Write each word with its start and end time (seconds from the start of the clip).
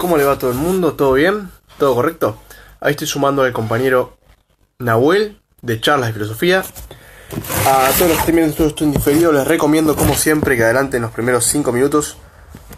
¿Cómo 0.00 0.16
le 0.16 0.24
va 0.24 0.32
a 0.32 0.38
todo 0.38 0.50
el 0.50 0.56
mundo? 0.56 0.94
¿Todo 0.94 1.12
bien? 1.12 1.50
¿Todo 1.76 1.94
correcto? 1.94 2.38
Ahí 2.80 2.92
estoy 2.92 3.06
sumando 3.06 3.42
al 3.42 3.52
compañero 3.52 4.16
Nahuel 4.78 5.42
de 5.60 5.78
Charlas 5.78 6.06
de 6.06 6.12
Filosofía. 6.14 6.64
A 7.66 7.90
todos 7.98 8.08
los 8.08 8.12
que 8.12 8.20
estén 8.20 8.36
viendo 8.36 8.56
todo 8.56 8.68
esto 8.68 8.86
diferido, 8.86 9.30
les 9.30 9.46
recomiendo, 9.46 9.94
como 9.94 10.14
siempre, 10.14 10.56
que 10.56 10.64
adelanten 10.64 11.02
los 11.02 11.10
primeros 11.10 11.44
5 11.44 11.70
minutos 11.72 12.16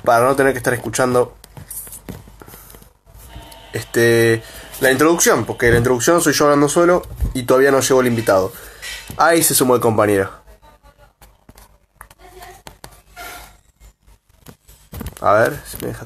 para 0.02 0.26
no 0.26 0.34
tener 0.34 0.52
que 0.52 0.58
estar 0.58 0.74
escuchando 0.74 1.36
este, 3.72 4.42
la 4.80 4.90
introducción, 4.90 5.44
porque 5.44 5.70
la 5.70 5.78
introducción 5.78 6.20
soy 6.20 6.32
yo 6.32 6.46
hablando 6.46 6.68
solo 6.68 7.02
y 7.34 7.44
todavía 7.44 7.70
no 7.70 7.78
llegó 7.78 8.00
el 8.00 8.08
invitado. 8.08 8.52
Ahí 9.16 9.44
se 9.44 9.54
sumó 9.54 9.76
el 9.76 9.80
compañero. 9.80 10.28
A 15.20 15.34
ver 15.34 15.60
si 15.64 15.76
me 15.82 15.92
deja. 15.92 16.04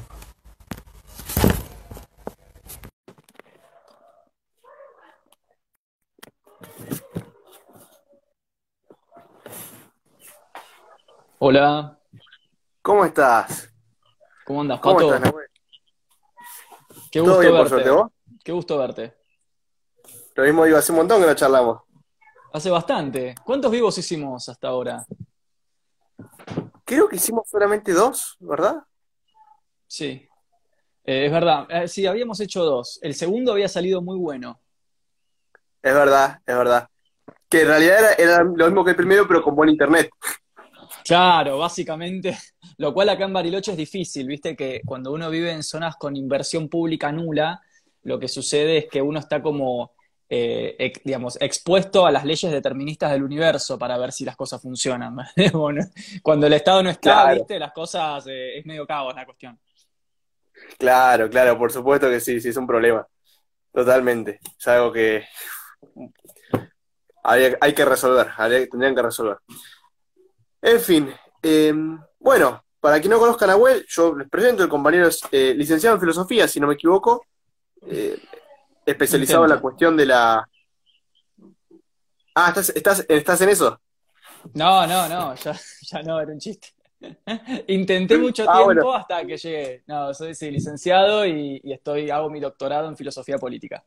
Hola, 11.39 11.99
¿Cómo 12.81 13.05
estás? 13.05 13.71
¿cómo 14.43 14.61
andas, 14.61 14.79
¿Cómo 14.79 14.95
Pato? 14.99 15.11
estás, 15.13 15.21
Nahuel? 15.21 15.47
Qué 17.11 17.19
¿Todo 17.19 17.25
gusto 17.25 17.39
bien, 17.39 17.51
por 17.57 17.69
suerte, 17.69 17.89
vos? 17.89 18.11
Qué 18.43 18.51
gusto 18.51 18.77
verte. 18.77 19.13
Lo 20.35 20.43
mismo 20.43 20.63
digo, 20.65 20.77
hace 20.77 20.91
un 20.93 20.99
montón 20.99 21.19
que 21.21 21.27
no 21.27 21.33
charlamos. 21.35 21.81
Hace 22.51 22.69
bastante. 22.69 23.35
¿Cuántos 23.45 23.71
vivos 23.71 23.97
hicimos 23.97 24.49
hasta 24.49 24.67
ahora? 24.67 25.05
Creo 26.85 27.07
que 27.09 27.17
hicimos 27.17 27.47
solamente 27.49 27.93
dos, 27.93 28.35
¿verdad? 28.39 28.83
Sí, 29.87 30.27
Eh, 31.05 31.25
es 31.27 31.31
verdad. 31.31 31.67
Eh, 31.69 31.87
sí, 31.87 32.05
habíamos 32.05 32.39
hecho 32.41 32.63
dos. 32.63 32.99
El 33.01 33.15
segundo 33.15 33.53
había 33.53 33.69
salido 33.69 34.01
muy 34.01 34.17
bueno. 34.17 34.61
Es 35.81 35.93
verdad, 35.93 36.39
es 36.45 36.55
verdad. 36.57 36.87
Que 37.49 37.61
en 37.61 37.67
realidad 37.67 37.99
era, 37.99 38.13
era 38.13 38.43
lo 38.43 38.65
mismo 38.65 38.83
que 38.83 38.91
el 38.91 38.95
primero, 38.97 39.27
pero 39.27 39.41
con 39.43 39.55
buen 39.55 39.69
internet. 39.69 40.09
Claro, 41.07 41.57
básicamente, 41.59 42.37
lo 42.77 42.93
cual 42.93 43.09
acá 43.09 43.25
en 43.25 43.33
Bariloche 43.33 43.71
es 43.71 43.77
difícil, 43.77 44.27
viste 44.27 44.55
que 44.55 44.81
cuando 44.85 45.11
uno 45.13 45.29
vive 45.29 45.51
en 45.51 45.63
zonas 45.63 45.95
con 45.95 46.15
inversión 46.15 46.67
pública 46.69 47.11
nula, 47.11 47.61
lo 48.03 48.19
que 48.19 48.27
sucede 48.27 48.77
es 48.79 48.85
que 48.87 49.01
uno 49.01 49.19
está 49.19 49.41
como, 49.41 49.93
eh, 50.29 50.75
ex- 50.79 51.01
digamos, 51.03 51.37
expuesto 51.41 52.05
a 52.05 52.11
las 52.11 52.25
leyes 52.25 52.51
deterministas 52.51 53.11
del 53.11 53.23
universo 53.23 53.77
para 53.79 53.97
ver 53.97 54.11
si 54.11 54.25
las 54.25 54.35
cosas 54.35 54.61
funcionan. 54.61 55.15
Bueno, 55.53 55.81
cuando 56.21 56.47
el 56.47 56.53
Estado 56.53 56.83
no 56.83 56.89
está, 56.89 57.23
Claro. 57.23 57.35
viste, 57.35 57.57
las 57.59 57.71
cosas, 57.71 58.25
eh, 58.27 58.57
es 58.59 58.65
medio 58.65 58.85
caos 58.85 59.15
la 59.15 59.25
cuestión. 59.25 59.57
Claro, 60.77 61.29
claro, 61.29 61.57
por 61.57 61.71
supuesto 61.71 62.09
que 62.09 62.19
sí, 62.19 62.41
sí, 62.41 62.49
es 62.49 62.57
un 62.57 62.67
problema. 62.67 63.07
Totalmente. 63.73 64.39
Es 64.59 64.67
algo 64.67 64.91
que 64.91 65.23
hay, 67.23 67.53
hay 67.59 67.73
que 67.73 67.85
resolver, 67.85 68.27
hay- 68.37 68.67
tendrían 68.69 68.95
que 68.95 69.01
resolver. 69.01 69.37
En 70.61 70.79
fin, 70.79 71.09
eh, 71.43 71.73
bueno, 72.19 72.63
para 72.79 72.99
quien 72.99 73.11
no 73.11 73.19
conozca 73.19 73.45
a 73.45 73.49
Nahuel, 73.49 73.85
yo 73.87 74.15
les 74.15 74.29
presento, 74.29 74.63
el 74.63 74.69
compañero 74.69 75.07
es 75.07 75.21
eh, 75.31 75.53
licenciado 75.55 75.95
en 75.95 75.99
filosofía, 76.01 76.47
si 76.47 76.59
no 76.59 76.67
me 76.67 76.73
equivoco, 76.73 77.25
eh, 77.87 78.17
especializado 78.85 79.43
en 79.43 79.51
la 79.51 79.61
cuestión 79.61 79.95
de 79.95 80.05
la... 80.05 80.47
Ah, 82.35 82.49
¿estás, 82.49 82.69
estás, 82.69 83.05
estás 83.09 83.41
en 83.41 83.49
eso? 83.49 83.79
No, 84.53 84.85
no, 84.87 85.07
no, 85.09 85.35
ya, 85.35 85.53
ya 85.91 86.03
no, 86.03 86.19
era 86.19 86.31
un 86.31 86.39
chiste. 86.39 86.69
Intenté 87.67 88.17
mucho 88.17 88.43
Ah, 88.47 88.53
tiempo 88.57 88.65
bueno. 88.65 88.93
hasta 88.95 89.25
que 89.25 89.37
llegué. 89.37 89.83
No, 89.87 90.13
soy 90.13 90.33
sí, 90.35 90.49
licenciado 90.51 91.25
y, 91.25 91.61
y 91.63 91.73
estoy, 91.73 92.09
hago 92.09 92.29
mi 92.29 92.39
doctorado 92.39 92.87
en 92.87 92.97
filosofía 92.97 93.37
política. 93.37 93.83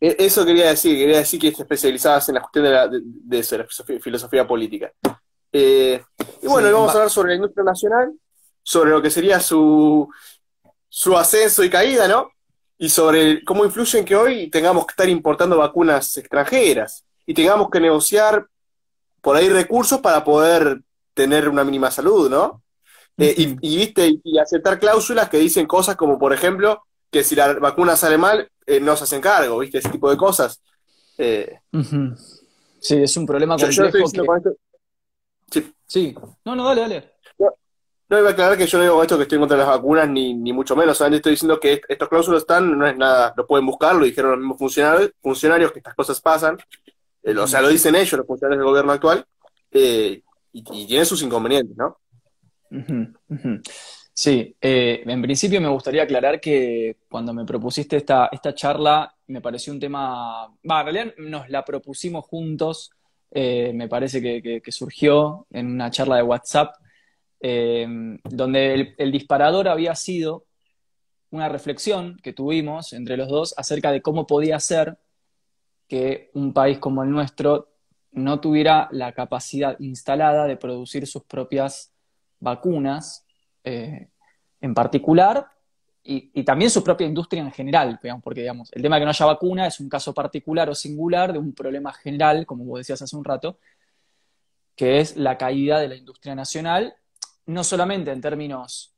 E- 0.00 0.16
Eso 0.18 0.44
quería 0.44 0.68
decir, 0.68 0.96
quería 0.96 1.18
decir 1.18 1.40
que 1.40 1.52
te 1.52 1.62
especializabas 1.62 2.28
en 2.28 2.36
la 2.36 2.40
cuestión 2.40 2.64
de, 2.64 2.70
la, 2.70 2.88
de, 2.88 3.00
de 3.04 3.38
eso, 3.38 3.54
de 3.56 3.58
la 3.58 3.64
filosofía, 3.64 4.00
filosofía 4.00 4.46
política. 4.46 4.92
Eh, 5.52 6.02
y 6.42 6.46
bueno, 6.46 6.68
Sí, 6.68 6.72
vamos 6.74 6.88
va- 6.88 6.92
a 6.92 6.94
hablar 6.96 7.10
sobre 7.10 7.28
la 7.30 7.34
industria 7.36 7.64
nacional, 7.64 8.12
sobre 8.62 8.90
lo 8.90 9.02
que 9.02 9.10
sería 9.10 9.40
su, 9.40 10.08
su 10.88 11.16
ascenso 11.16 11.64
y 11.64 11.70
caída, 11.70 12.06
¿no? 12.08 12.30
Y 12.78 12.88
sobre 12.88 13.44
cómo 13.44 13.64
influye 13.64 13.98
en 13.98 14.04
que 14.04 14.16
hoy 14.16 14.48
tengamos 14.50 14.86
que 14.86 14.92
estar 14.92 15.08
importando 15.08 15.58
vacunas 15.58 16.16
extranjeras 16.16 17.04
y 17.26 17.34
tengamos 17.34 17.68
que 17.70 17.80
negociar 17.80 18.46
por 19.20 19.36
ahí 19.36 19.48
recursos 19.48 20.00
para 20.00 20.24
poder 20.24 20.80
tener 21.14 21.48
una 21.48 21.64
mínima 21.64 21.90
salud, 21.90 22.30
¿no? 22.30 22.62
Eh, 23.18 23.34
y, 23.60 23.76
viste, 23.76 24.18
y 24.24 24.38
aceptar 24.38 24.78
cláusulas 24.78 25.28
que 25.28 25.36
dicen 25.36 25.66
cosas 25.66 25.94
como, 25.96 26.18
por 26.18 26.32
ejemplo, 26.32 26.82
que 27.10 27.22
si 27.22 27.34
la 27.36 27.52
vacuna 27.54 27.96
sale 27.96 28.16
mal, 28.16 28.50
eh, 28.64 28.80
no 28.80 28.96
se 28.96 29.04
hacen 29.04 29.20
cargo, 29.20 29.58
¿viste? 29.58 29.78
Ese 29.78 29.90
tipo 29.90 30.08
de 30.08 30.16
cosas. 30.16 30.62
Eh. 31.18 31.58
Sí, 32.80 32.96
es 33.02 33.14
un 33.18 33.26
problema 33.26 33.58
yo, 33.58 33.68
yo 33.68 33.84
estoy 33.84 34.00
complejo 34.02 34.22
que... 34.22 34.26
con 34.26 34.36
esto. 34.38 34.50
Sí, 35.90 36.14
no, 36.44 36.54
no, 36.54 36.64
dale, 36.68 36.80
dale. 36.82 37.10
no 38.08 38.18
iba 38.18 38.28
a 38.28 38.32
aclarar 38.32 38.56
que 38.56 38.66
yo 38.66 38.78
no 38.78 38.84
digo 38.84 39.02
esto 39.02 39.16
que 39.16 39.24
estoy 39.24 39.38
contra 39.40 39.56
las 39.56 39.66
vacunas, 39.66 40.08
ni, 40.08 40.34
ni 40.34 40.52
mucho 40.52 40.76
menos. 40.76 40.96
Solamente 40.96 41.16
estoy 41.18 41.32
diciendo 41.32 41.58
que 41.58 41.72
est- 41.74 41.84
estos 41.88 42.08
cláusulas 42.08 42.42
están, 42.42 42.78
no 42.78 42.86
es 42.86 42.96
nada, 42.96 43.34
lo 43.36 43.44
pueden 43.46 43.66
buscar, 43.66 43.96
lo 43.96 44.04
dijeron 44.04 44.30
los 44.32 44.38
mismos 44.40 44.58
funcionarios, 44.58 45.10
funcionarios 45.20 45.72
que 45.72 45.80
estas 45.80 45.94
cosas 45.96 46.20
pasan. 46.20 46.58
Eh, 47.24 47.36
o 47.36 47.46
sea, 47.48 47.60
lo 47.60 47.68
dicen 47.68 47.96
ellos, 47.96 48.12
los 48.18 48.26
funcionarios 48.26 48.58
del 48.60 48.68
gobierno 48.68 48.92
actual, 48.92 49.24
eh, 49.72 50.22
y, 50.52 50.64
y 50.82 50.86
tienen 50.86 51.06
sus 51.06 51.22
inconvenientes, 51.22 51.76
¿no? 51.76 51.98
Sí, 54.12 54.56
eh, 54.60 55.02
en 55.06 55.22
principio 55.22 55.60
me 55.60 55.68
gustaría 55.68 56.02
aclarar 56.04 56.40
que 56.40 56.98
cuando 57.08 57.32
me 57.32 57.44
propusiste 57.44 57.96
esta, 57.96 58.28
esta 58.30 58.54
charla 58.54 59.12
me 59.28 59.40
pareció 59.40 59.72
un 59.72 59.80
tema, 59.80 60.46
va, 60.68 60.80
en 60.80 60.86
realidad 60.86 61.14
nos 61.18 61.48
la 61.48 61.64
propusimos 61.64 62.26
juntos, 62.26 62.90
eh, 63.30 63.72
me 63.74 63.88
parece 63.88 64.20
que, 64.20 64.62
surgió 64.72 65.46
en 65.50 65.66
una 65.66 65.90
charla 65.90 66.16
de 66.16 66.22
WhatsApp, 66.22 66.74
eh, 67.40 67.86
donde 68.24 68.74
el, 68.74 68.94
el 68.98 69.12
disparador 69.12 69.68
había 69.68 69.94
sido 69.94 70.46
una 71.30 71.48
reflexión 71.48 72.16
que 72.22 72.32
tuvimos 72.32 72.92
entre 72.92 73.16
los 73.16 73.28
dos 73.28 73.54
acerca 73.56 73.92
de 73.92 74.02
cómo 74.02 74.26
podía 74.26 74.58
ser 74.58 74.98
que 75.88 76.30
un 76.34 76.52
país 76.52 76.78
como 76.78 77.02
el 77.02 77.10
nuestro 77.10 77.68
no 78.12 78.40
tuviera 78.40 78.88
la 78.92 79.12
capacidad 79.12 79.76
instalada 79.78 80.46
de 80.46 80.56
producir 80.56 81.06
sus 81.06 81.24
propias 81.24 81.92
vacunas, 82.40 83.24
eh, 83.64 84.08
en 84.60 84.74
particular, 84.74 85.46
y, 86.02 86.42
también 86.44 86.70
su 86.70 86.82
propia 86.82 87.06
industria 87.06 87.42
en 87.42 87.52
general, 87.52 87.98
digamos, 88.02 88.22
porque 88.22 88.40
digamos, 88.40 88.70
el 88.72 88.82
tema 88.82 88.96
de 88.96 89.00
que 89.00 89.04
no 89.04 89.10
haya 89.10 89.26
vacuna 89.26 89.66
es 89.66 89.80
un 89.80 89.88
caso 89.88 90.14
particular 90.14 90.68
o 90.70 90.74
singular 90.74 91.32
de 91.32 91.38
un 91.38 91.52
problema 91.52 91.92
general, 91.92 92.46
como 92.46 92.64
vos 92.64 92.80
decías 92.80 93.02
hace 93.02 93.16
un 93.16 93.24
rato, 93.24 93.58
que 94.74 95.00
es 95.00 95.16
la 95.16 95.36
caída 95.36 95.78
de 95.78 95.88
la 95.88 95.96
industria 95.96 96.34
nacional, 96.34 96.94
no 97.46 97.64
solamente 97.64 98.12
en 98.12 98.20
términos 98.20 98.94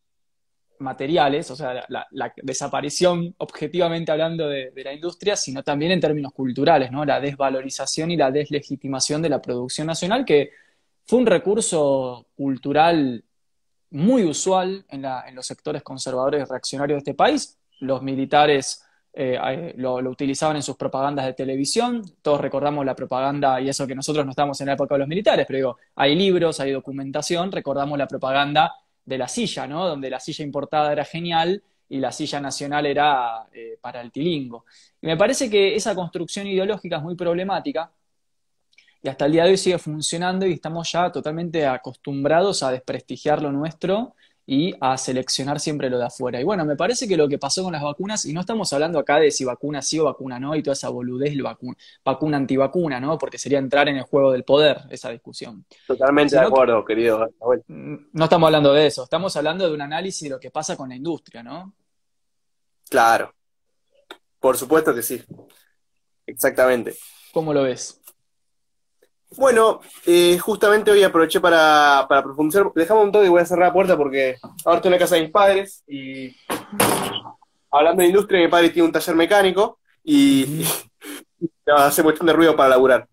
materiales, 0.78 1.50
o 1.50 1.56
sea, 1.56 1.84
la 1.88 2.34
desaparición, 2.42 3.34
objetivamente 3.38 4.10
hablando, 4.12 4.48
de, 4.48 4.70
de 4.70 4.84
la 4.84 4.92
industria, 4.92 5.36
sino 5.36 5.62
también 5.62 5.92
en 5.92 6.00
términos 6.00 6.32
culturales, 6.32 6.90
¿no? 6.90 7.04
La 7.04 7.20
desvalorización 7.20 8.10
y 8.10 8.16
la 8.16 8.30
deslegitimación 8.30 9.22
de 9.22 9.28
la 9.28 9.40
producción 9.40 9.86
nacional, 9.86 10.24
que 10.24 10.50
fue 11.04 11.18
un 11.18 11.26
recurso 11.26 12.28
cultural 12.34 13.24
muy 13.92 14.24
usual 14.24 14.84
en, 14.88 15.02
la- 15.02 15.24
en 15.28 15.34
los 15.34 15.46
sectores 15.46 15.82
conservadores 15.82 16.42
y 16.42 16.50
reaccionarios 16.50 16.96
de 16.96 16.98
este 16.98 17.14
país. 17.14 17.58
Los 17.80 18.02
militares 18.02 18.84
eh, 19.14 19.38
eh, 19.42 19.74
lo, 19.76 19.94
utilizaban 19.96 20.56
en 20.56 20.62
sus 20.62 20.76
propagandas 20.76 21.26
de 21.26 21.34
televisión. 21.34 22.02
Todos 22.22 22.40
recordamos 22.40 22.84
la 22.86 22.94
propaganda, 22.96 23.60
y 23.60 23.68
eso 23.68 23.86
que 23.86 23.94
nosotros 23.94 24.24
no 24.24 24.30
estamos 24.30 24.60
en 24.60 24.68
la 24.68 24.72
época 24.74 24.94
de 24.94 25.00
los 25.00 25.08
militares, 25.08 25.44
pero 25.46 25.56
digo, 25.58 25.76
hay 25.96 26.14
libros, 26.14 26.60
hay 26.60 26.72
documentación, 26.72 27.52
recordamos 27.52 27.98
la 27.98 28.06
propaganda 28.06 28.72
de 29.04 29.18
la 29.18 29.28
silla, 29.28 29.66
¿no? 29.66 29.86
Donde 29.86 30.08
la 30.10 30.20
silla 30.20 30.44
importada 30.44 30.92
era 30.92 31.04
genial 31.04 31.62
y 31.88 31.98
la 31.98 32.10
silla 32.12 32.40
nacional 32.40 32.86
era 32.86 33.46
eh, 33.52 33.76
para 33.80 34.00
el 34.00 34.10
tilingo. 34.10 34.64
Y 35.02 35.06
me 35.06 35.16
parece 35.16 35.50
que 35.50 35.74
esa 35.74 35.94
construcción 35.94 36.46
ideológica 36.46 36.96
es 36.96 37.02
muy 37.02 37.14
problemática 37.16 37.90
y 39.02 39.08
hasta 39.08 39.26
el 39.26 39.32
día 39.32 39.44
de 39.44 39.50
hoy 39.50 39.58
sigue 39.58 39.78
funcionando 39.78 40.46
y 40.46 40.52
estamos 40.52 40.90
ya 40.92 41.10
totalmente 41.10 41.66
acostumbrados 41.66 42.62
a 42.62 42.70
desprestigiar 42.70 43.42
lo 43.42 43.50
nuestro 43.50 44.14
y 44.44 44.74
a 44.80 44.98
seleccionar 44.98 45.60
siempre 45.60 45.88
lo 45.88 45.98
de 45.98 46.06
afuera. 46.06 46.40
Y 46.40 46.44
bueno, 46.44 46.64
me 46.64 46.74
parece 46.74 47.06
que 47.06 47.16
lo 47.16 47.28
que 47.28 47.38
pasó 47.38 47.62
con 47.62 47.72
las 47.72 47.82
vacunas, 47.82 48.24
y 48.26 48.32
no 48.32 48.40
estamos 48.40 48.72
hablando 48.72 48.98
acá 48.98 49.18
de 49.18 49.30
si 49.30 49.44
vacuna 49.44 49.80
sí 49.82 50.00
o 50.00 50.04
vacuna 50.04 50.40
no, 50.40 50.54
y 50.56 50.62
toda 50.62 50.74
esa 50.74 50.88
boludez, 50.88 51.34
lo 51.36 51.44
vacu- 51.44 51.76
vacuna 52.04 52.38
antivacuna, 52.38 52.98
¿no? 52.98 53.16
Porque 53.18 53.38
sería 53.38 53.58
entrar 53.58 53.88
en 53.88 53.96
el 53.98 54.02
juego 54.02 54.32
del 54.32 54.42
poder 54.42 54.82
esa 54.90 55.10
discusión. 55.10 55.64
Totalmente 55.86 56.34
de 56.34 56.42
acuerdo, 56.42 56.84
querido. 56.84 57.28
No 57.68 58.24
estamos 58.24 58.48
hablando 58.48 58.72
de 58.72 58.86
eso, 58.86 59.04
estamos 59.04 59.36
hablando 59.36 59.68
de 59.68 59.74
un 59.74 59.80
análisis 59.80 60.24
de 60.24 60.30
lo 60.30 60.40
que 60.40 60.50
pasa 60.50 60.76
con 60.76 60.88
la 60.88 60.96
industria, 60.96 61.44
¿no? 61.44 61.72
Claro, 62.90 63.32
por 64.40 64.56
supuesto 64.56 64.92
que 64.94 65.02
sí. 65.02 65.22
Exactamente. 66.26 66.96
¿Cómo 67.32 67.54
lo 67.54 67.62
ves? 67.62 68.01
Bueno, 69.36 69.80
eh, 70.06 70.38
justamente 70.38 70.90
hoy 70.90 71.02
aproveché 71.02 71.40
para, 71.40 72.06
para 72.08 72.22
profundizar. 72.22 72.70
Dejame 72.74 73.00
un 73.00 73.12
toque 73.12 73.26
y 73.26 73.30
voy 73.30 73.40
a 73.40 73.46
cerrar 73.46 73.68
la 73.68 73.72
puerta 73.72 73.96
porque 73.96 74.36
ahora 74.64 74.76
estoy 74.76 74.88
en 74.88 74.92
la 74.92 74.98
casa 74.98 75.14
de 75.14 75.22
mis 75.22 75.30
padres 75.30 75.82
y 75.86 76.36
hablando 77.70 78.02
de 78.02 78.08
industria, 78.08 78.40
mi 78.40 78.48
padre 78.48 78.70
tiene 78.70 78.86
un 78.86 78.92
taller 78.92 79.16
mecánico 79.16 79.78
y, 80.04 80.64
hace 81.66 82.02
cuestión 82.02 82.26
de 82.26 82.32
ruido 82.32 82.54
para 82.54 82.70
laburar. 82.70 83.08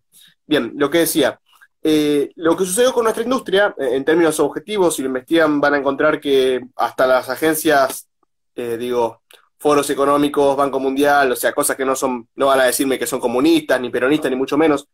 Bien, 0.46 0.74
lo 0.76 0.90
que 0.90 1.00
decía, 1.00 1.40
eh, 1.82 2.32
lo 2.36 2.58
que 2.58 2.66
sucedió 2.66 2.94
con 2.94 3.04
nuestra 3.04 3.24
industria, 3.24 3.74
eh, 3.78 3.92
en 3.94 4.04
términos 4.04 4.40
objetivos, 4.40 4.96
si 4.96 5.02
lo 5.02 5.08
investigan, 5.08 5.62
van 5.62 5.76
a 5.76 5.78
encontrar 5.78 6.20
que 6.20 6.60
hasta 6.76 7.08
las 7.08 7.30
agencias, 7.30 8.08
eh, 8.56 8.78
digo, 8.78 9.22
foros 9.58 9.90
económicos, 9.90 10.58
Banco 10.58 10.80
Mundial, 10.80 11.32
o 11.32 11.36
sea, 11.36 11.54
cosas 11.54 11.78
que 11.78 11.86
no 11.86 11.96
son, 11.96 12.28
no 12.36 12.48
van 12.48 12.62
a 12.62 12.66
decirme 12.66 13.00
que 13.00 13.08
son 13.08 13.20
comunistas, 13.20 13.80
ni 13.80 13.90
peronistas, 13.90 14.32
ni 14.32 14.38
mucho 14.38 14.58
menos, 14.58 14.88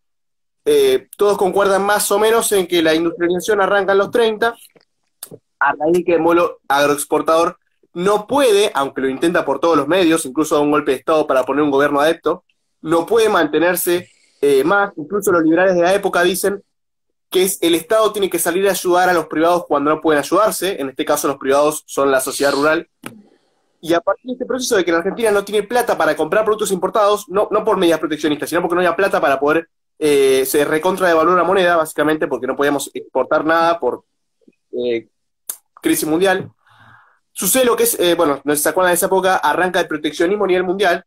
todos 1.17 1.37
concuerdan 1.37 1.85
más 1.85 2.09
o 2.11 2.19
menos 2.19 2.51
en 2.51 2.67
que 2.67 2.81
la 2.81 2.93
industrialización 2.93 3.61
arranca 3.61 3.91
en 3.91 3.99
los 3.99 4.11
30, 4.11 4.55
a 5.59 5.73
raíz 5.73 6.05
que 6.05 6.15
el 6.15 6.21
modelo 6.21 6.59
agroexportador 6.67 7.57
no 7.93 8.27
puede, 8.27 8.71
aunque 8.73 9.01
lo 9.01 9.09
intenta 9.09 9.45
por 9.45 9.59
todos 9.59 9.77
los 9.77 9.87
medios, 9.87 10.25
incluso 10.25 10.55
da 10.55 10.61
un 10.61 10.71
golpe 10.71 10.91
de 10.91 10.97
Estado 10.97 11.25
para 11.27 11.43
poner 11.43 11.63
un 11.63 11.71
gobierno 11.71 11.99
adepto, 12.01 12.43
no 12.81 13.05
puede 13.05 13.29
mantenerse 13.29 14.09
más. 14.65 14.91
Incluso 14.97 15.31
los 15.31 15.43
liberales 15.43 15.75
de 15.75 15.81
la 15.81 15.93
época 15.93 16.21
dicen 16.23 16.61
que 17.29 17.49
el 17.61 17.75
Estado 17.75 18.11
tiene 18.11 18.29
que 18.29 18.37
salir 18.37 18.67
a 18.67 18.71
ayudar 18.71 19.09
a 19.09 19.13
los 19.13 19.27
privados 19.27 19.65
cuando 19.67 19.89
no 19.91 20.01
pueden 20.01 20.19
ayudarse, 20.19 20.79
en 20.79 20.89
este 20.89 21.05
caso 21.05 21.27
los 21.27 21.37
privados 21.37 21.83
son 21.85 22.11
la 22.11 22.19
sociedad 22.19 22.51
rural, 22.51 22.87
y 23.81 23.93
a 23.93 24.01
partir 24.01 24.25
de 24.25 24.33
este 24.33 24.45
proceso 24.45 24.75
de 24.75 24.83
que 24.83 24.91
la 24.91 24.97
Argentina 24.99 25.31
no 25.31 25.43
tiene 25.43 25.63
plata 25.63 25.97
para 25.97 26.15
comprar 26.15 26.43
productos 26.43 26.71
importados, 26.71 27.29
no, 27.29 27.47
no 27.51 27.63
por 27.63 27.77
medidas 27.77 27.99
proteccionistas, 27.99 28.49
sino 28.49 28.61
porque 28.61 28.75
no 28.75 28.81
había 28.81 28.95
plata 28.95 29.21
para 29.21 29.39
poder, 29.39 29.69
eh, 29.99 30.45
se 30.45 30.65
recontra 30.65 31.07
devaluar 31.07 31.37
la 31.37 31.43
moneda, 31.43 31.77
básicamente 31.77 32.27
porque 32.27 32.47
no 32.47 32.55
podíamos 32.55 32.91
exportar 32.93 33.45
nada 33.45 33.79
por 33.79 34.03
eh, 34.71 35.07
crisis 35.81 36.07
mundial. 36.07 36.51
Sucede 37.31 37.65
lo 37.65 37.75
que 37.75 37.83
es, 37.83 37.99
eh, 37.99 38.15
bueno, 38.15 38.41
no 38.43 38.55
se 38.55 38.69
acuerdan 38.69 38.91
de 38.91 38.95
esa 38.95 39.07
época, 39.07 39.37
arranca 39.37 39.79
el 39.79 39.87
proteccionismo 39.87 40.45
a 40.45 40.47
nivel 40.47 40.63
mundial, 40.63 41.05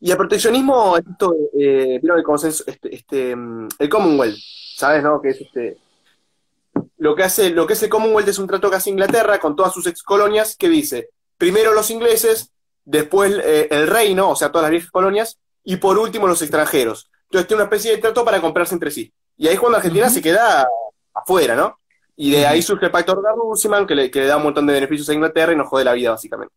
y 0.00 0.12
el 0.12 0.16
proteccionismo, 0.16 0.96
esto, 0.96 1.34
eh, 1.58 2.00
el 2.02 2.22
consenso, 2.22 2.62
este, 2.66 2.94
este, 2.94 3.34
mm, 3.34 3.68
el 3.80 3.88
Commonwealth, 3.88 4.38
¿sabes, 4.76 5.02
no? 5.02 5.20
Que 5.20 5.30
es 5.30 5.40
este. 5.40 5.78
Lo 6.98 7.16
que 7.16 7.24
hace, 7.24 7.50
lo 7.50 7.66
que 7.66 7.72
es 7.72 7.82
el 7.82 7.88
Commonwealth 7.88 8.28
es 8.28 8.38
un 8.38 8.46
trato 8.46 8.70
que 8.70 8.76
hace 8.76 8.90
Inglaterra 8.90 9.40
con 9.40 9.56
todas 9.56 9.74
sus 9.74 9.86
ex 9.88 10.04
colonias 10.04 10.56
que 10.56 10.68
dice, 10.68 11.10
primero 11.36 11.74
los 11.74 11.90
ingleses, 11.90 12.52
después 12.84 13.32
el 13.32 13.86
reino, 13.88 14.30
o 14.30 14.36
sea, 14.36 14.50
todas 14.50 14.64
las 14.64 14.70
viejas 14.70 14.90
colonias, 14.92 15.38
y 15.64 15.76
por 15.76 15.98
último 15.98 16.28
los 16.28 16.42
extranjeros. 16.42 17.10
Entonces 17.28 17.46
tiene 17.46 17.62
una 17.62 17.64
especie 17.64 17.90
de 17.92 17.98
trato 17.98 18.24
para 18.24 18.40
comprarse 18.40 18.74
entre 18.74 18.90
sí. 18.90 19.12
Y 19.36 19.46
ahí 19.46 19.54
es 19.54 19.60
cuando 19.60 19.76
Argentina 19.76 20.08
se 20.08 20.22
queda 20.22 20.66
afuera, 21.14 21.54
¿no? 21.54 21.78
Y 22.16 22.32
de 22.32 22.46
ahí 22.46 22.62
surge 22.62 22.86
el 22.86 22.90
pacto 22.90 23.14
de 23.14 23.22
Rusiman, 23.32 23.86
que 23.86 23.94
le, 23.94 24.10
que 24.10 24.20
le 24.20 24.26
da 24.26 24.36
un 24.36 24.42
montón 24.42 24.66
de 24.66 24.72
beneficios 24.72 25.08
a 25.08 25.14
Inglaterra 25.14 25.52
y 25.52 25.56
nos 25.56 25.68
jode 25.68 25.84
la 25.84 25.92
vida, 25.92 26.10
básicamente. 26.10 26.54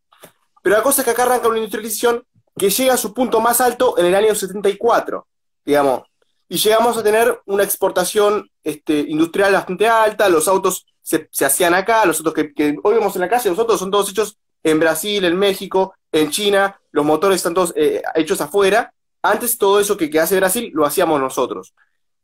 Pero 0.62 0.76
la 0.76 0.82
cosa 0.82 1.02
es 1.02 1.04
que 1.04 1.10
acá 1.10 1.22
arranca 1.24 1.48
una 1.48 1.58
industrialización 1.58 2.24
que 2.56 2.70
llega 2.70 2.94
a 2.94 2.96
su 2.96 3.12
punto 3.12 3.40
más 3.40 3.60
alto 3.60 3.98
en 3.98 4.06
el 4.06 4.14
año 4.14 4.34
74, 4.34 5.26
digamos, 5.64 6.02
y 6.48 6.58
llegamos 6.58 6.98
a 6.98 7.02
tener 7.02 7.40
una 7.46 7.62
exportación 7.62 8.50
este, 8.62 9.00
industrial 9.00 9.52
bastante 9.52 9.88
alta, 9.88 10.28
los 10.28 10.48
autos 10.48 10.86
se, 11.00 11.28
hacían 11.44 11.74
acá, 11.74 12.04
los 12.04 12.18
autos 12.18 12.34
que, 12.34 12.76
hoy 12.82 12.94
vemos 12.94 13.14
en 13.16 13.22
la 13.22 13.28
calle, 13.28 13.48
los 13.50 13.58
autos 13.58 13.78
son 13.78 13.90
todos 13.90 14.10
hechos 14.10 14.36
en 14.62 14.78
Brasil, 14.78 15.24
en 15.24 15.38
México, 15.38 15.94
en 16.12 16.30
China, 16.30 16.78
los 16.90 17.04
motores 17.04 17.36
están 17.36 17.54
todos 17.54 17.72
eh, 17.74 18.02
hechos 18.14 18.40
afuera. 18.40 18.92
Antes 19.22 19.56
todo 19.56 19.80
eso 19.80 19.96
que, 19.96 20.10
que, 20.10 20.20
hace 20.20 20.36
Brasil 20.36 20.70
lo 20.74 20.84
hacíamos 20.84 21.20
nosotros. 21.20 21.74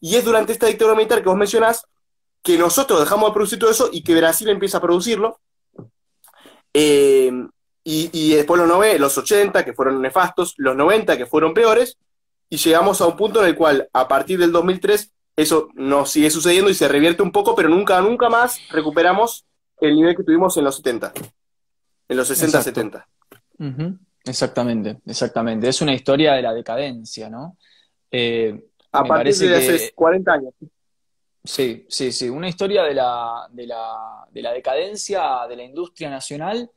Y 0.00 0.16
es 0.16 0.24
durante 0.24 0.52
esta 0.52 0.66
dictadura 0.66 0.96
militar 0.96 1.22
que 1.22 1.28
vos 1.28 1.38
mencionás 1.38 1.86
que 2.42 2.58
nosotros 2.58 3.00
dejamos 3.00 3.30
de 3.30 3.34
producir 3.34 3.58
todo 3.58 3.70
eso 3.70 3.88
y 3.92 4.02
que 4.02 4.14
Brasil 4.14 4.48
empieza 4.48 4.78
a 4.78 4.82
producirlo. 4.82 5.40
Eh, 6.74 7.32
y, 7.90 8.34
después 8.34 8.60
los, 8.60 8.68
90, 8.68 8.98
los 8.98 9.16
80, 9.16 9.64
que 9.64 9.72
fueron 9.72 10.02
nefastos, 10.02 10.52
los 10.58 10.76
90, 10.76 11.16
que 11.16 11.24
fueron 11.24 11.54
peores, 11.54 11.96
y 12.50 12.58
llegamos 12.58 13.00
a 13.00 13.06
un 13.06 13.16
punto 13.16 13.42
en 13.42 13.48
el 13.48 13.56
cual, 13.56 13.88
a 13.94 14.06
partir 14.06 14.38
del 14.38 14.52
2003, 14.52 15.10
eso 15.36 15.68
nos 15.74 16.10
sigue 16.10 16.30
sucediendo 16.30 16.68
y 16.70 16.74
se 16.74 16.86
revierte 16.86 17.22
un 17.22 17.32
poco, 17.32 17.54
pero 17.54 17.70
nunca, 17.70 17.98
nunca 18.02 18.28
más 18.28 18.60
recuperamos 18.70 19.46
el 19.80 19.94
nivel 19.94 20.16
que 20.16 20.22
tuvimos 20.22 20.56
en 20.58 20.64
los 20.64 20.76
70, 20.76 21.12
en 22.08 22.16
los 22.16 22.28
60, 22.28 22.60
70. 22.60 23.08
Exactamente, 24.28 24.98
exactamente. 25.06 25.68
Es 25.68 25.80
una 25.80 25.94
historia 25.94 26.34
de 26.34 26.42
la 26.42 26.52
decadencia, 26.52 27.30
¿no? 27.30 27.56
Eh, 28.10 28.68
a 28.92 29.04
partir 29.04 29.34
de 29.36 29.56
hace 29.56 29.92
40 29.94 30.32
años. 30.32 30.54
Sí, 31.44 31.86
sí, 31.88 32.12
sí. 32.12 32.28
Una 32.28 32.48
historia 32.48 32.82
de 32.82 32.94
la, 32.94 33.48
de 33.50 33.66
la, 33.66 34.26
de 34.30 34.42
la 34.42 34.52
decadencia 34.52 35.46
de 35.48 35.56
la 35.56 35.62
industria 35.62 36.10
nacional 36.10 36.70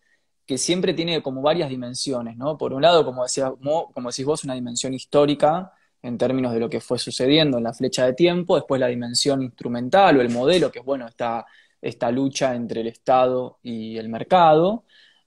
que 0.45 0.57
siempre 0.57 0.93
tiene 0.93 1.21
como 1.21 1.41
varias 1.41 1.69
dimensiones, 1.69 2.37
¿no? 2.37 2.57
Por 2.57 2.73
un 2.73 2.81
lado, 2.81 3.05
como, 3.05 3.23
decía, 3.23 3.51
como 3.51 4.09
decís 4.09 4.25
vos, 4.25 4.43
una 4.43 4.53
dimensión 4.53 4.93
histórica 4.93 5.71
en 6.01 6.17
términos 6.17 6.53
de 6.53 6.59
lo 6.59 6.69
que 6.69 6.81
fue 6.81 6.97
sucediendo 6.99 7.57
en 7.57 7.63
la 7.63 7.73
flecha 7.73 8.05
de 8.05 8.13
tiempo, 8.13 8.55
después 8.55 8.79
la 8.79 8.87
dimensión 8.87 9.41
instrumental 9.41 10.17
o 10.17 10.21
el 10.21 10.29
modelo, 10.29 10.71
que 10.71 10.79
es, 10.79 10.85
bueno, 10.85 11.07
esta, 11.07 11.45
esta 11.81 12.11
lucha 12.11 12.55
entre 12.55 12.81
el 12.81 12.87
Estado 12.87 13.59
y 13.61 13.97
el 13.97 14.09
mercado, 14.09 14.85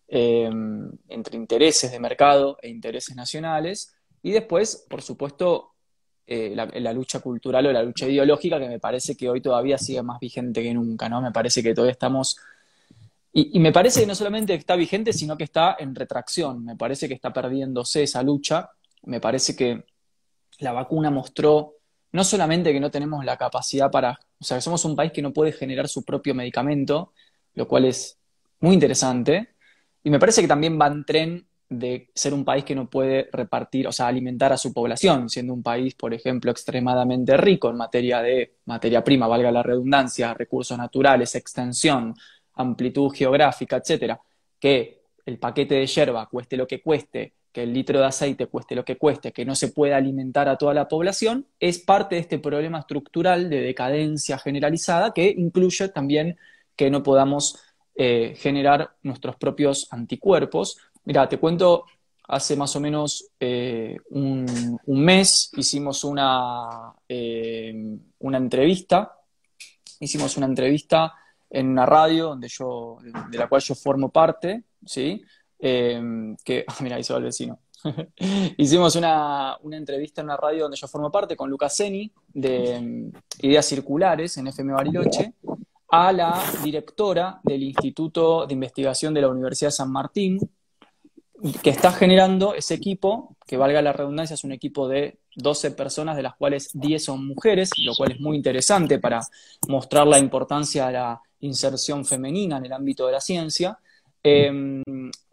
em, 0.08 0.90
entre 1.08 1.36
intereses 1.36 1.90
de 1.90 2.00
mercado 2.00 2.58
e 2.62 2.68
intereses 2.68 3.16
nacionales, 3.16 3.94
y 4.22 4.32
después, 4.32 4.86
por 4.88 5.02
supuesto, 5.02 5.72
eh, 6.26 6.52
la, 6.54 6.66
la, 6.66 6.92
lucha 6.92 7.20
cultural 7.20 7.66
o 7.66 7.72
la 7.72 7.82
lucha 7.82 8.06
ideológica, 8.06 8.58
que 8.58 8.68
me 8.68 8.80
parece 8.80 9.16
que 9.16 9.28
hoy 9.28 9.42
todavía 9.42 9.76
sigue 9.76 10.02
más 10.02 10.18
vigente 10.18 10.62
que 10.62 10.72
nunca, 10.72 11.08
¿no? 11.08 11.20
Me 11.20 11.32
parece 11.32 11.62
que 11.62 11.74
todavía 11.74 11.92
estamos 11.92 12.38
y, 13.36 13.58
me 13.58 13.72
parece 13.72 14.00
que 14.00 14.06
no 14.06 14.14
solamente 14.14 14.54
está 14.54 14.76
vigente, 14.76 15.12
sino 15.12 15.36
que 15.36 15.42
está 15.42 15.74
en 15.80 15.92
retracción. 15.96 16.64
Me 16.64 16.76
parece 16.76 17.08
que 17.08 17.14
está 17.14 17.32
perdiéndose 17.32 18.04
esa 18.04 18.22
lucha. 18.22 18.70
Me 19.02 19.18
parece 19.20 19.56
que 19.56 19.84
la 20.60 20.70
vacuna 20.70 21.10
mostró 21.10 21.74
no 22.12 22.22
solamente 22.22 22.72
que 22.72 22.78
no 22.78 22.92
tenemos 22.92 23.24
la 23.24 23.36
capacidad 23.36 23.90
para, 23.90 24.20
o 24.38 24.44
sea, 24.44 24.58
que 24.58 24.60
somos 24.60 24.84
un 24.84 24.94
país 24.94 25.10
que 25.10 25.20
no 25.20 25.32
puede 25.32 25.50
generar 25.50 25.88
su 25.88 26.04
propio 26.04 26.32
medicamento, 26.32 27.12
lo 27.54 27.66
cual 27.66 27.86
es 27.86 28.18
muy 28.60 28.74
interesante. 28.74 29.53
Y 30.04 30.10
me 30.10 30.20
parece 30.20 30.42
que 30.42 30.48
también 30.48 30.78
va 30.80 30.86
en 30.86 31.04
tren 31.04 31.46
de 31.68 32.10
ser 32.14 32.34
un 32.34 32.44
país 32.44 32.62
que 32.62 32.74
no 32.74 32.88
puede 32.88 33.28
repartir, 33.32 33.88
o 33.88 33.92
sea, 33.92 34.06
alimentar 34.06 34.52
a 34.52 34.58
su 34.58 34.72
población, 34.72 35.30
siendo 35.30 35.54
un 35.54 35.62
país, 35.62 35.94
por 35.94 36.12
ejemplo, 36.12 36.50
extremadamente 36.50 37.36
rico 37.38 37.70
en 37.70 37.76
materia 37.76 38.20
de 38.20 38.56
materia 38.66 39.02
prima, 39.02 39.26
valga 39.26 39.50
la 39.50 39.62
redundancia, 39.62 40.34
recursos 40.34 40.76
naturales, 40.76 41.34
extensión, 41.34 42.14
amplitud 42.54 43.10
geográfica, 43.10 43.78
etcétera, 43.78 44.20
que 44.60 45.04
el 45.24 45.38
paquete 45.38 45.76
de 45.76 45.86
yerba 45.86 46.28
cueste 46.28 46.56
lo 46.56 46.66
que 46.66 46.82
cueste, 46.82 47.32
que 47.50 47.62
el 47.62 47.72
litro 47.72 47.98
de 47.98 48.06
aceite 48.06 48.46
cueste 48.46 48.74
lo 48.74 48.84
que 48.84 48.98
cueste, 48.98 49.32
que 49.32 49.44
no 49.44 49.54
se 49.54 49.68
pueda 49.68 49.96
alimentar 49.96 50.48
a 50.48 50.58
toda 50.58 50.74
la 50.74 50.86
población, 50.86 51.46
es 51.58 51.78
parte 51.78 52.16
de 52.16 52.20
este 52.20 52.38
problema 52.38 52.80
estructural 52.80 53.48
de 53.48 53.62
decadencia 53.62 54.38
generalizada 54.38 55.14
que 55.14 55.28
incluye 55.28 55.88
también 55.88 56.36
que 56.76 56.90
no 56.90 57.02
podamos 57.02 57.63
eh, 57.96 58.34
generar 58.36 58.96
nuestros 59.04 59.36
propios 59.36 59.86
anticuerpos. 59.90 60.78
Mira, 61.04 61.28
te 61.28 61.38
cuento, 61.38 61.84
hace 62.24 62.56
más 62.56 62.74
o 62.74 62.80
menos 62.80 63.30
eh, 63.38 63.96
un, 64.10 64.80
mes 64.86 65.52
hicimos 65.56 66.02
una, 66.02 66.92
eh, 67.08 67.96
una 68.18 68.38
entrevista, 68.38 69.16
hicimos 70.00 70.36
una 70.36 70.46
entrevista 70.46 71.14
en 71.48 71.68
una 71.68 71.86
radio 71.86 72.30
donde 72.30 72.48
yo, 72.48 72.98
de 73.30 73.38
la 73.38 73.48
cual 73.48 73.62
yo 73.62 73.76
formo 73.76 74.08
parte, 74.08 74.64
¿sí? 74.84 75.22
Que, 75.56 76.64
ah, 76.66 76.76
mira, 76.80 76.96
ahí 76.96 77.04
se 77.04 77.12
va 77.12 77.20
el 77.20 77.26
vecino. 77.26 77.60
Hicimos 78.56 78.96
una, 78.96 79.56
entrevista 79.70 80.20
en 80.20 80.26
una 80.26 80.36
radio 80.36 80.62
donde 80.62 80.76
yo 80.76 80.88
formo 80.88 81.12
parte 81.12 81.36
con 81.36 81.48
Lucas 81.48 81.76
Seni 81.76 82.10
de 82.32 82.74
em, 82.74 83.12
Ideas 83.40 83.66
Circulares 83.66 84.36
en 84.36 84.48
FM 84.48 84.72
Bariloche 84.72 85.34
a 85.96 86.12
la 86.12 86.42
directora 86.64 87.38
del 87.44 87.62
Instituto 87.62 88.46
de 88.48 88.54
Investigación 88.54 89.14
de 89.14 89.20
la 89.20 89.28
Universidad 89.28 89.68
de 89.68 89.76
San 89.76 89.92
Martín, 89.92 90.40
que 91.62 91.70
está 91.70 91.92
generando 91.92 92.52
ese 92.52 92.74
equipo, 92.74 93.36
que 93.46 93.56
valga 93.56 93.80
la 93.80 93.92
redundancia, 93.92 94.34
es 94.34 94.42
un 94.42 94.50
equipo 94.50 94.88
de 94.88 95.18
12 95.36 95.70
personas, 95.70 96.16
de 96.16 96.24
las 96.24 96.34
cuales 96.34 96.70
10 96.72 97.04
son 97.04 97.24
mujeres, 97.24 97.70
lo 97.78 97.94
cual 97.94 98.10
es 98.10 98.18
muy 98.18 98.36
interesante 98.36 98.98
para 98.98 99.20
mostrar 99.68 100.08
la 100.08 100.18
importancia 100.18 100.88
de 100.88 100.94
la 100.94 101.20
inserción 101.40 102.04
femenina 102.04 102.56
en 102.56 102.66
el 102.66 102.72
ámbito 102.72 103.06
de 103.06 103.12
la 103.12 103.20
ciencia. 103.20 103.78
Em, 104.20 104.82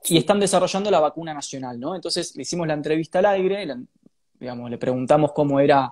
y 0.04 0.18
están 0.18 0.40
desarrollando 0.40 0.92
la 0.92 1.00
vacuna 1.00 1.34
nacional, 1.34 1.80
¿no? 1.80 1.96
Entonces 1.96 2.36
le 2.36 2.44
hicimos 2.44 2.68
la 2.68 2.76
entrevista 2.76 3.18
al 3.18 3.26
aire, 3.26 3.66
le 4.40 4.78
preguntamos 4.78 5.32
cómo 5.32 5.60
era 5.60 5.92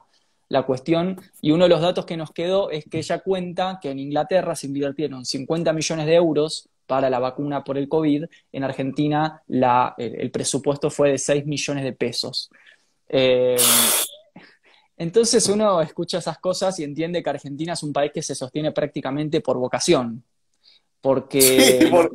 la 0.50 0.64
cuestión, 0.64 1.22
y 1.42 1.52
uno 1.52 1.66
de 1.66 1.70
los 1.70 1.82
datos 1.82 2.06
que 2.06 2.18
nos 2.18 2.32
quedó 2.32 2.72
es 2.72 2.86
que 2.86 2.98
ella 2.98 3.20
cuenta 3.20 3.80
que 3.82 3.92
en 3.92 4.00
Inglaterra 4.00 4.56
se 4.56 4.68
invirtieron 4.68 5.24
50 5.24 5.72
millones 5.74 6.06
de 6.08 6.16
euros 6.16 6.68
para 6.88 7.08
la 7.08 7.20
vacuna 7.20 7.64
por 7.64 7.78
el 7.78 7.88
COVID, 7.88 8.26
en 8.52 8.64
Argentina 8.64 9.44
el, 9.48 10.32
presupuesto 10.32 10.90
fue 10.90 11.12
de 11.12 11.18
6 11.20 11.46
millones 11.46 11.84
de 11.84 11.94
pesos. 11.94 12.50
Em, 13.08 13.58
entonces 14.98 15.48
uno 15.50 15.82
escucha 15.82 16.18
esas 16.18 16.40
cosas 16.40 16.80
y 16.80 16.84
entiende 16.84 17.22
que 17.22 17.30
Argentina 17.30 17.74
es 17.74 17.84
un 17.84 17.94
país 17.94 18.12
que 18.12 18.24
se 18.24 18.34
sostiene 18.34 18.72
prácticamente 18.72 19.42
por 19.42 19.58
vocación. 19.58 20.24
Porque 21.00 21.42
Sí, 21.42 21.86
por- 21.86 22.12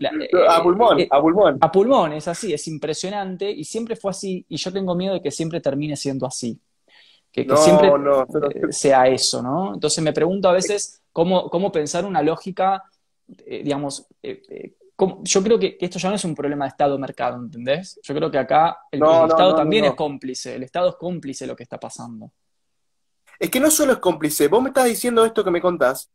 a 0.48 0.62
pulmón, 0.62 1.00
eh, 1.00 1.08
a 1.08 1.20
pulmón. 1.20 1.58
a 1.60 1.72
pulmón, 1.72 2.12
es 2.12 2.28
así, 2.28 2.52
es 2.52 2.66
impresionante 2.66 3.50
y 3.50 3.64
siempre 3.64 3.94
fue 3.94 4.10
así 4.10 4.44
y 4.48 4.56
yo 4.56 4.72
tengo 4.72 4.94
miedo 4.96 5.14
de 5.14 5.22
que 5.22 5.30
siempre 5.30 5.60
termine 5.60 5.96
siendo 5.96 6.26
así, 6.26 6.58
que, 7.34 7.56
siempre 7.56 7.90
no, 7.90 8.24
pero- 8.32 8.48
eh, 8.50 8.72
sea 8.72 9.08
eso, 9.08 9.42
¿no? 9.42 9.74
Entonces 9.74 10.02
me 10.04 10.12
pregunto 10.12 10.48
a 10.48 10.52
veces 10.52 11.02
cómo, 11.12 11.50
cómo 11.50 11.72
pensar 11.72 12.04
una 12.04 12.22
lógica, 12.22 12.84
eh, 13.44 13.62
digamos, 13.64 14.06
eh, 14.22 14.40
eh, 14.48 14.74
cómo- 14.94 15.20
yo 15.24 15.42
creo 15.42 15.58
que, 15.58 15.76
esto 15.80 15.98
ya 15.98 16.10
no 16.10 16.14
es 16.14 16.24
un 16.24 16.34
problema 16.36 16.64
de 16.64 16.68
Estado-mercado, 16.68 17.36
¿entendés? 17.42 17.98
Yo 18.04 18.14
creo 18.14 18.30
que 18.30 18.38
acá 18.38 18.78
el, 18.92 19.00
No, 19.00 19.10
el 19.12 19.18
no, 19.22 19.26
Estado 19.26 19.56
también 19.56 19.84
es 19.86 19.94
cómplice, 19.94 20.54
el 20.54 20.62
Estado 20.62 20.90
es 20.90 20.94
cómplice 20.94 21.44
de 21.44 21.48
lo 21.48 21.56
que 21.56 21.64
está 21.64 21.78
pasando. 21.80 22.30
Es 23.40 23.50
que 23.50 23.58
no 23.58 23.68
solo 23.68 23.94
es 23.94 23.98
cómplice, 23.98 24.46
vos 24.46 24.62
me 24.62 24.68
estás 24.68 24.84
diciendo 24.84 25.24
esto 25.24 25.42
que 25.42 25.50
me 25.50 25.60
contás, 25.60 26.08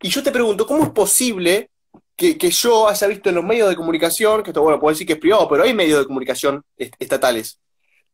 y 0.00 0.08
yo 0.08 0.22
te 0.22 0.32
pregunto, 0.32 0.66
¿cómo 0.66 0.82
es 0.84 0.90
posible 0.90 1.68
que, 2.16 2.38
que 2.38 2.50
yo 2.50 2.88
haya 2.88 3.06
visto 3.06 3.28
en 3.28 3.34
los 3.34 3.44
medios 3.44 3.68
de 3.68 3.76
comunicación, 3.76 4.42
que 4.42 4.50
esto, 4.50 4.62
bueno, 4.62 4.80
puedo 4.80 4.92
decir 4.94 5.06
que 5.06 5.12
es 5.12 5.18
privado, 5.18 5.46
pero 5.46 5.62
hay 5.64 5.74
medios 5.74 5.98
de 6.00 6.06
comunicación 6.06 6.62
est- 6.78 6.94
estatales, 6.98 7.60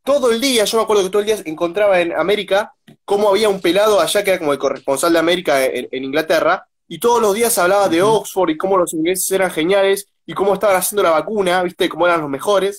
todo 0.04 0.30
el 0.30 0.40
día, 0.40 0.64
yo 0.64 0.78
me 0.78 0.84
acuerdo 0.84 1.02
que 1.04 1.10
todo 1.10 1.20
el 1.20 1.26
día 1.26 1.36
encontraba 1.44 2.00
en 2.00 2.12
América 2.12 2.72
cómo 3.04 3.28
había 3.28 3.48
un 3.48 3.60
pelado 3.60 4.00
allá 4.00 4.24
que 4.24 4.30
era 4.30 4.38
como 4.38 4.52
el 4.52 4.58
corresponsal 4.58 5.12
de 5.12 5.18
América 5.18 5.64
en, 5.64 5.88
en 5.90 6.04
Inglaterra, 6.04 6.66
y 6.88 6.98
todos 6.98 7.20
los 7.22 7.34
días 7.34 7.56
hablaba 7.58 7.88
de. 7.88 8.02
Oxford 8.02 8.50
y 8.50 8.56
cómo 8.56 8.76
los 8.76 8.92
ingleses 8.94 9.30
eran 9.30 9.50
geniales 9.50 10.06
y 10.26 10.34
cómo 10.34 10.54
estaban 10.54 10.76
haciendo 10.76 11.02
la 11.04 11.10
vacuna, 11.10 11.62
viste, 11.62 11.88
cómo 11.88 12.06
eran 12.06 12.20
los 12.20 12.28
mejores. 12.30 12.78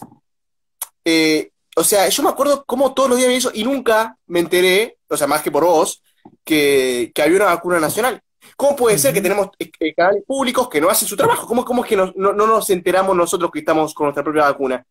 Eh, 1.05 1.51
o 1.75 1.83
sea, 1.83 2.09
yo 2.09 2.23
me 2.23 2.29
acuerdo 2.29 2.63
cómo 2.65 2.93
todos 2.93 3.09
los 3.09 3.17
días 3.17 3.27
veía 3.27 3.37
eso 3.39 3.51
y 3.53 3.63
nunca 3.63 4.17
me 4.27 4.39
enteré, 4.39 4.97
o 5.07 5.15
sea, 5.15 5.27
más 5.27 5.41
que 5.41 5.51
por 5.51 5.63
vos, 5.63 6.01
que, 6.43 7.11
que 7.15 7.21
había 7.21 7.37
una 7.37 7.45
vacuna 7.45 7.79
nacional. 7.79 8.21
¿Cómo 8.57 8.75
puede 8.75 8.97
ser 8.99 9.13
que 9.13 9.21
tenemos 9.21 9.47
eh, 9.57 9.71
eh, 9.79 9.93
canales 9.93 10.23
públicos 10.27 10.67
que 10.67 10.81
no 10.81 10.89
hacen 10.89 11.07
su 11.07 11.15
trabajo? 11.15 11.47
¿Cómo, 11.47 11.63
cómo 11.63 11.83
es 11.83 11.89
que 11.89 11.95
nos- 11.95 12.15
no, 12.15 12.33
no 12.33 12.45
nos 12.47 12.69
enteramos 12.69 13.15
nosotros 13.15 13.49
que 13.51 13.59
estamos 13.59 13.93
con 13.93 14.07
nuestra 14.07 14.23
propia 14.23 14.43
vacuna? 14.43 14.85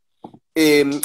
Eh, 0.55 0.99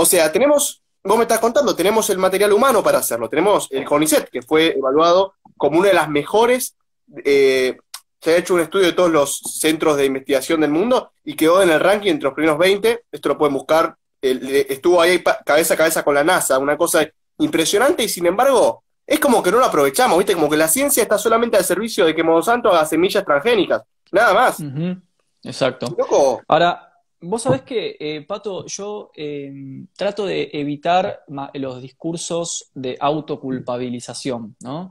o 0.00 0.06
sea, 0.06 0.30
tenemos, 0.30 0.82
vos 1.02 1.16
me 1.16 1.22
estás 1.24 1.40
contando, 1.40 1.74
tenemos 1.74 2.08
el 2.10 2.18
material 2.18 2.52
humano 2.52 2.82
para 2.82 2.98
hacerlo. 2.98 3.28
Tenemos 3.28 3.68
el 3.70 3.84
CONICET, 3.84 4.30
que 4.30 4.42
fue 4.42 4.76
evaluado 4.78 5.34
como 5.56 5.78
una 5.78 5.88
de 5.88 5.94
las 5.94 6.08
mejores. 6.08 6.76
eh, 7.24 7.76
se 8.20 8.32
ha 8.32 8.36
hecho 8.36 8.54
un 8.54 8.60
estudio 8.60 8.86
de 8.86 8.92
todos 8.94 9.10
los 9.10 9.38
centros 9.60 9.96
de 9.96 10.04
investigación 10.06 10.60
del 10.60 10.72
mundo 10.72 11.12
y 11.24 11.34
quedó 11.34 11.62
en 11.62 11.70
el 11.70 11.78
ranking 11.78 12.10
entre 12.10 12.24
los 12.24 12.34
primeros 12.34 12.58
20. 12.58 13.04
Esto 13.12 13.28
lo 13.28 13.38
pueden 13.38 13.54
buscar. 13.54 13.94
eh, 14.22 14.66
estuvo 14.68 15.00
ahí 15.00 15.22
cabeza 15.44 15.74
a 15.74 15.76
cabeza 15.76 16.02
con 16.02 16.14
la 16.16 16.24
NASA, 16.24 16.58
una 16.58 16.76
cosa 16.76 17.06
impresionante 17.38 18.02
y 18.02 18.08
sin 18.08 18.26
embargo 18.26 18.82
es 19.06 19.20
como 19.20 19.40
que 19.42 19.52
no 19.52 19.58
lo 19.58 19.64
aprovechamos, 19.64 20.18
¿viste? 20.18 20.34
Como 20.34 20.50
que 20.50 20.56
la 20.56 20.66
ciencia 20.68 21.02
está 21.02 21.16
solamente 21.16 21.56
al 21.56 21.64
servicio 21.64 22.04
de 22.04 22.14
que 22.14 22.22
Monsanto 22.24 22.68
haga 22.70 22.84
semillas 22.84 23.24
transgénicas. 23.24 23.82
Nada 24.10 24.34
más. 24.34 24.58
Ujú. 24.60 24.96
Exacto. 25.44 25.94
Loco. 25.96 26.42
Ahora, 26.48 26.87
vos 27.20 27.42
sabés 27.42 27.62
que, 27.62 27.96
eh, 27.98 28.24
Pato, 28.26 28.64
yo 28.66 29.10
eh, 29.14 29.52
trato 29.96 30.26
de 30.26 30.50
evitar 30.52 31.24
los 31.54 31.82
discursos 31.82 32.70
de 32.74 32.96
autoculpabilización, 33.00 34.56
¿no? 34.60 34.90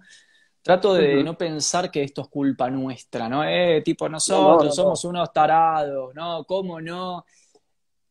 Trato 0.62 0.94
de 0.94 1.24
no 1.24 1.38
pensar 1.38 1.90
que 1.90 2.04
esto 2.04 2.24
es 2.24 2.28
culpa 2.28 2.70
nuestra, 2.70 3.30
¿no? 3.30 3.44
Eh, 3.44 3.82
tipo, 3.84 4.06
No, 4.06 4.10
no, 4.10 4.16
nosotros 4.16 4.66
no. 4.66 4.72
somos 4.72 5.06
unos 5.06 5.32
tarados, 5.32 6.14
¿no? 6.14 6.44
¿Cómo 6.44 6.82
no? 6.82 7.26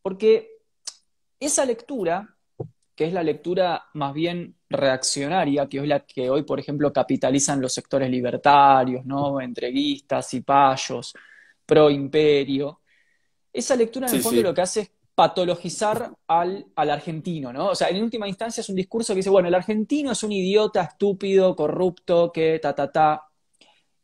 Porque 0.00 0.52
esa 1.38 1.66
lectura, 1.66 2.26
que 2.94 3.04
es 3.04 3.12
la 3.12 3.22
lectura 3.22 3.84
más 3.92 4.14
bien 4.14 4.56
reaccionaria, 4.70 5.68
que 5.68 5.78
es 5.78 5.86
la 5.86 6.00
que 6.00 6.30
hoy, 6.30 6.44
por 6.44 6.58
ejemplo, 6.58 6.90
capitalizan 6.92 7.60
los 7.60 7.74
sectores 7.74 8.08
libertarios, 8.10 9.04
¿no? 9.04 9.38
Entreguistas 9.38 10.32
y 10.32 10.40
payos, 10.40 11.12
pro 11.66 11.90
imperio, 11.90 12.80
esa 13.58 13.76
lectura 13.76 14.06
en 14.08 14.14
el 14.14 14.22
fondo 14.22 14.38
sí. 14.38 14.42
lo 14.44 14.54
que 14.54 14.60
hace 14.62 14.80
es 14.82 14.90
patologizar 15.14 16.12
al, 16.26 16.66
al 16.76 16.90
argentino, 16.90 17.52
¿no? 17.52 17.68
O 17.70 17.74
sea, 17.74 17.88
en 17.88 18.02
última 18.02 18.28
instancia 18.28 18.60
es 18.60 18.68
un 18.68 18.76
discurso 18.76 19.12
que 19.14 19.18
dice, 19.18 19.30
bueno, 19.30 19.48
el 19.48 19.54
argentino 19.54 20.12
es 20.12 20.22
un 20.22 20.32
idiota, 20.32 20.82
estúpido, 20.82 21.56
corrupto, 21.56 22.30
que 22.32 22.58
ta, 22.60 22.74
ta, 22.74 22.92
ta. 22.92 23.22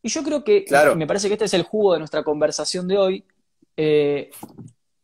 Y 0.01 0.09
yo 0.09 0.23
creo 0.23 0.43
que, 0.43 0.65
Claro. 0.65 0.95
me 0.95 1.05
parece 1.07 1.27
que 1.27 1.33
este 1.35 1.45
es 1.45 1.53
el 1.53 1.63
jugo 1.63 1.93
de 1.93 1.99
nuestra 1.99 2.23
conversación 2.23 2.87
de 2.87 2.97
hoy, 2.97 3.25
eh, 3.77 4.29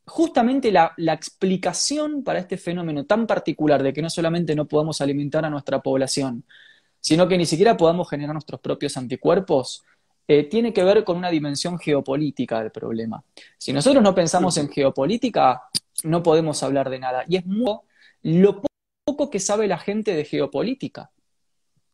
justamente 0.05 0.71
la, 0.71 0.93
la 0.97 1.13
explicación 1.13 2.23
para 2.23 2.39
este 2.39 2.57
fenómeno 2.57 3.05
tan 3.05 3.27
particular 3.27 3.83
de 3.83 3.93
que 3.93 4.01
no 4.01 4.09
solamente 4.09 4.55
no 4.55 4.67
podamos 4.67 5.01
alimentar 5.01 5.45
a 5.45 5.49
nuestra 5.49 5.81
población, 5.81 6.43
sino 6.99 7.27
que 7.27 7.37
ni 7.37 7.45
siquiera 7.45 7.77
podamos 7.77 8.09
generar 8.09 8.33
nuestros 8.33 8.59
propios 8.59 8.97
anticuerpos, 8.97 9.83
eh, 10.31 10.43
tiene 10.43 10.71
que 10.71 10.83
ver 10.83 11.03
con 11.03 11.17
una 11.17 11.31
dimensión 11.31 11.79
geopolítica 11.79 12.59
del 12.61 12.69
problema. 12.69 13.23
Si 13.57 13.73
nosotros 13.73 14.03
no 14.03 14.13
pensamos 14.13 14.55
en 14.57 14.69
geopolítica, 14.69 15.63
no 16.03 16.21
podemos 16.21 16.61
hablar 16.61 16.91
de 16.91 16.99
nada. 16.99 17.25
Y 17.27 17.37
es 17.37 17.47
muy 17.47 17.79
lo 18.21 18.61
poco 19.03 19.31
que 19.31 19.39
sabe 19.39 19.67
la 19.67 19.79
gente 19.79 20.13
de 20.13 20.23
geopolítica, 20.25 21.09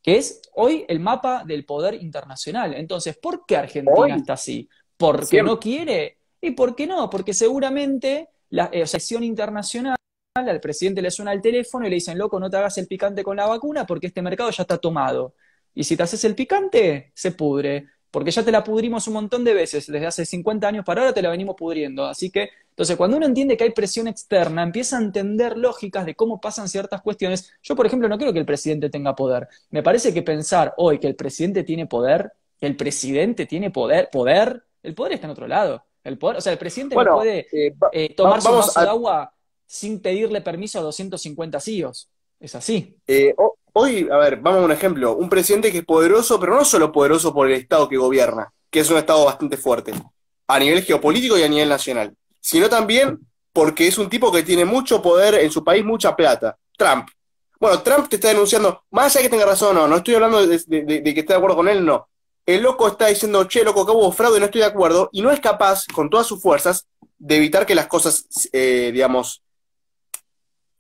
que 0.04 0.18
es 0.18 0.42
hoy 0.54 0.84
el 0.90 1.00
mapa 1.00 1.46
del 1.46 1.64
poder 1.64 1.94
internacional. 1.94 2.74
Entonces, 2.74 3.16
¿por 3.16 3.46
qué 3.46 3.56
Argentina 3.56 3.96
Hoy. 3.98 4.12
está 4.12 4.34
así? 4.34 4.68
¿Porque 4.98 5.28
Siempre. 5.28 5.54
no 5.54 5.58
quiere? 5.58 6.18
¿Y 6.42 6.52
por 6.52 6.76
qué 6.76 6.88
no? 6.88 7.10
Porque 7.10 7.34
seguramente 7.34 8.32
la 8.50 8.70
eh, 8.74 8.86
sección 8.86 9.24
internacional 9.24 9.96
al 10.34 10.60
presidente 10.60 11.02
le 11.02 11.10
suena 11.10 11.32
el 11.32 11.42
teléfono 11.42 11.88
y 11.88 11.90
le 11.90 11.96
dicen, 11.96 12.18
loco, 12.18 12.38
no 12.38 12.50
te 12.50 12.58
hagas 12.58 12.78
el 12.80 12.88
picante 12.88 13.24
con 13.24 13.38
la 13.38 13.46
vacuna 13.46 13.86
porque 13.86 14.08
este 14.08 14.22
mercado 14.22 14.50
ya 14.52 14.64
está 14.64 14.78
tomado. 14.78 15.36
Y 15.74 15.86
si 15.86 15.96
te 15.96 16.04
haces 16.04 16.26
el 16.26 16.36
picante, 16.36 17.14
se 17.14 17.32
pudre, 17.32 17.95
porque 18.16 18.32
ya 18.32 18.44
te 18.46 18.52
la 18.54 18.64
pudrimos 18.64 19.06
un 19.10 19.14
montón 19.16 19.44
de 19.44 19.54
veces, 19.54 19.88
desde 19.92 20.06
hace 20.08 20.26
50 20.26 20.66
años 20.70 20.86
para 20.86 21.02
ahora 21.02 21.14
te 21.14 21.22
la 21.22 21.30
venimos 21.32 21.54
pudriendo. 21.58 22.06
Así 22.06 22.32
que, 22.32 22.48
entonces, 22.70 22.96
cuando 22.96 23.18
uno 23.18 23.26
entiende 23.26 23.58
que 23.58 23.66
hay 23.66 23.72
presión 23.72 24.08
externa, 24.08 24.64
empieza 24.64 24.98
a 24.98 25.02
entender 25.02 25.58
lógicas 25.58 26.06
de 26.06 26.16
cómo 26.16 26.40
pasan 26.40 26.70
ciertas 26.70 27.02
cuestiones. 27.02 27.52
Yo, 27.62 27.76
por 27.76 27.86
ejemplo, 27.86 28.08
no 28.08 28.18
creo 28.18 28.32
que 28.32 28.40
el 28.40 28.46
presidente 28.46 28.90
tenga 28.90 29.14
poder. 29.18 29.50
Me 29.70 29.84
parece 29.84 30.14
que 30.14 30.22
pensar 30.22 30.74
hoy 30.78 30.98
que 30.98 31.08
el 31.08 31.18
presidente 31.18 31.66
tiene 31.66 31.88
poder, 31.88 32.32
que 32.58 32.68
el 32.68 32.78
presidente 32.78 33.48
tiene 33.48 33.70
poder, 33.70 34.08
poder, 34.10 34.64
el 34.82 34.96
poder 34.96 35.12
está 35.12 35.28
en 35.28 35.32
otro 35.32 35.50
lado. 35.50 35.84
El 36.02 36.18
poder, 36.18 36.38
o 36.38 36.42
sea, 36.42 36.54
el 36.54 36.58
presidente 36.58 36.96
no 36.96 37.02
puede 37.18 37.48
eh, 37.52 37.76
eh, 37.92 38.16
tomarse 38.16 38.48
un 38.48 38.54
vamos 38.54 38.68
vaso 38.68 38.80
a- 38.80 38.84
de 38.84 38.90
agua 38.92 39.34
sin 39.66 40.00
pedirle 40.00 40.40
permiso 40.40 40.80
a 40.80 40.84
250 40.84 41.60
CEOs. 41.60 42.08
Es 42.40 42.56
así. 42.56 42.98
eh, 43.08 43.34
ho- 43.38 43.58
hoy, 43.74 44.08
a 44.12 44.18
ver, 44.18 44.38
vamos 44.38 44.62
a 44.62 44.66
un 44.66 44.72
ejemplo. 44.72 45.16
Un 45.16 45.30
presidente 45.30 45.72
que 45.72 45.80
es 45.80 45.86
poderoso, 45.86 46.40
pero 46.40 46.56
no 46.56 46.66
solo 46.66 46.92
poderoso 46.92 47.34
por 47.34 47.48
el 47.48 47.54
Estado 47.54 47.88
que 47.90 47.98
gobierna, 47.98 48.52
que 48.70 48.82
es 48.82 48.90
un 48.90 48.98
Estado 48.98 49.26
bastante 49.26 49.58
fuerte, 49.58 49.94
a 50.48 50.60
nivel 50.60 50.84
geopolítico 50.84 51.38
y 51.38 51.44
a 51.44 51.48
nivel 51.50 51.70
nacional, 51.70 52.14
sino 52.40 52.70
también 52.70 53.20
porque 53.54 53.88
es 53.88 53.98
un 53.98 54.10
tipo 54.10 54.32
que 54.32 54.44
tiene 54.44 54.66
mucho 54.66 55.02
poder 55.02 55.36
en 55.36 55.50
su 55.52 55.64
país, 55.64 55.84
mucha 55.86 56.16
plata. 56.16 56.58
Trump. 56.78 57.08
Bueno, 57.60 57.82
Trump 57.82 58.10
te 58.10 58.18
está 58.18 58.28
denunciando, 58.28 58.84
más 58.92 59.16
allá 59.16 59.24
de 59.24 59.30
que 59.30 59.32
tenga 59.32 59.46
razón 59.46 59.78
o 59.78 59.82
no, 59.82 59.88
no 59.88 59.96
estoy 59.98 60.16
hablando 60.16 60.46
de 60.46 60.58
que 60.60 61.20
esté 61.20 61.34
de 61.34 61.36
acuerdo 61.36 61.56
con 61.56 61.70
él, 61.70 61.86
no. 61.86 62.10
El 62.46 62.62
loco 62.62 62.88
está 62.88 63.08
diciendo, 63.08 63.46
che, 63.46 63.64
loco, 63.64 63.86
que 63.86 63.94
hubo 63.94 64.12
fraude, 64.12 64.40
no 64.40 64.46
estoy 64.46 64.60
de 64.62 64.68
acuerdo, 64.68 65.10
y 65.14 65.22
no 65.22 65.32
es 65.32 65.40
capaz, 65.40 65.86
con 65.94 66.10
todas 66.10 66.28
sus 66.28 66.42
fuerzas, 66.42 66.86
de 67.18 67.38
evitar 67.38 67.66
que 67.66 67.74
las 67.74 67.88
cosas, 67.88 68.28
eh, 68.52 68.92
digamos, 68.94 69.42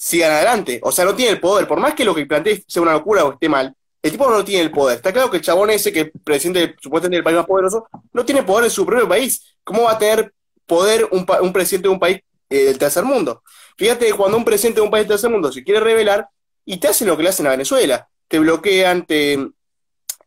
sigan 0.06 0.32
adelante. 0.32 0.80
O 0.84 0.92
sea, 0.92 1.04
no 1.04 1.16
tiene 1.16 1.32
el 1.32 1.40
poder. 1.40 1.68
Por 1.68 1.80
más 1.80 1.96
que 1.96 2.06
lo 2.06 2.14
que 2.14 2.28
plantee 2.28 2.64
sea 2.68 2.84
una 2.84 2.94
locura 2.94 3.26
o 3.26 3.34
esté 3.34 3.50
mal, 3.50 3.74
el 4.04 4.12
tipo 4.12 4.30
no 4.30 4.46
tiene 4.46 4.62
el 4.62 4.70
poder. 4.70 4.98
Está 4.98 5.12
claro 5.12 5.32
que 5.32 5.38
el 5.38 5.44
chabón 5.44 5.72
ese, 5.72 5.92
que 5.92 6.02
es 6.02 6.12
presidente 6.24 6.76
supuestamente 6.80 7.16
del 7.18 7.24
país 7.24 7.38
más 7.38 7.48
poderoso, 7.48 7.88
no 8.14 8.24
tiene 8.24 8.44
poder 8.44 8.66
en 8.66 8.70
su 8.70 8.86
propio 8.86 9.10
país. 9.10 9.56
¿Cómo 9.64 9.84
va 9.84 9.94
a 9.94 9.98
tener 9.98 10.32
poder 10.68 11.10
un, 11.12 11.26
presidente 11.52 11.88
de 11.88 11.94
un 11.94 12.00
país 12.00 12.20
eh, 12.52 12.66
del 12.66 12.78
tercer 12.78 13.04
mundo? 13.04 13.42
Fíjate 13.76 14.14
cuando 14.14 14.38
un 14.38 14.46
presidente 14.46 14.80
de 14.80 14.86
un 14.86 14.92
país 14.92 15.08
del 15.08 15.16
tercer 15.16 15.32
mundo 15.32 15.52
se 15.52 15.64
quiere 15.64 15.80
rebelar 15.80 16.30
y 16.66 16.78
te 16.78 16.88
hacen 16.88 17.08
lo 17.08 17.18
que 17.18 17.24
le 17.24 17.30
hacen 17.30 17.48
a 17.48 17.52
Venezuela. 17.52 18.08
Te 18.28 18.38
bloquean, 18.38 19.08
te, 19.08 19.40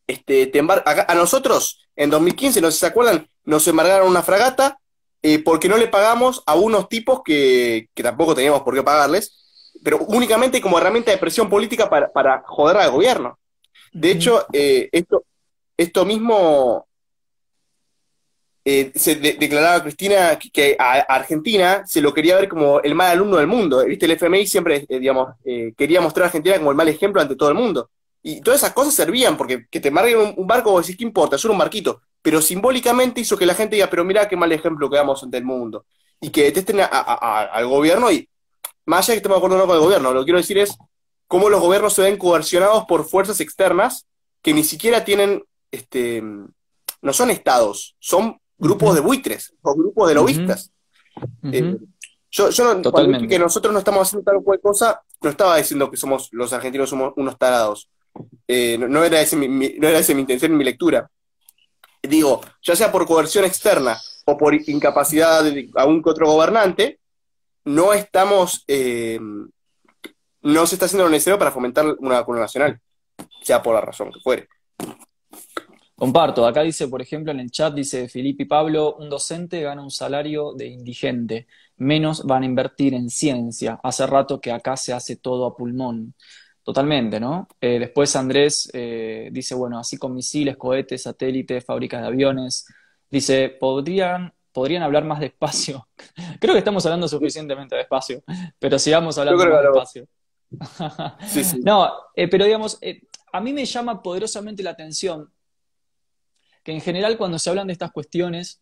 este, 0.08 0.46
te 0.48 0.58
acá- 0.58 1.06
a 1.08 1.14
nosotros, 1.14 1.86
en 1.94 2.10
2015, 2.10 2.60
no 2.60 2.72
sé 2.72 2.74
si 2.74 2.80
se 2.80 2.86
acuerdan, 2.86 3.28
nos 3.44 3.68
embargaron 3.68 4.08
una 4.08 4.24
fragata 4.24 4.80
eh, 5.22 5.38
porque 5.38 5.68
no 5.68 5.76
le 5.76 5.86
pagamos 5.86 6.42
a 6.46 6.56
unos 6.56 6.88
tipos 6.88 7.20
que, 7.24 7.88
que 7.94 8.02
tampoco 8.02 8.34
teníamos 8.34 8.62
por 8.62 8.74
qué 8.74 8.82
pagarles, 8.82 9.47
pero 9.82 9.98
únicamente 10.08 10.60
como 10.60 10.78
herramienta 10.78 11.10
de 11.10 11.18
presión 11.18 11.48
política 11.48 11.88
para, 11.88 12.10
para 12.12 12.42
joder 12.46 12.76
al 12.78 12.90
gobierno. 12.90 13.38
De 13.92 14.10
hecho, 14.10 14.46
eh, 14.52 14.88
esto, 14.92 15.24
esto 15.76 16.04
mismo 16.04 16.86
eh, 18.64 18.92
se 18.94 19.14
de- 19.16 19.34
declaraba 19.34 19.82
Cristina 19.82 20.38
que, 20.38 20.50
que 20.50 20.76
a, 20.78 20.92
Argentina 21.00 21.84
se 21.86 22.00
lo 22.00 22.12
quería 22.12 22.36
ver 22.36 22.48
como 22.48 22.80
el 22.80 22.94
mal 22.94 23.10
alumno 23.12 23.36
del 23.38 23.46
mundo. 23.46 23.84
¿Viste? 23.84 24.04
El 24.06 24.12
FMI 24.12 24.46
siempre, 24.46 24.84
eh, 24.88 24.98
digamos, 24.98 25.34
quería 25.76 26.00
mostrar 26.00 26.24
a 26.24 26.26
Argentina 26.26 26.58
como 26.58 26.70
el 26.70 26.76
mal 26.76 26.88
ejemplo 26.88 27.20
ante 27.22 27.36
todo 27.36 27.48
el 27.48 27.54
mundo. 27.54 27.90
Y 28.22 28.40
todas 28.42 28.60
esas 28.60 28.72
cosas 28.74 28.94
servían, 28.94 29.36
porque 29.36 29.66
que 29.70 29.80
te 29.80 29.88
embarguen 29.88 30.18
un, 30.18 30.34
un 30.36 30.46
barco, 30.46 30.72
vos 30.72 30.82
decís, 30.86 30.98
¿qué 30.98 31.04
importa? 31.04 31.36
Es 31.36 31.44
un 31.44 31.56
barquito. 31.56 32.02
Pero 32.20 32.42
simbólicamente 32.42 33.20
hizo 33.20 33.36
que 33.38 33.46
la 33.46 33.54
gente 33.54 33.76
diga, 33.76 33.88
pero 33.88 34.04
mirá 34.04 34.28
qué 34.28 34.36
mal 34.36 34.52
ejemplo 34.52 34.90
que 34.90 34.96
damos 34.96 35.22
ante 35.22 35.38
el 35.38 35.44
mundo. 35.44 35.86
Y 36.20 36.30
que 36.30 36.42
detesten 36.44 36.80
a- 36.80 36.86
a- 36.86 37.14
a- 37.14 37.42
al 37.44 37.66
gobierno 37.68 38.10
y, 38.10 38.28
más 38.88 39.06
allá 39.06 39.12
de 39.12 39.16
que 39.16 39.18
estemos 39.18 39.36
de 39.36 39.38
acuerdo 39.38 39.56
o 39.56 39.58
no 39.58 39.66
con 39.66 39.76
el 39.76 39.82
gobierno, 39.82 40.12
lo 40.12 40.20
que 40.20 40.24
quiero 40.24 40.38
decir 40.38 40.58
es 40.58 40.76
cómo 41.26 41.50
los 41.50 41.60
gobiernos 41.60 41.92
se 41.92 42.02
ven 42.02 42.16
coercionados 42.16 42.84
por 42.86 43.04
fuerzas 43.04 43.38
externas 43.40 44.06
que 44.42 44.54
ni 44.54 44.64
siquiera 44.64 45.04
tienen, 45.04 45.44
este, 45.70 46.22
no 46.22 47.12
son 47.12 47.30
estados, 47.30 47.96
son 47.98 48.40
grupos 48.56 48.94
de 48.94 49.02
buitres 49.02 49.52
o 49.60 49.74
grupos 49.74 50.08
de 50.08 50.14
lobistas. 50.14 50.72
Eh, 51.52 51.76
yo, 52.30 52.48
yo 52.48 52.74
no, 52.74 52.90
cuando 52.90 53.28
que 53.28 53.38
nosotros 53.38 53.72
no 53.72 53.78
estamos 53.78 54.08
haciendo 54.08 54.30
tal 54.30 54.42
cual 54.42 54.60
cosa, 54.60 55.02
no 55.20 55.28
estaba 55.28 55.58
diciendo 55.58 55.90
que 55.90 55.98
somos 55.98 56.28
los 56.32 56.52
argentinos 56.52 56.88
somos 56.88 57.12
unos 57.16 57.36
tarados. 57.36 57.90
Eh, 58.46 58.78
no, 58.78 59.04
era 59.04 59.20
ese 59.20 59.36
mi, 59.36 59.48
no 59.48 59.86
era 59.86 59.98
esa 59.98 60.14
mi 60.14 60.22
intención 60.22 60.52
en 60.52 60.58
mi 60.58 60.64
lectura. 60.64 61.10
Digo, 62.02 62.40
ya 62.62 62.74
sea 62.74 62.90
por 62.90 63.06
coerción 63.06 63.44
externa 63.44 63.98
o 64.24 64.38
por 64.38 64.54
incapacidad 64.54 65.44
de 65.44 65.68
algún 65.74 66.02
que 66.02 66.10
otro 66.10 66.26
gobernante, 66.26 66.97
no 67.68 67.92
estamos, 67.92 68.64
eh, 68.66 69.20
no 70.42 70.66
se 70.66 70.74
está 70.74 70.86
haciendo 70.86 71.04
lo 71.04 71.10
necesario 71.10 71.38
para 71.38 71.52
fomentar 71.52 71.86
una 71.98 72.16
vacuna 72.16 72.40
nacional, 72.40 72.80
sea 73.42 73.62
por 73.62 73.74
la 73.74 73.82
razón 73.82 74.10
que 74.10 74.20
fuere. 74.20 74.48
Comparto, 75.94 76.46
acá 76.46 76.62
dice, 76.62 76.88
por 76.88 77.02
ejemplo, 77.02 77.32
en 77.32 77.40
el 77.40 77.50
chat, 77.50 77.74
dice 77.74 78.08
Filipe 78.08 78.44
y 78.44 78.46
Pablo, 78.46 78.94
un 78.94 79.10
docente 79.10 79.60
gana 79.60 79.82
un 79.82 79.90
salario 79.90 80.54
de 80.54 80.68
indigente, 80.68 81.46
menos 81.76 82.24
van 82.24 82.44
a 82.44 82.46
invertir 82.46 82.94
en 82.94 83.10
ciencia. 83.10 83.78
Hace 83.82 84.06
rato 84.06 84.40
que 84.40 84.52
acá 84.52 84.76
se 84.76 84.92
hace 84.92 85.16
todo 85.16 85.44
a 85.44 85.56
pulmón. 85.56 86.14
Totalmente, 86.62 87.18
¿no? 87.18 87.48
Eh, 87.60 87.78
después 87.78 88.14
Andrés 88.14 88.70
eh, 88.72 89.28
dice, 89.32 89.54
bueno, 89.54 89.78
así 89.78 89.96
con 89.96 90.14
misiles, 90.14 90.56
cohetes, 90.56 91.02
satélites, 91.02 91.64
fábricas 91.64 92.00
de 92.00 92.06
aviones. 92.06 92.66
Dice, 93.10 93.48
¿podrían, 93.48 94.32
podrían 94.58 94.82
hablar 94.82 95.04
más 95.04 95.20
despacio? 95.20 95.88
Creo 96.40 96.52
que 96.52 96.58
estamos 96.58 96.84
hablando 96.84 97.06
suficientemente 97.06 97.76
despacio, 97.76 98.24
pero 98.58 98.76
sigamos 98.76 99.16
hablando 99.16 99.46
más 99.46 99.62
despacio. 99.62 100.08
sí, 101.28 101.44
sí. 101.44 101.60
No, 101.62 101.92
eh, 102.16 102.26
pero 102.26 102.44
digamos, 102.44 102.80
a 103.32 103.40
mí 103.40 103.52
me 103.52 103.64
llama 103.64 104.02
poderosamente 104.02 104.64
la 104.64 104.70
atención 104.70 105.30
que 106.64 106.72
en 106.72 106.80
general 106.80 107.16
cuando 107.16 107.38
se 107.38 107.48
hablan 107.50 107.68
de 107.68 107.72
estas 107.72 107.92
cuestiones, 107.92 108.60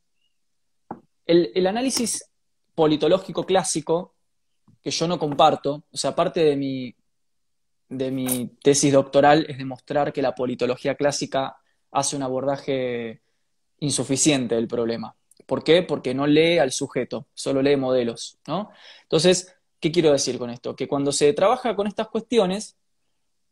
el, 1.24 1.66
análisis 1.66 2.30
politológico 2.74 3.46
clásico, 3.46 4.14
que 4.82 4.90
yo 4.90 5.08
no 5.08 5.18
comparto, 5.18 5.86
o 5.90 5.96
sea, 5.96 6.14
parte 6.14 6.44
de 6.44 6.56
mi, 6.56 6.94
de 7.88 8.10
mi 8.10 8.48
tesis 8.62 8.92
doctoral 8.92 9.46
es 9.48 9.56
demostrar 9.56 10.12
que 10.12 10.20
la 10.20 10.34
politología 10.34 10.94
clásica 10.94 11.56
hace 11.90 12.16
un 12.16 12.22
abordaje 12.22 13.22
insuficiente 13.78 14.56
del 14.56 14.68
problema. 14.68 15.16
¿Por 15.46 15.62
qué? 15.62 15.82
Porque 15.82 16.12
no 16.12 16.26
lee 16.26 16.58
al 16.58 16.72
sujeto, 16.72 17.26
solo 17.32 17.62
lee 17.62 17.76
modelos, 17.76 18.38
¿no? 18.46 18.70
Entonces, 19.02 19.56
¿qué 19.80 19.92
quiero 19.92 20.10
decir 20.10 20.38
con 20.38 20.50
esto? 20.50 20.74
Que 20.74 20.88
cuando 20.88 21.12
se 21.12 21.32
trabaja 21.32 21.76
con 21.76 21.86
estas 21.86 22.08
cuestiones, 22.08 22.76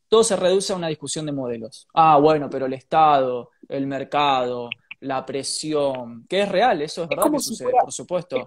todo 0.08 0.24
se 0.24 0.36
reduce 0.36 0.72
a 0.72 0.76
una 0.76 0.88
discusión 0.88 1.24
de 1.26 1.32
modelos. 1.32 1.86
Ah, 1.94 2.18
bueno, 2.18 2.50
pero 2.50 2.66
el 2.66 2.72
Estado, 2.72 3.50
el 3.68 3.86
mercado, 3.86 4.68
la 5.00 5.24
presión, 5.24 6.26
que 6.28 6.42
es 6.42 6.48
real, 6.48 6.82
eso 6.82 7.04
es, 7.04 7.08
verdad 7.08 7.30
que 7.30 7.38
sucede, 7.38 7.72
por 7.80 7.92
supuesto. 7.92 8.42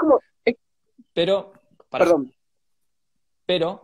Pero, 1.14 1.54
perdón. 1.90 2.34
Pero, 3.46 3.82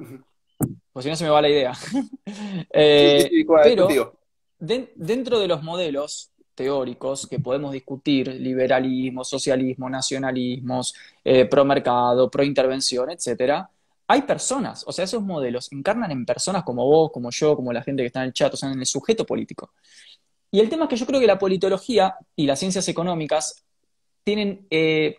pues 0.91 1.03
si 1.03 1.10
no 1.10 1.15
se 1.15 1.24
me 1.24 1.29
va 1.29 1.41
la 1.41 1.50
idea. 1.50 1.74
Eh, 2.75 3.46
pero, 3.63 4.17
dentro 4.58 5.39
de 5.39 5.48
los 5.48 5.62
modelos 5.62 6.33
teóricos 6.56 7.28
que 7.28 7.40
podemos 7.40 7.72
discutir, 7.72 8.28
liberalismo, 8.28 9.24
socialismo, 9.24 9.90
nacionalismos, 9.90 10.94
eh, 11.24 11.46
pro 11.46 11.66
mercado, 11.66 12.30
pro 12.30 12.44
intervención, 12.44 13.10
etcétera, 13.12 13.70
hay 14.08 14.24
personas, 14.24 14.84
o 14.86 14.92
sea, 14.92 15.06
esos 15.06 15.24
modelos 15.24 15.72
encarnan 15.72 16.12
en 16.12 16.26
personas 16.26 16.64
como 16.64 16.86
vos, 16.86 17.12
como 17.12 17.32
yo, 17.32 17.56
como 17.56 17.72
la 17.72 17.82
gente 17.82 18.04
que 18.04 18.08
está 18.08 18.20
en 18.20 18.28
el 18.28 18.34
chat, 18.34 18.54
o 18.54 18.58
sea, 18.58 18.72
en 18.72 18.80
el 18.80 18.86
sujeto 18.86 19.26
político. 19.26 19.72
Y 20.52 20.60
el 20.60 20.70
tema 20.70 20.84
es 20.84 20.90
que 20.90 20.96
yo 20.98 21.06
creo 21.06 21.20
que 21.20 21.28
la 21.28 21.40
politología 21.40 22.16
y 22.36 22.46
las 22.46 22.60
ciencias 22.60 22.88
económicas 22.88 23.64
tienen 24.24 24.68
eh, 24.70 25.18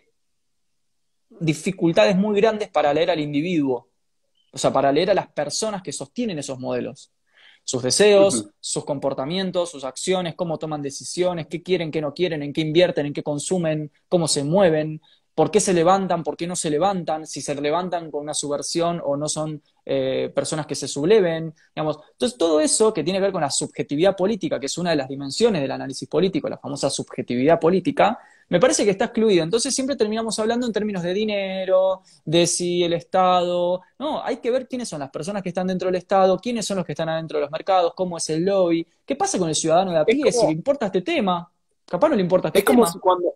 dificultades 1.39 2.15
muy 2.15 2.39
grandes 2.39 2.69
para 2.69 2.93
leer 2.93 3.11
al 3.11 3.19
individuo, 3.19 3.89
o 4.51 4.57
sea, 4.57 4.71
para 4.71 4.91
leer 4.91 5.11
a 5.11 5.13
las 5.13 5.27
personas 5.27 5.81
que 5.81 5.91
sostienen 5.91 6.39
esos 6.39 6.59
modelos. 6.59 7.11
Sus 7.65 7.83
deseos, 7.83 8.47
sus 8.61 8.85
comportamientos, 8.85 9.71
sus 9.71 9.83
acciones, 9.83 10.35
cómo 10.35 10.57
toman 10.57 10.81
decisiones, 10.81 11.47
qué 11.47 11.61
quieren, 11.61 11.91
qué 11.91 11.99
no 11.99 12.13
quieren, 12.13 12.41
en 12.43 12.53
qué 12.53 12.61
invierten, 12.61 13.07
en 13.07 13.13
qué 13.13 13.23
consumen, 13.23 13.91
cómo 14.07 14.27
se 14.27 14.43
mueven, 14.43 15.01
por 15.35 15.51
qué 15.51 15.59
se 15.59 15.73
levantan, 15.73 16.23
por 16.23 16.37
qué 16.37 16.47
no 16.47 16.55
se 16.55 16.69
levantan, 16.69 17.27
si 17.27 17.41
se 17.41 17.53
levantan 17.59 18.09
con 18.09 18.21
una 18.21 18.33
subversión 18.33 19.01
o 19.03 19.17
no 19.17 19.27
son 19.27 19.61
eh, 19.83 20.31
personas 20.33 20.65
que 20.65 20.75
se 20.75 20.87
subleven, 20.87 21.53
digamos. 21.75 21.99
Entonces, 22.13 22.37
todo 22.37 22.61
eso 22.61 22.93
que 22.93 23.03
tiene 23.03 23.19
que 23.19 23.23
ver 23.23 23.33
con 23.33 23.41
la 23.41 23.51
subjetividad 23.51 24.15
política, 24.15 24.59
que 24.59 24.67
es 24.67 24.77
una 24.77 24.91
de 24.91 24.95
las 24.95 25.09
dimensiones 25.09 25.61
del 25.61 25.71
análisis 25.71 26.07
político, 26.07 26.47
la 26.47 26.57
famosa 26.57 26.89
subjetividad 26.89 27.59
política, 27.59 28.17
me 28.47 28.59
parece 28.59 28.85
que 28.85 28.91
está 28.91 29.05
excluido. 29.05 29.43
Entonces, 29.43 29.73
siempre 29.73 29.95
terminamos 29.95 30.37
hablando 30.39 30.67
en 30.67 30.73
términos 30.73 31.01
de 31.03 31.13
dinero, 31.13 32.01
de 32.23 32.45
si 32.45 32.83
el 32.83 32.93
Estado. 32.93 33.81
No, 33.97 34.23
hay 34.23 34.37
que 34.37 34.51
ver 34.51 34.67
quiénes 34.67 34.87
son 34.87 34.99
las 34.99 35.09
personas 35.09 35.41
que 35.41 35.49
están 35.49 35.67
dentro 35.67 35.87
del 35.87 35.95
Estado, 35.95 36.37
quiénes 36.37 36.65
son 36.65 36.77
los 36.77 36.85
que 36.85 36.91
están 36.91 37.09
adentro 37.09 37.37
de 37.37 37.43
los 37.43 37.51
mercados, 37.51 37.93
cómo 37.95 38.17
es 38.17 38.29
el 38.29 38.45
lobby, 38.45 38.87
qué 39.05 39.15
pasa 39.15 39.39
con 39.39 39.49
el 39.49 39.55
ciudadano 39.55 39.91
de 39.91 39.97
a 39.97 40.05
pie, 40.05 40.31
si 40.31 40.45
le 40.45 40.51
importa 40.51 40.85
este 40.87 41.01
tema. 41.01 41.49
Capaz 41.87 42.09
no 42.09 42.15
le 42.15 42.21
importa 42.21 42.49
este 42.49 42.59
es 42.59 42.65
tema. 42.65 42.85
Como 42.85 42.99
cuando, 42.99 43.33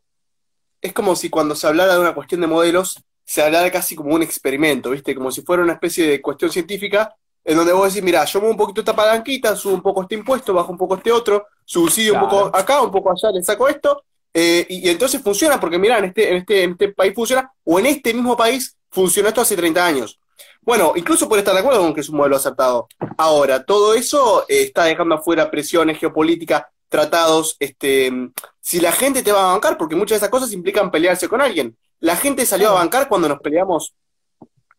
es 0.82 0.93
como 0.93 1.15
si 1.15 1.30
cuando 1.30 1.56
se 1.56 1.67
hablara 1.67 1.93
de 1.93 2.00
una 2.00 2.13
cuestión 2.13 2.41
de 2.41 2.48
modelos, 2.48 3.04
se 3.24 3.41
hablara 3.41 3.72
casi 3.72 3.95
como 3.95 4.13
un 4.15 4.24
experimento, 4.24 4.91
¿viste? 4.91 5.13
Como 5.15 5.32
si 5.32 5.41
fuera 5.41 5.63
una 5.63 5.74
especie 5.74 6.08
de 6.08 6.22
cuestión 6.22 6.52
científica, 6.52 7.15
en 7.43 7.58
donde 7.58 7.74
vos 7.74 7.88
decís, 7.88 8.04
mira, 8.04 8.26
yo 8.26 8.39
muevo 8.39 8.54
un 8.54 8.58
poquito 8.58 8.82
esta 8.82 8.95
palanquita, 8.95 9.56
subo 9.56 9.74
un 9.74 9.82
poco 9.82 10.02
este 10.04 10.15
impuesto, 10.15 10.54
bajo 10.54 10.72
un 10.72 10.78
poco 10.78 10.95
este 10.95 11.12
otro, 11.12 11.48
subsidio 11.63 12.15
un 12.15 12.22
poco 12.22 12.52
acá, 12.56 12.82
un 12.82 12.91
poco 12.91 13.12
allá, 13.12 13.32
le 13.32 13.43
saco 13.43 13.67
esto, 13.67 14.04
eh, 14.34 14.65
y, 14.70 14.89
entonces 14.89 15.22
funciona, 15.22 15.60
porque 15.60 15.78
mira, 15.78 15.98
en 16.00 16.06
este, 16.06 16.30
en, 16.30 16.38
este, 16.38 16.63
en 16.63 16.72
este 16.72 16.89
país 16.89 17.13
funciona, 17.13 17.52
o 17.63 17.80
en 17.80 17.88
este 17.88 18.13
mismo 18.13 18.38
país 18.38 18.78
funcionó 18.89 19.30
esto 19.30 19.42
hace 19.42 19.56
30 19.56 19.86
años. 19.86 20.20
Bueno, 20.62 20.94
incluso 20.96 21.28
por 21.28 21.39
estar 21.39 21.54
de 21.54 21.62
acuerdo 21.62 21.82
con 21.82 21.94
que 21.94 22.02
es 22.02 22.10
un 22.10 22.18
modelo 22.18 22.36
acertado. 22.36 22.88
Ahora, 23.18 23.63
todo 23.63 23.94
eso 23.94 24.46
eh, 24.48 24.63
está 24.63 24.84
dejando 24.84 25.15
afuera 25.15 25.50
presiones 25.50 25.98
geopolíticas, 25.98 26.63
tratados, 26.89 27.56
este, 27.60 28.12
si 28.60 28.80
la 28.80 28.92
gente 28.92 29.24
te 29.24 29.32
va 29.32 29.50
a 29.50 29.52
bancar, 29.54 29.78
porque 29.78 29.96
muchas 29.96 30.12
de 30.12 30.18
esas 30.18 30.30
cosas 30.30 30.52
implican 30.54 30.92
pelearse 30.92 31.28
con 31.28 31.42
alguien. 31.42 31.78
La 32.00 32.15
gente 32.15 32.46
salió 32.46 32.70
a 32.70 32.74
bancar 32.74 33.08
cuando 33.08 33.30
nos 33.30 33.39
peleamos, 33.39 33.94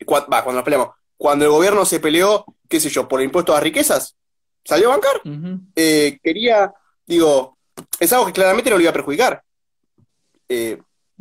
va, 0.08 0.42
cuando 0.42 0.54
nos 0.54 0.64
peleamos, 0.64 0.90
cuando 1.16 1.44
el 1.44 1.50
gobierno 1.50 1.84
se 1.84 2.00
peleó, 2.00 2.44
qué 2.68 2.80
sé 2.80 2.88
yo, 2.88 3.06
por 3.06 3.20
el 3.20 3.26
impuesto 3.26 3.54
a 3.54 3.60
riquezas, 3.60 4.16
salió 4.64 4.88
a 4.88 4.96
bancar. 4.96 5.22
Eh, 5.76 6.18
quería, 6.22 6.72
digo, 7.06 7.58
es 7.98 8.12
algo 8.12 8.26
que 8.26 8.32
claramente 8.32 8.70
no 8.70 8.76
le 8.76 8.84
iba 8.84 8.90
a 8.90 8.94
perjudicar. 8.94 9.42
Eh, 10.48 10.80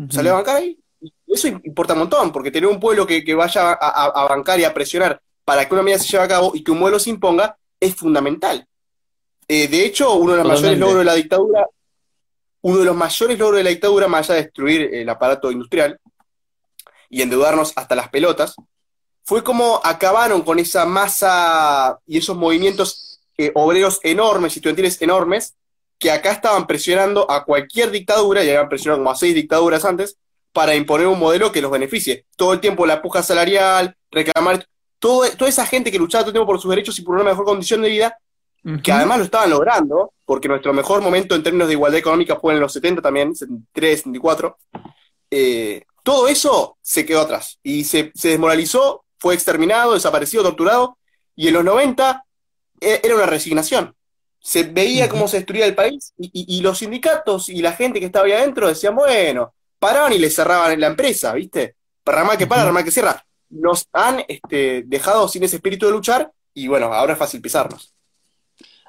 salió 0.09 0.33
a 0.33 0.35
bancar 0.35 0.57
ahí. 0.57 0.79
Eso 1.27 1.47
importa 1.47 1.93
un 1.93 1.99
montón, 1.99 2.31
porque 2.31 2.51
tener 2.51 2.69
un 2.69 2.79
pueblo 2.79 3.05
que, 3.05 3.33
vaya 3.35 3.71
a, 3.71 4.27
bancar 4.27 4.59
y 4.59 4.63
a 4.63 4.73
presionar 4.73 5.21
para 5.45 5.67
que 5.67 5.73
una 5.73 5.83
medida 5.83 5.99
se 5.99 6.07
lleve 6.07 6.23
a 6.23 6.27
cabo 6.27 6.51
y 6.53 6.63
que 6.63 6.71
un 6.71 6.79
modelo 6.79 6.99
se 6.99 7.11
imponga 7.11 7.57
es 7.79 7.95
fundamental. 7.95 8.67
Eh, 9.47 9.67
de 9.67 9.85
hecho, 9.85 10.15
uno 10.15 10.33
de 10.33 10.39
los 10.39 10.47
mayores 10.47 10.77
logros 10.77 10.99
de 10.99 11.05
la 11.05 11.15
dictadura, 11.15 11.67
uno 12.61 12.77
de 12.77 12.85
los 12.85 12.95
mayores 12.95 13.39
logros 13.39 13.57
de 13.57 13.63
la 13.63 13.69
dictadura, 13.69 14.07
más 14.07 14.29
allá 14.29 14.37
de 14.37 14.43
destruir 14.43 14.93
el 14.93 15.09
aparato 15.09 15.51
industrial 15.51 15.99
y 17.09 17.21
endeudarnos 17.21 17.73
hasta 17.75 17.95
las 17.95 18.09
pelotas, 18.09 18.55
fue 19.23 19.43
como 19.43 19.79
acabaron 19.83 20.41
con 20.41 20.59
esa 20.59 20.85
masa 20.85 21.99
y 22.05 22.17
esos 22.17 22.35
movimientos 22.35 23.21
eh, 23.37 23.51
obreros 23.55 23.99
enormes, 24.03 24.55
y 24.55 24.59
estudiantiles 24.59 25.01
enormes, 25.01 25.55
que 25.99 26.11
acá 26.11 26.31
estaban 26.31 26.65
presionando 26.65 27.29
a 27.29 27.43
cualquier 27.43 27.91
dictadura, 27.91 28.43
y 28.43 28.49
habían 28.49 28.69
presionado 28.69 28.99
como 28.99 29.11
a 29.11 29.15
seis 29.15 29.35
dictaduras 29.35 29.85
antes, 29.85 30.17
para 30.53 30.75
imponer 30.75 31.07
un 31.07 31.19
modelo 31.19 31.51
que 31.51 31.61
los 31.61 31.69
beneficie. 31.69 32.25
Todo 32.35 32.53
el 32.53 32.59
tiempo 32.59 32.85
la 32.85 33.01
puja 33.01 33.21
salarial, 33.21 33.95
reclamar, 34.09 34.65
todo, 34.97 35.29
toda 35.37 35.49
esa 35.49 35.65
gente 35.65 35.91
que 35.91 35.99
luchaba 35.99 36.23
todo 36.23 36.29
el 36.29 36.33
tiempo 36.33 36.47
por 36.47 36.59
sus 36.59 36.69
derechos 36.69 36.97
y 36.97 37.01
por 37.03 37.15
una 37.15 37.25
mejor 37.25 37.45
condición 37.45 37.81
de 37.81 37.89
vida, 37.89 38.17
que 38.83 38.91
además 38.91 39.19
lo 39.19 39.23
estaban 39.25 39.49
logrando, 39.49 40.13
porque 40.25 40.47
nuestro 40.47 40.73
mejor 40.73 41.01
momento 41.01 41.35
en 41.35 41.43
términos 41.43 41.67
de 41.67 41.75
igualdad 41.75 41.99
económica 41.99 42.35
fue 42.35 42.53
en 42.53 42.59
los 42.59 42.73
70 42.73 43.01
también, 43.01 43.35
73, 43.35 43.99
74. 43.99 44.57
Eh, 45.31 45.83
todo 46.03 46.27
eso 46.27 46.77
se 46.81 47.05
quedó 47.05 47.21
atrás 47.21 47.59
y 47.63 47.83
se, 47.83 48.11
desmoralizó, 48.13 49.05
fue 49.17 49.33
exterminado, 49.33 49.93
desaparecido, 49.93 50.43
torturado, 50.43 50.97
y 51.35 51.47
en 51.47 51.53
los 51.53 51.63
90 51.63 52.25
e, 52.81 53.01
era 53.03 53.15
una 53.15 53.25
resignación. 53.25 53.95
Se 54.39 54.63
veía 54.63 55.09
cómo 55.09 55.27
se 55.27 55.37
destruía 55.37 55.65
el 55.65 55.75
país 55.75 56.13
y, 56.17 56.61
los 56.61 56.77
sindicatos 56.77 57.49
y 57.49 57.61
la 57.61 57.73
gente 57.73 57.99
que 57.99 58.05
estaba 58.05 58.25
ahí 58.25 58.31
adentro 58.31 58.67
decían, 58.67 58.95
bueno, 58.95 59.53
paraban 59.79 60.13
y 60.13 60.17
le 60.17 60.29
cerraban 60.29 60.79
la 60.79 60.87
empresa, 60.87 61.33
¿viste? 61.33 61.75
Rama 62.05 62.37
que 62.37 62.47
para, 62.47 62.65
rama 62.65 62.83
que 62.83 62.91
cierra. 62.91 63.23
Nos 63.49 63.87
han 63.91 64.23
este, 64.27 64.83
dejado 64.85 65.27
sin 65.27 65.43
ese 65.43 65.57
espíritu 65.57 65.87
de 65.87 65.91
luchar 65.91 66.31
y 66.53 66.67
bueno, 66.67 66.93
ahora 66.93 67.13
es 67.13 67.19
fácil 67.19 67.41
pisarnos. 67.41 67.93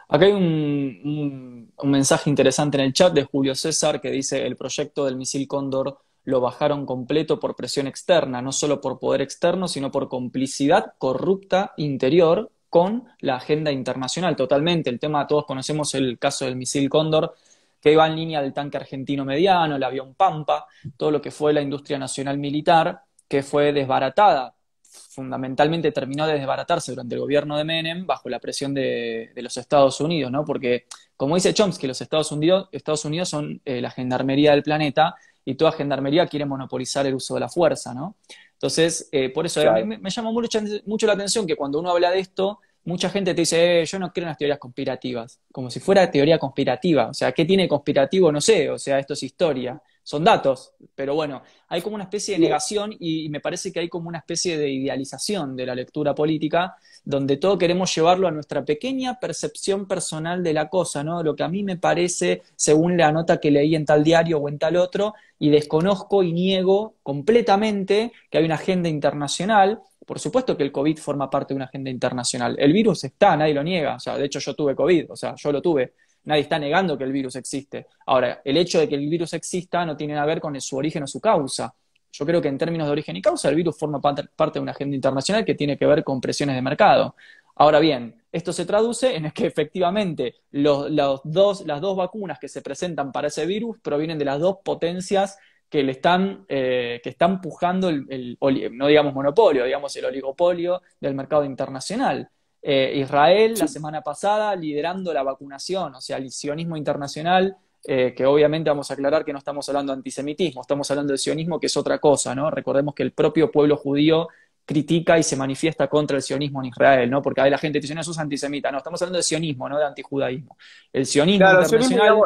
Acá 0.09 0.27
hay 0.27 0.33
un, 0.33 1.73
mensaje 1.85 2.29
interesante 2.29 2.77
en 2.77 2.85
el 2.85 2.93
chat 2.93 3.13
de 3.13 3.25
Julio 3.25 3.55
César 3.55 4.01
que 4.01 4.11
dice, 4.11 4.45
el 4.45 4.57
proyecto 4.57 5.05
del 5.05 5.17
misil 5.17 5.47
Cóndor 5.47 5.99
lo 6.25 6.41
bajaron 6.41 6.85
completo 6.85 7.39
por 7.39 7.55
presión 7.55 7.87
externa, 7.87 8.43
no 8.43 8.53
solo 8.53 8.81
por 8.81 8.99
poder 8.99 9.21
externo, 9.23 9.69
sino 9.69 9.91
por 9.91 10.09
complicidad 10.09 10.95
corrupta 10.99 11.75
interior 11.77 12.51
con 12.71 13.09
la 13.21 13.37
agenda 13.37 13.71
internacional. 13.71 14.37
Totalmente, 14.37 14.89
el 14.89 14.99
tema, 14.99 15.27
todos 15.27 15.45
conocemos 15.45 15.95
el 15.95 16.19
caso 16.19 16.47
del 16.47 16.57
misil 16.57 16.89
Cóndor, 16.89 17.35
que 17.81 17.97
va 17.97 18.07
en 18.07 18.17
línea 18.17 18.41
del 18.41 18.55
tanque 18.55 18.79
argentino 18.79 19.25
mediano, 19.25 19.77
el 19.77 19.83
avión 19.83 20.15
Pampa, 20.15 20.67
todo 20.97 21.11
lo 21.11 21.21
que 21.21 21.31
fue 21.31 21.53
la 21.53 21.61
industria 21.61 21.99
nacional 21.99 22.39
militar, 22.39 23.03
que 23.29 23.43
fue 23.43 23.73
desbaratada 23.73 24.55
fundamentalmente 24.91 25.93
terminó 25.93 26.27
de 26.27 26.35
desbaratarse 26.35 26.93
durante 26.93 27.15
el 27.15 27.21
gobierno 27.21 27.57
de 27.57 27.65
Menem 27.65 28.07
bajo 28.07 28.29
la 28.29 28.39
presión 28.39 28.75
de, 28.75 29.33
los 29.37 29.57
Estados 29.57 30.01
Unidos, 30.01 30.31
¿no? 30.33 30.45
Porque, 30.45 30.87
como 31.17 31.35
dice 31.37 31.55
Chomsky, 31.55 31.87
los 31.87 32.01
Estados 32.01 32.33
Unidos, 32.33 32.69
Estados 32.73 33.05
Unidos 33.05 33.29
son 33.29 33.61
eh, 33.65 33.81
la 33.81 33.91
gendarmería 33.91 34.53
del 34.53 34.63
planeta 34.63 35.15
y 35.45 35.55
toda 35.55 35.73
gendarmería 35.73 36.27
quiere 36.27 36.45
monopolizar 36.45 37.07
el 37.07 37.15
uso 37.15 37.35
de 37.35 37.41
la 37.41 37.49
fuerza, 37.49 37.95
¿no? 37.95 38.17
Entonces, 38.61 39.09
eh, 39.11 39.31
por 39.31 39.47
eso 39.47 39.63
me, 39.73 39.97
me, 39.97 40.11
llama 40.11 40.33
mucho, 40.33 40.61
mucho, 40.85 41.07
la 41.07 41.15
atención 41.15 41.47
que 41.47 41.57
cuando 41.57 41.79
uno 41.79 41.91
habla 41.91 42.11
de 42.11 42.19
esto, 42.19 42.61
mucha 42.85 43.09
gente 43.09 43.33
te 43.33 43.41
dice, 43.41 43.81
eh, 43.81 43.87
yo 43.87 43.99
no 43.99 44.13
creo 44.13 44.25
en 44.25 44.29
las 44.29 44.37
teorías 44.37 44.59
conspirativas, 44.59 45.41
como 45.51 45.71
si 45.71 45.81
fuera 45.81 46.11
teoría 46.11 46.39
conspirativa. 46.39 47.09
O 47.09 47.15
sea, 47.15 47.33
¿qué 47.33 47.47
tiene 47.47 47.67
conspirativo? 47.67 48.31
No 48.31 48.41
sé, 48.43 48.69
o 48.69 48.79
sea, 48.79 48.99
esto 48.99 49.15
es 49.15 49.23
historia 49.23 49.81
son 50.11 50.25
datos, 50.25 50.73
pero 50.97 51.15
bueno, 51.15 51.41
hay 51.69 51.83
como 51.83 51.95
una 51.95 52.03
especie 52.03 52.35
de 52.35 52.41
negación 52.41 52.93
y, 52.99 53.29
me 53.29 53.39
parece 53.39 53.71
que 53.71 53.79
hay 53.79 53.89
como 53.89 54.09
una 54.09 54.19
especie 54.19 54.59
de 54.59 54.69
idealización 54.69 55.55
de 55.55 55.65
la 55.65 55.73
lectura 55.73 56.17
política, 56.17 56.75
donde 57.05 57.37
todo 57.37 57.57
queremos 57.57 57.95
llevarlo 57.95 58.27
a 58.27 58.33
nuestra 58.33 58.65
pequeña 58.65 59.21
percepción 59.21 59.87
personal 59.87 60.43
de 60.43 60.53
la 60.53 60.69
cosa, 60.69 61.05
¿no? 61.05 61.23
Lo 61.23 61.37
que 61.37 61.45
a 61.45 61.49
mí 61.49 61.63
me 61.63 61.77
parece, 61.77 62.43
según 62.57 62.97
la 62.97 63.13
nota 63.13 63.39
que 63.39 63.53
leí 63.53 63.77
en 63.77 63.85
tal 63.85 64.03
diario 64.03 64.39
o 64.39 64.49
en 64.49 64.59
tal 64.59 64.75
otro, 64.75 65.15
y 65.39 65.49
desconozco 65.49 66.25
y 66.25 66.33
niego 66.33 66.97
completamente 67.05 68.11
que 68.29 68.39
hay 68.39 68.45
una 68.45 68.57
agenda 68.57 68.89
internacional. 68.89 69.81
Por 70.05 70.19
supuesto 70.19 70.57
que 70.57 70.65
el 70.65 70.73
COVID 70.73 70.99
forma 70.99 71.31
parte 71.31 71.55
de 71.55 71.57
una 71.57 71.67
agenda 71.67 71.89
internacional. 71.89 72.57
El 72.59 72.73
virus 72.73 73.05
está, 73.05 73.37
nadie 73.37 73.55
lo 73.55 73.63
niega. 73.63 73.95
O 73.95 74.01
sea, 74.01 74.19
de 74.19 74.25
hecho 74.25 74.41
yo 74.41 74.57
tuve 74.57 74.75
COVID, 74.75 75.13
o 75.13 75.15
sea, 75.15 75.37
yo 75.37 75.53
lo 75.53 75.63
tuve. 75.63 75.93
Nadie 76.25 76.43
está 76.43 76.59
negando 76.59 76.99
que 76.99 77.05
el 77.05 77.13
virus 77.13 77.37
existe. 77.37 77.87
Ahora, 78.07 78.41
el 78.45 78.57
hecho 78.57 78.79
de 78.79 78.89
que 78.89 78.95
el 78.95 79.09
virus 79.09 79.33
exista 79.33 79.85
no 79.87 79.97
tiene 79.97 80.15
nada 80.15 80.27
que 80.27 80.35
ver 80.35 80.41
con 80.41 80.61
su 80.61 80.77
origen 80.77 81.03
o 81.03 81.07
su 81.07 81.21
causa. 81.21 81.75
Yo 82.13 82.27
creo 82.27 82.43
que 82.43 82.49
en 82.49 82.59
términos 82.59 82.87
de 82.89 82.93
origen 82.93 83.17
y 83.17 83.23
causa, 83.23 83.49
el 83.49 83.55
virus 83.55 83.79
forma 83.79 84.01
parte 84.01 84.59
de 84.59 84.61
una 84.61 84.73
agenda 84.73 84.97
internacional 84.97 85.45
que 85.45 85.55
tiene 85.55 85.79
que 85.79 85.87
ver 85.87 86.03
con 86.05 86.21
presiones 86.21 86.57
de 86.57 86.63
mercado. 86.63 87.15
Ahora 87.57 87.79
bien, 87.79 88.23
esto 88.33 88.53
se 88.53 88.65
traduce 88.65 89.15
en 89.15 89.31
que 89.33 89.47
efectivamente 89.47 90.37
los, 90.53 90.91
dos, 91.25 91.67
las 91.67 91.81
dos 91.81 91.97
vacunas 91.97 92.39
que 92.39 92.49
se 92.49 92.63
presentan 92.63 93.13
para 93.13 93.29
ese 93.29 93.47
virus 93.47 93.79
provienen 93.81 94.19
de 94.19 94.25
las 94.25 94.41
dos 94.41 94.59
potencias 94.65 95.39
que 95.69 95.83
le 95.83 95.93
están, 95.93 96.45
eh, 96.49 97.01
que 97.03 97.11
están 97.11 97.41
pujando 97.41 97.89
el, 97.89 98.39
no 98.73 98.87
digamos 98.87 99.15
monopolio, 99.15 99.65
digamos 99.65 99.95
el 99.97 100.05
oligopolio 100.07 100.83
del 101.01 101.15
mercado 101.15 101.45
internacional. 101.45 102.29
Eh, 102.63 102.93
Israel 102.97 103.55
la 103.59 103.67
semana 103.67 104.03
pasada 104.03 104.55
liderando 104.55 105.15
la 105.15 105.23
vacunación, 105.23 105.95
o 105.95 106.01
sea, 106.01 106.19
el 106.19 106.31
sionismo 106.31 106.77
internacional, 106.77 107.57
eh, 107.85 108.13
que 108.15 108.27
obviamente 108.27 108.69
vamos 108.69 108.91
a 108.91 108.95
aclarar 108.95 109.25
que 109.25 109.33
no 109.33 109.39
estamos 109.39 109.67
hablando 109.71 109.93
de 109.93 109.99
antisemitismo, 109.99 110.61
estamos 110.61 110.91
hablando 110.91 111.13
de 111.13 111.19
sionismo, 111.19 111.59
que 111.59 111.69
es 111.69 111.77
otra 111.79 111.99
cosa, 111.99 112.35
¿no? 112.35 112.51
Recordemos 112.51 112.95
que 112.95 113.03
el 113.03 113.13
propio 113.13 113.51
pueblo 113.51 113.79
judío 113.79 114.29
critica 114.67 115.19
y 115.19 115.23
se 115.23 115.37
manifiesta 115.37 115.89
contra 115.89 116.19
el 116.19 116.23
sionismo 116.23 116.61
en 116.61 116.67
Israel, 116.67 117.11
¿no? 117.11 117.23
Porque 117.23 117.41
ahí 117.41 117.51
la 117.51 117.57
gente 117.57 117.81
dice, 117.81 117.95
no, 117.95 118.03
eso 118.03 118.11
es 118.11 118.19
antisemita, 118.19 118.71
no, 118.71 118.79
estamos 118.79 119.01
hablando 119.01 119.17
de 119.17 119.23
sionismo, 119.23 119.67
no 119.67 119.79
de 119.79 119.87
antijudaísmo. 119.87 120.59
El 120.93 121.07
sionismo 121.07 121.47
internacional 121.47 122.19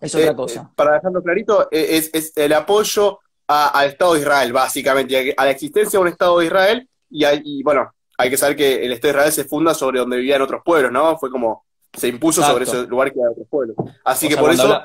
es 0.00 0.14
otra 0.14 0.30
eh, 0.32 0.36
cosa. 0.36 0.72
para 0.74 0.94
dejarlo 0.94 1.22
clarito, 1.22 1.68
es, 1.70 2.32
el 2.36 2.52
apoyo 2.52 3.20
al 3.46 3.86
Estado 3.86 4.14
de 4.14 4.20
Israel, 4.20 4.52
básicamente, 4.52 5.34
a 5.36 5.44
la 5.44 5.50
existencia 5.52 5.98
de 5.98 6.02
un 6.02 6.08
Estado 6.08 6.40
de 6.40 6.46
Israel 6.46 6.88
y, 7.08 7.24
y 7.24 7.62
bueno, 7.62 7.92
hay 8.20 8.30
que 8.30 8.36
saber 8.36 8.56
que 8.56 8.84
el 8.84 8.92
Estado 8.92 9.12
de 9.12 9.18
Israel 9.18 9.32
se 9.32 9.44
funda 9.44 9.72
sobre 9.74 10.00
donde 10.00 10.16
vivían 10.16 10.42
otros 10.42 10.62
pueblos, 10.64 10.90
¿no? 10.90 11.16
Fue 11.18 11.30
como, 11.30 11.64
se 11.92 12.08
impuso 12.08 12.42
sobre 12.42 12.64
ese 12.64 12.84
lugar 12.88 13.12
que 13.12 13.20
había 13.20 13.30
otros 13.30 13.46
pueblos. 13.48 13.76
Así 14.04 14.28
que 14.28 14.36
por 14.36 14.50
eso... 14.50 14.82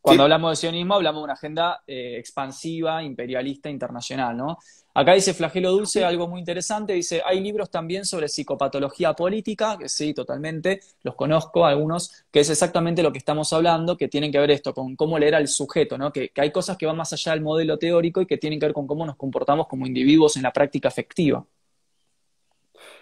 cuando 0.00 0.22
hablamos 0.22 0.52
de 0.52 0.56
sionismo, 0.56 0.94
hablamos 0.94 1.20
de 1.20 1.24
una 1.24 1.34
agenda 1.34 1.82
eh, 1.86 2.16
expansiva, 2.18 3.02
imperialista, 3.02 3.68
internacional, 3.68 4.34
¿no? 4.34 4.56
Acá 4.94 5.12
dice 5.12 5.34
Flagelo 5.34 5.70
Dulce 5.70 6.04
algo 6.04 6.26
muy 6.26 6.40
interesante, 6.40 6.94
dice, 6.94 7.22
hay 7.24 7.38
libros 7.40 7.70
también 7.70 8.06
sobre 8.06 8.28
psicopatología 8.28 9.12
política, 9.12 9.76
que 9.78 9.90
sí, 9.90 10.14
totalmente, 10.14 10.80
los 11.02 11.14
conozco, 11.14 11.66
algunos, 11.66 12.24
que 12.32 12.40
es 12.40 12.48
exactamente 12.48 13.02
lo 13.02 13.12
que 13.12 13.18
estamos 13.18 13.52
hablando, 13.52 13.96
que 13.96 14.08
tienen 14.08 14.32
que 14.32 14.38
ver 14.40 14.50
esto, 14.50 14.72
con 14.72 14.96
cómo 14.96 15.18
leer 15.18 15.34
al 15.34 15.46
sujeto, 15.46 15.98
¿no? 15.98 16.10
Que, 16.10 16.30
que 16.30 16.40
hay 16.40 16.50
cosas 16.50 16.78
que 16.78 16.86
van 16.86 16.96
más 16.96 17.12
allá 17.12 17.32
del 17.32 17.42
modelo 17.42 17.78
teórico 17.78 18.22
y 18.22 18.26
que 18.26 18.38
tienen 18.38 18.58
que 18.58 18.66
ver 18.66 18.72
con 18.72 18.86
cómo 18.86 19.04
nos 19.04 19.16
comportamos 19.16 19.68
como 19.68 19.86
individuos 19.86 20.36
en 20.36 20.44
la 20.44 20.52
práctica 20.52 20.88
efectiva. 20.88 21.44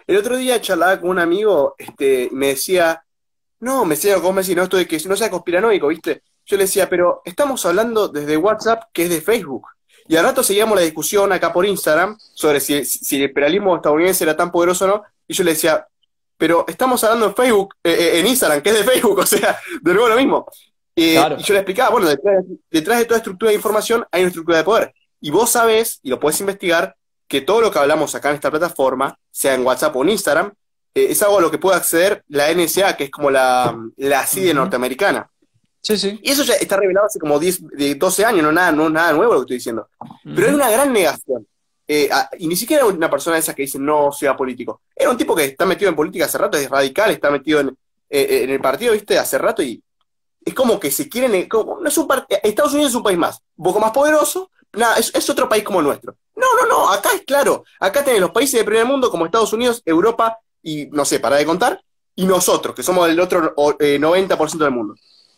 El 0.07 0.15
otro 0.15 0.37
día 0.37 0.61
charlaba 0.61 0.99
con 0.99 1.09
un 1.09 1.19
amigo, 1.19 1.75
este, 1.77 2.29
me 2.31 2.47
decía, 2.47 3.03
no, 3.59 3.83
me 3.83 3.95
decía, 3.95 4.15
¿cómo 4.15 4.33
me 4.33 4.41
decía? 4.41 4.55
No, 4.55 4.63
esto 4.63 4.77
de 4.77 4.87
que 4.87 4.97
no 5.05 5.17
sea 5.17 5.29
conspiranoico, 5.29 5.87
¿viste? 5.87 6.23
Yo 6.45 6.55
le 6.55 6.63
decía, 6.63 6.89
pero 6.89 7.21
estamos 7.25 7.65
hablando 7.65 8.07
desde 8.07 8.37
WhatsApp, 8.37 8.83
que 8.93 9.03
es 9.03 9.09
de 9.09 9.19
Facebook. 9.19 9.67
Y 10.07 10.15
al 10.15 10.23
rato 10.23 10.43
seguíamos 10.43 10.77
la 10.77 10.83
discusión 10.83 11.33
acá 11.33 11.51
por 11.51 11.65
Instagram 11.65 12.17
sobre 12.19 12.61
si, 12.61 12.75
el 12.75 13.21
imperialismo 13.21 13.75
estadounidense 13.75 14.23
era 14.23 14.37
tan 14.37 14.49
poderoso 14.49 14.85
o 14.85 14.87
no. 14.87 15.03
Y 15.27 15.33
yo 15.33 15.43
le 15.43 15.51
decía, 15.51 15.85
pero 16.37 16.63
estamos 16.69 17.03
hablando 17.03 17.25
en 17.25 17.35
Facebook, 17.35 17.75
eh, 17.83 17.91
eh, 17.91 18.19
en 18.19 18.27
Instagram, 18.27 18.61
que 18.61 18.69
es 18.69 18.77
de 18.77 18.83
Facebook, 18.85 19.17
o 19.19 19.25
sea, 19.25 19.59
de 19.81 19.93
nuevo 19.93 20.07
lo 20.07 20.15
mismo. 20.15 20.45
Y 20.95 21.15
yo 21.15 21.53
le 21.53 21.59
explicaba, 21.59 21.89
bueno, 21.89 22.07
detrás, 22.07 22.43
detrás, 22.71 22.99
de 22.99 23.05
toda 23.05 23.17
estructura 23.17 23.49
de 23.49 23.57
información 23.57 24.05
hay 24.09 24.21
una 24.21 24.29
estructura 24.29 24.59
de 24.59 24.63
poder. 24.63 24.93
Y 25.19 25.31
vos 25.31 25.49
sabés, 25.49 25.99
y 26.01 26.09
lo 26.09 26.19
puedes 26.19 26.39
investigar, 26.39 26.95
que 27.27 27.41
todo 27.41 27.61
lo 27.61 27.71
que 27.71 27.79
hablamos 27.79 28.15
acá 28.15 28.29
en 28.29 28.35
esta 28.35 28.49
plataforma, 28.49 29.19
sea 29.37 29.53
en 29.53 29.63
WhatsApp 29.63 29.95
o 29.95 30.03
en 30.03 30.09
Instagram, 30.09 30.51
eh, 30.95 31.07
es 31.11 31.21
algo 31.21 31.37
a 31.37 31.41
lo 31.41 31.51
que 31.51 31.59
puede 31.59 31.77
acceder 31.77 32.23
la 32.29 32.51
NSA, 32.51 32.97
que 32.97 33.03
es 33.03 33.11
como 33.11 33.29
la, 33.29 33.77
la 33.97 34.25
CIDE 34.25 34.51
norteamericana. 34.51 35.29
Sí, 35.79 35.95
sí. 35.95 36.19
Y 36.23 36.31
eso 36.31 36.43
ya 36.43 36.55
está 36.55 36.75
revelado 36.75 37.05
hace 37.05 37.19
como 37.19 37.37
10, 37.37 37.99
12 37.99 38.25
años, 38.25 38.41
no 38.41 38.51
nada, 38.51 38.71
no 38.71 38.89
nada 38.89 39.13
nuevo 39.13 39.33
lo 39.33 39.39
que 39.41 39.43
estoy 39.43 39.57
diciendo. 39.57 39.89
Pero 40.23 40.47
es 40.47 40.53
una 40.55 40.71
gran 40.71 40.91
negación. 40.91 41.45
Eh, 41.87 42.09
y 42.39 42.47
ni 42.47 42.55
siquiera 42.55 42.83
una 42.87 43.11
persona 43.11 43.35
de 43.35 43.41
esas 43.41 43.53
que 43.53 43.61
dice 43.61 43.77
no 43.77 44.11
sea 44.11 44.35
político. 44.35 44.81
Era 44.95 45.11
un 45.11 45.17
tipo 45.17 45.35
que 45.35 45.45
está 45.45 45.67
metido 45.67 45.89
en 45.89 45.95
política 45.95 46.25
hace 46.25 46.39
rato, 46.39 46.57
es 46.57 46.67
radical, 46.67 47.11
está 47.11 47.29
metido 47.29 47.59
en, 47.59 47.77
eh, 48.09 48.41
en 48.43 48.49
el 48.49 48.59
partido, 48.59 48.93
viste, 48.93 49.19
hace 49.19 49.37
rato 49.37 49.61
y 49.61 49.81
es 50.43 50.53
como 50.55 50.79
que 50.79 50.89
se 50.89 51.07
quieren. 51.07 51.47
no 51.51 51.87
es 51.87 51.97
un 51.97 52.07
Estados 52.41 52.73
Unidos 52.73 52.89
es 52.91 52.95
un 52.95 53.03
país 53.03 53.19
más, 53.19 53.39
un 53.55 53.65
poco 53.65 53.79
más 53.79 53.91
poderoso, 53.91 54.49
nada, 54.73 54.97
es, 54.97 55.13
es 55.13 55.29
otro 55.29 55.47
país 55.47 55.63
como 55.63 55.79
el 55.79 55.85
nuestro. 55.85 56.15
No, 56.37 56.45
no, 56.61 56.67
no, 56.67 56.89
acá 56.89 57.09
es 57.15 57.23
claro. 57.23 57.65
Acá 57.79 58.03
tenés 58.03 58.21
los 58.21 58.31
países 58.31 58.59
del 58.59 58.65
primer 58.65 58.85
mundo 58.85 59.09
como 59.09 59.25
Estados 59.25 59.51
Unidos, 59.53 59.81
Europa 59.83 60.39
y 60.61 60.85
no 60.87 61.03
sé, 61.03 61.19
para 61.19 61.37
de 61.37 61.45
contar, 61.45 61.81
y 62.15 62.25
nosotros, 62.25 62.75
que 62.75 62.83
somos 62.83 63.09
el 63.09 63.19
otro 63.19 63.55
90% 63.55 64.55
eh, 64.55 64.63
del 64.63 64.71
mundo, 64.71 64.95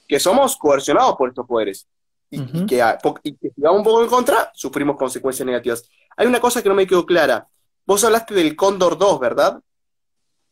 que 0.07 0.19
somos 0.19 0.57
coercionados 0.57 1.15
por 1.15 1.29
estos 1.29 1.47
poderes. 1.47 1.87
Y, 2.31 2.65
que, 2.65 2.83
si 3.23 3.51
vamos 3.57 3.79
un 3.79 3.83
poco 3.83 4.03
en 4.03 4.09
contra, 4.09 4.51
sufrimos 4.53 4.97
consecuencias 4.97 5.45
negativas. 5.45 5.89
Hay 6.15 6.27
una 6.27 6.39
cosa 6.39 6.61
que 6.61 6.69
no 6.69 6.75
me 6.75 6.85
quedó 6.85 7.05
clara. 7.05 7.47
Vos 7.85 8.03
hablaste 8.03 8.33
del 8.33 8.55
Cóndor 8.55 8.97
2, 8.97 9.19
¿verdad? 9.19 9.59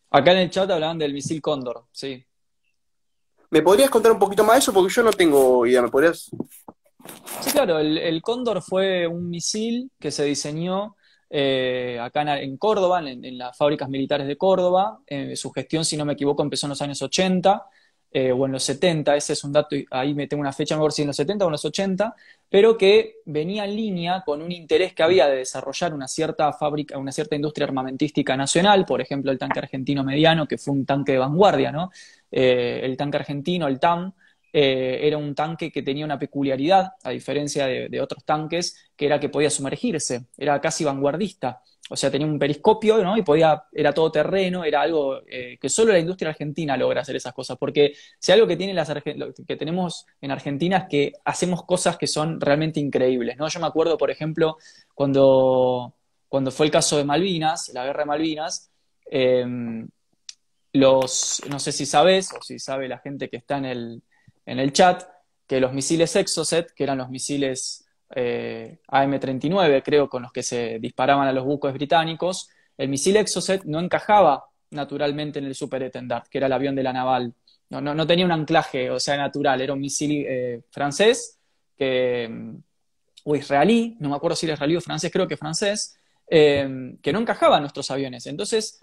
Acá 0.10 0.32
en 0.32 0.40
el 0.40 0.50
chat 0.50 0.70
hablaban 0.70 0.98
del 0.98 1.14
misil 1.14 1.42
Cóndor, 1.42 1.86
sí. 1.92 2.26
¿Me 3.50 3.62
podrías 3.62 3.90
contar 3.90 4.12
un 4.12 4.20
poquito 4.20 4.44
más 4.44 4.56
de 4.56 4.60
eso? 4.60 4.74
Porque 4.74 4.94
yo 4.94 5.04
no 5.04 5.12
tengo 5.12 5.66
idea, 5.66 5.82
¿me 5.82 5.90
podrías? 5.90 6.30
Sí, 7.42 7.52
claro, 7.52 7.80
el, 7.80 8.22
Cóndor 8.22 8.62
fue 8.62 9.08
un 9.08 9.30
misil 9.30 9.92
que 10.00 10.12
se 10.12 10.24
diseñó 10.24 10.96
eh, 11.30 12.00
acá 12.02 12.40
en, 12.42 12.58
Córdoba, 12.58 13.00
en, 13.00 13.38
las 13.38 13.58
fábricas 13.58 13.90
militares 13.90 14.28
de 14.28 14.38
Córdoba. 14.38 15.00
Eh, 15.08 15.36
su 15.36 15.52
gestión, 15.52 15.86
si 15.86 15.98
no 15.98 16.06
me 16.06 16.14
equivoco, 16.14 16.42
empezó 16.42 16.66
en 16.68 16.72
los 16.72 16.82
años 16.82 17.02
80 17.02 17.66
eh, 18.12 18.32
o 18.32 18.46
en 18.46 18.54
los 18.54 18.64
70, 18.64 19.16
ese 19.18 19.34
es 19.34 19.44
un 19.44 19.52
dato, 19.52 19.76
ahí 19.92 20.14
me 20.14 20.28
tengo 20.28 20.42
una 20.42 20.54
fecha, 20.54 20.76
mejor 20.76 20.94
si 20.94 21.02
en 21.02 21.08
los 21.08 21.18
70 21.18 21.44
o 21.46 21.50
en 21.50 21.52
los 21.52 21.66
80, 21.66 22.16
pero 22.50 22.78
que 22.78 23.18
venía 23.26 23.66
en 23.66 23.76
línea 23.76 24.24
con 24.26 24.42
un 24.42 24.52
interés 24.52 24.94
que 24.94 25.04
había 25.04 25.28
de 25.28 25.38
desarrollar 25.38 25.94
una 25.94 26.08
cierta 26.08 26.54
fábrica, 26.54 26.98
una 26.98 27.12
cierta 27.12 27.36
industria 27.36 27.66
armamentística 27.68 28.38
nacional, 28.38 28.86
por 28.86 29.02
ejemplo, 29.02 29.32
el 29.32 29.38
tanque 29.38 29.60
argentino 29.60 30.04
mediano, 30.04 30.48
que 30.48 30.58
fue 30.58 30.74
un 30.74 30.86
tanque 30.86 31.12
de 31.14 31.18
vanguardia, 31.20 31.72
¿no? 31.72 31.92
el 32.32 32.98
tanque 32.98 33.18
argentino, 33.18 33.68
el 33.68 33.80
TAM, 33.80 34.14
eh, 34.60 35.06
era 35.06 35.20
un 35.20 35.36
tanque 35.36 35.72
que 35.72 35.84
tenía 35.84 36.04
una 36.04 36.18
peculiaridad, 36.18 36.94
a 37.04 37.12
diferencia 37.12 37.68
de, 37.68 38.02
otros 38.02 38.26
tanques, 38.26 38.90
que 38.96 39.06
era 39.06 39.20
que 39.20 39.30
podía 39.30 39.52
sumergirse, 39.52 40.26
era 40.36 40.60
casi 40.60 40.84
vanguardista. 40.84 41.62
O 41.92 41.96
sea, 41.96 42.10
tenía 42.10 42.26
un 42.26 42.40
periscopio, 42.40 43.04
¿no? 43.04 43.16
Y 43.16 43.22
podía, 43.22 43.66
era 43.72 43.94
todo 43.94 44.12
terreno, 44.12 44.64
era 44.64 44.82
algo 44.82 45.22
eh, 45.28 45.60
que 45.62 45.70
solo 45.70 45.94
la 45.94 46.00
industria 46.00 46.32
argentina 46.32 46.76
logra 46.76 47.02
hacer 47.02 47.16
esas 47.16 47.34
cosas. 47.34 47.56
Porque 47.60 47.94
si 48.18 48.32
algo 48.32 48.48
que, 48.48 48.58
tiene 48.58 48.74
las, 48.74 48.92
que 49.48 49.56
tenemos 49.58 50.08
en 50.22 50.32
Argentina 50.32 50.78
es 50.78 50.86
que 50.90 51.14
hacemos 51.24 51.64
cosas 51.64 51.96
que 51.96 52.08
son 52.08 52.42
realmente 52.42 52.80
increíbles, 52.80 53.38
¿no? 53.38 53.48
Yo 53.50 53.60
me 53.60 53.68
acuerdo, 53.68 53.96
por 53.96 54.10
ejemplo, 54.10 54.58
cuando, 54.96 55.94
cuando 56.28 56.50
fue 56.50 56.66
el 56.66 56.72
caso 56.72 56.98
de 56.98 57.04
Malvinas, 57.04 57.70
la 57.76 57.86
guerra 57.86 58.00
de 58.00 58.08
Malvinas, 58.08 58.72
em, 59.06 59.88
los, 60.74 61.44
no 61.48 61.60
sé 61.60 61.72
si 61.72 61.86
sabes, 61.86 62.34
o 62.34 62.42
si 62.42 62.58
sabe 62.58 62.88
la 62.88 62.98
gente 62.98 63.30
que 63.30 63.38
está 63.38 63.60
en 63.60 63.66
el, 63.66 64.02
en 64.48 64.58
el 64.58 64.74
chat 64.74 65.04
que 65.46 65.60
los 65.60 65.74
misiles 65.74 66.16
Exocet, 66.16 66.74
que 66.74 66.84
eran 66.84 66.98
los 66.98 67.10
misiles 67.10 67.86
eh, 68.16 68.80
AM-39, 68.88 69.84
creo, 69.84 70.10
con 70.10 70.24
los 70.24 70.32
que 70.32 70.42
se 70.42 70.80
disparaban 70.80 71.28
a 71.28 71.32
los 71.32 71.46
buques 71.46 71.72
británicos, 71.74 72.50
el 72.76 72.90
misil 72.90 73.18
Exocet 73.18 73.64
no 73.66 73.80
encajaba 73.80 74.46
naturalmente 74.72 75.38
en 75.38 75.46
el 75.46 75.54
Super 75.54 75.84
Etendard, 75.84 76.28
que 76.28 76.40
era 76.40 76.48
el 76.48 76.54
avión 76.54 76.76
de 76.76 76.84
la 76.84 76.94
naval 76.94 77.36
no, 77.70 77.82
no, 77.82 77.94
no 77.94 78.08
tenía 78.08 78.26
un 78.26 78.32
anclaje, 78.32 78.90
o 78.90 79.00
sea, 79.00 79.18
natural, 79.18 79.62
era 79.62 79.74
un 79.74 79.80
misil 79.80 80.26
eh, 80.28 80.62
francés 80.70 81.38
que, 81.78 82.54
o 83.24 83.36
israelí, 83.36 83.98
no 84.00 84.10
me 84.10 84.16
acuerdo 84.16 84.36
si 84.36 84.46
era 84.46 84.54
israelí 84.54 84.78
o 84.78 84.82
francés, 84.82 85.12
creo 85.12 85.28
que 85.28 85.38
francés, 85.38 85.98
eh, 86.30 86.96
que 87.02 87.12
no 87.12 87.20
encajaba 87.20 87.58
en 87.58 87.64
nuestros 87.64 87.92
aviones. 87.92 88.26
Entonces, 88.26 88.80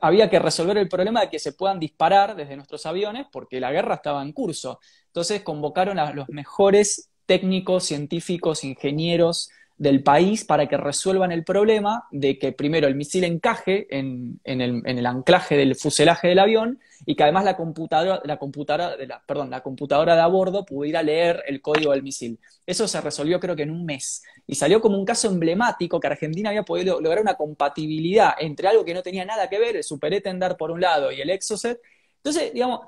había 0.00 0.28
que 0.30 0.38
resolver 0.38 0.76
el 0.78 0.88
problema 0.88 1.20
de 1.22 1.30
que 1.30 1.38
se 1.38 1.52
puedan 1.52 1.80
disparar 1.80 2.36
desde 2.36 2.56
nuestros 2.56 2.84
aviones 2.86 3.26
porque 3.32 3.60
la 3.60 3.72
guerra 3.72 3.96
estaba 3.96 4.22
en 4.22 4.32
curso. 4.32 4.80
Entonces 5.06 5.42
convocaron 5.42 5.98
a 5.98 6.12
los 6.12 6.28
mejores 6.28 7.10
técnicos, 7.26 7.84
científicos, 7.84 8.64
ingenieros 8.64 9.50
del 9.78 10.02
país 10.02 10.44
para 10.44 10.66
que 10.66 10.76
resuelvan 10.76 11.30
el 11.30 11.44
problema 11.44 12.08
de 12.10 12.36
que 12.36 12.50
primero 12.50 12.88
el 12.88 12.96
misil 12.96 13.22
encaje 13.22 13.86
en, 13.96 14.40
el, 14.42 15.06
anclaje 15.06 15.56
del 15.56 15.76
fuselaje 15.76 16.26
del 16.28 16.40
avión 16.40 16.80
y 17.06 17.14
que 17.14 17.22
además 17.22 17.44
la 17.44 17.56
computadora, 17.56 18.20
la 18.24 18.38
computadora, 18.38 18.96
de 18.96 19.06
la, 19.06 19.22
perdón, 19.24 19.50
la 19.50 19.62
computadora 19.62 20.16
de 20.16 20.20
a 20.20 20.26
bordo 20.26 20.66
pudiera 20.66 21.00
leer 21.00 21.44
el 21.46 21.62
código 21.62 21.92
del 21.92 22.02
misil. 22.02 22.40
Eso 22.66 22.88
se 22.88 23.00
resolvió 23.00 23.38
creo 23.38 23.54
que 23.54 23.62
en 23.62 23.70
un 23.70 23.84
mes 23.84 24.24
y 24.48 24.56
salió 24.56 24.80
como 24.80 24.98
un 24.98 25.04
caso 25.04 25.28
emblemático 25.28 26.00
que 26.00 26.08
Argentina 26.08 26.48
había 26.48 26.64
podido 26.64 27.00
lograr 27.00 27.22
una 27.22 27.34
compatibilidad 27.34 28.32
entre 28.40 28.66
algo 28.66 28.84
que 28.84 28.94
no 28.94 29.02
tenía 29.02 29.24
nada 29.24 29.48
que 29.48 29.60
ver, 29.60 29.76
el 29.76 29.84
Super 29.84 30.12
Etendard 30.12 30.56
por 30.56 30.72
un 30.72 30.80
lado 30.80 31.12
y 31.12 31.20
el 31.20 31.30
Exocet. 31.30 31.80
Entonces, 32.16 32.52
digamos, 32.52 32.80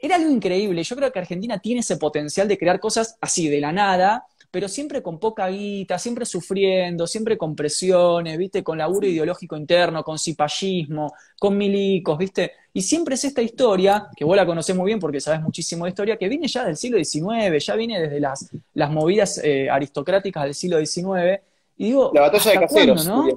era 0.00 0.14
algo 0.14 0.30
increíble. 0.30 0.84
Yo 0.84 0.94
creo 0.94 1.10
que 1.10 1.18
Argentina 1.18 1.58
tiene 1.58 1.80
ese 1.80 1.96
potencial 1.96 2.46
de 2.46 2.56
crear 2.56 2.78
cosas 2.78 3.18
así 3.20 3.48
de 3.48 3.60
la 3.60 3.72
nada 3.72 4.26
pero 4.50 4.68
siempre 4.68 5.02
con 5.02 5.18
poca 5.18 5.48
guita, 5.48 5.98
siempre 5.98 6.26
sufriendo, 6.26 7.06
siempre 7.06 7.38
con 7.38 7.54
presiones, 7.54 8.36
¿viste? 8.36 8.64
Con 8.64 8.78
laburo 8.78 9.06
ideológico 9.06 9.56
interno, 9.56 10.02
con 10.02 10.18
cipallismo, 10.18 11.14
con 11.38 11.56
milicos, 11.56 12.18
¿viste? 12.18 12.52
Y 12.72 12.82
siempre 12.82 13.14
es 13.14 13.24
esta 13.24 13.42
historia, 13.42 14.08
que 14.16 14.24
vos 14.24 14.36
la 14.36 14.44
conocés 14.44 14.74
muy 14.74 14.86
bien 14.86 14.98
porque 14.98 15.20
sabes 15.20 15.40
muchísimo 15.40 15.84
de 15.84 15.90
historia, 15.90 16.16
que 16.16 16.28
viene 16.28 16.48
ya 16.48 16.64
del 16.64 16.76
siglo 16.76 17.02
XIX, 17.02 17.64
ya 17.64 17.74
viene 17.76 18.00
desde 18.00 18.18
las, 18.18 18.50
las 18.74 18.90
movidas 18.90 19.40
eh, 19.42 19.70
aristocráticas 19.70 20.44
del 20.44 20.54
siglo 20.54 20.84
XIX. 20.84 21.40
Y 21.76 21.86
digo, 21.86 22.10
la 22.12 22.22
batalla 22.22 22.50
de 22.50 22.58
caseros, 22.58 23.06
¿no? 23.06 23.28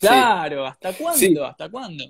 Claro, 0.00 0.66
¿hasta 0.66 0.94
cuándo? 0.94 1.44
¿Hasta 1.44 1.68
cuándo? 1.68 2.04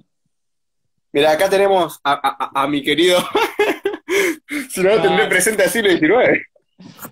Mira, 1.12 1.32
acá 1.32 1.50
tenemos 1.50 2.00
a, 2.04 2.66
mi 2.68 2.82
querido, 2.84 3.18
si 4.70 4.80
no 4.80 4.90
lo 4.90 5.02
tendré 5.02 5.26
presente 5.26 5.62
del 5.62 5.70
siglo 5.72 5.90
XIX. 5.90 6.49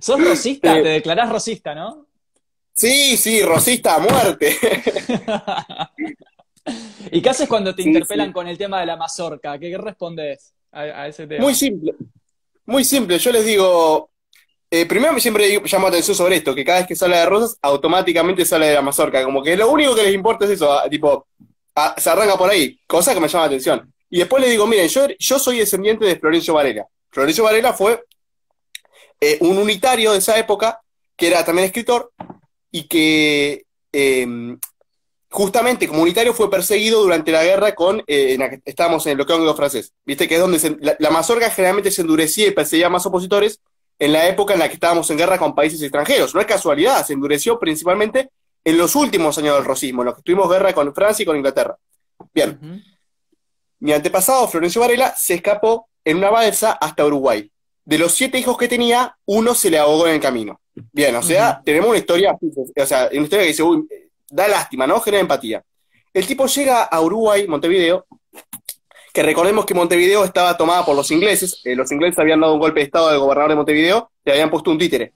Sos 0.01 0.23
rosista, 0.23 0.75
te 0.75 0.89
declarás 0.89 1.31
rosista, 1.31 1.75
¿no? 1.75 2.09
Sí, 2.79 3.17
sí, 3.17 3.43
rosista 3.43 3.97
a 3.97 3.99
muerte. 3.99 4.57
¿Y 7.11 7.21
qué 7.21 7.31
haces 7.31 7.49
cuando 7.49 7.75
te 7.75 7.83
interpelan 7.83 8.33
con 8.33 8.47
el 8.47 8.57
tema 8.57 8.79
de 8.79 8.87
la 8.87 8.97
mazorca? 8.97 9.59
¿Qué, 9.59 9.77
respondes 9.77 10.55
a, 10.71 11.09
ese 11.09 11.27
tema? 11.27 11.43
Muy 11.43 11.55
simple. 11.55 11.95
Muy 12.67 12.85
simple. 12.85 13.19
Yo 13.19 13.33
les 13.33 13.45
digo. 13.45 14.11
Eh, 14.71 14.85
primero 14.85 15.19
siempre 15.19 15.61
llamo 15.65 15.87
atención 15.87 16.15
sobre 16.15 16.37
esto, 16.37 16.55
que 16.55 16.65
cada 16.65 16.81
vez 16.81 16.87
que 16.87 16.95
sale 16.95 17.17
de 17.17 17.27
rosas, 17.27 17.59
automáticamente 17.63 18.45
sale 18.45 18.67
de 18.67 18.75
la 18.75 18.83
mazorca. 18.83 19.25
Como 19.25 19.43
que 19.43 19.57
lo 19.57 19.71
único 19.71 19.97
que 19.97 20.03
les 20.03 20.15
importa 20.15 20.45
es 20.45 20.53
eso, 20.53 20.71
ah, 20.71 20.89
tipo, 20.91 21.27
ah, 21.75 21.95
se 21.97 22.11
arranca 22.11 22.37
por 22.37 22.51
ahí, 22.51 22.79
cosa 22.87 23.15
que 23.15 23.21
me 23.21 23.29
llama 23.29 23.45
la 23.45 23.49
atención. 23.49 23.93
Y 24.11 24.19
después 24.19 24.43
les 24.43 24.51
digo, 24.51 24.67
miren, 24.67 24.89
yo, 24.89 25.07
yo 25.19 25.39
soy 25.39 25.59
descendiente 25.59 26.05
de 26.05 26.17
Florencio 26.17 26.53
Varela. 26.53 26.87
Florencio 27.09 27.45
Varela 27.45 27.73
fue 27.73 28.05
eh, 29.21 29.39
un 29.41 29.59
unitario 29.59 30.13
de 30.13 30.19
esa 30.19 30.39
época, 30.39 30.81
que 31.17 31.29
era 31.29 31.45
también 31.45 31.67
escritor, 31.67 32.13
y 32.71 32.87
que 32.87 33.65
em, 33.93 34.59
justamente 35.31 35.89
como 35.89 36.03
unitario 36.03 36.33
fue 36.33 36.51
perseguido 36.51 37.03
durante 37.03 37.33
la 37.33 37.45
guerra 37.45 37.75
con, 37.75 38.03
eh, 38.07 38.39
estábamos 38.65 39.05
en 39.07 39.11
el 39.11 39.17
bloqueo 39.17 39.37
anglo-francés, 39.37 39.93
viste 40.05 40.29
que 40.29 40.37
es 40.37 40.41
donde 40.41 40.97
la, 40.99 41.11
mazorca 41.11 41.51
generalmente 41.51 41.91
se 41.91 42.03
endurecía 42.03 42.47
y 42.49 42.53
perseguía 42.53 42.89
más 42.89 43.05
opositores 43.07 43.61
en 43.99 44.13
la 44.13 44.29
época 44.29 44.55
en 44.55 44.61
la 44.61 44.69
que 44.69 44.75
estábamos 44.75 45.11
en 45.11 45.19
guerra 45.19 45.39
con 45.39 45.55
países 45.55 45.83
extranjeros. 45.83 46.35
No 46.35 46.41
es 46.41 46.47
casualidad, 46.47 47.05
se 47.05 47.15
endureció 47.15 47.59
principalmente 47.59 48.31
en 48.65 48.79
los 48.79 48.95
últimos 48.95 49.37
años 49.39 49.57
del 49.57 49.65
rosismo, 49.65 50.03
en 50.03 50.07
los 50.07 50.17
que 50.17 50.23
tuvimos 50.23 50.49
guerra 50.49 50.73
con 50.73 50.95
Francia 50.95 51.25
y 51.25 51.27
con 51.27 51.37
Inglaterra. 51.37 51.77
Bien. 52.33 52.85
Mi 53.81 53.93
antepasado, 53.93 54.47
Florencio 54.47 54.81
Varela, 54.81 55.15
se 55.17 55.35
escapó 55.35 55.89
en 56.05 56.19
una 56.19 56.31
balsa 56.31 56.73
hasta 56.73 57.05
Uruguay 57.05 57.51
de 57.89 57.97
los 57.97 58.13
siete 58.13 58.39
hijos 58.39 58.59
que 58.59 58.69
tenía, 58.69 59.17
uno 59.25 59.55
se 59.55 59.71
le 59.71 59.79
ahogó 59.79 60.07
en 60.07 60.17
el 60.17 60.21
camino. 60.21 60.61
Bien, 60.93 61.17
o 61.17 61.23
sea, 61.23 61.63
tenemos 61.65 61.89
una 61.89 61.97
historia, 61.99 62.37
o 62.39 62.87
sea, 62.87 63.09
una 63.11 63.23
historia 63.23 63.45
que 63.45 63.49
dice, 63.49 63.63
uy, 63.63 63.89
da 64.31 64.47
lástima, 64.47 64.87
¿no? 64.87 65.01
Genera 65.01 65.23
empatía. 65.23 65.65
El 66.13 66.27
tipo 66.27 66.45
llega 66.45 66.83
a 66.83 67.01
Uruguay, 67.01 67.49
Montevideo, 67.49 68.07
que 69.11 69.23
recordemos 69.23 69.65
que 69.65 69.73
Montevideo 69.73 70.23
estaba 70.23 70.55
tomada 70.55 70.85
por 70.85 70.95
los 70.95 71.11
ingleses, 71.11 71.63
eh, 71.65 71.75
los 71.75 71.91
ingleses 71.91 72.19
habían 72.19 72.43
dado 72.43 72.53
un 72.53 72.61
golpe 72.61 72.81
de 72.81 72.85
estado 72.85 73.09
al 73.09 73.19
gobernador 73.21 73.53
de 73.53 73.57
Montevideo 73.57 74.11
y 74.23 74.31
habían 74.33 74.51
puesto 74.51 74.71
un 74.71 74.77
títere. 74.77 75.15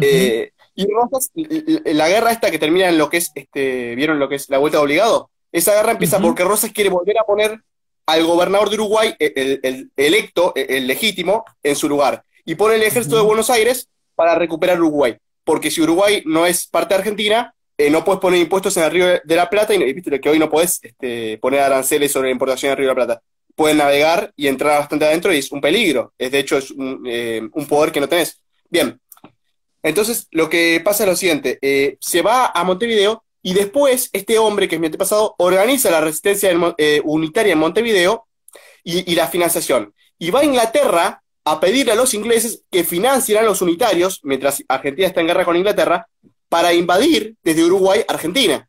Eh, 0.00 0.52
y 0.74 0.86
Rosas, 0.90 1.30
la 1.34 2.08
guerra 2.08 2.32
esta 2.32 2.50
que 2.50 2.58
termina 2.58 2.88
en 2.88 2.96
lo 2.96 3.10
que 3.10 3.18
es, 3.18 3.30
este, 3.34 3.94
¿vieron 3.94 4.18
lo 4.18 4.26
que 4.26 4.36
es 4.36 4.48
la 4.48 4.56
vuelta 4.56 4.78
de 4.78 4.84
obligado? 4.84 5.30
Esa 5.52 5.74
guerra 5.74 5.92
empieza 5.92 6.18
porque 6.18 6.44
Rosas 6.44 6.72
quiere 6.72 6.88
volver 6.88 7.18
a 7.18 7.24
poner 7.24 7.60
al 8.12 8.24
gobernador 8.24 8.70
de 8.70 8.76
Uruguay, 8.76 9.14
el, 9.18 9.90
electo, 9.96 10.52
el, 10.54 10.86
legítimo, 10.86 11.44
en 11.62 11.76
su 11.76 11.88
lugar. 11.88 12.22
Y 12.44 12.54
pone 12.54 12.76
el 12.76 12.82
ejército 12.82 13.16
de 13.16 13.22
Buenos 13.22 13.50
Aires 13.50 13.88
para 14.14 14.34
recuperar 14.34 14.80
Uruguay. 14.80 15.16
Porque 15.44 15.70
si 15.70 15.80
Uruguay 15.80 16.22
no 16.26 16.46
es 16.46 16.66
parte 16.66 16.94
de 16.94 16.98
Argentina, 16.98 17.54
eh, 17.78 17.88
no 17.90 18.04
puedes 18.04 18.20
poner 18.20 18.40
impuestos 18.40 18.76
en 18.76 18.84
el 18.84 18.90
Río 18.90 19.06
de 19.24 19.36
la 19.36 19.48
Plata, 19.48 19.74
y 19.74 19.92
viste 19.92 20.20
que 20.20 20.28
hoy 20.28 20.38
no 20.38 20.50
puedes 20.50 20.80
este, 20.82 21.38
poner 21.38 21.60
aranceles 21.60 22.12
sobre 22.12 22.28
la 22.28 22.32
importación 22.32 22.68
en 22.68 22.72
el 22.72 22.78
Río 22.78 22.88
de 22.88 22.94
la 22.94 23.06
Plata. 23.06 23.22
Puedes 23.54 23.76
navegar 23.76 24.32
y 24.36 24.48
entrar 24.48 24.78
bastante 24.80 25.06
adentro 25.06 25.32
y 25.32 25.38
es 25.38 25.50
un 25.50 25.60
peligro. 25.60 26.12
Es 26.18 26.30
de 26.30 26.38
hecho 26.38 26.58
es 26.58 26.70
un, 26.70 27.02
eh, 27.06 27.48
poder 27.68 27.92
que 27.92 28.00
no 28.00 28.08
tenés. 28.08 28.40
Bien. 28.68 29.00
Entonces, 29.82 30.28
lo 30.30 30.48
que 30.48 30.80
pasa 30.84 31.04
es 31.04 31.08
lo 31.10 31.16
siguiente: 31.16 31.58
eh, 31.62 31.96
se 32.00 32.22
va 32.22 32.52
a 32.54 32.64
Montevideo 32.64 33.24
y 33.42 33.54
después, 33.54 34.10
este 34.12 34.38
hombre, 34.38 34.68
que 34.68 34.74
es 34.74 34.80
mi 34.80 34.86
antepasado, 34.86 35.34
organiza 35.38 35.90
la 35.90 36.00
resistencia 36.00 36.50
eh, 36.76 37.00
unitaria 37.04 37.54
en 37.54 37.58
Montevideo 37.58 38.26
y, 38.84 39.14
la 39.14 39.28
financiación. 39.28 39.94
Y 40.18 40.30
va 40.30 40.40
a 40.40 40.44
Inglaterra 40.44 41.22
a 41.44 41.58
pedirle 41.58 41.92
a 41.92 41.96
los 41.96 42.12
ingleses 42.12 42.64
que 42.70 42.84
financien 42.84 43.38
a 43.38 43.42
los 43.42 43.62
unitarios, 43.62 44.20
mientras 44.24 44.62
Argentina 44.68 45.08
está 45.08 45.20
en 45.20 45.26
guerra 45.26 45.44
con 45.44 45.56
Inglaterra, 45.56 46.06
para 46.48 46.74
invadir 46.74 47.36
desde 47.42 47.64
Uruguay 47.64 48.04
Argentina. 48.06 48.68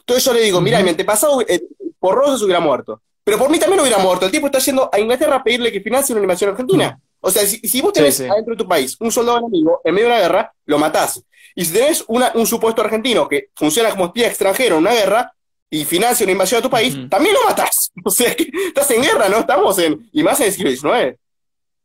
Entonces 0.00 0.24
yo 0.24 0.32
le 0.32 0.40
digo, 0.40 0.60
mira, 0.60 0.82
mi 0.82 0.90
antepasado 0.90 1.40
eh, 1.40 1.62
por 1.98 2.14
Rosas 2.14 2.42
hubiera 2.42 2.60
muerto. 2.60 3.02
Pero 3.24 3.38
por 3.38 3.50
mí 3.50 3.58
también 3.58 3.80
hubiera 3.80 3.98
muerto. 3.98 4.26
El 4.26 4.30
tipo 4.30 4.46
está 4.46 4.60
yendo 4.60 4.88
a 4.92 5.00
Inglaterra 5.00 5.36
a 5.36 5.42
pedirle 5.42 5.72
que 5.72 5.80
financie 5.80 6.14
una 6.14 6.22
invasión 6.22 6.50
argentina. 6.50 7.00
O 7.20 7.28
sea, 7.28 7.44
si, 7.44 7.80
vos 7.80 7.92
tenés 7.92 8.20
adentro 8.20 8.54
de 8.54 8.56
tu 8.56 8.68
país 8.68 8.96
un 9.00 9.10
soldado 9.10 9.38
enemigo 9.38 9.80
en 9.82 9.94
medio 9.94 10.06
de 10.06 10.14
una 10.14 10.22
guerra, 10.22 10.54
lo 10.66 10.78
matás. 10.78 11.24
Y 11.58 11.64
si 11.64 11.72
tenés 11.72 12.04
un 12.06 12.46
supuesto 12.46 12.82
argentino 12.82 13.26
que 13.26 13.48
funciona 13.54 13.88
como 13.90 14.04
espía 14.06 14.28
extranjero 14.28 14.76
en 14.76 14.82
una 14.82 14.92
guerra 14.92 15.34
y 15.70 15.86
financia 15.86 16.24
una 16.24 16.32
invasión 16.32 16.58
a 16.58 16.62
tu 16.62 16.68
país, 16.68 16.94
también 17.08 17.34
lo 17.34 17.44
matás. 17.44 17.90
O 18.04 18.10
sea, 18.10 18.36
que 18.36 18.50
estás 18.68 18.90
en 18.90 19.02
guerra, 19.02 19.30
¿no? 19.30 19.38
Estamos 19.38 19.78
en. 19.78 20.06
Y 20.12 20.22
más 20.22 20.38
en 20.40 20.46
el 20.46 20.52
siglo 20.52 20.70
XIX. 20.70 21.18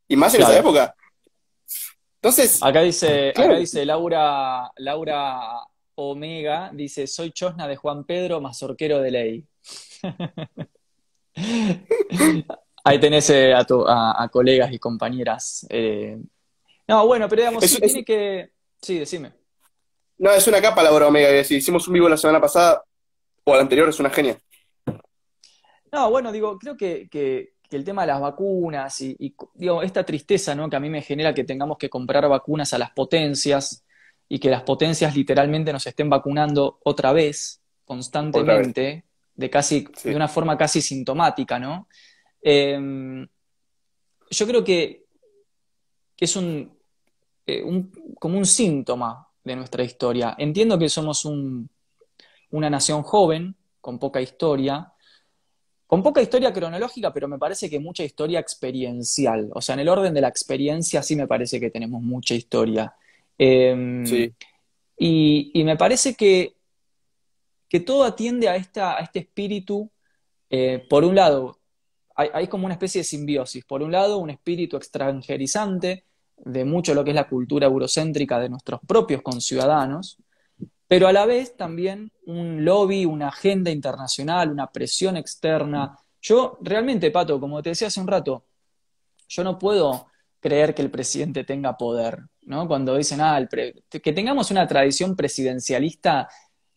Y 0.10 0.18
más 0.18 0.36
en 0.36 0.42
esa 0.42 0.60
época. 0.60 0.94
Entonces. 2.16 2.62
Acá 2.62 2.82
dice, 2.82 3.30
acá 3.30 3.56
dice 3.56 3.86
Laura, 3.86 4.70
Laura 4.76 5.62
Omega, 5.96 6.70
dice: 6.74 7.08
Soy 7.08 7.32
chosna 7.32 7.66
de 7.66 7.78
Juan 7.78 8.04
Pedro, 8.04 8.42
mazorquero 8.42 9.00
de 9.00 9.12
ley. 9.12 9.46
Ahí 12.84 13.00
tenés 13.00 13.30
eh, 13.30 13.54
a, 13.56 14.30
colegas 14.30 14.74
y 14.74 14.80
compañeras. 14.80 15.66
Eh. 15.70 16.18
No, 16.90 17.08
bueno, 17.08 17.30
pero 17.30 17.44
digamos, 17.44 17.64
sí, 17.64 17.80
tiene 17.80 18.04
que. 18.04 18.52
Sí, 18.82 19.00
decime. 19.00 19.41
No, 20.22 20.30
es 20.30 20.48
una 20.48 20.62
capa 20.62 20.84
la 20.84 20.92
hora 20.92 21.08
Omega. 21.08 21.44
Si 21.44 21.56
hicimos 21.56 21.88
un 21.88 21.96
vivo 21.96 22.08
la 22.08 22.16
semana 22.16 22.40
pasada 22.40 22.84
o 23.44 23.56
la 23.56 23.62
anterior, 23.62 23.90
es 23.90 24.00
una 24.00 24.12
genia. 24.12 24.38
No, 25.92 26.12
bueno, 26.12 26.32
digo, 26.32 26.60
creo 26.60 26.78
que, 26.78 27.56
el 27.72 27.84
tema 27.84 28.04
de 28.04 28.10
las 28.10 28.22
vacunas 28.22 29.02
y, 29.02 29.36
digo, 29.56 29.82
esta 29.82 30.04
tristeza 30.04 30.54
¿no? 30.54 30.70
que 30.70 30.76
a 30.76 30.80
mí 30.80 30.92
me 30.92 31.02
genera 31.02 31.34
que 31.34 31.44
tengamos 31.44 31.78
que 31.80 31.90
comprar 31.90 32.28
vacunas 32.30 32.72
a 32.74 32.78
las 32.78 32.92
potencias 32.92 33.84
y 34.30 34.38
que 34.38 34.52
las 34.52 34.62
potencias 34.62 35.16
literalmente 35.16 35.74
nos 35.74 35.88
estén 35.88 36.08
vacunando 36.08 36.80
otra 36.84 37.14
vez, 37.14 37.60
constantemente, 37.84 39.06
de 39.34 39.50
casi, 39.50 39.88
de 40.04 40.16
una 40.16 40.28
forma 40.28 40.56
casi 40.56 40.84
sintomática, 40.84 41.58
¿no? 41.58 41.88
Em, 42.44 43.28
yo 44.30 44.46
creo 44.46 44.64
que, 44.64 45.06
es 46.16 46.36
eh, 46.36 47.64
un, 47.64 47.92
como 48.20 48.38
un 48.38 48.46
síntoma 48.46 49.31
de 49.44 49.56
nuestra 49.56 49.84
historia. 49.84 50.36
Entiendo 50.38 50.78
que 50.78 50.90
somos 50.90 51.26
una 51.26 52.70
nación 52.70 53.04
joven, 53.04 53.56
con 53.80 53.98
poca 54.00 54.22
historia, 54.22 54.94
con 55.88 56.04
poca 56.04 56.22
historia 56.22 56.54
cronológica, 56.54 57.12
pero 57.12 57.28
me 57.28 57.38
parece 57.38 57.70
que 57.70 57.80
mucha 57.80 58.04
historia 58.04 58.40
experiencial. 58.40 59.50
O 59.54 59.62
sea, 59.62 59.74
en 59.74 59.82
el 59.82 59.90
orden 59.90 60.14
de 60.14 60.22
la 60.22 60.30
experiencia 60.30 61.04
sí 61.04 61.16
me 61.16 61.28
parece 61.28 61.60
que 61.60 61.70
tenemos 61.70 62.02
mucha 62.02 62.34
historia. 62.34 62.96
Em, 63.38 64.06
y, 64.98 65.64
me 65.66 65.76
parece 65.76 66.16
que, 66.16 66.56
que 67.68 67.80
todo 67.80 68.04
atiende 68.04 68.48
a, 68.48 68.56
esta, 68.56 68.98
a 68.98 69.02
este 69.02 69.20
espíritu, 69.20 69.92
eh, 70.50 70.86
por 70.90 71.04
un 71.04 71.16
lado, 71.16 71.60
hay, 72.16 72.48
como 72.48 72.66
una 72.66 72.76
especie 72.76 73.00
de 73.00 73.06
simbiosis. 73.06 73.66
Por 73.66 73.82
un 73.82 73.92
lado, 73.92 74.18
un 74.18 74.30
espíritu 74.30 74.78
extranjerizante 74.78 76.06
de 76.44 76.66
mucho 76.66 76.94
lo 76.94 77.04
que 77.04 77.12
es 77.12 77.16
la 77.16 77.28
cultura 77.28 77.68
eurocéntrica 77.68 78.40
de 78.40 78.50
nuestros 78.50 78.82
propios 78.88 79.22
conciudadanos, 79.22 80.18
pero 80.88 81.08
a 81.08 81.14
la 81.14 81.26
vez 81.26 81.56
también 81.56 82.12
un 82.26 82.66
lobby, 82.66 83.06
una 83.06 83.30
agenda 83.30 83.72
internacional, 83.72 84.52
una 84.52 84.72
presión 84.72 85.16
externa. 85.18 85.98
Yo 86.22 86.58
realmente, 86.62 87.12
Pato, 87.12 87.40
como 87.40 87.62
te 87.62 87.70
decía 87.70 87.88
hace 87.88 88.02
un 88.02 88.08
rato, 88.08 88.46
yo 89.28 89.44
no 89.44 89.58
puedo 89.58 90.08
creer 90.40 90.76
que 90.76 90.82
el 90.82 90.92
presidente 90.92 91.44
tenga 91.44 91.78
poder, 91.78 92.20
¿no? 92.42 92.68
Cuando 92.68 92.98
dicen, 92.98 93.22
ah, 93.22 93.48
que 93.50 94.14
tengamos 94.14 94.52
una 94.52 94.68
tradición 94.68 95.16
presidencialista, 95.16 96.28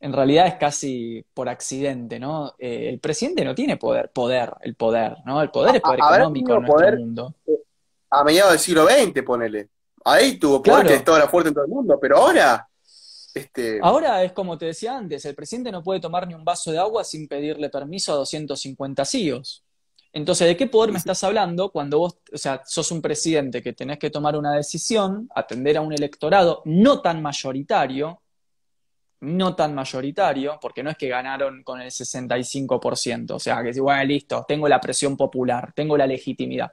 en 0.04 0.12
realidad 0.12 0.46
es 0.46 0.54
casi 0.56 1.24
por 1.32 1.48
accidente, 1.48 2.20
¿no? 2.20 2.52
Eh, 2.58 2.90
el 2.90 3.00
presidente 3.00 3.42
no 3.42 3.54
tiene 3.54 3.78
poder, 3.78 4.10
poder, 4.10 4.52
el 4.60 4.74
poder, 4.74 5.16
¿no? 5.24 5.40
El 5.40 5.50
poder 5.50 5.76
es 5.76 5.80
poder 5.80 5.98
económico 5.98 6.54
en 6.54 6.62
nuestro 6.62 6.96
mundo. 6.98 7.34
A 8.14 8.24
mediados 8.24 8.52
del 8.52 8.60
siglo 8.60 8.86
XX, 8.86 9.22
ponele. 9.22 9.70
Ahí 10.04 10.38
tuvo 10.38 10.62
poder 10.62 10.86
que 10.86 10.94
estaba 10.94 11.26
fuerte 11.28 11.48
en 11.48 11.54
todo 11.54 11.64
el 11.64 11.70
mundo, 11.70 11.98
pero 12.00 12.18
ahora... 12.18 12.68
Este... 13.34 13.80
Ahora 13.82 14.22
es 14.22 14.32
como 14.32 14.56
te 14.56 14.66
decía 14.66 14.96
antes, 14.96 15.24
el 15.24 15.34
presidente 15.34 15.72
no 15.72 15.82
puede 15.82 15.98
tomar 15.98 16.28
ni 16.28 16.34
un 16.34 16.44
vaso 16.44 16.70
de 16.70 16.78
agua 16.78 17.02
sin 17.02 17.26
pedirle 17.26 17.68
permiso 17.68 18.12
a 18.12 18.16
250 18.16 19.04
CIOs. 19.04 19.64
Entonces, 20.12 20.46
¿de 20.46 20.56
qué 20.56 20.68
poder 20.68 20.92
me 20.92 20.98
estás 20.98 21.24
hablando 21.24 21.70
cuando 21.70 21.98
vos, 21.98 22.18
o 22.32 22.38
sea, 22.38 22.62
sos 22.64 22.92
un 22.92 23.02
presidente 23.02 23.60
que 23.60 23.72
tenés 23.72 23.98
que 23.98 24.10
tomar 24.10 24.36
una 24.36 24.54
decisión, 24.54 25.28
atender 25.34 25.76
a 25.76 25.80
un 25.80 25.92
electorado 25.92 26.62
no 26.66 27.00
tan 27.00 27.20
mayoritario, 27.20 28.22
no 29.22 29.56
tan 29.56 29.74
mayoritario, 29.74 30.56
porque 30.60 30.84
no 30.84 30.90
es 30.90 30.96
que 30.96 31.08
ganaron 31.08 31.64
con 31.64 31.80
el 31.80 31.90
65%, 31.90 33.32
o 33.32 33.38
sea, 33.40 33.60
que 33.64 33.74
si, 33.74 33.80
bueno, 33.80 34.04
listo, 34.04 34.44
tengo 34.46 34.68
la 34.68 34.80
presión 34.80 35.16
popular, 35.16 35.72
tengo 35.74 35.96
la 35.96 36.06
legitimidad. 36.06 36.70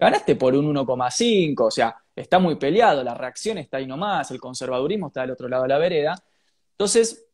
Ganaste 0.00 0.34
por 0.34 0.54
un 0.54 0.74
1,5, 0.74 1.66
o 1.66 1.70
sea, 1.70 1.94
está 2.16 2.38
muy 2.38 2.56
peleado, 2.56 3.04
la 3.04 3.14
reacción 3.14 3.58
está 3.58 3.76
ahí 3.76 3.86
nomás, 3.86 4.30
el 4.30 4.40
conservadurismo 4.40 5.08
está 5.08 5.20
del 5.20 5.32
otro 5.32 5.46
lado 5.46 5.64
de 5.64 5.68
la 5.68 5.78
vereda. 5.78 6.24
Entonces, 6.72 7.26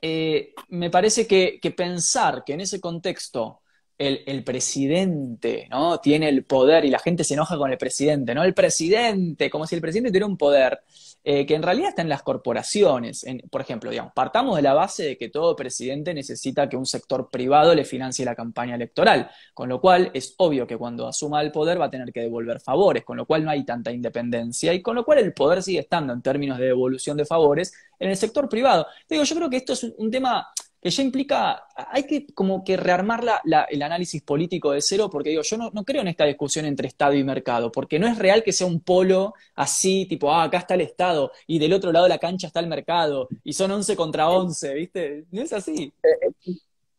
eh, 0.00 0.54
me 0.68 0.88
parece 0.88 1.26
que 1.26 1.74
pensar 1.76 2.44
que 2.44 2.54
en 2.54 2.60
ese 2.60 2.80
contexto 2.80 3.60
el, 4.00 4.44
presidente, 4.44 5.68
¿no? 5.70 6.00
Tiene 6.00 6.28
el 6.30 6.44
poder 6.44 6.86
y 6.86 6.90
la 6.90 6.98
gente 6.98 7.22
se 7.22 7.34
enoja 7.34 7.58
con 7.58 7.70
el 7.70 7.76
presidente, 7.76 8.34
¿no? 8.34 8.42
El 8.42 8.54
presidente, 8.54 9.50
como 9.50 9.66
si 9.66 9.74
el 9.74 9.82
presidente 9.82 10.08
tuviera 10.08 10.26
un 10.26 10.38
poder 10.38 10.80
eh, 11.22 11.44
que 11.44 11.54
en 11.54 11.62
realidad 11.62 11.90
está 11.90 12.00
en 12.00 12.08
las 12.08 12.22
corporaciones. 12.22 13.26
por 13.50 13.60
ejemplo, 13.60 13.90
digamos, 13.90 14.14
partamos 14.14 14.56
de 14.56 14.62
la 14.62 14.72
base 14.72 15.02
de 15.02 15.18
que 15.18 15.28
todo 15.28 15.54
presidente 15.54 16.14
necesita 16.14 16.66
que 16.66 16.78
un 16.78 16.86
sector 16.86 17.28
privado 17.30 17.74
le 17.74 17.84
financie 17.84 18.24
la 18.24 18.34
campaña 18.34 18.74
electoral, 18.74 19.30
con 19.52 19.68
lo 19.68 19.82
cual 19.82 20.10
es 20.14 20.34
obvio 20.38 20.66
que 20.66 20.78
cuando 20.78 21.06
asuma 21.06 21.42
el 21.42 21.52
poder 21.52 21.78
va 21.78 21.86
a 21.86 21.90
tener 21.90 22.10
que 22.10 22.20
devolver 22.20 22.58
favores, 22.60 23.04
con 23.04 23.18
lo 23.18 23.26
cual 23.26 23.44
no 23.44 23.50
hay 23.50 23.66
tanta 23.66 23.92
independencia 23.92 24.72
y 24.72 24.80
con 24.80 24.94
lo 24.96 25.04
cual 25.04 25.18
el 25.18 25.34
poder 25.34 25.62
sigue 25.62 25.80
estando 25.80 26.14
en 26.14 26.22
términos 26.22 26.58
de 26.58 26.66
devolución 26.66 27.18
de 27.18 27.26
favores 27.26 27.74
en 27.98 28.08
el 28.08 28.16
sector 28.16 28.48
privado. 28.48 28.86
Digo, 29.08 29.24
yo 29.24 29.36
creo 29.36 29.50
que 29.50 29.58
esto 29.58 29.74
es 29.74 29.84
un 29.98 30.10
tema 30.10 30.46
que 30.80 30.90
ya 30.90 31.02
implica, 31.02 31.64
hay 31.90 32.04
que 32.04 32.26
como 32.32 32.64
que 32.64 32.76
rearmar 32.76 33.22
el 33.68 33.82
análisis 33.82 34.22
político 34.22 34.72
de 34.72 34.80
cero, 34.80 35.10
porque 35.10 35.30
digo, 35.30 35.42
yo 35.42 35.58
no, 35.58 35.84
creo 35.84 36.00
en 36.00 36.08
esta 36.08 36.24
discusión 36.24 36.64
entre 36.64 36.88
Estado 36.88 37.14
y 37.14 37.22
mercado, 37.22 37.70
porque 37.70 37.98
no 37.98 38.06
es 38.06 38.18
real 38.18 38.42
que 38.42 38.52
sea 38.52 38.66
un 38.66 38.80
polo 38.80 39.34
así, 39.56 40.06
tipo, 40.06 40.32
ah, 40.32 40.44
acá 40.44 40.58
está 40.58 40.74
el 40.74 40.80
Estado, 40.80 41.32
y 41.46 41.58
del 41.58 41.74
otro 41.74 41.92
lado 41.92 42.04
de 42.04 42.10
la 42.10 42.18
cancha 42.18 42.46
está 42.46 42.60
el 42.60 42.66
mercado, 42.66 43.28
y 43.44 43.52
son 43.52 43.70
11 43.70 43.94
contra 43.94 44.30
11, 44.30 44.74
¿viste? 44.74 45.24
No 45.30 45.42
es 45.42 45.52
así. 45.52 45.92
Eh, 46.02 46.28
eh, 46.46 46.52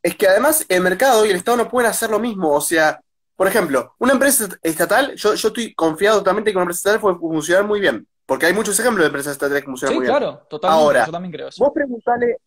es 0.04 0.16
que 0.16 0.28
además 0.28 0.64
el 0.70 0.82
mercado 0.82 1.26
y 1.26 1.32
el 1.32 1.38
Estado 1.38 1.58
no 1.58 1.70
pueden 1.70 1.90
hacer 1.90 2.12
lo 2.12 2.20
mismo, 2.20 2.52
o 2.52 2.62
sea, 2.62 3.02
por 3.36 3.48
ejemplo, 3.48 3.96
una 3.98 4.14
empresa 4.14 4.48
estatal, 4.62 5.16
yo, 5.16 5.34
yo 5.34 5.48
estoy 5.48 5.74
confiado 5.74 6.20
totalmente 6.20 6.52
que 6.52 6.58
una 6.58 6.64
empresa 6.64 6.90
estatal 6.90 7.02
puede 7.02 7.18
funcionar 7.18 7.66
muy 7.66 7.80
bien, 7.80 8.08
porque 8.28 8.46
hay 8.46 8.54
muchos 8.54 8.80
ejemplos 8.80 9.02
de 9.02 9.08
empresas 9.08 9.32
estatales 9.32 9.64
que 9.64 9.70
funcionan 9.70 9.96
muy 9.96 10.06
bien. 10.06 10.14
Sí, 10.14 10.20
claro, 10.20 10.46
totalmente, 10.48 10.84
Ahora, 10.84 11.06
yo 11.08 11.12
también 11.12 11.32
creo 11.32 11.48
eso. 11.48 11.64
Vos 11.64 11.74
preguntale 11.74 12.38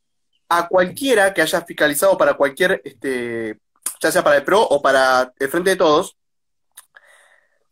a 0.48 0.68
cualquiera 0.68 1.32
que 1.32 1.42
haya 1.42 1.62
fiscalizado 1.62 2.16
para 2.16 2.34
cualquier, 2.34 2.80
este, 2.84 3.58
ya 4.00 4.12
sea 4.12 4.22
para 4.22 4.36
el 4.36 4.44
PRO 4.44 4.62
o 4.62 4.82
para 4.82 5.32
el 5.38 5.48
Frente 5.48 5.70
de 5.70 5.76
Todos, 5.76 6.16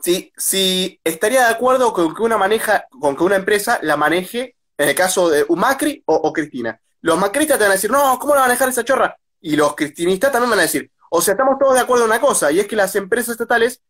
si, 0.01 0.33
si 0.37 1.01
estaría 1.05 1.47
de 1.47 1.53
acuerdo 1.53 1.93
con 1.93 2.15
que 2.15 2.23
una 2.23 2.37
maneja, 2.37 2.87
con 3.01 3.17
que 3.17 3.23
una 3.23 3.37
empresa 3.37 3.79
la 3.83 3.97
maneje, 3.97 4.57
en 4.77 4.89
el 4.89 4.95
caso 4.95 5.31
de 5.31 5.47
Macri 5.49 6.03
o, 6.07 6.33
Cristina. 6.33 6.81
Los 7.03 7.19
macristas 7.19 7.59
te 7.59 7.65
van 7.65 7.73
a 7.73 7.75
decir, 7.75 7.91
no, 7.91 8.19
¿cómo 8.19 8.35
la 8.35 8.41
van 8.41 8.51
a 8.51 8.53
manejar 8.53 8.69
esa 8.69 8.85
chorra? 8.85 9.17
Y 9.41 9.57
los 9.57 9.75
cristinistas 9.75 10.33
también 10.33 10.51
van 10.51 10.61
a 10.61 10.63
decir, 10.63 10.91
o 11.11 11.21
sea, 11.21 11.33
estamos 11.33 11.59
todos 11.59 11.75
de 11.75 11.81
acuerdo 11.81 12.05
en 12.05 12.11
una 12.11 12.21
cosa, 12.21 12.51
y 12.51 12.61
es 12.61 12.67
que 12.67 12.77
las 12.77 12.95
empresas 12.97 13.33
estatales 13.33 13.81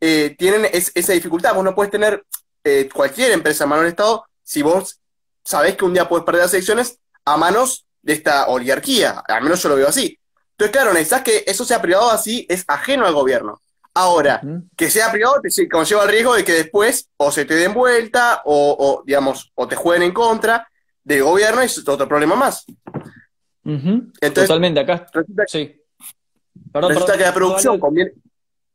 eh, 0.00 0.34
tienen 0.38 0.68
esa 0.72 1.12
dificultad. 1.12 1.54
Vos 1.54 1.64
no 1.64 1.74
puedes 1.74 1.90
tener 1.90 2.24
eh, 2.62 2.88
cualquier 2.92 3.32
empresa 3.32 3.64
en 3.64 3.70
mano 3.70 3.82
del 3.82 3.90
Estado 3.90 4.26
si 4.42 4.62
vos 4.62 5.00
sabés 5.42 5.76
que 5.76 5.84
un 5.84 5.94
día 5.94 6.08
puedes 6.08 6.24
perder 6.24 6.42
las 6.42 6.54
elecciones 6.54 6.98
a 7.24 7.36
manos 7.36 7.83
de 8.04 8.12
esta 8.12 8.48
oligarquía, 8.48 9.22
al 9.26 9.42
menos 9.42 9.62
yo 9.62 9.70
lo 9.70 9.76
veo 9.76 9.88
así. 9.88 10.18
Entonces, 10.50 10.72
claro, 10.72 10.92
necesitas 10.92 11.22
que 11.22 11.42
eso 11.46 11.64
sea 11.64 11.80
privado 11.80 12.10
así, 12.10 12.46
es 12.48 12.64
ajeno 12.68 13.06
al 13.06 13.14
gobierno. 13.14 13.60
Ahora, 13.94 14.42
que 14.76 14.90
sea 14.90 15.10
privado 15.10 15.40
te 15.40 15.68
conlleva 15.68 16.02
el 16.02 16.10
riesgo 16.10 16.34
de 16.34 16.44
que 16.44 16.52
después 16.52 17.08
o 17.16 17.30
se 17.30 17.44
te 17.44 17.54
den 17.54 17.72
vuelta 17.72 18.42
o, 18.44 19.02
digamos, 19.06 19.52
o 19.54 19.66
te 19.66 19.76
jueguen 19.76 20.02
en 20.02 20.12
contra 20.12 20.68
del 21.02 21.22
gobierno 21.22 21.62
y 21.62 21.66
es 21.66 21.88
otro 21.88 22.08
problema 22.08 22.36
más. 22.36 22.66
Totalmente, 24.34 24.80
acá. 24.80 25.06
Resulta, 25.12 25.44
sí. 25.46 25.80
que 26.72 27.24
la 27.24 27.34
producción, 27.34 27.78
conviene, 27.80 28.12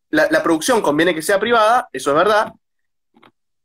la 0.09 0.41
producción 0.41 0.81
conviene 0.81 1.13
que 1.13 1.21
sea 1.21 1.39
privada, 1.39 1.87
eso 1.91 2.11
es 2.11 2.15
verdad, 2.15 2.53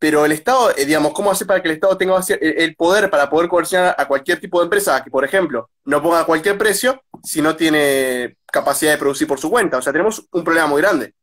pero 0.05 0.27
el 0.27 0.33
Estado, 0.33 0.71
eh, 0.77 0.85
digamos, 0.85 1.14
¿cómo 1.14 1.31
hace 1.31 1.47
para 1.47 1.62
que 1.62 1.69
el 1.69 1.77
Estado 1.77 1.97
tenga 1.97 2.21
el 2.38 2.77
poder 2.77 3.09
para 3.09 3.31
poder 3.31 3.49
coercionar 3.49 3.95
a 3.97 4.07
cualquier 4.07 4.38
tipo 4.38 4.61
de 4.61 4.64
empresa 4.64 5.03
que, 5.03 5.11
por 5.11 5.25
ejemplo, 5.25 5.71
no 5.87 6.03
ponga 6.03 6.27
cualquier 6.27 6.59
precio 6.59 7.03
si 7.23 7.40
no 7.40 7.57
tiene 7.57 8.37
capacidad 8.45 8.93
de 8.93 8.99
producir 8.99 9.27
por 9.27 9.40
su 9.40 9.49
cuenta? 9.49 9.79
O 9.79 9.81
sea, 9.81 9.95
tenemos 9.95 10.23
un 10.31 10.45
problema 10.45 10.67
muy 10.67 10.83
grande. 10.83 11.14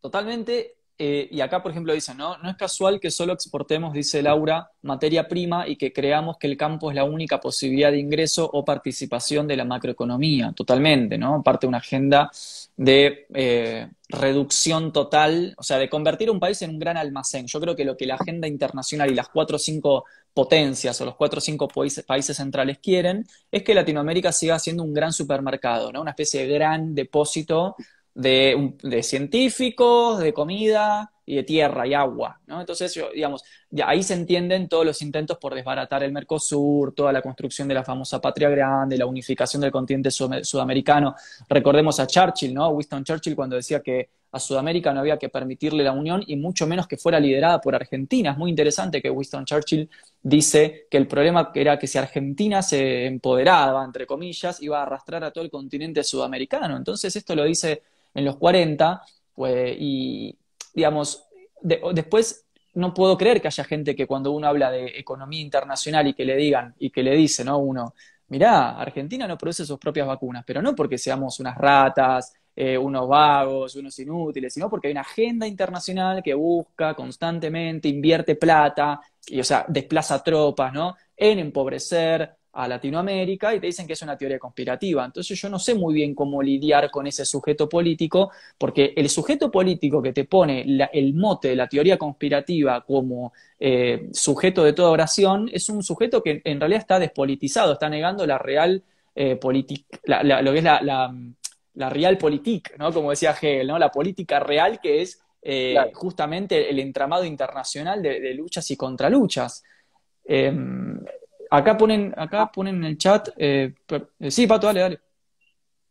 Totalmente. 0.00 0.76
Eh, 0.96 1.28
y 1.30 1.42
acá, 1.42 1.62
por 1.62 1.72
ejemplo, 1.72 1.92
dicen, 1.92 2.16
¿no? 2.16 2.38
No 2.38 2.48
es 2.48 2.56
casual 2.56 2.98
que 2.98 3.10
solo 3.10 3.34
exportemos, 3.34 3.92
dice 3.92 4.22
Laura, 4.22 4.70
materia 4.80 5.28
prima 5.28 5.68
y 5.68 5.76
que 5.76 5.92
creamos 5.92 6.38
que 6.38 6.46
el 6.46 6.56
campo 6.56 6.88
es 6.88 6.94
la 6.94 7.04
única 7.04 7.40
posibilidad 7.40 7.90
de 7.90 7.98
ingreso 7.98 8.48
o 8.50 8.64
participación 8.64 9.46
de 9.46 9.56
la 9.56 9.66
macroeconomía. 9.66 10.52
Totalmente, 10.52 11.18
¿no? 11.18 11.42
Parte 11.42 11.66
de 11.66 11.68
una 11.68 11.78
agenda 11.78 12.30
de 12.76 13.26
eh, 13.34 13.88
reducción 14.08 14.92
total, 14.92 15.54
o 15.56 15.62
sea, 15.62 15.78
de 15.78 15.88
convertir 15.88 16.30
un 16.30 16.40
país 16.40 16.60
en 16.62 16.70
un 16.70 16.78
gran 16.78 16.96
almacén. 16.96 17.46
Yo 17.46 17.60
creo 17.60 17.76
que 17.76 17.84
lo 17.84 17.96
que 17.96 18.06
la 18.06 18.16
agenda 18.16 18.48
internacional 18.48 19.10
y 19.10 19.14
las 19.14 19.28
cuatro 19.28 19.56
o 19.56 19.58
cinco 19.58 20.04
potencias 20.32 21.00
o 21.00 21.04
los 21.04 21.14
cuatro 21.16 21.38
o 21.38 21.40
cinco 21.40 21.68
países, 21.68 22.36
centrales 22.36 22.78
quieren 22.78 23.24
es 23.50 23.62
que 23.62 23.74
Latinoamérica 23.74 24.32
siga 24.32 24.58
siendo 24.58 24.82
un 24.82 24.92
gran 24.92 25.12
supermercado, 25.12 25.92
¿no? 25.92 26.00
Una 26.00 26.10
especie 26.10 26.46
de 26.46 26.54
gran 26.54 26.94
depósito 26.94 27.76
de, 28.14 28.74
de 28.82 29.02
científicos, 29.02 30.18
de 30.18 30.32
comida, 30.32 31.12
y 31.26 31.36
de 31.36 31.42
tierra 31.42 31.86
y 31.86 31.94
agua, 31.94 32.40
¿no? 32.46 32.60
Entonces, 32.60 32.94
yo, 32.94 33.10
digamos, 33.14 33.42
ahí 33.84 34.02
se 34.02 34.14
entienden 34.14 34.68
todos 34.68 34.84
los 34.84 35.00
intentos 35.02 35.38
por 35.38 35.54
desbaratar 35.54 36.02
el 36.02 36.12
Mercosur, 36.12 36.94
toda 36.94 37.12
la 37.12 37.22
construcción 37.22 37.66
de 37.68 37.74
la 37.74 37.84
famosa 37.84 38.20
patria 38.20 38.50
grande, 38.50 38.98
la 38.98 39.06
unificación 39.06 39.62
del 39.62 39.70
continente 39.70 40.10
sudamericano. 40.10 41.14
Recordemos 41.48 41.98
a 42.00 42.06
Churchill, 42.06 42.52
¿no? 42.52 42.68
Winston 42.68 43.04
Churchill 43.04 43.34
cuando 43.34 43.56
decía 43.56 43.80
que 43.80 44.08
a 44.34 44.40
Sudamérica 44.40 44.92
no 44.92 44.98
había 44.98 45.16
que 45.16 45.28
permitirle 45.28 45.84
la 45.84 45.92
unión 45.92 46.24
y 46.26 46.34
mucho 46.34 46.66
menos 46.66 46.88
que 46.88 46.96
fuera 46.96 47.20
liderada 47.20 47.60
por 47.60 47.74
Argentina. 47.76 48.32
Es 48.32 48.36
muy 48.36 48.50
interesante 48.50 49.00
que 49.00 49.08
Winston 49.08 49.44
Churchill 49.44 49.88
dice 50.20 50.88
que 50.90 50.96
el 50.96 51.06
problema 51.06 51.52
era 51.54 51.78
que 51.78 51.86
si 51.86 51.98
Argentina 51.98 52.60
se 52.60 53.06
empoderaba, 53.06 53.84
entre 53.84 54.06
comillas, 54.06 54.60
iba 54.60 54.80
a 54.80 54.82
arrastrar 54.82 55.22
a 55.22 55.30
todo 55.30 55.44
el 55.44 55.50
continente 55.50 56.02
sudamericano. 56.02 56.76
Entonces 56.76 57.14
esto 57.14 57.36
lo 57.36 57.44
dice 57.44 57.82
en 58.12 58.24
los 58.24 58.36
40 58.36 59.02
pues, 59.34 59.76
y, 59.78 60.36
digamos, 60.74 61.23
después 61.64 62.46
no 62.74 62.92
puedo 62.92 63.16
creer 63.16 63.40
que 63.40 63.48
haya 63.48 63.64
gente 63.64 63.94
que 63.94 64.06
cuando 64.06 64.32
uno 64.32 64.46
habla 64.46 64.70
de 64.70 64.98
economía 64.98 65.40
internacional 65.40 66.06
y 66.08 66.14
que 66.14 66.24
le 66.24 66.36
digan 66.36 66.74
y 66.78 66.90
que 66.90 67.02
le 67.02 67.14
dice, 67.14 67.44
¿no? 67.44 67.58
Uno, 67.58 67.94
mirá, 68.28 68.78
Argentina 68.80 69.26
no 69.26 69.38
produce 69.38 69.64
sus 69.64 69.78
propias 69.78 70.06
vacunas, 70.06 70.44
pero 70.46 70.60
no 70.60 70.74
porque 70.74 70.98
seamos 70.98 71.40
unas 71.40 71.56
ratas, 71.56 72.34
eh, 72.56 72.76
unos 72.78 73.08
vagos, 73.08 73.76
unos 73.76 73.98
inútiles, 73.98 74.52
sino 74.52 74.68
porque 74.68 74.88
hay 74.88 74.92
una 74.92 75.00
agenda 75.02 75.46
internacional 75.46 76.22
que 76.22 76.34
busca 76.34 76.94
constantemente, 76.94 77.88
invierte 77.88 78.36
plata, 78.36 79.00
y, 79.26 79.40
o 79.40 79.44
sea, 79.44 79.64
desplaza 79.68 80.22
tropas, 80.22 80.72
¿no? 80.72 80.96
En 81.16 81.38
empobrecer 81.38 82.36
a 82.54 82.68
Latinoamérica 82.68 83.54
y 83.54 83.60
te 83.60 83.66
dicen 83.66 83.86
que 83.86 83.94
es 83.94 84.02
una 84.02 84.16
teoría 84.16 84.38
conspirativa. 84.38 85.04
Entonces 85.04 85.40
yo 85.40 85.48
no 85.48 85.58
sé 85.58 85.74
muy 85.74 85.94
bien 85.94 86.14
cómo 86.14 86.42
lidiar 86.42 86.90
con 86.90 87.06
ese 87.06 87.24
sujeto 87.24 87.68
político, 87.68 88.30
porque 88.58 88.92
el 88.96 89.08
sujeto 89.08 89.50
político 89.50 90.00
que 90.00 90.12
te 90.12 90.24
pone 90.24 90.64
el 90.92 91.14
mote 91.14 91.48
de 91.48 91.56
la 91.56 91.68
teoría 91.68 91.98
conspirativa 91.98 92.84
como 92.84 93.32
eh, 93.58 94.08
sujeto 94.12 94.64
de 94.64 94.72
toda 94.72 94.90
oración 94.90 95.50
es 95.52 95.68
un 95.68 95.82
sujeto 95.82 96.22
que 96.22 96.40
en 96.44 96.60
realidad 96.60 96.80
está 96.80 96.98
despolitizado, 96.98 97.74
está 97.74 97.88
negando 97.88 98.26
la 98.26 98.38
real 98.38 98.82
eh, 99.14 99.36
política, 99.36 99.98
lo 100.22 100.52
que 100.52 100.58
es 100.58 100.64
la, 100.64 101.12
la 101.74 101.90
realpolitik, 101.90 102.76
¿no? 102.78 102.92
Como 102.92 103.10
decía 103.10 103.32
Hegel, 103.32 103.66
¿no? 103.66 103.78
La 103.78 103.90
política 103.90 104.40
real 104.40 104.80
que 104.80 105.02
es 105.02 105.20
eh, 105.42 105.76
justamente 105.92 106.70
el 106.70 106.78
entramado 106.78 107.24
internacional 107.24 108.02
de, 108.02 108.34
luchas 108.34 108.70
y 108.70 108.76
contraluchas. 108.76 109.62
Em, 110.24 110.98
acá 111.56 111.76
ponen, 111.76 112.14
acá 112.16 112.50
ponen 112.50 112.76
en 112.76 112.84
el 112.84 112.98
chat, 112.98 113.28
eh, 113.36 113.74
eh, 114.18 114.30
sí, 114.30 114.46
Pato, 114.46 114.66
dale, 114.66 114.80
dale. 114.80 115.00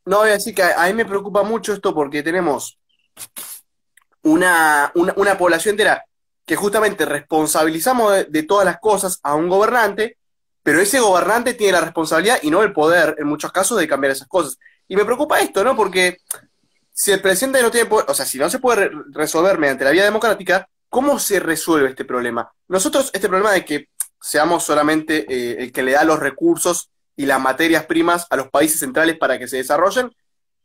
No, 0.05 0.17
voy 0.19 0.29
a 0.29 0.33
decir 0.33 0.53
que 0.53 0.63
a, 0.63 0.85
mí 0.87 0.93
me 0.93 1.05
preocupa 1.05 1.43
mucho 1.43 1.73
esto 1.73 1.93
porque 1.93 2.23
tenemos 2.23 2.77
una, 4.23 4.91
una, 4.95 5.37
población 5.37 5.73
entera 5.73 6.03
que 6.45 6.55
justamente 6.57 7.05
responsabilizamos 7.05 8.25
de, 8.29 8.43
todas 8.43 8.65
las 8.65 8.79
cosas 8.79 9.19
a 9.23 9.35
un 9.35 9.47
gobernante, 9.47 10.17
pero 10.61 10.81
ese 10.81 10.99
gobernante 10.99 11.53
tiene 11.53 11.73
la 11.73 11.81
responsabilidad 11.81 12.39
y 12.41 12.49
no 12.49 12.63
el 12.63 12.73
poder, 12.73 13.15
en 13.17 13.27
muchos 13.27 13.51
casos, 13.51 13.77
de 13.77 13.87
cambiar 13.87 14.11
esas 14.11 14.27
cosas. 14.27 14.57
Y 14.89 14.97
me 14.97 15.05
preocupa 15.05 15.39
esto, 15.39 15.63
¿no? 15.63 15.75
Porque 15.75 16.17
si 16.91 17.11
el 17.11 17.21
presidente 17.21 17.61
no 17.61 17.71
tiene 17.71 17.89
poder, 17.89 18.05
o 18.09 18.13
sea, 18.13 18.25
si 18.25 18.37
no 18.37 18.49
se 18.49 18.59
puede 18.59 18.91
resolver 19.11 19.57
mediante 19.57 19.85
la 19.85 19.91
vía 19.91 20.03
democrática, 20.03 20.67
¿cómo 20.89 21.17
se 21.17 21.39
resuelve 21.39 21.89
este 21.89 22.03
problema? 22.03 22.51
Nosotros, 22.67 23.09
este 23.13 23.29
problema 23.29 23.51
de 23.51 23.63
que 23.63 23.87
seamos 24.23 24.63
solamente 24.63 25.25
eh, 25.27 25.63
el 25.63 25.73
que 25.73 25.83
le 25.83 25.91
da 25.91 26.05
los 26.05 26.17
recursos 26.17 26.89
y 27.17 27.25
las 27.25 27.41
materias 27.41 27.85
primas 27.85 28.25
a 28.29 28.37
los 28.37 28.47
países 28.47 28.79
centrales 28.79 29.17
para 29.17 29.37
que 29.37 29.49
se 29.49 29.57
desarrollen, 29.57 30.15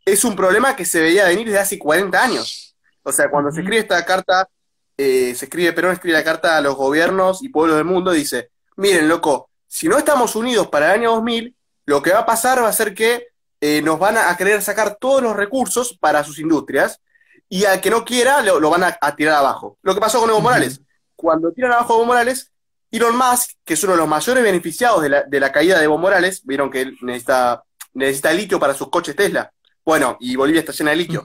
es 0.04 0.24
un 0.24 0.36
problema 0.36 0.76
que 0.76 0.84
se 0.84 1.02
veía 1.02 1.26
venir 1.26 1.46
desde 1.46 1.58
hace 1.58 1.78
40 1.78 2.22
años. 2.22 2.76
O 3.02 3.10
sea, 3.10 3.28
cuando 3.28 3.50
se 3.50 3.60
escribe 3.60 3.80
esta 3.80 4.04
carta, 4.04 4.48
eh, 4.96 5.34
se 5.34 5.46
escribe, 5.46 5.72
Perón 5.72 5.92
escribe 5.92 6.16
la 6.16 6.22
carta 6.22 6.56
a 6.56 6.60
los 6.60 6.76
gobiernos 6.76 7.42
y 7.42 7.48
pueblos 7.48 7.76
del 7.76 7.84
mundo, 7.84 8.12
dice, 8.12 8.50
miren, 8.76 9.08
loco, 9.08 9.50
si 9.66 9.88
no 9.88 9.98
estamos 9.98 10.36
unidos 10.36 10.68
para 10.68 10.86
el 10.86 11.00
año 11.00 11.10
2000, 11.16 11.54
lo 11.86 12.00
que 12.00 12.12
va 12.12 12.20
a 12.20 12.26
pasar 12.26 12.62
va 12.62 12.68
a 12.68 12.72
ser 12.72 12.94
que 12.94 13.26
eh, 13.60 13.82
nos 13.82 13.98
van 13.98 14.18
a 14.18 14.36
querer 14.36 14.62
sacar 14.62 14.96
todos 15.00 15.20
los 15.20 15.34
recursos 15.34 15.98
para 15.98 16.22
sus 16.22 16.38
industrias 16.38 17.00
y 17.48 17.64
al 17.64 17.80
que 17.80 17.90
no 17.90 18.04
quiera 18.04 18.40
lo, 18.40 18.70
van 18.70 18.84
a, 18.84 19.16
tirar 19.16 19.34
abajo. 19.34 19.78
Lo 19.82 19.94
que 19.94 20.00
pasó 20.00 20.20
con 20.20 20.30
Evo 20.30 20.40
Morales. 20.40 20.80
Cuando 21.16 21.50
tiran 21.52 21.72
abajo 21.72 21.94
a 21.94 21.96
Evo 21.96 22.06
Morales, 22.06 22.52
Elon 22.90 23.16
Musk, 23.16 23.50
que 23.64 23.74
es 23.74 23.84
uno 23.84 23.92
de 23.92 23.98
los 23.98 24.08
mayores 24.08 24.42
beneficiados 24.42 25.02
de 25.02 25.08
la, 25.08 25.22
de 25.22 25.40
la 25.40 25.52
caída 25.52 25.78
de 25.78 25.84
Evo 25.84 25.98
Morales, 25.98 26.42
vieron 26.44 26.70
que 26.70 26.82
él 26.82 26.98
necesita, 27.02 27.62
necesita 27.94 28.32
litio 28.32 28.58
para 28.58 28.74
sus 28.74 28.88
coches 28.88 29.14
Tesla. 29.14 29.52
Bueno, 29.84 30.16
y 30.20 30.36
Bolivia 30.36 30.60
está 30.60 30.72
llena 30.72 30.90
de 30.90 30.96
litio. 30.96 31.24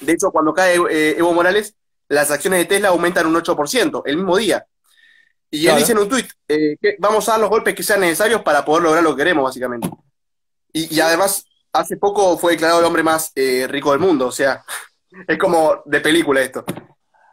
De 0.00 0.12
hecho, 0.12 0.30
cuando 0.30 0.52
cae 0.52 0.76
eh, 0.90 1.16
Evo 1.18 1.32
Morales, 1.32 1.74
las 2.08 2.30
acciones 2.30 2.60
de 2.60 2.66
Tesla 2.66 2.88
aumentan 2.88 3.26
un 3.26 3.34
8%, 3.34 4.02
el 4.04 4.16
mismo 4.16 4.36
día. 4.36 4.66
Y 5.50 5.66
él 5.66 5.76
dice 5.76 5.92
en 5.92 5.98
un 5.98 6.08
tuit, 6.08 6.30
eh, 6.48 6.76
que 6.80 6.96
vamos 6.98 7.28
a 7.28 7.32
dar 7.32 7.40
los 7.40 7.50
golpes 7.50 7.74
que 7.74 7.82
sean 7.82 8.00
necesarios 8.00 8.42
para 8.42 8.64
poder 8.64 8.84
lograr 8.84 9.02
lo 9.02 9.10
que 9.14 9.18
queremos, 9.18 9.44
básicamente. 9.44 9.90
Y, 10.72 10.98
además, 11.00 11.44
hace 11.72 11.98
poco 11.98 12.38
fue 12.38 12.52
declarado 12.52 12.80
el 12.80 12.86
hombre 12.86 13.02
más 13.02 13.32
eh, 13.34 13.66
rico 13.68 13.90
del 13.90 14.00
mundo, 14.00 14.28
o 14.28 14.32
sea, 14.32 14.64
es 15.28 15.38
como 15.38 15.82
de 15.84 16.00
película 16.00 16.40
esto. 16.40 16.64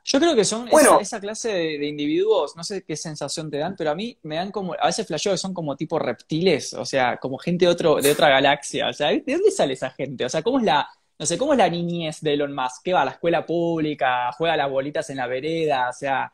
Yo 0.04 0.20
creo 0.20 0.36
que 0.36 0.46
son 0.46 0.68
esa, 0.68 0.98
esa, 0.98 1.20
clase 1.20 1.50
de, 1.50 1.88
individuos, 1.88 2.56
no 2.56 2.64
sé 2.64 2.84
qué 2.84 2.96
sensación 2.96 3.50
te 3.50 3.58
dan, 3.58 3.76
pero 3.78 3.92
a 3.92 3.96
mí 3.96 4.18
me 4.24 4.36
dan 4.36 4.52
como, 4.52 4.74
a 4.74 4.88
veces 4.88 5.06
flasheo 5.06 5.34
que 5.34 5.38
son 5.38 5.54
como 5.54 5.76
tipo 5.76 6.00
reptiles, 6.00 6.74
o 6.74 6.86
sea, 6.86 7.18
como 7.18 7.38
gente 7.38 7.66
de, 7.66 7.72
otro, 7.72 7.96
de 7.96 8.12
otra 8.12 8.30
galaxia. 8.30 8.90
O 8.90 8.94
sea, 8.94 9.10
¿de 9.10 9.24
dónde 9.26 9.52
sale 9.52 9.74
esa 9.74 9.92
gente? 9.92 10.26
O 10.26 10.30
sea, 10.30 10.42
¿cómo 10.42 10.60
es 10.60 10.66
la, 10.66 10.88
no 11.18 11.26
sé, 11.26 11.38
cómo 11.38 11.54
es 11.54 11.58
la 11.58 11.70
niñez 11.70 12.22
de 12.22 12.34
Elon 12.34 12.54
Musk? 12.54 12.84
¿Qué 12.84 12.94
va 12.94 13.02
a 13.02 13.06
la 13.06 13.12
escuela 13.12 13.46
pública? 13.46 14.32
¿Juega 14.38 14.58
las 14.58 14.70
bolitas 14.70 15.10
en 15.10 15.18
la 15.18 15.28
vereda? 15.28 15.90
O 15.90 15.94
sea, 15.94 16.32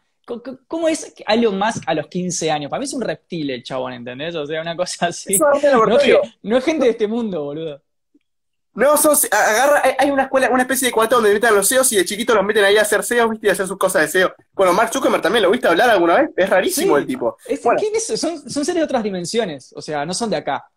¿cómo, 0.67 0.87
es 0.87 1.13
Elon 1.27 1.57
Musk 1.57 1.83
a 1.87 1.93
los 1.93 2.07
15 2.07 2.51
años? 2.51 2.69
Para 2.69 2.79
mí 2.79 2.85
es 2.85 2.93
un 2.93 3.01
reptil 3.01 3.49
el 3.49 3.63
chabón, 3.63 3.93
¿entendés? 3.93 4.35
O 4.35 4.45
sea, 4.45 4.61
una 4.61 4.75
cosa 4.75 5.05
así. 5.07 5.37
No, 5.37 5.47
no 6.43 6.57
es 6.57 6.65
gente 6.65 6.85
de 6.85 6.91
este 6.91 7.07
mundo, 7.07 7.43
boludo. 7.43 7.81
No, 8.75 8.97
sos, 8.97 9.25
agarra, 9.31 9.81
hay 9.97 10.11
una 10.11 10.23
escuela, 10.23 10.49
una 10.49 10.63
especie 10.63 10.89
de 10.89 10.91
cuarto 10.91 11.15
donde 11.15 11.33
meten 11.33 11.49
a 11.49 11.53
los 11.53 11.67
SEOs 11.67 11.93
y 11.93 11.95
de 11.95 12.03
chiquitos 12.03 12.35
los 12.35 12.43
meten 12.43 12.65
ahí 12.65 12.75
a 12.75 12.81
hacer 12.81 13.03
SEO, 13.03 13.29
¿viste? 13.29 13.47
Y 13.47 13.49
a 13.49 13.53
hacer 13.53 13.67
sus 13.67 13.77
cosas 13.77 14.01
de 14.01 14.07
SEO. 14.09 14.33
Bueno, 14.53 14.73
Mark 14.73 14.91
Zuckerberg 14.91 15.21
también, 15.21 15.43
¿lo 15.43 15.51
viste 15.51 15.69
hablar 15.69 15.89
alguna 15.89 16.17
vez? 16.17 16.29
Es 16.35 16.49
rarísimo 16.49 16.97
el 16.97 17.05
tipo. 17.05 17.37
Son, 18.17 18.49
son, 18.49 18.65
seres 18.65 18.75
de 18.75 18.83
otras 18.83 19.01
dimensiones, 19.01 19.71
o 19.73 19.81
sea, 19.81 20.05
no 20.05 20.13
son 20.13 20.29
de 20.29 20.35
acá. 20.35 20.69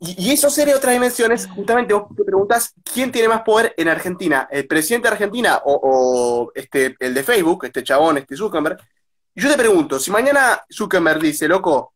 Y, 0.00 0.30
esos 0.30 0.54
seres 0.54 0.74
de 0.74 0.78
otras 0.78 0.92
dimensiones, 0.92 1.48
justamente 1.48 1.94
vos 1.94 2.06
te 2.16 2.22
preguntas, 2.22 2.72
¿quién 2.84 3.10
tiene 3.10 3.26
más 3.26 3.42
poder 3.42 3.74
en 3.76 3.88
Argentina? 3.88 4.46
¿El 4.48 4.68
presidente 4.68 5.08
de 5.08 5.14
Argentina 5.14 5.62
o, 5.64 6.52
este, 6.54 6.94
el 7.00 7.12
de 7.12 7.24
Facebook, 7.24 7.64
este 7.64 7.82
chabón, 7.82 8.18
este 8.18 8.36
Zuckerberg? 8.36 8.78
Y 9.34 9.40
yo 9.40 9.50
te 9.50 9.56
pregunto, 9.56 9.98
si 9.98 10.12
mañana 10.12 10.62
Zuckerberg 10.72 11.20
dice, 11.20 11.48
loco, 11.48 11.94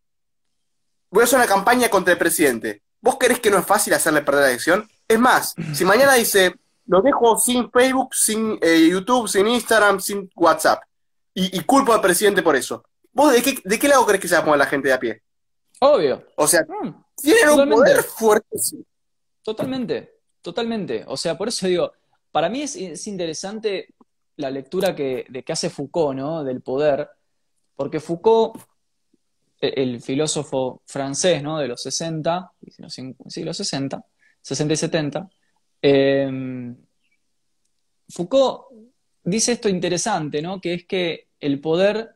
voy 1.08 1.20
a 1.20 1.24
hacer 1.24 1.38
una 1.38 1.46
campaña 1.46 1.88
contra 1.88 2.12
el 2.12 2.18
presidente, 2.18 2.82
¿Vos 3.00 3.16
querés 3.16 3.40
que 3.40 3.50
no 3.50 3.58
es 3.58 3.66
fácil 3.66 3.94
hacerle 3.94 4.22
perder 4.22 4.42
la 4.42 4.48
elección? 4.50 4.88
Es 5.06 5.18
más, 5.18 5.54
si 5.74 5.84
mañana 5.84 6.14
dice, 6.14 6.54
lo 6.86 7.00
dejo 7.02 7.38
sin 7.38 7.70
Facebook, 7.70 8.14
sin 8.14 8.58
eh, 8.60 8.88
YouTube, 8.90 9.28
sin 9.28 9.46
Instagram, 9.46 10.00
sin 10.00 10.30
WhatsApp, 10.34 10.82
y, 11.34 11.60
culpo 11.60 11.92
al 11.92 12.00
presidente 12.00 12.42
por 12.42 12.56
eso, 12.56 12.82
¿vos 13.12 13.32
de 13.32 13.40
qué, 13.42 13.56
de 13.64 13.78
qué 13.78 13.86
lado 13.86 14.04
crees 14.04 14.20
que 14.20 14.26
se 14.26 14.34
va 14.34 14.40
a 14.40 14.44
poner 14.44 14.58
la 14.58 14.66
gente 14.66 14.88
de 14.88 14.94
a 14.94 14.98
pie? 14.98 15.22
Obvio. 15.80 16.24
O 16.36 16.48
sea, 16.48 16.62
mm, 16.62 17.04
tienen 17.16 17.50
un 17.50 17.70
poder 17.70 18.02
fuertísimo. 18.02 18.82
Totalmente, 19.42 20.16
totalmente. 20.42 21.04
O 21.06 21.16
sea, 21.16 21.38
por 21.38 21.48
eso 21.48 21.68
digo, 21.68 21.92
para 22.32 22.48
mí 22.48 22.62
es, 22.62 23.06
interesante 23.06 23.94
la 24.36 24.50
lectura 24.50 24.96
que, 24.96 25.26
de 25.28 25.42
que 25.44 25.52
hace 25.52 25.70
Foucault, 25.70 26.16
¿no? 26.16 26.42
Del 26.42 26.60
poder, 26.60 27.08
porque 27.76 28.00
Foucault 28.00 28.60
el 29.60 30.00
filósofo 30.00 30.82
francés 30.86 31.42
¿no? 31.42 31.58
de 31.58 31.68
los 31.68 31.82
60, 31.82 32.52
sí, 33.28 33.44
los 33.44 33.56
60, 33.56 34.04
60 34.40 34.72
y 34.72 34.76
70, 34.76 35.30
em, 35.82 36.76
Foucault 38.08 38.66
dice 39.24 39.52
esto 39.52 39.68
interesante, 39.68 40.40
¿no? 40.40 40.60
que 40.60 40.74
es 40.74 40.86
que 40.86 41.28
el 41.40 41.60
poder, 41.60 42.10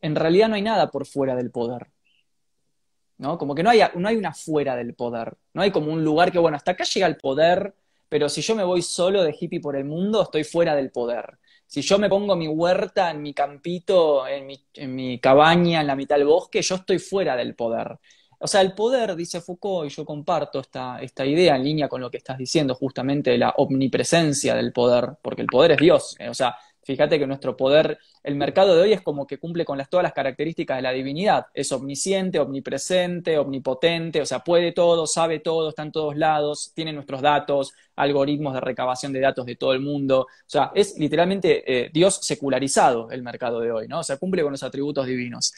en 0.00 0.14
realidad 0.14 0.48
no 0.48 0.54
hay 0.54 0.62
nada 0.62 0.90
por 0.90 1.06
fuera 1.06 1.34
del 1.34 1.50
poder. 1.50 1.88
¿no? 3.18 3.36
Como 3.36 3.54
que 3.54 3.62
no 3.62 3.70
hay, 3.70 3.80
no 3.96 4.08
hay 4.08 4.16
una 4.16 4.32
fuera 4.32 4.76
del 4.76 4.94
poder. 4.94 5.36
No 5.52 5.62
hay 5.62 5.70
como 5.70 5.92
un 5.92 6.02
lugar 6.04 6.32
que, 6.32 6.38
bueno, 6.38 6.56
hasta 6.56 6.72
acá 6.72 6.84
llega 6.84 7.06
el 7.06 7.16
poder, 7.18 7.74
pero 8.08 8.28
si 8.28 8.40
yo 8.40 8.54
me 8.54 8.64
voy 8.64 8.80
solo 8.80 9.22
de 9.22 9.36
hippie 9.38 9.60
por 9.60 9.76
el 9.76 9.84
mundo, 9.84 10.22
estoy 10.22 10.44
fuera 10.44 10.74
del 10.74 10.90
poder 10.90 11.38
si 11.70 11.82
yo 11.82 12.00
me 12.00 12.08
pongo 12.08 12.34
mi 12.34 12.48
huerta, 12.48 13.12
en 13.12 13.22
mi 13.22 13.32
campito, 13.32 14.26
en 14.26 14.44
mi, 14.92 15.20
cabaña, 15.20 15.80
en 15.80 15.86
la 15.86 15.94
mitad 15.94 16.16
del 16.16 16.26
bosque, 16.26 16.62
yo 16.62 16.74
estoy 16.74 16.98
fuera 16.98 17.36
del 17.36 17.54
poder. 17.54 17.96
O 18.40 18.48
sea, 18.48 18.60
el 18.60 18.74
poder, 18.74 19.14
dice 19.14 19.40
Foucault, 19.40 19.88
y 19.88 19.94
yo 19.94 20.04
comparto 20.04 20.58
esta, 20.58 21.00
esta 21.00 21.24
idea 21.24 21.54
en 21.54 21.62
línea 21.62 21.88
con 21.88 22.00
lo 22.00 22.10
que 22.10 22.16
estás 22.16 22.38
diciendo, 22.38 22.74
justamente 22.74 23.30
de 23.30 23.38
la 23.38 23.50
omnipresencia 23.56 24.56
del 24.56 24.72
poder, 24.72 25.10
porque 25.22 25.42
el 25.42 25.46
poder 25.46 25.70
es 25.70 25.78
Dios. 25.78 26.16
Eh, 26.18 26.28
o 26.28 26.34
sea, 26.34 26.56
Fíjate 26.82 27.18
que 27.18 27.26
nuestro 27.26 27.56
poder, 27.56 27.98
el 28.22 28.36
mercado 28.36 28.74
de 28.74 28.82
hoy 28.82 28.92
es 28.92 29.02
como 29.02 29.26
que 29.26 29.38
cumple 29.38 29.64
con 29.66 29.78
todas 29.90 30.02
las 30.02 30.14
características 30.14 30.78
de 30.78 30.82
la 30.82 30.92
divinidad. 30.92 31.46
Es 31.52 31.72
omnisciente, 31.72 32.38
omnipresente, 32.38 33.38
omnipotente, 33.38 34.22
o 34.22 34.26
sea, 34.26 34.40
puede 34.40 34.72
todo, 34.72 35.06
sabe 35.06 35.40
todo, 35.40 35.68
está 35.68 35.82
en 35.82 35.92
todos 35.92 36.16
lados, 36.16 36.72
tiene 36.74 36.92
nuestros 36.92 37.20
datos, 37.20 37.72
algoritmos 37.96 38.54
de 38.54 38.60
recabación 38.60 39.12
de 39.12 39.20
datos 39.20 39.44
de 39.44 39.56
todo 39.56 39.74
el 39.74 39.80
mundo. 39.80 40.22
O 40.22 40.26
sea, 40.46 40.72
es 40.74 40.98
literalmente 40.98 41.64
eh, 41.66 41.90
Dios 41.92 42.18
secularizado 42.22 43.10
el 43.10 43.22
mercado 43.22 43.60
de 43.60 43.72
hoy, 43.72 43.86
¿no? 43.86 44.00
O 44.00 44.04
sea, 44.04 44.16
cumple 44.16 44.42
con 44.42 44.52
los 44.52 44.62
atributos 44.62 45.06
divinos. 45.06 45.52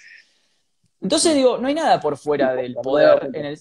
Entonces 1.00 1.34
digo, 1.34 1.58
no 1.58 1.68
hay 1.68 1.74
nada 1.74 2.00
por 2.00 2.16
fuera 2.16 2.54
del 2.54 2.74
poder 2.74 3.30
en 3.32 3.44
el, 3.44 3.58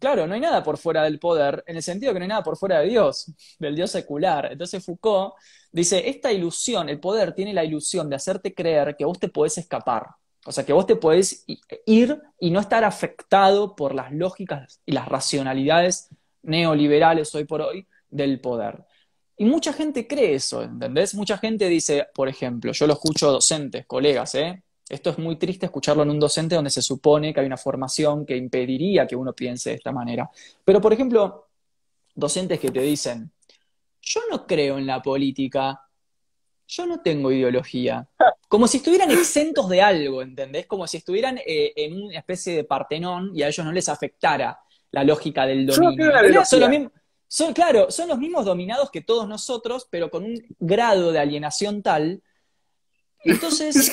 Claro, 0.00 0.26
no 0.26 0.34
hay 0.34 0.40
nada 0.40 0.62
por 0.62 0.78
fuera 0.78 1.04
del 1.04 1.18
poder, 1.18 1.62
en 1.66 1.76
el 1.76 1.82
sentido 1.82 2.12
que 2.12 2.18
no 2.18 2.24
hay 2.24 2.28
nada 2.28 2.42
por 2.42 2.56
fuera 2.56 2.80
de 2.80 2.88
Dios, 2.88 3.32
del 3.58 3.76
Dios 3.76 3.90
secular. 3.90 4.50
Entonces 4.50 4.84
Foucault 4.84 5.34
dice, 5.70 6.08
esta 6.08 6.32
ilusión, 6.32 6.88
el 6.88 6.98
poder 6.98 7.32
tiene 7.32 7.54
la 7.54 7.64
ilusión 7.64 8.10
de 8.10 8.16
hacerte 8.16 8.52
creer 8.52 8.96
que 8.96 9.04
vos 9.04 9.18
te 9.18 9.28
podés 9.28 9.58
escapar. 9.58 10.06
O 10.44 10.52
sea, 10.52 10.64
que 10.64 10.72
vos 10.72 10.86
te 10.86 10.96
podés 10.96 11.44
ir 11.86 12.20
y 12.38 12.50
no 12.50 12.60
estar 12.60 12.84
afectado 12.84 13.74
por 13.74 13.94
las 13.94 14.12
lógicas 14.12 14.80
y 14.86 14.92
las 14.92 15.08
racionalidades 15.08 16.08
neoliberales 16.42 17.34
hoy 17.34 17.44
por 17.44 17.62
hoy 17.62 17.86
del 18.08 18.40
poder. 18.40 18.84
Y 19.36 19.44
mucha 19.44 19.72
gente 19.72 20.06
cree 20.06 20.34
eso, 20.34 20.62
¿entendés? 20.62 21.14
Mucha 21.14 21.36
gente 21.38 21.68
dice, 21.68 22.06
por 22.14 22.28
ejemplo, 22.28 22.72
yo 22.72 22.86
lo 22.86 22.94
escucho 22.94 23.30
docentes, 23.30 23.86
colegas, 23.86 24.34
¿eh? 24.34 24.62
Esto 24.88 25.10
es 25.10 25.18
muy 25.18 25.36
triste 25.36 25.66
escucharlo 25.66 26.04
en 26.04 26.10
un 26.10 26.20
docente 26.20 26.54
donde 26.54 26.70
se 26.70 26.82
supone 26.82 27.34
que 27.34 27.40
hay 27.40 27.46
una 27.46 27.56
formación 27.56 28.24
que 28.24 28.36
impediría 28.36 29.06
que 29.06 29.16
uno 29.16 29.32
piense 29.32 29.70
de 29.70 29.76
esta 29.76 29.90
manera. 29.90 30.30
Pero, 30.64 30.80
por 30.80 30.92
ejemplo, 30.92 31.48
docentes 32.14 32.60
que 32.60 32.70
te 32.70 32.80
dicen, 32.80 33.32
yo 34.00 34.20
no 34.30 34.46
creo 34.46 34.78
en 34.78 34.86
la 34.86 35.02
política, 35.02 35.80
yo 36.68 36.86
no 36.86 37.00
tengo 37.00 37.32
ideología. 37.32 38.08
Como 38.48 38.68
si 38.68 38.76
estuvieran 38.76 39.10
exentos 39.10 39.68
de 39.68 39.82
algo, 39.82 40.22
¿entendés? 40.22 40.66
Como 40.66 40.86
si 40.86 40.98
estuvieran 40.98 41.38
eh, 41.38 41.72
en 41.74 42.02
una 42.02 42.18
especie 42.18 42.54
de 42.54 42.64
partenón 42.64 43.32
y 43.34 43.42
a 43.42 43.48
ellos 43.48 43.66
no 43.66 43.72
les 43.72 43.88
afectara 43.88 44.60
la 44.92 45.02
lógica 45.02 45.46
del 45.46 45.66
dominio. 45.66 46.92
son, 47.26 47.52
claro, 47.52 47.90
son 47.90 48.08
los 48.08 48.18
mismos 48.18 48.44
dominados 48.44 48.90
que 48.92 49.00
todos 49.00 49.28
nosotros, 49.28 49.88
pero 49.90 50.10
con 50.10 50.24
un 50.24 50.40
grado 50.60 51.10
de 51.10 51.18
alienación 51.18 51.82
tal. 51.82 52.22
Entonces, 53.24 53.90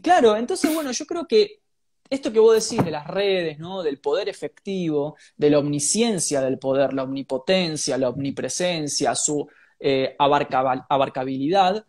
Claro, 0.00 0.36
entonces, 0.36 0.72
bueno, 0.74 0.90
yo 0.92 1.04
creo 1.06 1.26
que 1.26 1.60
esto 2.08 2.32
que 2.32 2.38
vos 2.38 2.68
decís 2.68 2.84
de 2.84 2.90
las 2.90 3.06
redes, 3.06 3.58
¿no? 3.58 3.82
Del 3.82 3.98
poder 3.98 4.28
efectivo, 4.28 5.16
de 5.36 5.50
la 5.50 5.58
omnisciencia 5.58 6.40
del 6.40 6.58
poder, 6.58 6.92
la 6.92 7.04
omnipotencia, 7.04 7.96
la 7.98 8.10
omnipresencia, 8.10 9.14
su 9.14 9.48
eh, 9.80 10.14
abarcabilidad, 10.18 11.84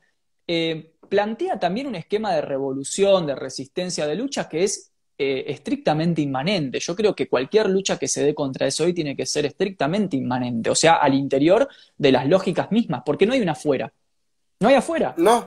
eh, 0.47 0.93
plantea 1.09 1.59
también 1.59 1.87
un 1.87 1.95
esquema 1.95 2.33
de 2.33 2.41
revolución, 2.41 3.25
de 3.27 3.35
resistencia, 3.35 4.07
de 4.07 4.15
lucha 4.15 4.47
que 4.47 4.63
es 4.63 4.91
eh, 5.17 5.43
estrictamente 5.47 6.21
inmanente. 6.21 6.79
Yo 6.79 6.95
creo 6.95 7.13
que 7.13 7.27
cualquier 7.27 7.69
lucha 7.69 7.99
que 7.99 8.07
se 8.07 8.23
dé 8.23 8.33
contra 8.33 8.65
eso 8.65 8.85
hoy 8.85 8.93
tiene 8.93 9.15
que 9.15 9.25
ser 9.25 9.45
estrictamente 9.45 10.17
inmanente, 10.17 10.69
o 10.69 10.75
sea, 10.75 10.95
al 10.95 11.13
interior 11.13 11.67
de 11.97 12.11
las 12.11 12.27
lógicas 12.27 12.71
mismas, 12.71 13.03
porque 13.05 13.25
no 13.25 13.33
hay 13.33 13.41
una 13.41 13.51
afuera. 13.51 13.93
No 14.59 14.69
hay 14.69 14.75
afuera. 14.75 15.13
No, 15.17 15.45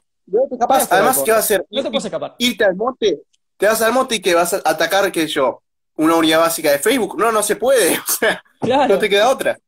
además, 0.91 1.23
¿qué 1.25 1.31
va 1.31 1.37
a 1.37 1.41
hacer? 1.41 1.67
No 1.71 1.83
te 1.83 1.91
puedes 1.91 2.05
escapar. 2.05 2.35
Irte 2.39 2.65
al 2.65 2.77
monte, 2.77 3.23
te 3.57 3.67
vas 3.67 3.81
al 3.83 3.93
monte 3.93 4.17
y 4.17 4.21
que 4.21 4.35
vas 4.35 4.55
a 4.55 4.63
atacar, 4.65 5.11
qué 5.13 5.23
sé 5.23 5.29
yo, 5.29 5.63
una 5.97 6.17
unidad 6.17 6.41
básica 6.41 6.71
de 6.71 6.79
Facebook. 6.79 7.19
No, 7.19 7.33
no 7.33 7.43
se 7.43 7.57
puede, 7.57 7.99
o 8.09 8.13
sea, 8.13 8.43
no 8.89 8.99
te 8.99 9.09
queda 9.09 9.31
otra. 9.31 9.59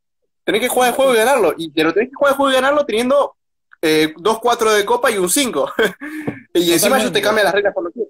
Tenés 0.44 0.62
que 0.62 0.68
jugar 0.68 0.90
el 0.90 0.94
juego 0.94 1.14
y 1.14 1.16
ganarlo, 1.18 1.54
y 1.56 1.70
pero 1.70 1.92
tenés 1.92 2.10
que 2.10 2.14
jugar 2.14 2.32
el 2.32 2.36
juego 2.36 2.50
y 2.50 2.54
ganarlo 2.54 2.86
teniendo 2.86 3.36
eh, 3.82 4.14
dos 4.16 4.38
4 4.40 4.72
de 4.72 4.84
copa 4.84 5.10
y 5.10 5.18
un 5.18 5.28
5. 5.28 5.72
y 6.54 6.72
encima 6.72 6.98
yo 6.98 7.12
te 7.12 7.20
cambia 7.20 7.44
las 7.44 7.54
reglas 7.54 7.74
por 7.74 7.84
lo 7.84 7.90
que 7.90 8.00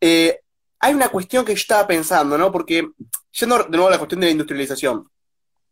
eh, 0.00 0.40
hay 0.80 0.94
una 0.94 1.08
cuestión 1.08 1.44
que 1.44 1.52
yo 1.52 1.60
estaba 1.60 1.86
pensando, 1.86 2.38
¿no? 2.38 2.52
Porque, 2.52 2.88
yendo 3.32 3.58
de 3.58 3.70
nuevo 3.70 3.88
a 3.88 3.90
la 3.90 3.98
cuestión 3.98 4.20
de 4.20 4.26
la 4.26 4.32
industrialización, 4.32 5.08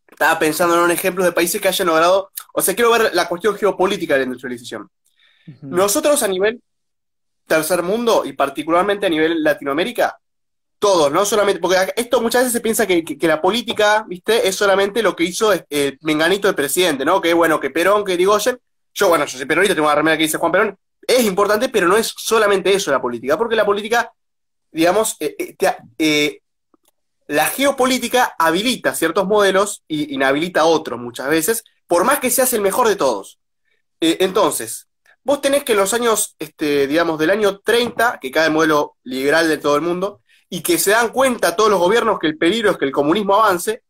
estaba 0.08 0.38
pensando 0.38 0.74
en 0.74 0.82
un 0.82 0.90
ejemplo 0.90 1.24
de 1.24 1.32
países 1.32 1.60
que 1.60 1.68
hayan 1.68 1.88
logrado, 1.88 2.30
o 2.52 2.62
sea, 2.62 2.74
quiero 2.74 2.90
ver 2.90 3.14
la 3.14 3.28
cuestión 3.28 3.56
geopolítica 3.56 4.14
de 4.14 4.20
la 4.20 4.24
industrialización. 4.24 4.88
Nosotros 5.62 6.22
a 6.22 6.28
nivel 6.28 6.60
tercer 7.46 7.82
mundo 7.82 8.24
y 8.24 8.32
particularmente 8.32 9.06
a 9.06 9.08
nivel 9.08 9.42
Latinoamérica, 9.42 10.18
todos, 10.78 11.10
no 11.10 11.24
solamente, 11.24 11.60
porque 11.60 11.92
esto 11.96 12.20
muchas 12.20 12.42
veces 12.42 12.52
se 12.52 12.60
piensa 12.60 12.86
que, 12.86 13.16
la 13.22 13.40
política, 13.40 14.04
¿viste? 14.06 14.46
Es 14.46 14.56
solamente 14.56 15.02
lo 15.02 15.16
que 15.16 15.24
hizo 15.24 15.52
el 15.52 15.64
eh, 15.70 15.96
Menganito 16.02 16.48
el 16.48 16.54
presidente, 16.54 17.04
¿no? 17.04 17.20
Que 17.20 17.32
bueno, 17.32 17.58
que 17.58 17.70
Perón, 17.70 18.04
que 18.04 18.16
Digoyen, 18.16 18.58
yo, 18.92 19.08
bueno, 19.08 19.24
yo 19.26 19.38
soy 19.38 19.46
peronista, 19.46 19.74
tengo 19.74 19.88
una 19.88 19.94
remera 19.94 20.16
que 20.16 20.24
dice 20.24 20.38
Juan 20.38 20.52
Perón, 20.52 20.78
es 21.06 21.24
importante, 21.24 21.68
pero 21.68 21.86
no 21.86 21.96
es 21.96 22.12
solamente 22.16 22.74
eso 22.74 22.90
la 22.90 23.00
política, 23.00 23.38
porque 23.38 23.56
la 23.56 23.64
política 23.64 24.12
digamos, 24.76 25.16
eh, 25.20 25.34
eh, 25.38 25.56
eh, 25.98 26.40
la 27.28 27.46
geopolítica 27.46 28.34
habilita 28.38 28.94
ciertos 28.94 29.26
modelos 29.26 29.82
y 29.88 30.14
inhabilita 30.14 30.66
otros 30.66 31.00
muchas 31.00 31.28
veces, 31.28 31.64
por 31.86 32.04
más 32.04 32.20
que 32.20 32.30
seas 32.30 32.52
el 32.52 32.60
mejor 32.60 32.86
de 32.86 32.96
todos. 32.96 33.38
entonces, 34.00 34.86
vos 35.26 35.40
tenés 35.40 35.64
que 35.64 35.72
en 35.72 35.78
los 35.78 35.92
años, 35.92 36.36
este, 36.38 36.86
digamos, 36.86 37.18
del 37.18 37.30
año 37.30 37.58
30, 37.58 38.18
que 38.20 38.30
cae 38.30 38.46
el 38.46 38.52
modelo 38.52 38.96
liberal 39.02 39.48
de 39.48 39.58
todo 39.58 39.76
el 39.76 39.82
mundo, 39.82 40.20
y 40.48 40.62
que 40.62 40.78
se 40.78 40.92
dan 40.92 41.10
cuenta 41.10 41.56
todos 41.56 41.68
los 41.68 41.80
gobiernos 41.80 42.18
que 42.18 42.28
el 42.28 42.38
peligro 42.38 42.70
es 42.70 42.78
que 42.78 42.84
el 42.84 42.92
comunismo 42.92 43.34
avance, 43.34 43.82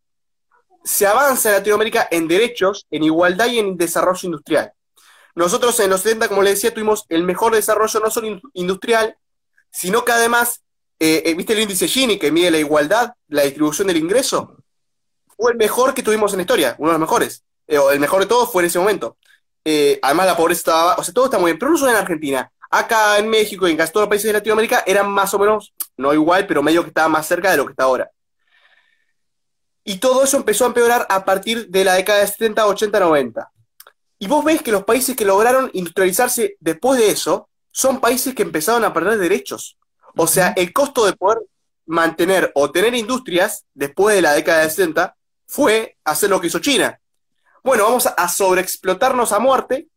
se 0.83 1.07
avanza 1.07 1.51
en 1.51 1.57
Latinoamérica 1.57 2.09
en 2.11 2.27
derechos, 2.27 2.87
en 2.91 3.05
igualdad 3.05 3.47
y 3.47 3.59
en 3.59 3.77
desarrollo 3.77 4.21
industrial. 4.23 4.73
Nosotros 5.35 5.79
en 5.81 5.91
los 5.91 6.01
70, 6.01 6.29
como 6.29 6.43
les 6.43 6.55
decía, 6.55 6.73
tuvimos 6.73 7.05
el 7.11 7.23
mejor 7.23 7.55
desarrollo 7.55 8.01
no 8.01 8.11
solo 8.11 8.41
industrial, 8.55 9.17
sino 9.71 10.05
que 10.05 10.13
además 10.13 10.63
eh, 10.99 11.23
eh, 11.27 11.35
¿viste 11.35 11.53
el 11.53 11.61
índice 11.61 11.89
Gini 11.89 12.19
que 12.19 12.33
mide 12.33 12.51
la 12.51 12.59
igualdad, 12.59 13.13
la 13.29 13.43
distribución 13.43 13.89
del 13.89 13.99
ingreso? 13.99 14.57
Fue 15.37 15.53
el 15.53 15.59
mejor 15.59 15.93
que 15.93 16.03
tuvimos 16.03 16.33
en 16.33 16.39
la 16.39 16.43
historia, 16.43 16.75
uno 16.79 16.91
de 16.91 16.95
los 16.95 17.01
mejores. 17.01 17.45
Eh, 17.67 17.79
el 17.93 18.01
mejor 18.01 18.21
de 18.21 18.27
todos 18.27 18.51
fue 18.51 18.63
en 18.63 18.69
ese 18.69 18.79
momento. 18.79 19.19
Además, 20.03 20.27
la 20.27 20.37
pobreza 20.37 20.59
estaba, 20.59 20.95
o 20.97 21.03
sea, 21.03 21.13
todo 21.13 21.27
está 21.27 21.39
muy 21.39 21.51
bien, 21.51 21.59
pero 21.59 21.73
no 21.73 21.79
solo 21.79 21.91
en 21.91 21.97
Argentina. 21.97 22.51
Acá 22.71 23.19
en 23.19 23.29
México 23.29 23.67
y 23.67 23.73
en 23.73 23.77
casi 23.77 23.93
todos 23.93 24.05
los 24.05 24.09
países 24.09 24.27
de 24.27 24.33
Latinoamérica 24.33 24.83
eran 24.87 25.11
más 25.11 25.33
o 25.35 25.39
menos, 25.39 25.73
no 25.97 26.13
igual, 26.13 26.47
pero 26.47 26.63
medio 26.63 26.83
que 26.83 26.89
estaba 26.89 27.09
más 27.09 27.27
cerca 27.27 27.51
de 27.51 27.57
lo 27.57 27.65
que 27.65 27.73
está 27.73 27.85
ahora. 27.85 28.11
Y 29.85 29.99
todo 29.99 30.25
eso 30.25 30.37
empezó 30.37 30.65
a 30.65 30.69
empeorar 30.69 31.07
a 31.09 31.25
partir 31.25 31.69
de 31.69 31.85
la 31.85 31.95
década 31.95 32.21
de 32.21 32.27
70, 32.27 32.67
80, 32.67 33.01
90. 33.01 33.53
Y 34.19 34.27
vos 34.27 34.45
ves 34.45 34.63
que 34.63 34.73
los 34.73 34.85
países 34.85 35.15
que 35.15 35.25
lograron 35.25 35.71
industrializarse 35.75 36.57
después 36.59 36.99
de 36.99 37.11
eso 37.11 37.49
son 37.71 38.01
países 38.01 38.35
que 38.35 38.43
empezaron 38.43 38.85
a 38.85 38.93
perder 38.93 39.19
derechos. 39.19 39.77
O 40.17 40.27
sea, 40.27 40.55
el 40.57 40.73
costo 40.73 41.07
de 41.07 41.13
poder 41.13 41.39
mantener 41.87 42.51
o 42.55 42.71
tener 42.71 42.95
industrias 42.95 43.65
después 43.75 44.17
de 44.17 44.23
la 44.23 44.33
década 44.33 44.63
de 44.63 44.71
60 44.71 45.17
fue 45.47 45.97
hacer 46.05 46.31
lo 46.31 46.41
que 46.41 46.49
hizo 46.49 46.59
China. 46.59 46.99
Bueno, 47.67 47.83
vamos 47.83 48.07
a 48.07 48.29
sobreexplotarnos 48.29 49.33
a 49.33 49.41
muerte, 49.41 49.89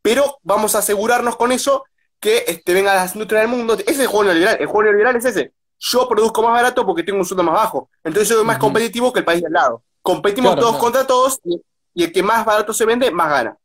pero 0.00 0.38
vamos 0.42 0.74
a 0.74 0.78
asegurarnos 0.78 1.36
con 1.36 1.52
eso 1.52 1.84
que 2.18 2.44
este, 2.46 2.72
vengan 2.72 2.96
las 2.96 3.14
industrias 3.14 3.42
del 3.42 3.50
mundo. 3.50 3.74
Ese 3.74 3.90
es 3.90 3.98
el 4.00 4.06
juego 4.06 4.24
neoliberal. 4.24 4.56
El 4.58 4.66
juego 4.66 4.84
neoliberal 4.84 5.16
es 5.16 5.26
ese. 5.26 5.52
Yo 5.78 6.08
produzco 6.08 6.42
más 6.42 6.52
barato 6.52 6.86
porque 6.86 7.02
tengo 7.02 7.18
un 7.18 7.26
sueldo 7.26 7.42
más 7.42 7.56
bajo. 7.56 7.90
Entonces 8.02 8.26
yo 8.26 8.36
soy 8.36 8.44
más 8.46 8.56
competitivo 8.56 9.12
que 9.12 9.18
el 9.18 9.26
país 9.26 9.42
de 9.42 9.48
al 9.48 9.52
lado. 9.52 9.82
Competimos 10.00 10.56
todos 10.56 10.78
contra 10.78 11.06
todos 11.06 11.38
y, 11.44 11.62
el 12.02 12.10
que 12.10 12.22
más 12.22 12.42
barato 12.42 12.72
se 12.72 12.86
vende, 12.86 13.10
más 13.10 13.28
gana. 13.28 13.58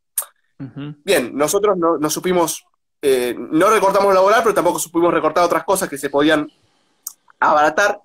Bien, 1.05 1.31
nosotros 1.33 1.77
no, 1.77 1.97
no 1.97 2.09
supimos 2.09 2.61
eh, 3.01 3.35
no 3.37 3.69
recortamos 3.69 4.13
laboral, 4.13 4.41
pero 4.43 4.53
tampoco 4.53 4.79
supimos 4.79 5.13
recortar 5.13 5.45
otras 5.45 5.63
cosas 5.63 5.87
que 5.87 5.97
se 5.97 6.09
podían 6.09 6.51
abaratar. 7.39 8.01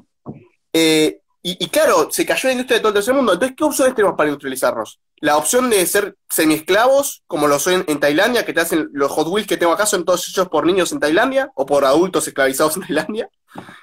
Eh, 0.72 1.20
y, 1.42 1.68
claro, 1.70 2.08
se 2.10 2.26
cayó 2.26 2.48
la 2.48 2.52
industria 2.52 2.76
de 2.76 2.82
todo 2.82 2.90
el 2.90 2.94
tercer 2.94 3.14
mundo. 3.14 3.32
Entonces, 3.32 3.56
¿qué 3.56 3.64
opciones 3.64 3.94
tenemos 3.94 4.14
para 4.14 4.28
industrializarnos? 4.28 5.00
La 5.20 5.36
opción 5.36 5.68
de 5.68 5.84
ser 5.86 6.16
semiesclavos, 6.30 7.22
como 7.26 7.46
lo 7.46 7.58
son 7.58 7.84
en, 7.86 8.00
Tailandia, 8.00 8.44
que 8.44 8.54
te 8.54 8.60
hacen 8.60 8.88
los 8.92 9.12
Hot 9.12 9.28
Wheels 9.28 9.46
que 9.46 9.58
tengo 9.58 9.72
acá, 9.72 9.84
son 9.84 10.04
todos 10.04 10.26
hechos 10.28 10.48
por 10.48 10.64
niños 10.64 10.92
en 10.92 11.00
Tailandia 11.00 11.50
o 11.54 11.66
por 11.66 11.84
adultos 11.84 12.26
esclavizados 12.26 12.76
en 12.76 12.82
Tailandia. 12.82 13.28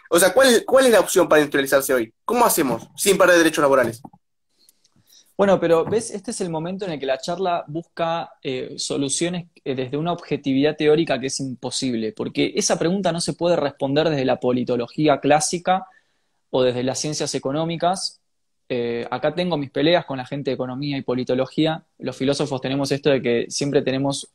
O 0.09 0.19
sea, 0.19 0.33
¿cuál 0.33 0.63
¿cuál 0.65 0.87
es 0.87 0.91
la 0.91 0.99
opción 0.99 1.29
para 1.29 1.41
industrializarse 1.41 1.93
hoy? 1.93 2.13
¿Cómo 2.25 2.45
hacemos 2.45 2.87
sin 2.95 3.17
perder 3.17 3.37
derechos 3.37 3.61
laborales? 3.61 4.01
Bueno, 5.37 5.59
pero 5.59 5.85
ves, 5.85 6.09
este 6.09 6.31
es 6.31 6.41
el 6.41 6.49
momento 6.49 6.85
en 6.85 6.93
el 6.93 6.99
que 6.99 7.05
la 7.05 7.19
charla 7.19 7.63
busca 7.67 8.31
eh, 8.41 8.73
soluciones 8.77 9.45
eh, 9.63 9.75
desde 9.75 9.95
una 9.95 10.11
objetividad 10.11 10.75
teórica 10.75 11.19
que 11.19 11.27
es 11.27 11.39
imposible, 11.39 12.11
porque 12.11 12.53
esa 12.55 12.79
pregunta 12.79 13.11
no 13.11 13.21
se 13.21 13.33
puede 13.33 13.55
responder 13.55 14.09
desde 14.09 14.25
la 14.25 14.39
politología 14.39 15.19
clásica 15.19 15.85
o 16.49 16.63
desde 16.63 16.81
las 16.81 16.99
ciencias 16.99 17.35
económicas. 17.35 18.19
Eh, 18.69 19.07
acá 19.09 19.33
tengo 19.33 19.57
mis 19.57 19.71
peleas 19.71 20.05
con 20.05 20.17
la 20.17 20.25
gente 20.25 20.51
de 20.51 20.55
economía 20.55 20.97
y 20.97 21.01
politología. 21.01 21.83
Los 21.99 22.17
filósofos 22.17 22.61
tenemos 22.61 22.91
esto 22.91 23.09
de 23.09 23.21
que 23.21 23.45
siempre 23.49 23.81
tenemos 23.81 24.29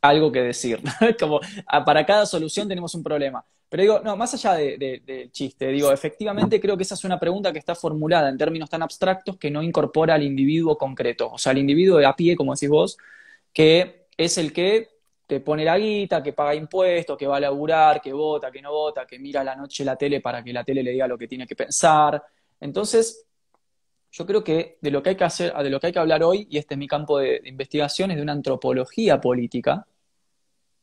algo 0.00 0.32
que 0.32 0.42
decir. 0.42 0.80
Como 1.20 1.40
ah, 1.66 1.84
para 1.84 2.04
cada 2.04 2.26
solución 2.26 2.68
tenemos 2.68 2.94
un 2.94 3.02
problema. 3.02 3.44
Pero 3.68 3.82
digo, 3.82 4.00
no, 4.00 4.18
más 4.18 4.34
allá 4.34 4.52
del 4.52 5.30
chiste, 5.32 5.68
digo, 5.68 5.90
efectivamente 5.90 6.60
creo 6.60 6.76
que 6.76 6.82
esa 6.82 6.94
es 6.94 7.04
una 7.04 7.18
pregunta 7.18 7.54
que 7.54 7.58
está 7.58 7.74
formulada 7.74 8.28
en 8.28 8.36
términos 8.36 8.68
tan 8.68 8.82
abstractos 8.82 9.38
que 9.38 9.50
no 9.50 9.62
incorpora 9.62 10.12
al 10.14 10.22
individuo 10.22 10.76
concreto, 10.76 11.30
o 11.32 11.38
sea, 11.38 11.52
al 11.52 11.58
individuo 11.58 11.96
de 11.96 12.04
a 12.04 12.14
pie, 12.14 12.36
como 12.36 12.52
decís 12.52 12.68
vos, 12.68 12.98
que 13.50 14.08
es 14.14 14.36
el 14.36 14.52
que 14.52 14.90
te 15.26 15.40
pone 15.40 15.64
la 15.64 15.78
guita, 15.78 16.22
que 16.22 16.34
paga 16.34 16.54
impuestos, 16.54 17.16
que 17.16 17.26
va 17.26 17.38
a 17.38 17.40
laburar, 17.40 18.02
que 18.02 18.12
vota, 18.12 18.50
que 18.50 18.60
no 18.60 18.72
vota, 18.72 19.06
que 19.06 19.18
mira 19.18 19.42
la 19.42 19.56
noche 19.56 19.86
la 19.86 19.96
tele 19.96 20.20
para 20.20 20.44
que 20.44 20.52
la 20.52 20.64
tele 20.64 20.82
le 20.82 20.90
diga 20.90 21.08
lo 21.08 21.16
que 21.16 21.26
tiene 21.26 21.46
que 21.46 21.56
pensar. 21.56 22.22
Entonces, 22.60 23.24
yo 24.12 24.26
creo 24.26 24.44
que 24.44 24.78
de 24.80 24.90
lo 24.90 25.02
que 25.02 25.10
hay 25.10 25.16
que 25.16 25.24
hacer, 25.24 25.54
de 25.54 25.70
lo 25.70 25.80
que 25.80 25.88
hay 25.88 25.92
que 25.92 25.98
hablar 25.98 26.22
hoy, 26.22 26.46
y 26.50 26.58
este 26.58 26.74
es 26.74 26.78
mi 26.78 26.86
campo 26.86 27.18
de, 27.18 27.40
investigación, 27.44 28.10
es 28.10 28.18
de 28.18 28.22
una 28.22 28.32
antropología 28.32 29.20
política, 29.20 29.86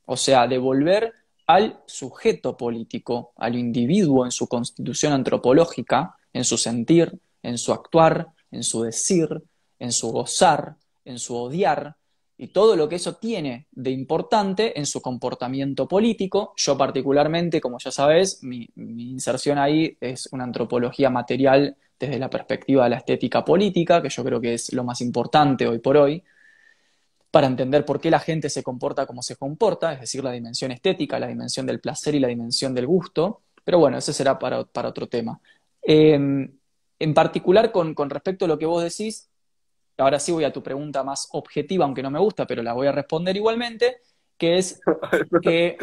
o 0.05 0.17
sea, 0.17 0.47
de 0.47 0.57
volver 0.57 1.13
al 1.45 1.81
sujeto 1.85 2.57
político, 2.57 3.33
al 3.37 3.55
individuo 3.55 4.25
en 4.25 4.31
su 4.31 4.47
constitución 4.47 5.13
antropológica, 5.13 6.15
en 6.33 6.43
su 6.43 6.57
sentir, 6.57 7.19
en 7.43 7.57
su 7.57 7.71
actuar, 7.71 8.27
en 8.51 8.63
su 8.63 8.81
decir, 8.81 9.29
en 9.77 9.91
su 9.91 10.11
gozar, 10.11 10.75
en 11.05 11.19
su 11.19 11.35
odiar, 11.35 11.95
y 12.41 12.47
todo 12.47 12.77
lo 12.77 12.87
que 12.87 12.95
eso 12.95 13.15
tiene 13.15 13.67
de 13.71 13.91
importante 13.91 14.79
en 14.79 14.85
su 14.85 15.01
comportamiento 15.01 15.89
político. 15.89 16.53
Yo 16.55 16.77
particularmente, 16.77 17.59
como 17.59 17.77
ya 17.79 17.91
sabes, 17.91 18.41
mi, 18.43 18.65
inserción 18.75 19.57
ahí 19.57 19.97
es 19.99 20.29
una 20.31 20.45
antropología 20.45 21.09
material 21.09 21.75
desde 21.99 22.17
la 22.17 22.29
perspectiva 22.29 22.85
de 22.85 22.91
la 22.91 22.97
estética 22.97 23.43
política, 23.43 24.01
que 24.01 24.09
yo 24.09 24.23
creo 24.23 24.39
que 24.39 24.53
es 24.53 24.71
lo 24.73 24.83
más 24.83 25.01
importante 25.01 25.67
hoy 25.67 25.79
por 25.79 25.97
hoy, 25.97 26.23
para 27.29 27.47
entender 27.47 27.85
por 27.85 27.99
qué 27.99 28.09
la 28.09 28.19
gente 28.19 28.49
se 28.49 28.63
comporta 28.63 29.05
como 29.05 29.21
se 29.21 29.35
comporta, 29.35 29.93
es 29.93 30.01
decir, 30.01 30.23
la 30.23 30.31
dimensión 30.31 30.71
estética, 30.71 31.19
la 31.19 31.27
dimensión 31.27 31.65
del 31.65 31.79
placer 31.79 32.15
y 32.15 32.19
la 32.19 32.27
dimensión 32.27 32.73
del 32.73 32.87
gusto. 32.87 33.41
Pero 33.63 33.77
bueno, 33.79 33.97
ese 33.97 34.13
será 34.13 34.39
para, 34.39 34.59
otro 34.59 35.07
tema. 35.07 35.39
Em, 35.81 36.51
en 36.97 37.13
particular, 37.13 37.71
con, 37.71 37.93
respecto 38.09 38.45
a 38.45 38.47
lo 38.47 38.57
que 38.57 38.65
vos 38.65 38.81
decís, 38.81 39.29
ahora 39.97 40.19
sí 40.19 40.31
voy 40.31 40.45
a 40.45 40.53
tu 40.53 40.63
pregunta 40.63 41.03
más 41.03 41.27
objetiva, 41.33 41.85
aunque 41.85 42.01
no 42.01 42.09
me 42.09 42.19
gusta, 42.19 42.47
pero 42.47 42.63
la 42.63 42.73
voy 42.73 42.87
a 42.87 42.91
responder 42.91 43.35
igualmente, 43.35 43.97
que 44.37 44.57
es 44.57 44.81
que 45.43 45.77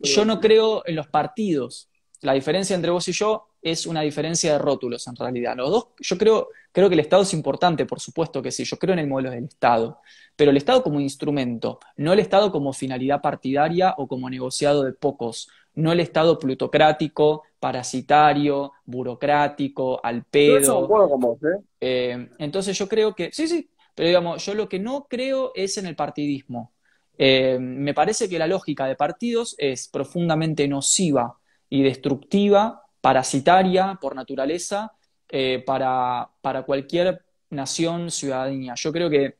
yo 0.00 0.24
no 0.24 0.40
creo 0.40 0.82
en 0.84 0.96
los 0.96 1.06
partidos. 1.06 1.88
La 2.22 2.34
diferencia 2.34 2.76
entre 2.76 2.92
vos 2.92 3.06
y 3.08 3.12
yo 3.12 3.48
es 3.60 3.84
una 3.84 4.00
diferencia 4.02 4.52
de 4.52 4.58
rótulos 4.58 5.06
en 5.08 5.16
realidad. 5.16 5.56
Los 5.56 5.70
dos, 5.70 5.86
yo 5.98 6.16
creo, 6.16 6.48
creo 6.70 6.88
que 6.88 6.94
el 6.94 7.00
Estado 7.00 7.22
es 7.22 7.34
importante, 7.34 7.84
por 7.84 7.98
supuesto 7.98 8.40
que 8.40 8.52
sí, 8.52 8.64
yo 8.64 8.78
creo 8.78 8.92
en 8.92 9.00
el 9.00 9.08
modelo 9.08 9.30
del 9.30 9.44
Estado, 9.44 10.00
pero 10.36 10.52
el 10.52 10.56
Estado 10.56 10.84
como 10.84 11.00
instrumento, 11.00 11.80
no 11.96 12.12
el 12.12 12.20
Estado 12.20 12.52
como 12.52 12.72
finalidad 12.72 13.20
partidaria 13.20 13.94
o 13.98 14.06
como 14.06 14.30
negociado 14.30 14.84
de 14.84 14.92
pocos, 14.92 15.48
no 15.74 15.90
el 15.90 15.98
Estado 15.98 16.38
plutocrático, 16.38 17.42
parasitario, 17.58 18.72
burocrático, 18.84 20.00
al 20.04 20.24
pedo. 20.24 20.88
¿eh? 21.42 21.62
Eh, 21.80 22.28
entonces 22.38 22.78
yo 22.78 22.88
creo 22.88 23.16
que, 23.16 23.32
sí, 23.32 23.48
sí, 23.48 23.68
pero 23.96 24.06
digamos, 24.06 24.44
yo 24.44 24.54
lo 24.54 24.68
que 24.68 24.78
no 24.78 25.06
creo 25.08 25.50
es 25.56 25.76
en 25.76 25.86
el 25.86 25.96
partidismo. 25.96 26.72
Eh, 27.18 27.58
me 27.60 27.94
parece 27.94 28.28
que 28.28 28.38
la 28.38 28.46
lógica 28.46 28.86
de 28.86 28.94
partidos 28.94 29.56
es 29.58 29.88
profundamente 29.88 30.66
nociva 30.68 31.36
y 31.72 31.82
destructiva, 31.82 32.82
parasitaria 33.00 33.98
por 34.00 34.14
naturaleza, 34.14 34.92
para, 35.64 36.28
para, 36.42 36.62
cualquier 36.64 37.24
nación, 37.48 38.10
ciudadanía. 38.10 38.74
Yo 38.76 38.92
creo 38.92 39.08
que 39.08 39.38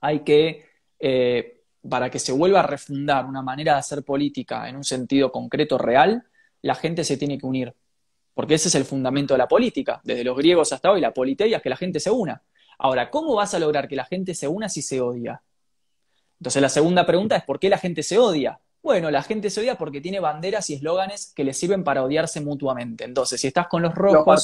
hay 0.00 0.20
que 0.20 0.66
para 1.88 2.10
que 2.10 2.18
se 2.18 2.32
vuelva 2.32 2.60
a 2.60 2.66
refundar 2.66 3.26
una 3.26 3.42
manera 3.42 3.74
de 3.74 3.78
hacer 3.78 4.04
política 4.04 4.68
en 4.68 4.76
un 4.76 4.84
sentido 4.84 5.30
concreto, 5.30 5.78
real, 5.78 6.24
la 6.62 6.74
gente 6.74 7.04
se 7.04 7.16
tiene 7.16 7.38
que 7.38 7.46
unir. 7.46 7.74
Porque 8.34 8.54
ese 8.54 8.68
es 8.68 8.74
el 8.74 8.84
fundamento 8.84 9.34
de 9.34 9.38
la 9.38 9.48
política. 9.48 10.00
Desde 10.04 10.24
los 10.24 10.36
griegos 10.36 10.72
hasta 10.72 10.90
hoy, 10.90 11.00
la 11.00 11.12
politeia 11.12 11.58
es 11.58 11.62
que 11.62 11.70
la 11.70 11.76
gente 11.76 12.00
se 12.00 12.10
una. 12.10 12.42
Ahora, 12.78 13.10
¿cómo 13.10 13.34
vas 13.34 13.54
a 13.54 13.58
lograr 13.58 13.88
que 13.88 13.96
la 13.96 14.04
gente 14.04 14.34
se 14.34 14.48
una 14.48 14.68
si 14.68 14.80
se 14.82 15.00
odia? 15.00 15.42
Entonces 16.40 16.62
la 16.62 16.68
segunda 16.68 17.06
pregunta 17.06 17.36
es, 17.36 17.44
¿por 17.44 17.60
qué 17.60 17.68
la 17.68 17.78
gente 17.78 18.02
se 18.02 18.18
odia? 18.18 18.58
Bueno, 18.82 19.10
la 19.10 19.22
gente 19.22 19.48
se 19.48 19.60
odia 19.60 19.76
porque 19.76 20.00
tiene 20.00 20.18
banderas 20.18 20.68
y 20.70 20.74
eslóganes 20.74 21.32
que 21.34 21.44
le 21.44 21.54
sirven 21.54 21.84
para 21.84 22.02
odiarse 22.02 22.40
mutuamente. 22.40 23.04
Entonces, 23.04 23.40
si 23.40 23.46
estás 23.46 23.68
con 23.68 23.82
los 23.82 23.94
rojos, 23.94 24.42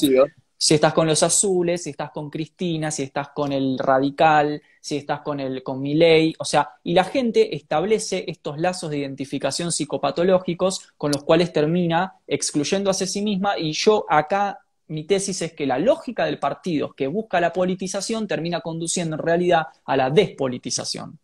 si 0.61 0.73
estás 0.73 0.93
con 0.93 1.07
los 1.07 1.23
azules, 1.23 1.83
si 1.83 1.89
estás 1.89 2.11
con 2.11 2.29
Cristina, 2.29 2.91
si 2.91 3.03
estás 3.03 3.29
con 3.29 3.51
el 3.51 3.77
radical, 3.77 4.61
si 4.81 4.97
estás 4.97 5.21
con 5.21 5.39
el 5.39 5.63
con 5.63 5.81
Milei, 5.81 6.35
o 6.37 6.45
sea, 6.45 6.69
y 6.83 6.93
la 6.93 7.05
gente 7.05 7.55
establece 7.55 8.25
estos 8.27 8.59
lazos 8.59 8.89
de 8.89 8.99
identificación 8.99 9.71
psicopatológicos 9.71 10.91
con 10.97 11.11
los 11.11 11.23
cuales 11.23 11.53
termina 11.53 12.15
excluyéndose 12.27 13.05
a 13.05 13.07
sí 13.07 13.21
misma 13.21 13.57
y 13.57 13.71
yo 13.71 14.05
acá 14.09 14.59
mi 14.87 15.05
tesis 15.05 15.41
es 15.41 15.53
que 15.53 15.65
la 15.65 15.79
lógica 15.79 16.25
del 16.25 16.39
partido 16.39 16.93
que 16.93 17.07
busca 17.07 17.39
la 17.39 17.53
politización 17.53 18.27
termina 18.27 18.59
conduciendo 18.59 19.15
en 19.15 19.21
realidad 19.21 19.67
a 19.85 19.95
la 19.95 20.09
despolitización. 20.09 21.19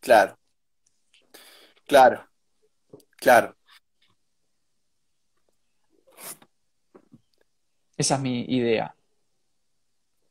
Claro. 0.00 0.36
Claro. 1.86 2.26
Claro. 3.16 3.56
Esa 7.96 8.14
es 8.16 8.20
mi 8.20 8.42
idea. 8.48 8.94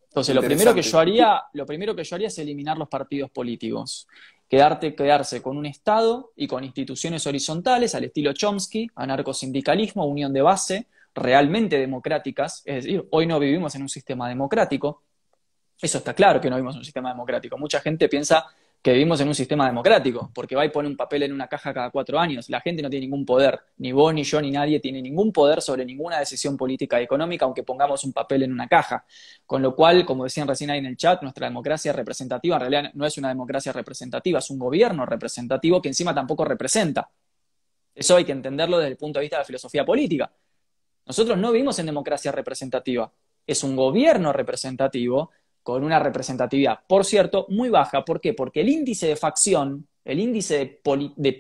Entonces, 0.10 0.36
lo 0.36 0.42
primero 0.44 0.76
que 0.76 0.84
yo 0.84 1.00
haría, 1.00 1.42
lo 1.54 1.66
primero 1.66 1.96
que 1.96 2.04
yo 2.04 2.16
haría 2.16 2.28
es 2.28 2.38
eliminar 2.38 2.78
los 2.78 2.88
partidos 2.88 3.32
políticos. 3.32 4.08
Quedarte, 4.48 4.94
quedarse 4.94 5.42
con 5.42 5.58
un 5.58 5.66
Estado 5.66 6.34
y 6.36 6.46
con 6.46 6.64
instituciones 6.64 7.26
horizontales 7.26 7.96
al 7.96 8.04
estilo 8.04 8.34
Chomsky, 8.34 8.88
anarcosindicalismo, 8.96 10.06
unión 10.06 10.32
de 10.32 10.44
base, 10.44 10.88
realmente 11.16 11.80
democráticas. 11.80 12.62
Es 12.66 12.84
decir, 12.84 13.08
hoy 13.10 13.26
no 13.26 13.40
vivimos 13.40 13.74
en 13.74 13.82
un 13.82 13.90
sistema 13.90 14.30
democrático. 14.30 15.02
Eso 15.82 15.98
está 15.98 16.14
claro 16.14 16.40
que 16.40 16.50
no 16.50 16.58
vivimos 16.58 16.76
en 16.76 16.80
un 16.80 16.86
sistema 16.86 17.10
democrático. 17.10 17.58
Mucha 17.58 17.80
gente 17.80 18.08
piensa 18.08 18.46
que 18.84 18.92
vivimos 18.92 19.22
en 19.22 19.30
un 19.30 19.34
sistema 19.34 19.66
democrático, 19.66 20.30
porque 20.36 20.58
va 20.58 20.66
y 20.66 20.70
pone 20.70 20.90
un 20.90 20.98
papel 20.98 21.24
en 21.24 21.32
una 21.32 21.48
caja 21.48 21.74
cada 21.74 21.90
cuatro 21.90 22.20
años. 22.20 22.50
La 22.50 22.60
gente 22.60 22.82
no 22.82 22.90
tiene 22.90 23.06
ningún 23.06 23.26
poder, 23.26 23.58
ni 23.78 23.94
vos, 23.94 24.14
ni 24.14 24.26
yo, 24.26 24.42
ni 24.42 24.52
nadie 24.52 24.82
tiene 24.82 25.02
ningún 25.02 25.32
poder 25.32 25.62
sobre 25.62 25.86
ninguna 25.86 26.20
decisión 26.20 26.58
política 26.58 27.00
y 27.00 27.06
económica, 27.06 27.46
aunque 27.46 27.64
pongamos 27.64 28.04
un 28.04 28.12
papel 28.12 28.44
en 28.44 28.52
una 28.52 28.68
caja. 28.68 29.06
Con 29.46 29.62
lo 29.62 29.74
cual, 29.74 30.06
como 30.06 30.26
decían 30.26 30.50
recién 30.50 30.70
ahí 30.70 30.80
en 30.80 30.88
el 30.88 30.98
chat, 30.98 31.22
nuestra 31.22 31.48
democracia 31.48 31.94
representativa 31.94 32.58
en 32.58 32.60
realidad 32.60 32.92
no 32.94 33.06
es 33.06 33.18
una 33.18 33.30
democracia 33.30 33.72
representativa, 33.72 34.40
es 34.40 34.50
un 34.50 34.60
gobierno 34.60 35.06
representativo 35.06 35.82
que 35.82 35.88
encima 35.88 36.14
tampoco 36.14 36.44
representa. 36.44 37.10
Eso 37.96 38.18
hay 38.18 38.26
que 38.26 38.34
entenderlo 38.34 38.80
desde 38.80 38.92
el 38.92 38.98
punto 38.98 39.20
de 39.20 39.24
vista 39.24 39.38
de 39.38 39.42
la 39.44 39.46
filosofía 39.46 39.86
política. 39.86 40.30
Nosotros 41.06 41.38
no 41.38 41.54
vivimos 41.54 41.80
en 41.80 41.86
democracia 41.86 42.34
representativa, 42.34 43.10
es 43.48 43.64
un 43.64 43.78
gobierno 43.78 44.34
representativo 44.34 45.32
con 45.64 45.84
una 45.84 46.00
representatividad, 46.00 46.80
por 46.88 47.06
cierto, 47.06 47.48
muy 47.50 47.70
baja. 47.70 48.04
¿Por 48.06 48.20
qué? 48.22 48.34
Porque 48.34 48.62
el 48.62 48.70
índice 48.70 49.08
de 49.08 49.16
facción, 49.16 49.88
el 50.04 50.20
índice 50.20 50.82
de, 50.84 51.34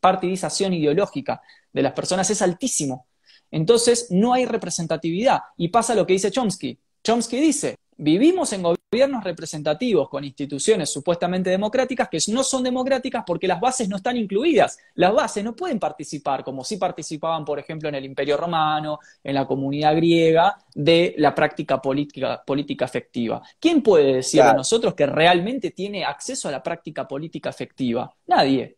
partidización 0.00 0.72
ideológica 0.72 1.42
de 1.72 1.82
las 1.82 1.92
personas 1.92 2.28
es 2.30 2.40
altísimo. 2.42 3.06
Entonces, 3.50 4.08
no 4.10 4.32
hay 4.32 4.46
representatividad. 4.46 5.40
Y 5.56 5.68
pasa 5.68 5.94
lo 5.94 6.06
que 6.06 6.14
dice 6.14 6.30
Chomsky. 6.30 6.78
Chomsky 7.04 7.38
dice, 7.38 7.76
Vivimos 7.98 8.52
en 8.52 8.62
gobiernos 8.62 9.24
representativos 9.24 10.10
con 10.10 10.22
instituciones 10.22 10.90
supuestamente 10.90 11.48
democráticas 11.48 12.08
que 12.10 12.18
no 12.28 12.44
son 12.44 12.62
democráticas 12.62 13.24
porque 13.26 13.48
las 13.48 13.58
bases 13.58 13.88
no 13.88 13.96
están 13.96 14.18
incluidas. 14.18 14.78
Las 14.94 15.14
bases 15.14 15.42
no 15.42 15.56
pueden 15.56 15.78
participar, 15.78 16.44
como 16.44 16.62
sí 16.62 16.76
participaban, 16.76 17.44
por 17.44 17.58
ejemplo, 17.58 17.88
en 17.88 17.94
el 17.94 18.04
Imperio 18.04 18.36
Romano, 18.36 18.98
en 19.24 19.34
la 19.34 19.46
comunidad 19.46 19.96
griega, 19.96 20.58
de 20.74 21.14
la 21.16 21.34
práctica 21.34 21.80
política, 21.80 22.42
política 22.46 22.84
efectiva. 22.84 23.40
¿Quién 23.58 23.82
puede 23.82 24.16
decir 24.16 24.42
a 24.42 24.52
nosotros 24.52 24.94
que 24.94 25.06
realmente 25.06 25.70
tiene 25.70 26.04
acceso 26.04 26.48
a 26.48 26.52
la 26.52 26.62
práctica 26.62 27.08
política 27.08 27.48
efectiva? 27.48 28.14
Nadie. 28.26 28.76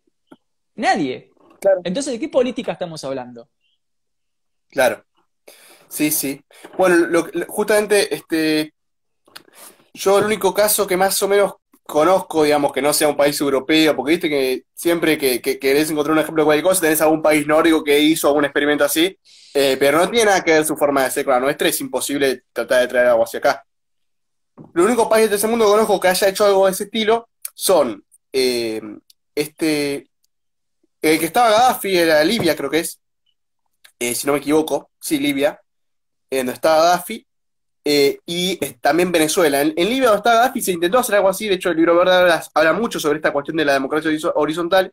Nadie. 0.77 1.33
Entonces, 1.83 2.13
¿de 2.13 2.21
qué 2.21 2.29
política 2.29 2.71
estamos 2.71 3.03
hablando? 3.03 3.49
Claro. 4.71 5.05
Sí, 5.89 6.13
sí. 6.13 6.41
Bueno, 6.77 7.27
justamente 7.49 8.15
este, 8.15 8.75
yo 9.99 10.19
el 10.19 10.25
único 10.25 10.55
caso 10.55 10.87
que 10.87 10.97
más 10.97 11.21
o 11.23 11.29
menos 11.29 11.55
conozco, 11.83 12.45
digamos, 12.45 12.73
que 12.73 12.83
no 12.83 12.93
sea 12.93 13.09
un 13.09 13.17
país 13.17 13.41
europeo, 13.41 13.97
porque 13.97 14.13
viste 14.13 14.29
que 14.29 14.65
siempre 14.75 15.19
que, 15.19 15.41
querés 15.41 15.91
encontrar 15.91 16.13
un 16.13 16.21
ejemplo 16.21 16.43
de 16.43 16.47
cualquier 16.47 16.65
cosa, 16.65 16.83
tenés 16.83 17.01
algún 17.01 17.23
país 17.23 17.47
nórdico 17.47 17.83
que 17.83 17.99
hizo 17.99 18.29
algún 18.29 18.45
experimento 18.45 18.85
así, 18.85 19.19
eh, 19.55 19.77
pero 19.81 19.99
no 19.99 20.09
tiene 20.09 20.27
nada 20.27 20.45
que 20.45 20.53
ver 20.53 20.65
su 20.65 20.77
forma 20.77 21.05
de 21.05 21.11
ser 21.11 21.25
con 21.25 21.35
la 21.35 21.41
nuestra, 21.41 21.69
es 21.69 21.81
imposible 21.81 22.45
tratar 22.53 22.83
de 22.83 22.89
traer 22.89 23.07
algo 23.09 23.25
hacia 23.25 23.39
acá. 23.39 23.65
Los 24.75 24.87
únicos 24.87 25.09
países 25.09 25.31
de 25.31 25.37
ese 25.37 25.47
mundo 25.47 25.65
que 25.65 25.73
conozco 25.73 25.99
que 25.99 26.09
haya 26.09 26.29
hecho 26.29 26.45
algo 26.45 26.67
de 26.67 26.73
ese 26.73 26.85
estilo 26.85 27.29
son 27.55 28.05
eh, 28.33 28.81
este, 29.35 30.11
el 31.01 31.19
que 31.19 31.27
estaba 31.27 31.51
Gaddafi 31.51 31.97
era 31.97 32.23
Libia, 32.23 32.55
creo 32.55 32.71
que 32.71 32.81
es, 32.81 33.01
eh, 33.99 34.15
si 34.15 34.27
no 34.27 34.35
me 34.35 34.41
equivoco, 34.41 34.91
sí, 35.01 35.19
Libia, 35.19 35.61
donde 36.31 36.53
estaba 36.53 36.83
Gaddafi, 36.83 37.27
eh, 37.85 38.19
y 38.27 38.57
también 38.81 39.13
Venezuela. 39.13 39.63
En, 39.63 39.75
Libia 39.75 40.09
donde 40.09 40.19
está 40.19 40.35
Gaddafi 40.35 40.61
se 40.61 40.73
intentó 40.73 40.99
hacer 40.99 41.17
algo 41.17 41.29
así, 41.29 41.49
de 41.49 41.55
hecho 41.55 41.71
el 41.71 41.77
libro 41.77 41.97
Verde 41.97 42.41
habla, 42.55 42.73
mucho 42.73 43.01
sobre 43.01 43.17
esta 43.17 43.33
cuestión 43.33 43.57
de 43.57 43.65
la 43.65 43.75
democracia 43.75 44.11
horizontal, 44.35 44.93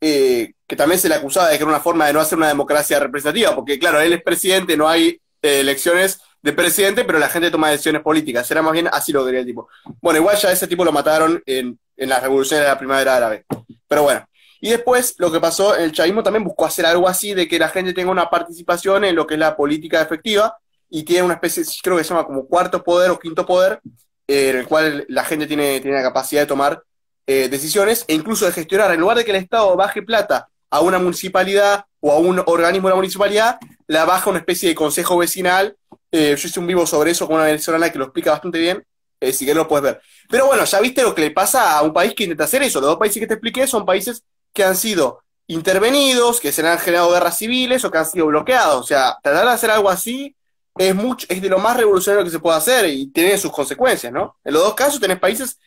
eh, 0.00 0.52
que 0.66 0.76
también 0.76 1.00
se 1.00 1.08
le 1.08 1.14
acusaba 1.14 1.48
de 1.48 1.56
que 1.56 1.62
era 1.62 1.70
una 1.70 1.80
forma 1.80 2.06
de 2.06 2.12
no 2.12 2.20
hacer 2.20 2.38
una 2.38 2.48
democracia 2.48 2.98
representativa, 2.98 3.54
porque 3.54 3.78
claro, 3.78 4.00
él 4.00 4.12
es 4.12 4.22
presidente, 4.22 4.76
no 4.76 4.88
hay 4.88 5.20
eh, 5.42 5.60
elecciones 5.60 6.20
de 6.42 6.52
presidente, 6.52 7.04
pero 7.04 7.18
la 7.18 7.28
gente 7.28 7.50
toma 7.50 7.70
decisiones 7.70 8.02
políticas, 8.02 8.50
era 8.50 8.62
más 8.62 8.72
bien 8.72 8.88
así 8.92 9.12
lo 9.12 9.24
quería 9.24 9.40
el 9.40 9.46
tipo. 9.46 9.68
Bueno, 10.00 10.20
igual 10.20 10.36
ya 10.36 10.52
ese 10.52 10.68
tipo 10.68 10.84
lo 10.84 10.92
mataron 10.92 11.42
en, 11.46 11.78
en 11.96 12.08
las 12.08 12.22
revoluciones 12.22 12.64
de 12.64 12.70
la 12.70 12.78
primavera 12.78 13.16
árabe, 13.16 13.44
pero 13.88 14.02
bueno. 14.02 14.24
Y 14.60 14.70
después 14.70 15.14
lo 15.18 15.30
que 15.30 15.40
pasó, 15.40 15.76
el 15.76 15.92
chavismo 15.92 16.22
también 16.22 16.44
buscó 16.44 16.66
hacer 16.66 16.84
algo 16.84 17.08
así 17.08 17.32
de 17.32 17.46
que 17.46 17.58
la 17.58 17.68
gente 17.68 17.92
tenga 17.92 18.10
una 18.10 18.28
participación 18.28 19.04
en 19.04 19.14
lo 19.14 19.26
que 19.26 19.34
es 19.34 19.40
la 19.40 19.56
política 19.56 20.02
efectiva, 20.02 20.58
y 20.90 21.02
tiene 21.02 21.22
una 21.22 21.34
especie, 21.34 21.64
creo 21.82 21.96
que 21.96 22.04
se 22.04 22.10
llama 22.10 22.26
como 22.26 22.46
cuarto 22.46 22.82
poder 22.82 23.10
o 23.10 23.18
quinto 23.18 23.44
poder, 23.44 23.80
eh, 24.26 24.50
en 24.50 24.56
el 24.58 24.66
cual 24.66 25.04
la 25.08 25.24
gente 25.24 25.46
tiene, 25.46 25.80
tiene 25.80 25.96
la 25.96 26.02
capacidad 26.02 26.42
de 26.42 26.46
tomar 26.46 26.82
eh, 27.26 27.48
decisiones 27.48 28.04
e 28.08 28.14
incluso 28.14 28.46
de 28.46 28.52
gestionar. 28.52 28.92
En 28.92 29.00
lugar 29.00 29.16
de 29.16 29.24
que 29.24 29.30
el 29.30 29.36
Estado 29.36 29.76
baje 29.76 30.02
plata 30.02 30.48
a 30.70 30.80
una 30.80 30.98
municipalidad 30.98 31.84
o 32.00 32.12
a 32.12 32.18
un 32.18 32.42
organismo 32.46 32.88
de 32.88 32.92
la 32.92 32.96
municipalidad, 32.96 33.58
la 33.86 34.04
baja 34.04 34.30
una 34.30 34.38
especie 34.38 34.68
de 34.68 34.74
consejo 34.74 35.16
vecinal. 35.18 35.76
Eh, 36.10 36.36
yo 36.38 36.48
hice 36.48 36.60
un 36.60 36.66
vivo 36.66 36.86
sobre 36.86 37.10
eso 37.10 37.26
con 37.26 37.36
una 37.36 37.44
venezolana 37.44 37.90
que 37.90 37.98
lo 37.98 38.04
explica 38.04 38.30
bastante 38.30 38.58
bien, 38.58 38.84
si 39.32 39.44
que 39.44 39.54
lo 39.54 39.68
puedes 39.68 39.82
ver. 39.82 40.00
Pero 40.30 40.46
bueno, 40.46 40.64
ya 40.64 40.80
viste 40.80 41.02
lo 41.02 41.14
que 41.14 41.22
le 41.22 41.30
pasa 41.30 41.76
a 41.76 41.82
un 41.82 41.92
país 41.92 42.14
que 42.14 42.24
intenta 42.24 42.44
hacer 42.44 42.62
eso. 42.62 42.80
Los 42.80 42.90
dos 42.90 42.98
países 42.98 43.20
que 43.20 43.26
te 43.26 43.34
expliqué 43.34 43.66
son 43.66 43.84
países 43.84 44.22
que 44.52 44.64
han 44.64 44.76
sido 44.76 45.22
intervenidos, 45.48 46.40
que 46.40 46.52
se 46.52 46.66
han 46.66 46.78
generado 46.78 47.10
guerras 47.10 47.38
civiles 47.38 47.84
o 47.84 47.90
que 47.90 47.98
han 47.98 48.06
sido 48.06 48.26
bloqueados. 48.26 48.80
O 48.80 48.86
sea, 48.86 49.18
tratar 49.22 49.46
de 49.46 49.52
hacer 49.52 49.70
algo 49.70 49.90
así 49.90 50.34
es, 50.78 50.94
mucho, 50.94 51.26
es 51.28 51.42
de 51.42 51.48
lo 51.48 51.58
más 51.58 51.76
revolucionario 51.76 52.24
que 52.24 52.30
se 52.30 52.38
puede 52.38 52.56
hacer 52.56 52.88
y 52.88 53.08
tiene 53.08 53.36
sus 53.36 53.52
consecuencias, 53.52 54.12
¿no? 54.12 54.36
En 54.44 54.54
los 54.54 54.62
dos 54.62 54.74
casos 54.74 55.00
tenés 55.00 55.18
países, 55.18 55.58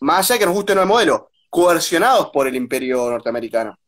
más 0.00 0.30
allá 0.30 0.38
que 0.38 0.46
nos 0.46 0.54
guste 0.54 0.72
el 0.72 0.86
modelo, 0.86 1.30
coercionados 1.50 2.30
por 2.30 2.46
el 2.46 2.54
imperio 2.54 3.10
norteamericano. 3.10 3.78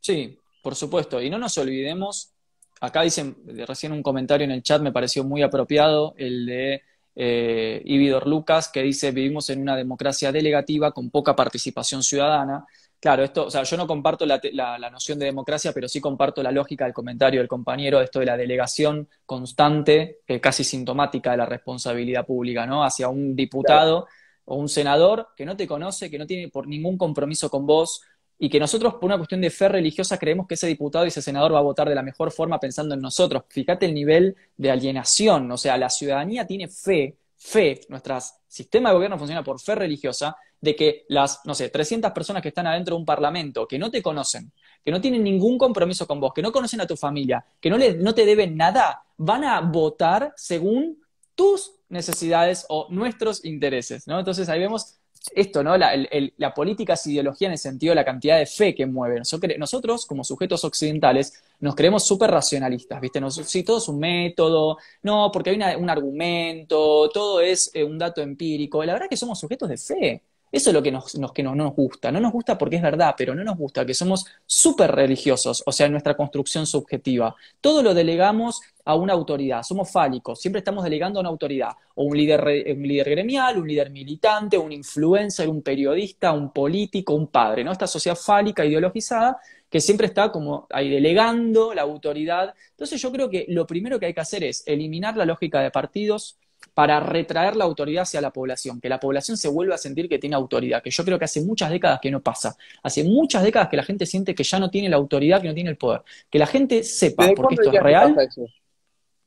Sí, 0.00 0.38
por 0.62 0.74
supuesto. 0.74 1.20
Y 1.20 1.28
no 1.28 1.38
nos 1.38 1.58
olvidemos, 1.58 2.32
acá 2.80 3.02
dicen, 3.02 3.36
recién 3.66 3.92
un 3.92 4.02
comentario 4.02 4.44
en 4.44 4.50
el 4.52 4.62
chat 4.62 4.80
me 4.80 4.92
pareció 4.92 5.24
muy 5.24 5.42
apropiado, 5.42 6.14
el 6.16 6.46
de 6.46 6.82
eh, 7.16 7.82
Ibidor 7.84 8.26
Lucas, 8.26 8.68
que 8.68 8.82
dice, 8.82 9.10
vivimos 9.12 9.50
en 9.50 9.60
una 9.60 9.76
democracia 9.76 10.32
delegativa 10.32 10.92
con 10.92 11.10
poca 11.10 11.36
participación 11.36 12.02
ciudadana. 12.02 12.66
Claro, 13.04 13.22
esto, 13.22 13.44
o 13.44 13.50
sea, 13.50 13.64
yo 13.64 13.76
no 13.76 13.86
comparto 13.86 14.24
la, 14.24 14.78
noción 14.90 15.18
de 15.18 15.26
democracia, 15.26 15.74
pero 15.74 15.86
sí 15.90 16.00
comparto 16.00 16.42
la 16.42 16.50
lógica 16.50 16.86
del 16.86 16.94
comentario 16.94 17.38
del 17.38 17.48
compañero, 17.48 18.00
esto 18.00 18.20
de 18.20 18.24
la 18.24 18.34
delegación 18.34 19.10
constante, 19.26 20.20
eh, 20.26 20.40
casi 20.40 20.64
sintomática 20.64 21.32
de 21.32 21.36
la 21.36 21.44
responsabilidad 21.44 22.24
pública, 22.24 22.64
¿no? 22.64 22.82
Hacia 22.82 23.10
un 23.10 23.36
diputado 23.36 24.06
o 24.46 24.56
un 24.56 24.70
senador 24.70 25.28
que 25.36 25.44
no 25.44 25.54
te 25.54 25.66
conoce, 25.66 26.10
que 26.10 26.18
no 26.18 26.26
tiene 26.26 26.48
por 26.48 26.66
ningún 26.66 26.96
compromiso 26.96 27.50
con 27.50 27.66
vos, 27.66 28.00
y 28.38 28.48
que 28.48 28.58
nosotros, 28.58 28.94
por 28.94 29.04
una 29.04 29.18
cuestión 29.18 29.42
de 29.42 29.50
fe 29.50 29.68
religiosa, 29.68 30.16
creemos 30.16 30.46
que 30.46 30.54
ese 30.54 30.66
diputado 30.66 31.04
y 31.04 31.08
ese 31.08 31.20
senador 31.20 31.52
va 31.52 31.58
a 31.58 31.62
votar 31.62 31.86
de 31.86 31.94
la 31.94 32.02
mejor 32.02 32.32
forma 32.32 32.58
pensando 32.58 32.94
en 32.94 33.02
nosotros. 33.02 33.42
Fíjate 33.50 33.84
el 33.84 33.92
nivel 33.92 34.34
de 34.56 34.70
alienación, 34.70 35.52
o 35.52 35.58
sea, 35.58 35.76
la 35.76 35.90
ciudadanía 35.90 36.46
tiene 36.46 36.68
fe, 36.68 37.18
fe, 37.36 37.82
nuestro 37.90 38.16
sistema 38.48 38.88
de 38.88 38.94
gobierno 38.94 39.18
funciona 39.18 39.44
por 39.44 39.60
fe 39.60 39.74
religiosa, 39.74 40.34
de 40.64 40.74
que 40.74 41.04
las, 41.08 41.40
no 41.44 41.54
sé, 41.54 41.68
300 41.68 42.10
personas 42.12 42.42
que 42.42 42.48
están 42.48 42.66
adentro 42.66 42.96
de 42.96 43.00
un 43.00 43.06
parlamento, 43.06 43.68
que 43.68 43.78
no 43.78 43.90
te 43.90 44.02
conocen, 44.02 44.50
que 44.82 44.90
no 44.90 45.00
tienen 45.00 45.22
ningún 45.22 45.58
compromiso 45.58 46.06
con 46.06 46.18
vos, 46.20 46.32
que 46.34 46.42
no 46.42 46.50
conocen 46.50 46.80
a 46.80 46.86
tu 46.86 46.96
familia, 46.96 47.44
que 47.60 47.70
no, 47.70 47.76
le, 47.76 47.94
no 47.94 48.14
te 48.14 48.24
deben 48.24 48.56
nada, 48.56 49.04
van 49.16 49.44
a 49.44 49.60
votar 49.60 50.32
según 50.36 50.98
tus 51.34 51.72
necesidades 51.88 52.64
o 52.68 52.86
nuestros 52.90 53.44
intereses, 53.44 54.06
¿no? 54.08 54.18
Entonces 54.18 54.48
ahí 54.48 54.60
vemos 54.60 54.96
esto, 55.34 55.62
¿no? 55.62 55.76
La, 55.76 56.54
política 56.54 56.94
es 56.94 57.06
ideología 57.06 57.48
en 57.48 57.52
el 57.52 57.58
sentido 57.58 57.92
de 57.92 57.96
la 57.96 58.04
cantidad 58.04 58.38
de 58.38 58.46
fe 58.46 58.74
que 58.74 58.86
mueve. 58.86 59.20
Nosotros, 59.58 60.06
como 60.06 60.24
sujetos 60.24 60.64
occidentales, 60.64 61.42
nos 61.60 61.74
creemos 61.74 62.06
súper 62.06 62.30
racionalistas, 62.30 63.00
¿viste? 63.00 63.20
Nos, 63.20 63.36
sí, 63.36 63.62
todo 63.62 63.78
es 63.78 63.88
un 63.88 63.98
método, 63.98 64.76
no, 65.02 65.30
porque 65.32 65.50
hay 65.50 65.76
un 65.76 65.90
argumento, 65.90 67.08
todo 67.10 67.40
es 67.40 67.70
eh, 67.74 67.84
un 67.84 67.98
dato 67.98 68.20
empírico. 68.20 68.84
La 68.84 68.92
verdad 68.92 69.06
es 69.06 69.10
que 69.10 69.16
somos 69.16 69.38
sujetos 69.38 69.68
de 69.68 69.78
fe. 69.78 70.22
Eso 70.54 70.70
es 70.70 70.74
lo 70.74 70.84
que, 70.84 70.92
nos, 70.92 71.12
que 71.34 71.42
no, 71.42 71.52
nos 71.56 71.74
gusta. 71.74 72.12
No 72.12 72.20
nos 72.20 72.30
gusta 72.30 72.56
porque 72.56 72.76
es 72.76 72.82
verdad, 72.82 73.16
pero 73.18 73.34
no 73.34 73.42
nos 73.42 73.58
gusta 73.58 73.84
que 73.84 73.92
somos 73.92 74.24
súper 74.46 74.92
religiosos, 74.92 75.64
o 75.66 75.72
sea, 75.72 75.88
nuestra 75.88 76.16
construcción 76.16 76.64
subjetiva. 76.64 77.34
Todo 77.60 77.82
lo 77.82 77.92
delegamos 77.92 78.60
a 78.84 78.94
una 78.94 79.14
autoridad, 79.14 79.64
somos 79.64 79.90
fálicos, 79.90 80.40
siempre 80.40 80.60
estamos 80.60 80.84
delegando 80.84 81.18
a 81.18 81.22
una 81.22 81.30
autoridad, 81.30 81.72
o 81.96 82.04
un 82.04 82.16
líder, 82.16 82.40
un 82.72 82.86
líder 82.86 83.10
gremial, 83.10 83.58
un 83.58 83.66
líder 83.66 83.90
militante, 83.90 84.56
un 84.56 84.70
influencer, 84.70 85.48
un 85.48 85.60
periodista, 85.60 86.30
un 86.30 86.52
político, 86.52 87.14
un 87.14 87.26
padre, 87.26 87.64
¿no? 87.64 87.72
Esta 87.72 87.88
sociedad 87.88 88.16
fálica, 88.16 88.64
ideologizada, 88.64 89.38
que 89.68 89.80
siempre 89.80 90.06
está 90.06 90.30
como 90.30 90.68
ahí 90.70 90.88
delegando 90.88 91.74
la 91.74 91.82
autoridad. 91.82 92.54
Entonces 92.70 93.02
yo 93.02 93.10
creo 93.10 93.28
que 93.28 93.44
lo 93.48 93.66
primero 93.66 93.98
que 93.98 94.06
hay 94.06 94.14
que 94.14 94.20
hacer 94.20 94.44
es 94.44 94.62
eliminar 94.68 95.16
la 95.16 95.26
lógica 95.26 95.60
de 95.62 95.72
partidos, 95.72 96.38
para 96.74 96.98
retraer 96.98 97.54
la 97.54 97.64
autoridad 97.64 98.02
hacia 98.02 98.20
la 98.20 98.32
población, 98.32 98.80
que 98.80 98.88
la 98.88 98.98
población 98.98 99.36
se 99.36 99.48
vuelva 99.48 99.76
a 99.76 99.78
sentir 99.78 100.08
que 100.08 100.18
tiene 100.18 100.34
autoridad, 100.34 100.82
que 100.82 100.90
yo 100.90 101.04
creo 101.04 101.18
que 101.18 101.24
hace 101.24 101.40
muchas 101.40 101.70
décadas 101.70 102.00
que 102.02 102.10
no 102.10 102.20
pasa. 102.20 102.56
Hace 102.82 103.04
muchas 103.04 103.44
décadas 103.44 103.68
que 103.68 103.76
la 103.76 103.84
gente 103.84 104.04
siente 104.04 104.34
que 104.34 104.42
ya 104.42 104.58
no 104.58 104.70
tiene 104.70 104.88
la 104.88 104.96
autoridad, 104.96 105.40
que 105.40 105.48
no 105.48 105.54
tiene 105.54 105.70
el 105.70 105.76
poder. 105.76 106.02
Que 106.28 106.38
la 106.38 106.46
gente 106.46 106.82
sepa, 106.82 107.30
porque 107.36 107.54
esto 107.54 107.70
es 107.72 107.82
real. 107.82 108.16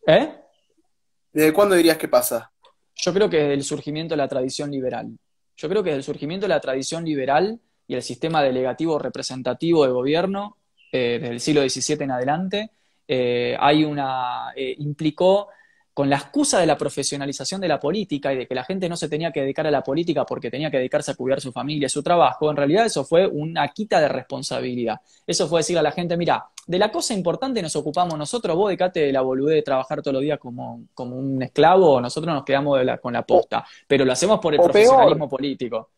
¿Eh? 0.07 0.29
¿Desde 1.31 1.53
cuándo 1.53 1.75
dirías 1.75 1.97
que 1.97 2.09
pasa? 2.09 2.51
Yo 2.95 3.13
creo 3.13 3.29
que 3.29 3.37
desde 3.37 3.53
el 3.53 3.63
surgimiento 3.63 4.13
de 4.13 4.17
la 4.17 4.27
tradición 4.27 4.69
liberal. 4.69 5.17
Yo 5.55 5.69
creo 5.69 5.81
que 5.83 5.91
desde 5.91 5.99
el 5.99 6.03
surgimiento 6.03 6.45
de 6.45 6.49
la 6.49 6.59
tradición 6.59 7.05
liberal 7.05 7.59
y 7.87 7.95
el 7.95 8.01
sistema 8.01 8.43
delegativo 8.43 8.99
representativo 8.99 9.85
de 9.85 9.91
gobierno, 9.91 10.57
eh, 10.91 11.19
desde 11.21 11.33
el 11.33 11.39
siglo 11.39 11.61
XVII 11.61 12.03
en 12.03 12.11
adelante, 12.11 12.71
eh, 13.07 13.55
hay 13.59 13.85
una, 13.85 14.51
eh, 14.55 14.75
implicó 14.79 15.47
con 15.97 16.11
la 16.11 16.17
excusa 16.17 16.59
de 16.59 16.67
la 16.67 16.77
profesionalización 16.77 17.59
de 17.59 17.67
la 17.67 17.79
política 17.79 18.31
y 18.31 18.37
de 18.37 18.47
que 18.47 18.53
la 18.53 18.63
gente 18.63 18.87
no 18.87 18.95
se 18.95 19.09
tenía 19.09 19.31
que 19.31 19.41
dedicar 19.41 19.65
a 19.65 19.71
la 19.71 19.81
política 19.81 20.27
porque 20.27 20.51
tenía 20.51 20.69
que 20.69 20.77
dedicarse 20.77 21.09
a 21.09 21.15
cuidar 21.15 21.41
su 21.41 21.51
familia, 21.51 21.89
su 21.89 22.03
trabajo, 22.03 22.51
en 22.51 22.55
realidad 22.55 22.85
eso 22.85 23.03
fue 23.03 23.25
una 23.25 23.67
quita 23.69 23.99
de 23.99 24.07
responsabilidad. 24.07 25.01
Eso 25.25 25.47
fue 25.47 25.61
decir 25.61 25.75
a 25.75 25.81
la 25.81 25.91
gente, 25.91 26.15
mira, 26.15 26.45
de 26.67 26.77
la 26.77 26.91
cosa 26.91 27.15
importante 27.15 27.63
nos 27.63 27.75
ocupamos 27.75 28.15
nosotros, 28.15 28.55
vos 28.55 28.69
decate 28.69 28.99
de 28.99 29.11
la 29.11 29.21
boludez 29.21 29.55
de 29.55 29.61
trabajar 29.63 30.03
todos 30.03 30.13
los 30.13 30.21
días 30.21 30.37
como, 30.37 30.83
como 30.93 31.15
un 31.15 31.41
esclavo, 31.41 31.99
nosotros 31.99 32.31
nos 32.31 32.45
quedamos 32.45 32.79
con 33.01 33.13
la 33.13 33.23
posta, 33.23 33.65
pero 33.87 34.05
lo 34.05 34.11
hacemos 34.11 34.39
por 34.39 34.53
el 34.53 34.61
profesionalismo 34.61 35.27
político. 35.27 35.89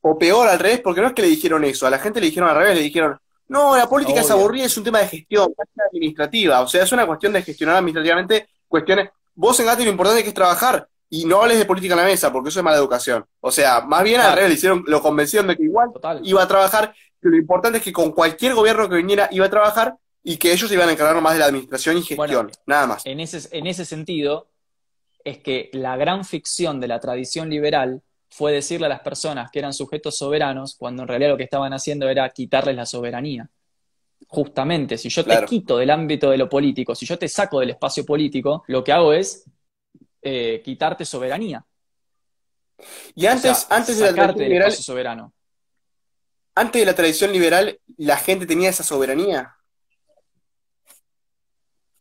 O 0.00 0.16
peor, 0.16 0.48
al 0.48 0.58
revés, 0.58 0.80
porque 0.80 1.02
no 1.02 1.08
es 1.08 1.12
que 1.12 1.20
le 1.20 1.28
dijeron 1.28 1.62
eso, 1.64 1.86
a 1.86 1.90
la 1.90 1.98
gente 1.98 2.18
le 2.18 2.28
dijeron 2.28 2.48
al 2.48 2.56
revés, 2.56 2.76
le 2.76 2.82
dijeron, 2.82 3.18
no, 3.48 3.76
la 3.76 3.86
política 3.86 4.20
es 4.20 4.30
aburrida, 4.30 4.64
es 4.64 4.78
un 4.78 4.84
tema 4.84 5.00
de 5.00 5.08
gestión, 5.08 5.52
administrativa, 5.86 6.62
o 6.62 6.66
sea, 6.66 6.82
es 6.82 6.92
una 6.92 7.06
cuestión 7.06 7.34
de 7.34 7.42
gestionar 7.42 7.76
administrativamente 7.76 8.48
cuestiones 8.66 9.10
vos 9.38 9.58
en 9.60 9.66
Gatti 9.66 9.84
lo 9.84 9.90
importante 9.90 10.22
que 10.22 10.30
es 10.30 10.34
trabajar 10.34 10.88
y 11.08 11.24
no 11.24 11.40
hables 11.40 11.58
de 11.58 11.64
política 11.64 11.94
en 11.94 12.00
la 12.00 12.06
mesa, 12.06 12.32
porque 12.32 12.48
eso 12.48 12.58
es 12.58 12.64
mala 12.64 12.76
educación. 12.76 13.24
O 13.40 13.52
sea, 13.52 13.80
más 13.80 14.02
bien 14.02 14.20
al 14.20 14.34
revés, 14.34 14.54
hicieron, 14.54 14.84
lo 14.86 15.00
convencieron 15.00 15.46
de 15.46 15.56
que 15.56 15.62
igual 15.62 15.90
iba 16.24 16.42
a 16.42 16.48
trabajar, 16.48 16.92
que 17.22 17.28
lo 17.28 17.36
importante 17.36 17.78
es 17.78 17.84
que 17.84 17.92
con 17.92 18.10
cualquier 18.10 18.54
gobierno 18.54 18.88
que 18.88 18.96
viniera 18.96 19.28
iba 19.30 19.46
a 19.46 19.50
trabajar 19.50 19.94
y 20.24 20.36
que 20.36 20.52
ellos 20.52 20.70
iban 20.72 20.88
a 20.88 20.92
encargar 20.92 21.22
más 21.22 21.34
de 21.34 21.38
la 21.38 21.46
administración 21.46 21.96
y 21.96 22.02
gestión, 22.02 22.50
nada 22.66 22.88
más. 22.88 23.06
En 23.06 23.20
ese, 23.20 23.48
en 23.56 23.68
ese 23.68 23.84
sentido, 23.84 24.48
es 25.22 25.38
que 25.38 25.70
la 25.72 25.96
gran 25.96 26.24
ficción 26.24 26.80
de 26.80 26.88
la 26.88 26.98
tradición 26.98 27.48
liberal 27.48 28.02
fue 28.28 28.52
decirle 28.52 28.86
a 28.86 28.90
las 28.90 29.00
personas 29.00 29.50
que 29.52 29.60
eran 29.60 29.72
sujetos 29.72 30.18
soberanos, 30.18 30.74
cuando 30.76 31.02
en 31.02 31.08
realidad 31.08 31.30
lo 31.30 31.36
que 31.36 31.44
estaban 31.44 31.72
haciendo 31.72 32.08
era 32.08 32.28
quitarles 32.30 32.74
la 32.74 32.86
soberanía 32.86 33.48
justamente, 34.26 34.98
si 34.98 35.08
yo 35.08 35.24
te 35.24 35.44
quito 35.44 35.78
del 35.78 35.90
ámbito 35.90 36.30
de 36.30 36.38
lo 36.38 36.48
político, 36.48 36.94
si 36.94 37.06
yo 37.06 37.18
te 37.18 37.28
saco 37.28 37.60
del 37.60 37.70
espacio 37.70 38.04
político, 38.04 38.64
lo 38.66 38.82
que 38.82 38.92
hago 38.92 39.12
es 39.12 39.44
eh, 40.22 40.60
quitarte 40.64 41.04
soberanía. 41.04 41.64
Y 43.14 43.26
antes, 43.26 43.66
antes 43.70 43.98
de 43.98 44.06
la 44.06 44.12
tradición 44.12 44.48
liberal, 44.48 44.72
soberano. 44.72 45.32
Antes 46.54 46.82
de 46.82 46.86
la 46.86 46.94
tradición 46.94 47.32
liberal, 47.32 47.80
la 47.96 48.16
gente 48.16 48.46
tenía 48.46 48.70
esa 48.70 48.82
soberanía. 48.82 49.54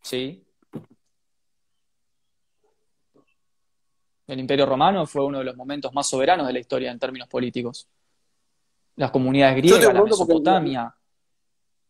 Sí. 0.02 0.44
El 4.28 4.40
Imperio 4.40 4.66
Romano 4.66 5.06
fue 5.08 5.24
uno 5.24 5.40
de 5.40 5.46
los 5.46 5.56
momentos 5.56 5.94
más 5.94 6.10
soberanos 6.10 6.48
de 6.48 6.54
la 6.54 6.60
historia 6.60 6.92
en 6.92 7.00
términos 7.00 7.30
políticos. 7.30 7.88
Las 8.96 9.12
comunidades 9.12 9.58
griegas, 9.58 9.94
la 9.94 10.04
Mesopotamia, 10.04 10.94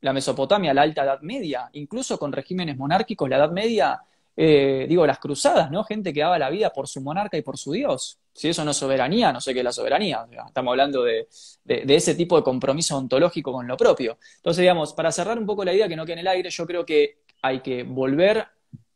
la 0.01 0.13
Mesopotamia, 0.13 0.73
la 0.73 0.83
Alta 0.83 1.03
Edad 1.03 1.21
Media, 1.21 1.69
incluso 1.73 2.17
con 2.19 2.31
regímenes 2.31 2.77
monárquicos, 2.77 3.29
la 3.29 3.37
Edad 3.37 3.51
Media, 3.51 4.01
eh, 4.39 4.85
digo, 4.87 5.07
las 5.07 5.17
cruzadas, 5.17 5.71
¿no? 5.71 5.83
Gente 5.83 6.13
que 6.13 6.19
daba 6.19 6.37
la 6.37 6.51
vida 6.51 6.71
por 6.71 6.87
su 6.87 7.01
monarca 7.01 7.37
y 7.37 7.41
por 7.41 7.57
su 7.57 7.71
Dios. 7.71 8.19
Si 8.31 8.47
eso 8.47 8.63
no 8.63 8.69
es 8.69 8.77
soberanía, 8.77 9.33
no 9.33 9.41
sé 9.41 9.51
qué 9.51 9.61
es 9.61 9.65
la 9.65 9.71
soberanía. 9.71 10.27
Estamos 10.45 10.71
hablando 10.71 11.03
de, 11.03 11.27
ese 11.65 12.13
tipo 12.13 12.37
de 12.37 12.43
compromiso 12.43 12.97
ontológico 12.97 13.51
con 13.51 13.67
lo 13.67 13.75
propio. 13.75 14.19
Entonces, 14.35 14.61
digamos, 14.61 14.93
para 14.93 15.11
cerrar 15.11 15.39
un 15.39 15.47
poco 15.47 15.65
la 15.65 15.73
idea 15.73 15.87
que 15.87 15.95
no 15.95 16.05
quede 16.05 16.13
en 16.13 16.19
el 16.19 16.27
aire, 16.27 16.51
yo 16.51 16.67
creo 16.67 16.85
que 16.85 17.23
hay 17.41 17.61
que 17.61 17.81
volver 17.81 18.45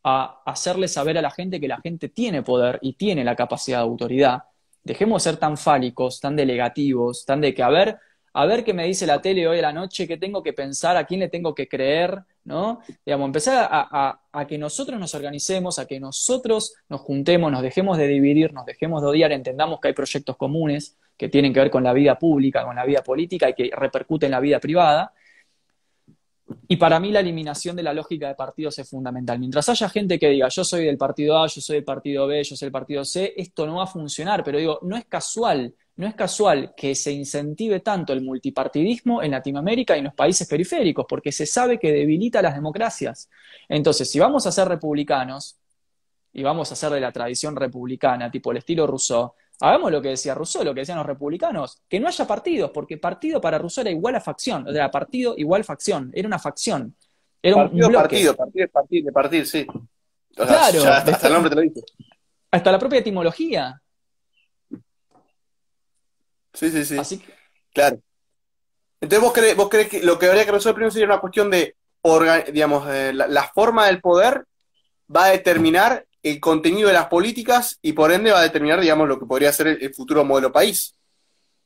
a 0.03 0.43
hacerle 0.45 0.87
saber 0.87 1.17
a 1.17 1.23
la 1.23 1.31
gente 1.31 1.59
que 1.59 1.67
la 1.67 1.81
gente 1.81 2.09
tiene 2.09 2.43
poder 2.43 2.77
y 2.83 2.93
tiene 2.93 3.23
la 3.23 3.35
capacidad 3.35 3.79
de 3.79 3.83
autoridad. 3.83 4.43
Dejemos 4.83 5.23
de 5.23 5.31
ser 5.31 5.39
tan 5.39 5.57
fálicos, 5.57 6.19
tan 6.19 6.35
delegativos, 6.35 7.25
tan 7.25 7.41
de 7.41 7.53
que, 7.55 7.63
a 7.63 7.69
ver, 7.69 7.97
a 8.33 8.45
ver 8.45 8.63
qué 8.63 8.73
me 8.73 8.85
dice 8.85 9.05
la 9.05 9.21
tele 9.21 9.47
hoy 9.47 9.59
a 9.59 9.63
la 9.63 9.73
noche, 9.73 10.07
qué 10.07 10.17
tengo 10.17 10.41
que 10.41 10.53
pensar, 10.53 10.95
a 10.95 11.05
quién 11.05 11.19
le 11.19 11.27
tengo 11.27 11.53
que 11.53 11.67
creer, 11.67 12.23
¿no? 12.45 12.79
Digamos, 13.05 13.25
empezar 13.25 13.67
a, 13.71 14.47
que 14.47 14.57
nosotros 14.57 14.99
nos 14.99 15.13
organicemos, 15.13 15.79
a 15.79 15.85
que 15.85 15.99
nosotros 15.99 16.73
nos 16.87 17.01
juntemos, 17.01 17.51
nos 17.51 17.61
dejemos 17.61 17.97
de 17.97 18.07
dividir, 18.07 18.53
nos 18.53 18.65
dejemos 18.65 19.01
de 19.01 19.09
odiar, 19.09 19.31
entendamos 19.31 19.79
que 19.81 19.89
hay 19.89 19.93
proyectos 19.93 20.37
comunes 20.37 20.97
que 21.17 21.29
tienen 21.29 21.53
que 21.53 21.59
ver 21.59 21.69
con 21.69 21.83
la 21.83 21.93
vida 21.93 22.17
pública, 22.17 22.63
con 22.63 22.75
la 22.75 22.85
vida 22.85 23.03
política 23.03 23.49
y 23.49 23.53
que 23.53 23.69
repercuten 23.75 24.27
en 24.27 24.31
la 24.31 24.39
vida 24.39 24.59
privada. 24.59 25.13
Y 26.67 26.77
para 26.77 26.99
mí 26.99 27.11
la 27.11 27.19
eliminación 27.19 27.75
de 27.75 27.83
la 27.83 27.93
lógica 27.93 28.27
de 28.27 28.35
partidos 28.35 28.79
es 28.79 28.89
fundamental. 28.89 29.39
Mientras 29.39 29.67
haya 29.69 29.89
gente 29.89 30.17
que 30.17 30.29
diga, 30.29 30.47
yo 30.47 30.63
soy 30.63 30.85
del 30.85 30.97
partido 30.97 31.37
A, 31.37 31.47
yo 31.47 31.61
soy 31.61 31.75
del 31.75 31.83
partido 31.83 32.27
B, 32.27 32.43
yo 32.43 32.55
soy 32.55 32.65
del 32.65 32.71
partido 32.71 33.05
C, 33.05 33.33
esto 33.37 33.65
no 33.67 33.75
va 33.75 33.83
a 33.83 33.87
funcionar. 33.87 34.43
Pero 34.43 34.57
digo, 34.57 34.79
no 34.81 34.97
es 34.97 35.05
casual 35.05 35.73
no 36.01 36.07
es 36.07 36.15
casual 36.15 36.73
que 36.75 36.95
se 36.95 37.11
incentive 37.11 37.81
tanto 37.81 38.11
el 38.11 38.23
multipartidismo 38.23 39.21
en 39.21 39.29
Latinoamérica 39.29 39.95
y 39.95 39.99
en 39.99 40.05
los 40.05 40.15
países 40.15 40.47
periféricos, 40.47 41.05
porque 41.07 41.31
se 41.31 41.45
sabe 41.45 41.77
que 41.77 41.91
debilita 41.91 42.41
las 42.41 42.55
democracias. 42.55 43.29
Entonces, 43.69 44.09
si 44.09 44.17
vamos 44.17 44.47
a 44.47 44.51
ser 44.51 44.67
republicanos, 44.67 45.59
y 46.33 46.41
vamos 46.41 46.71
a 46.71 46.75
ser 46.75 46.91
de 46.93 47.01
la 47.01 47.11
tradición 47.11 47.55
republicana, 47.55 48.31
tipo 48.31 48.49
el 48.51 48.57
estilo 48.57 48.87
Rousseau, 48.87 49.35
hagamos 49.59 49.91
lo 49.91 50.01
que 50.01 50.09
decía 50.09 50.33
Rousseau, 50.33 50.63
lo 50.63 50.73
que 50.73 50.79
decían 50.79 50.97
los 50.97 51.05
republicanos, 51.05 51.83
que 51.87 51.99
no 51.99 52.07
haya 52.07 52.25
partidos, 52.25 52.71
porque 52.71 52.97
partido 52.97 53.39
para 53.39 53.59
Rousseau 53.59 53.83
era 53.83 53.91
igual 53.91 54.15
a 54.15 54.21
facción, 54.21 54.67
o 54.67 54.71
sea, 54.71 54.89
partido 54.89 55.35
igual 55.37 55.63
facción, 55.63 56.09
era 56.15 56.27
una 56.27 56.39
facción. 56.39 56.95
Era 57.43 57.57
partido, 57.57 57.87
un 57.87 57.93
partido, 57.93 58.35
partido, 58.35 58.67
partido, 58.69 59.13
partido, 59.13 59.45
sí. 59.45 59.67
claro, 60.33 60.83
hasta, 60.83 61.27
el 61.27 61.33
nombre 61.33 61.51
te 61.51 61.55
lo 61.57 61.61
dice. 61.61 61.81
Hasta 62.49 62.71
la 62.71 62.79
propia 62.79 62.99
etimología. 63.01 63.79
Sí, 66.53 66.69
sí, 66.69 67.03
sí. 67.03 67.21
Claro. 67.73 67.99
Entonces, 68.99 69.23
¿vos 69.23 69.33
crees, 69.33 69.55
vos 69.55 69.69
crees 69.69 69.89
que 69.89 70.03
lo 70.03 70.19
que 70.19 70.27
habría 70.27 70.45
que 70.45 70.51
resolver 70.51 70.75
primero 70.75 70.91
sería 70.91 71.07
una 71.07 71.19
cuestión 71.19 71.49
de, 71.49 71.75
digamos, 72.53 72.87
la, 73.13 73.51
forma 73.53 73.87
del 73.87 73.99
poder 73.99 74.45
va 75.13 75.25
a 75.25 75.29
determinar 75.31 76.05
el 76.21 76.39
contenido 76.39 76.87
de 76.87 76.93
las 76.93 77.07
políticas 77.07 77.79
y 77.81 77.93
por 77.93 78.11
ende 78.11 78.31
va 78.31 78.39
a 78.39 78.43
determinar, 78.43 78.79
digamos, 78.79 79.07
lo 79.07 79.19
que 79.19 79.25
podría 79.25 79.51
ser 79.51 79.67
el, 79.67 79.93
futuro 79.93 80.23
modelo 80.23 80.51
país? 80.51 80.95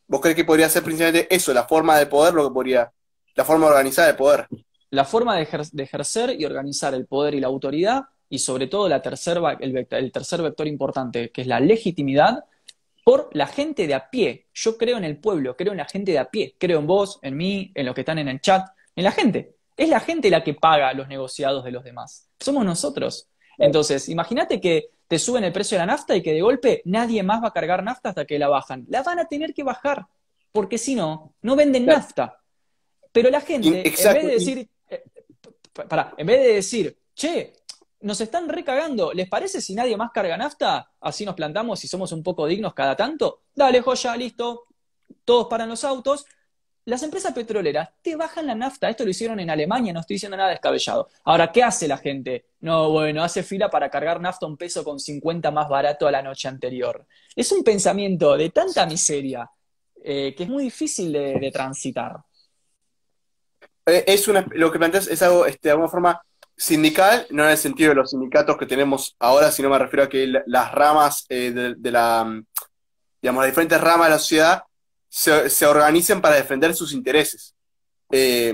¿Vos 0.08 0.22
crees 0.22 0.36
que 0.36 0.46
podría 0.46 0.70
ser 0.70 0.84
principalmente 0.84 1.34
eso, 1.34 1.54
la 1.54 1.64
forma 1.64 1.98
del 1.98 2.08
poder, 2.08 2.34
lo 2.34 2.48
que 2.48 2.54
podría, 2.54 2.92
la 3.36 3.44
forma 3.44 3.68
organizada 3.68 4.08
del 4.08 4.16
poder? 4.16 4.48
La 4.92 5.04
forma 5.04 5.36
de, 5.36 5.48
ejercer 5.84 6.40
y 6.40 6.46
organizar 6.46 6.94
el 6.94 7.06
poder 7.06 7.34
y 7.34 7.42
la 7.42 7.48
autoridad 7.48 8.04
y 8.30 8.40
sobre 8.40 8.68
todo 8.68 8.88
la 8.88 8.98
el 8.98 10.12
tercer 10.12 10.42
vector 10.42 10.68
importante, 10.68 11.32
que 11.32 11.42
es 11.42 11.48
la 11.48 11.60
legitimidad, 11.60 12.46
por 13.06 13.30
la 13.34 13.46
gente 13.46 13.86
de 13.86 13.94
a 13.94 14.10
pie. 14.10 14.48
Yo 14.52 14.78
creo 14.80 14.98
en 14.98 15.04
el 15.04 15.18
pueblo, 15.20 15.56
creo 15.56 15.74
en 15.74 15.78
la 15.78 15.86
gente 15.86 16.12
de 16.12 16.18
a 16.18 16.26
pie, 16.26 16.56
creo 16.58 16.80
en 16.80 16.88
vos, 16.88 17.20
en 17.22 17.38
mí, 17.38 17.72
en 17.76 17.86
los 17.86 17.94
que 17.94 18.02
están 18.02 18.18
en 18.18 18.28
el 18.28 18.42
chat, 18.42 18.68
en 18.96 19.04
la 19.04 19.12
gente. 19.12 19.54
Es 19.78 19.90
la 19.90 20.00
gente 20.00 20.32
la 20.32 20.44
que 20.44 20.56
paga 20.56 20.92
los 20.94 21.08
negociados 21.08 21.64
de 21.64 21.70
los 21.70 21.84
demás. 21.84 22.28
Somos 22.40 22.66
nosotros. 22.66 23.30
Entonces, 23.60 24.10
imagínate 24.10 24.60
que 24.60 24.90
te 25.08 25.20
suben 25.20 25.44
el 25.44 25.54
precio 25.54 25.78
de 25.78 25.84
la 25.84 25.94
nafta 25.94 26.16
y 26.16 26.24
que 26.24 26.34
de 26.34 26.42
golpe 26.42 26.82
nadie 26.86 27.22
más 27.22 27.44
va 27.44 27.50
a 27.50 27.54
cargar 27.54 27.84
nafta 27.84 28.10
hasta 28.10 28.26
que 28.26 28.40
la 28.40 28.48
bajan. 28.48 28.86
La 28.90 29.04
van 29.04 29.20
a 29.20 29.26
tener 29.26 29.54
que 29.54 29.62
bajar, 29.62 30.08
porque 30.52 30.80
si 30.80 30.96
no, 30.96 31.36
no 31.44 31.56
venden 31.56 31.86
nafta. 31.86 32.40
Pero 33.12 33.30
la 33.30 33.40
gente, 33.40 33.68
en 33.68 33.84
vez 33.84 34.26
de 34.26 34.32
decir, 34.32 34.68
eh, 34.90 35.04
en 36.18 36.26
vez 36.26 36.42
de 36.42 36.54
decir, 36.54 36.98
che, 37.14 37.54
nos 38.02 38.22
están 38.22 38.50
recagando, 38.50 39.14
¿les 39.14 39.28
parece 39.28 39.62
si 39.62 39.74
nadie 39.74 39.98
más 39.98 40.12
carga 40.12 40.38
nafta? 40.38 40.92
Así 41.02 41.26
nos 41.26 41.36
plantamos 41.36 41.84
y 41.84 41.88
somos 41.88 42.12
un 42.12 42.24
poco 42.24 42.46
dignos 42.46 42.74
cada 42.74 42.96
tanto. 42.96 43.42
Dale, 43.54 43.82
joya, 43.82 44.16
listo. 44.16 44.66
Todos 45.24 45.48
paran 45.48 45.70
los 45.70 45.84
autos 45.84 46.26
las 46.86 47.02
empresas 47.02 47.34
petroleras 47.34 47.90
te 48.02 48.16
bajan 48.16 48.46
la 48.46 48.56
nafta. 48.56 48.90
Esto 48.90 49.04
lo 49.04 49.10
hicieron 49.10 49.40
en 49.40 49.50
Alemania, 49.50 49.92
no 49.92 50.02
estoy 50.02 50.16
diciendo 50.16 50.38
nada 50.38 50.52
descabellado. 50.52 51.10
Ahora, 51.24 51.52
¿qué 51.52 51.64
hace 51.64 51.88
la 51.88 51.98
gente? 51.98 52.46
No, 52.60 52.92
bueno, 52.92 53.24
hace 53.24 53.42
fila 53.42 53.70
para 53.70 53.90
cargar 53.90 54.22
nafta 54.22 54.46
un 54.46 54.56
peso 54.56 54.84
con 54.84 55.00
50 55.00 55.50
más 55.50 55.68
barato 55.68 56.08
a 56.08 56.12
la 56.12 56.22
noche 56.22 56.48
anterior. 56.48 57.06
Es 57.36 57.52
un 57.52 57.64
pensamiento 57.64 58.38
de 58.38 58.52
tanta 58.52 58.86
miseria 58.86 59.50
eh, 60.04 60.36
que 60.38 60.44
es 60.44 60.50
muy 60.50 60.66
difícil 60.66 61.12
de, 61.12 61.50
transitar. 61.52 62.18
Eh, 63.88 64.04
es 64.06 64.28
lo 64.28 64.72
que 64.72 64.78
planteas 64.78 65.08
es 65.08 65.22
algo 65.24 65.48
este, 65.48 65.70
de 65.70 65.72
alguna 65.72 65.90
forma 65.90 66.22
sindical, 66.58 67.28
no 67.32 67.44
en 67.44 67.52
el 67.52 67.58
sentido 67.58 67.90
de 67.90 67.96
los 67.96 68.12
sindicatos 68.12 68.58
que 68.58 68.66
tenemos 68.66 69.16
ahora, 69.20 69.52
sino 69.52 69.70
me 69.70 69.80
refiero 69.80 70.04
a 70.04 70.10
que 70.10 70.32
las 70.46 70.72
ramas 70.72 71.26
eh, 71.30 71.76
de, 71.78 71.92
la, 71.92 72.42
digamos, 73.22 73.44
las 73.44 73.52
diferentes 73.52 73.82
ramas 73.82 74.08
de 74.08 74.14
la 74.14 74.20
sociedad 74.20 74.64
se, 75.10 75.50
se 75.50 75.66
organicen 75.66 76.22
para 76.22 76.36
defender 76.36 76.74
sus 76.74 76.94
intereses. 76.94 77.56
Eh, 78.12 78.54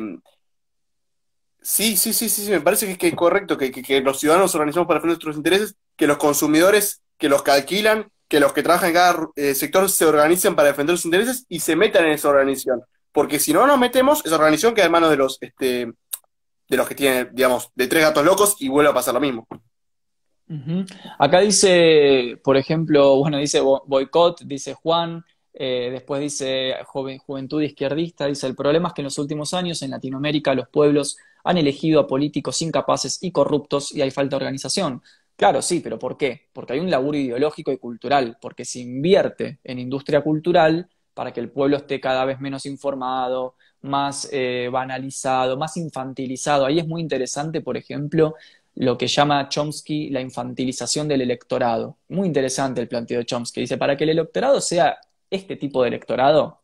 sí, 1.61 1.95
sí, 1.97 2.13
sí, 2.13 2.29
sí, 2.29 2.49
me 2.49 2.61
parece 2.61 2.97
que, 2.97 3.07
es 3.07 3.15
correcto 3.15 3.57
que, 3.57 4.01
los 4.01 4.19
ciudadanos 4.19 4.45
nos 4.45 4.55
organizamos 4.55 4.87
para 4.87 4.99
defender 4.99 5.17
nuestros 5.17 5.37
intereses, 5.37 5.75
que 5.95 6.07
los 6.07 6.17
consumidores, 6.17 7.01
que 7.17 7.29
los 7.29 7.43
que 7.43 7.51
alquilan, 7.51 8.09
que 8.27 8.39
los 8.39 8.53
que 8.53 8.63
trabajan 8.63 8.89
en 8.89 8.95
cada 8.95 9.29
eh, 9.35 9.53
sector 9.53 9.89
se 9.89 10.05
organicen 10.05 10.55
para 10.55 10.69
defender 10.69 10.97
sus 10.97 11.05
intereses 11.05 11.45
y 11.49 11.59
se 11.59 11.75
metan 11.75 12.05
en 12.05 12.13
esa 12.13 12.29
organización. 12.29 12.81
Porque 13.11 13.39
si 13.39 13.51
no 13.53 13.67
nos 13.67 13.77
metemos, 13.77 14.25
esa 14.25 14.35
organización 14.35 14.73
queda 14.73 14.85
en 14.85 14.91
manos 14.93 15.09
de 15.09 15.17
los, 15.17 15.37
este, 15.41 15.91
de 16.71 16.77
los 16.77 16.87
que 16.87 16.95
tienen, 16.95 17.29
digamos, 17.33 17.69
de 17.75 17.85
tres 17.87 18.01
gatos 18.01 18.23
locos 18.23 18.55
y 18.59 18.69
vuelve 18.69 18.89
a 18.89 18.93
pasar 18.93 19.13
lo 19.13 19.19
mismo. 19.19 19.45
Acá 21.19 21.41
dice, 21.41 22.39
por 22.41 22.55
ejemplo, 22.55 23.17
bueno, 23.17 23.37
dice 23.37 23.59
boicot, 23.59 24.43
dice 24.43 24.73
Juan, 24.73 25.21
eh, 25.53 25.89
después 25.91 26.21
dice 26.21 26.75
Juventud 26.85 27.61
Izquierdista, 27.61 28.25
dice, 28.25 28.47
el 28.47 28.55
problema 28.55 28.87
es 28.87 28.93
que 28.93 29.01
en 29.01 29.05
los 29.05 29.19
últimos 29.19 29.53
años 29.53 29.81
en 29.81 29.91
Latinoamérica 29.91 30.53
los 30.53 30.69
pueblos 30.69 31.17
han 31.43 31.57
elegido 31.57 31.99
a 31.99 32.07
políticos 32.07 32.61
incapaces 32.61 33.21
y 33.21 33.33
corruptos 33.33 33.93
y 33.93 34.01
hay 34.01 34.11
falta 34.11 34.37
de 34.37 34.43
organización. 34.45 35.01
Claro, 35.35 35.61
sí, 35.61 35.81
pero 35.81 35.99
¿por 35.99 36.15
qué? 36.15 36.47
Porque 36.53 36.73
hay 36.73 36.79
un 36.79 36.89
laburo 36.89 37.17
ideológico 37.17 37.73
y 37.73 37.77
cultural, 37.77 38.37
porque 38.39 38.63
se 38.63 38.79
invierte 38.79 39.59
en 39.65 39.79
industria 39.79 40.21
cultural 40.21 40.89
para 41.13 41.33
que 41.33 41.41
el 41.41 41.51
pueblo 41.51 41.75
esté 41.75 41.99
cada 41.99 42.23
vez 42.23 42.39
menos 42.39 42.65
informado, 42.65 43.55
más 43.81 44.29
eh, 44.31 44.69
banalizado, 44.71 45.57
más 45.57 45.77
infantilizado. 45.77 46.65
Ahí 46.65 46.79
es 46.79 46.87
muy 46.87 47.01
interesante, 47.01 47.61
por 47.61 47.77
ejemplo, 47.77 48.35
lo 48.75 48.97
que 48.97 49.07
llama 49.07 49.49
Chomsky 49.49 50.09
la 50.09 50.21
infantilización 50.21 51.07
del 51.07 51.21
electorado. 51.21 51.97
Muy 52.09 52.27
interesante 52.27 52.81
el 52.81 52.87
planteo 52.87 53.19
de 53.19 53.25
Chomsky. 53.25 53.61
Dice, 53.61 53.77
para 53.77 53.97
que 53.97 54.03
el 54.03 54.11
electorado 54.11 54.61
sea 54.61 54.99
este 55.29 55.55
tipo 55.55 55.81
de 55.81 55.89
electorado, 55.89 56.59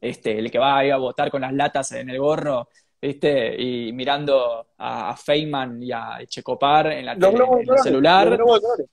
este, 0.00 0.38
el 0.38 0.50
que 0.50 0.58
va 0.58 0.78
a, 0.78 0.94
a 0.94 0.96
votar 0.96 1.30
con 1.30 1.40
las 1.40 1.52
latas 1.52 1.92
en 1.92 2.10
el 2.10 2.18
gorro, 2.18 2.68
¿viste? 3.00 3.60
Y 3.60 3.92
mirando 3.92 4.66
a, 4.76 5.16
Feynman 5.16 5.82
y 5.82 5.92
a 5.92 6.18
Checopar 6.26 6.88
en, 6.88 7.06
la 7.06 7.12
en 7.12 7.20
el 7.22 7.78
celular. 7.82 8.38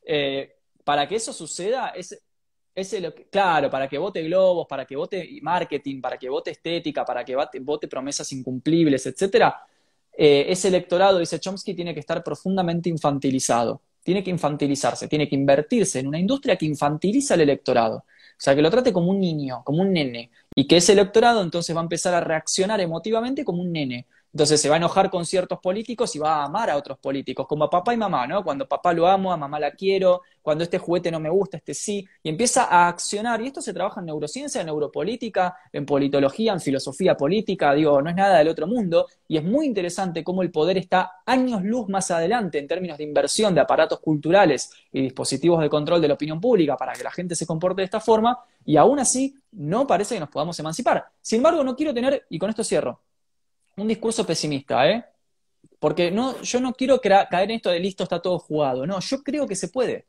Eh, 0.06 0.56
para 0.84 1.08
que 1.08 1.16
eso 1.16 1.34
suceda, 1.34 1.90
es, 1.90 2.22
claro, 3.32 3.70
para 3.70 3.88
que 3.88 3.98
vote 3.98 4.22
globos, 4.24 4.68
para 4.68 4.86
que 4.86 4.96
vote 4.96 5.40
marketing, 5.42 6.02
para 6.02 6.18
que 6.18 6.30
vote 6.30 6.52
estética, 6.52 7.06
para 7.06 7.24
que 7.24 7.36
vote, 7.36 7.88
promesas 7.88 8.32
incumplibles, 8.34 9.06
etcétera, 9.06 9.62
eh, 10.18 10.46
ese 10.50 10.68
electorado, 10.68 11.20
dice 11.20 11.40
Chomsky, 11.40 11.74
tiene 11.74 11.94
que 11.94 12.00
estar 12.02 12.24
profundamente 12.24 12.90
infantilizado. 12.90 13.82
Tiene 14.04 14.24
que 14.24 14.30
infantilizarse, 14.30 15.08
tiene 15.08 15.28
que 15.28 15.36
invertirse 15.36 16.00
en 16.00 16.08
una 16.08 16.20
industria 16.20 16.58
que 16.58 16.66
infantiliza 16.66 17.34
al 17.34 17.42
electorado. 17.42 17.98
O 17.98 18.04
sea, 18.38 18.54
que 18.54 18.62
lo 18.62 18.70
trate 18.70 18.94
como 18.94 19.10
un 19.10 19.20
niño, 19.20 19.64
como 19.64 19.82
un 19.82 19.94
nene, 19.94 20.30
y 20.54 20.68
que 20.68 20.78
ese 20.78 20.94
electorado 20.94 21.42
entonces 21.42 21.76
va 21.76 21.80
a 21.80 21.84
empezar 21.84 22.14
a 22.14 22.20
reaccionar 22.20 22.82
emotivamente 22.82 23.44
como 23.46 23.62
un 23.62 23.72
nene. 23.72 24.06
Entonces 24.36 24.60
se 24.60 24.68
va 24.68 24.76
a 24.76 24.80
enojar 24.80 25.10
con 25.10 25.26
ciertos 25.26 25.60
políticos 25.60 26.14
y 26.14 26.20
va 26.20 26.42
a 26.42 26.44
amar 26.44 26.70
a 26.70 26.76
otros 26.76 26.98
políticos, 26.98 27.48
como 27.48 27.64
a 27.64 27.70
papá 27.70 27.94
y 27.94 27.98
mamá, 27.98 28.28
¿no? 28.28 28.44
Cuando 28.44 28.68
papá 28.68 28.92
lo 28.92 29.08
amo, 29.08 29.32
a 29.32 29.38
mamá 29.38 29.62
la 29.62 29.72
quiero, 29.72 30.24
cuando 30.42 30.66
este 30.66 30.78
juguete 30.78 31.10
no 31.10 31.22
me 31.22 31.30
gusta, 31.30 31.56
este 31.56 31.74
sí, 31.74 32.06
y 32.22 32.28
empieza 32.28 32.66
a 32.66 32.90
accionar. 32.90 33.42
Y 33.42 33.48
esto 33.48 33.62
se 33.62 33.74
trabaja 33.74 34.02
en 34.02 34.08
neurociencia, 34.08 34.60
en 34.60 34.68
neuropolítica, 34.68 35.56
en 35.72 35.86
politología, 35.86 36.52
en 36.52 36.60
filosofía 36.60 37.16
política, 37.16 37.74
digo, 37.74 38.02
no 38.02 38.10
es 38.10 38.16
nada 38.18 38.40
del 38.40 38.50
otro 38.50 38.68
mundo, 38.68 39.08
y 39.26 39.38
es 39.38 39.44
muy 39.46 39.68
interesante 39.68 40.22
cómo 40.22 40.42
el 40.42 40.52
poder 40.52 40.78
está 40.80 41.22
años 41.26 41.64
luz 41.64 41.88
más 41.88 42.12
adelante 42.12 42.60
en 42.60 42.68
términos 42.68 42.98
de 42.98 43.06
inversión 43.06 43.56
de 43.56 43.62
aparatos 43.62 44.02
culturales 44.02 44.70
y 44.92 45.02
dispositivos 45.02 45.62
de 45.62 45.70
control 45.70 46.02
de 46.02 46.10
la 46.10 46.16
opinión 46.16 46.42
pública 46.42 46.76
para 46.76 46.92
que 46.92 47.04
la 47.04 47.12
gente 47.12 47.36
se 47.36 47.46
comporte 47.46 47.84
de 47.84 47.86
esta 47.86 48.02
forma, 48.02 48.38
y 48.66 48.76
aún 48.76 49.00
así 49.00 49.34
no 49.54 49.88
parece 49.88 50.16
que 50.16 50.20
nos 50.20 50.30
podamos 50.30 50.60
emancipar. 50.60 51.06
Sin 51.22 51.38
embargo, 51.38 51.64
no 51.64 51.74
quiero 51.74 51.94
tener, 51.94 52.26
y 52.30 52.38
con 52.38 52.50
esto 52.50 52.66
cierro, 52.66 53.00
un 53.78 53.88
discurso 53.88 54.26
pesimista, 54.26 54.90
¿eh? 54.90 55.06
Porque 55.80 56.12
no, 56.12 56.42
yo 56.42 56.60
no 56.60 56.74
quiero 56.74 57.00
caer 57.00 57.50
en 57.50 57.52
esto 57.52 57.70
de 57.70 57.80
listo, 57.80 58.04
está 58.04 58.22
todo 58.22 58.40
jugado. 58.40 58.86
No, 58.86 59.00
yo 59.00 59.24
creo 59.24 59.48
que 59.48 59.56
se 59.56 59.68
puede. 59.68 60.08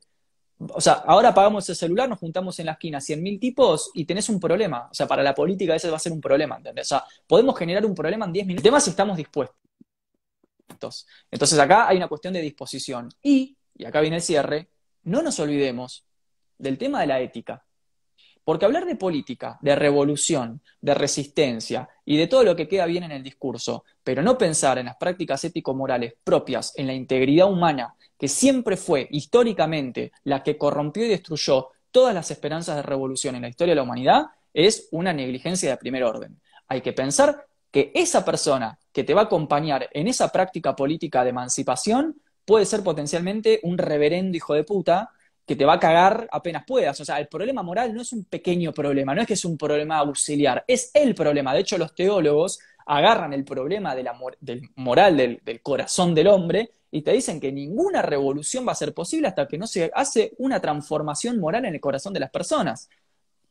O 0.59 0.81
sea, 0.81 0.95
ahora 0.95 1.31
apagamos 1.31 1.69
el 1.69 1.77
celular, 1.77 2.09
nos 2.09 2.19
juntamos 2.19 2.59
en 2.61 2.67
la 2.67 2.73
esquina 2.73 2.99
100.000 2.99 3.39
tipos 3.39 3.91
y 3.95 4.05
tenés 4.07 4.29
un 4.29 4.41
problema. 4.41 4.89
O 4.91 4.95
sea, 4.95 5.07
para 5.07 5.23
la 5.23 5.35
política 5.35 5.75
ese 5.75 5.91
va 5.91 5.97
a 5.97 6.01
ser 6.01 6.12
un 6.12 6.21
problema, 6.21 6.57
¿entendés? 6.57 6.87
O 6.87 6.97
sea, 6.97 7.05
podemos 7.27 7.59
generar 7.59 7.85
un 7.85 7.95
problema 7.95 8.25
en 8.25 8.33
10 8.33 8.47
minutos. 8.47 8.64
El 8.64 8.71
tema 8.71 8.81
si 8.81 8.91
estamos 8.91 9.17
dispuestos. 9.17 9.57
Entonces 11.31 11.59
acá 11.59 11.89
hay 11.89 11.97
una 11.97 12.09
cuestión 12.09 12.33
de 12.35 12.41
disposición. 12.41 13.11
Y, 13.23 13.57
y 13.77 13.85
acá 13.85 14.01
viene 14.01 14.17
el 14.17 14.23
cierre, 14.23 14.71
no 15.03 15.23
nos 15.23 15.39
olvidemos 15.41 16.07
del 16.59 16.79
tema 16.79 17.01
de 17.01 17.07
la 17.07 17.21
ética. 17.21 17.64
Porque 18.47 18.64
hablar 18.64 18.86
de 18.86 18.94
política, 18.94 19.59
de 19.61 19.74
revolución, 19.74 20.62
de 20.80 20.94
resistencia 20.94 21.88
y 22.05 22.16
de 22.16 22.28
todo 22.28 22.44
lo 22.44 22.55
que 22.55 22.68
queda 22.68 22.86
bien 22.86 23.03
en 23.03 23.11
el 23.11 23.24
discurso, 23.24 23.82
pero 24.05 24.22
no 24.22 24.38
pensar 24.38 24.78
en 24.78 24.86
las 24.86 24.94
prácticas 24.94 25.42
ético-morales 25.42 26.14
propias, 26.22 26.72
en 26.76 26.86
la 26.86 26.94
integridad 26.94 27.51
humana, 27.51 27.97
que 28.16 28.28
siempre 28.28 28.76
fue 28.76 29.09
históricamente 29.11 30.12
la 30.22 30.44
que 30.44 30.57
corrompió 30.57 31.05
y 31.05 31.09
destruyó 31.09 31.70
todas 31.90 32.14
las 32.14 32.30
esperanzas 32.30 32.76
de 32.76 32.82
revolución 32.82 33.34
en 33.34 33.42
la 33.42 33.49
historia 33.49 33.72
de 33.72 33.76
la 33.76 33.82
humanidad, 33.82 34.26
es 34.55 34.86
una 34.92 35.12
negligencia 35.12 35.68
de 35.68 35.76
primer 35.76 36.05
orden. 36.05 36.40
Hay 36.68 36.82
que 36.82 36.92
pensar 36.92 37.49
que 37.72 37.90
esa 37.97 38.24
persona 38.24 38.78
que 38.92 39.03
te 39.03 39.12
va 39.12 39.22
a 39.22 39.24
acompañar 39.24 39.88
en 39.92 40.07
esa 40.07 40.30
práctica 40.30 40.76
política 40.76 41.24
de 41.24 41.30
emancipación 41.30 42.22
puede 42.44 42.64
ser 42.64 42.84
potencialmente 42.84 43.59
un 43.64 43.76
reverendo 43.76 44.36
hijo 44.36 44.55
de 44.55 44.62
puta 44.62 45.11
que 45.47 45.57
te 45.57 45.64
va 45.64 45.74
a 45.74 45.80
cagar 45.80 46.28
apenas 46.32 46.64
puedas. 46.66 47.01
O 47.01 47.05
sea, 47.05 47.20
el 47.20 47.28
problema 47.28 47.62
moral 47.62 47.94
no 47.94 48.03
es 48.03 48.12
un 48.12 48.24
pequeño 48.24 48.72
problema, 48.72 49.14
no 49.14 49.20
es 49.20 49.26
que 49.26 49.34
es 49.34 49.44
un 49.44 49.57
problema 49.57 49.99
auxiliar, 49.99 50.64
es 50.66 50.90
el 50.92 51.14
problema. 51.14 51.55
De 51.55 51.61
hecho, 51.61 51.78
los 51.78 51.94
teólogos 51.94 52.59
agarran 52.86 53.32
el 53.32 53.44
problema 53.44 53.94
de 53.94 54.03
la 54.03 54.18
del 54.40 54.62
moral 54.76 55.16
del, 55.16 55.40
del 55.44 55.62
corazón 55.62 56.14
del 56.14 56.28
hombre 56.28 56.70
y 56.90 57.03
te 57.03 57.12
dicen 57.12 57.40
que 57.40 57.53
ninguna 57.53 58.03
revolución 58.03 58.66
va 58.66 58.72
a 58.72 58.76
ser 58.76 58.94
posible 58.94 59.28
hasta 59.28 59.47
que 59.47 59.59
no 59.59 59.66
se 59.66 59.90
hace 59.94 60.32
una 60.38 60.61
transformación 60.61 61.38
moral 61.38 61.64
en 61.64 61.74
el 61.74 61.80
corazón 61.80 62.12
de 62.12 62.20
las 62.20 62.30
personas. 62.30 62.88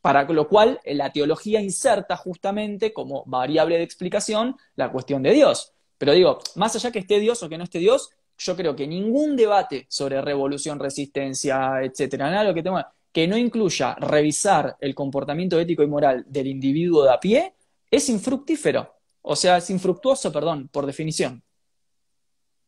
Para 0.02 0.24
lo 0.24 0.48
cual 0.48 0.80
la 0.86 1.12
teología 1.12 1.62
inserta 1.62 2.16
justamente 2.16 2.94
como 2.94 3.24
variable 3.26 3.78
de 3.78 3.84
explicación 3.84 4.56
la 4.76 4.92
cuestión 4.92 5.24
de 5.24 5.32
Dios. 5.32 5.74
Pero 5.98 6.14
digo, 6.14 6.40
más 6.56 6.76
allá 6.76 6.92
que 6.92 7.00
esté 7.00 7.20
Dios 7.20 7.42
o 7.42 7.50
que 7.50 7.58
no 7.58 7.64
esté 7.64 7.80
Dios, 7.80 8.12
yo 8.38 8.56
creo 8.56 8.76
que 8.76 8.88
ningún 8.88 9.36
debate 9.36 9.86
sobre 9.90 10.22
revolución, 10.22 10.80
resistencia, 10.80 11.82
etcétera, 11.82 12.30
nada 12.30 12.44
lo 12.44 12.54
que 12.54 12.64
tenga 12.64 12.92
que 13.16 13.30
no 13.30 13.38
incluya 13.38 13.96
revisar 13.96 14.76
el 14.82 14.94
comportamiento 14.94 15.58
ético 15.58 15.82
y 15.84 15.88
moral 15.88 16.26
del 16.28 16.48
individuo 16.48 17.06
de 17.06 17.14
a 17.14 17.18
pie, 17.18 17.54
es 17.90 18.10
infructífero. 18.10 18.94
O 19.22 19.38
sea, 19.38 19.56
es 19.56 19.70
infructuoso, 19.70 20.34
perdón, 20.34 20.68
por 20.68 20.86
definición. 20.86 21.42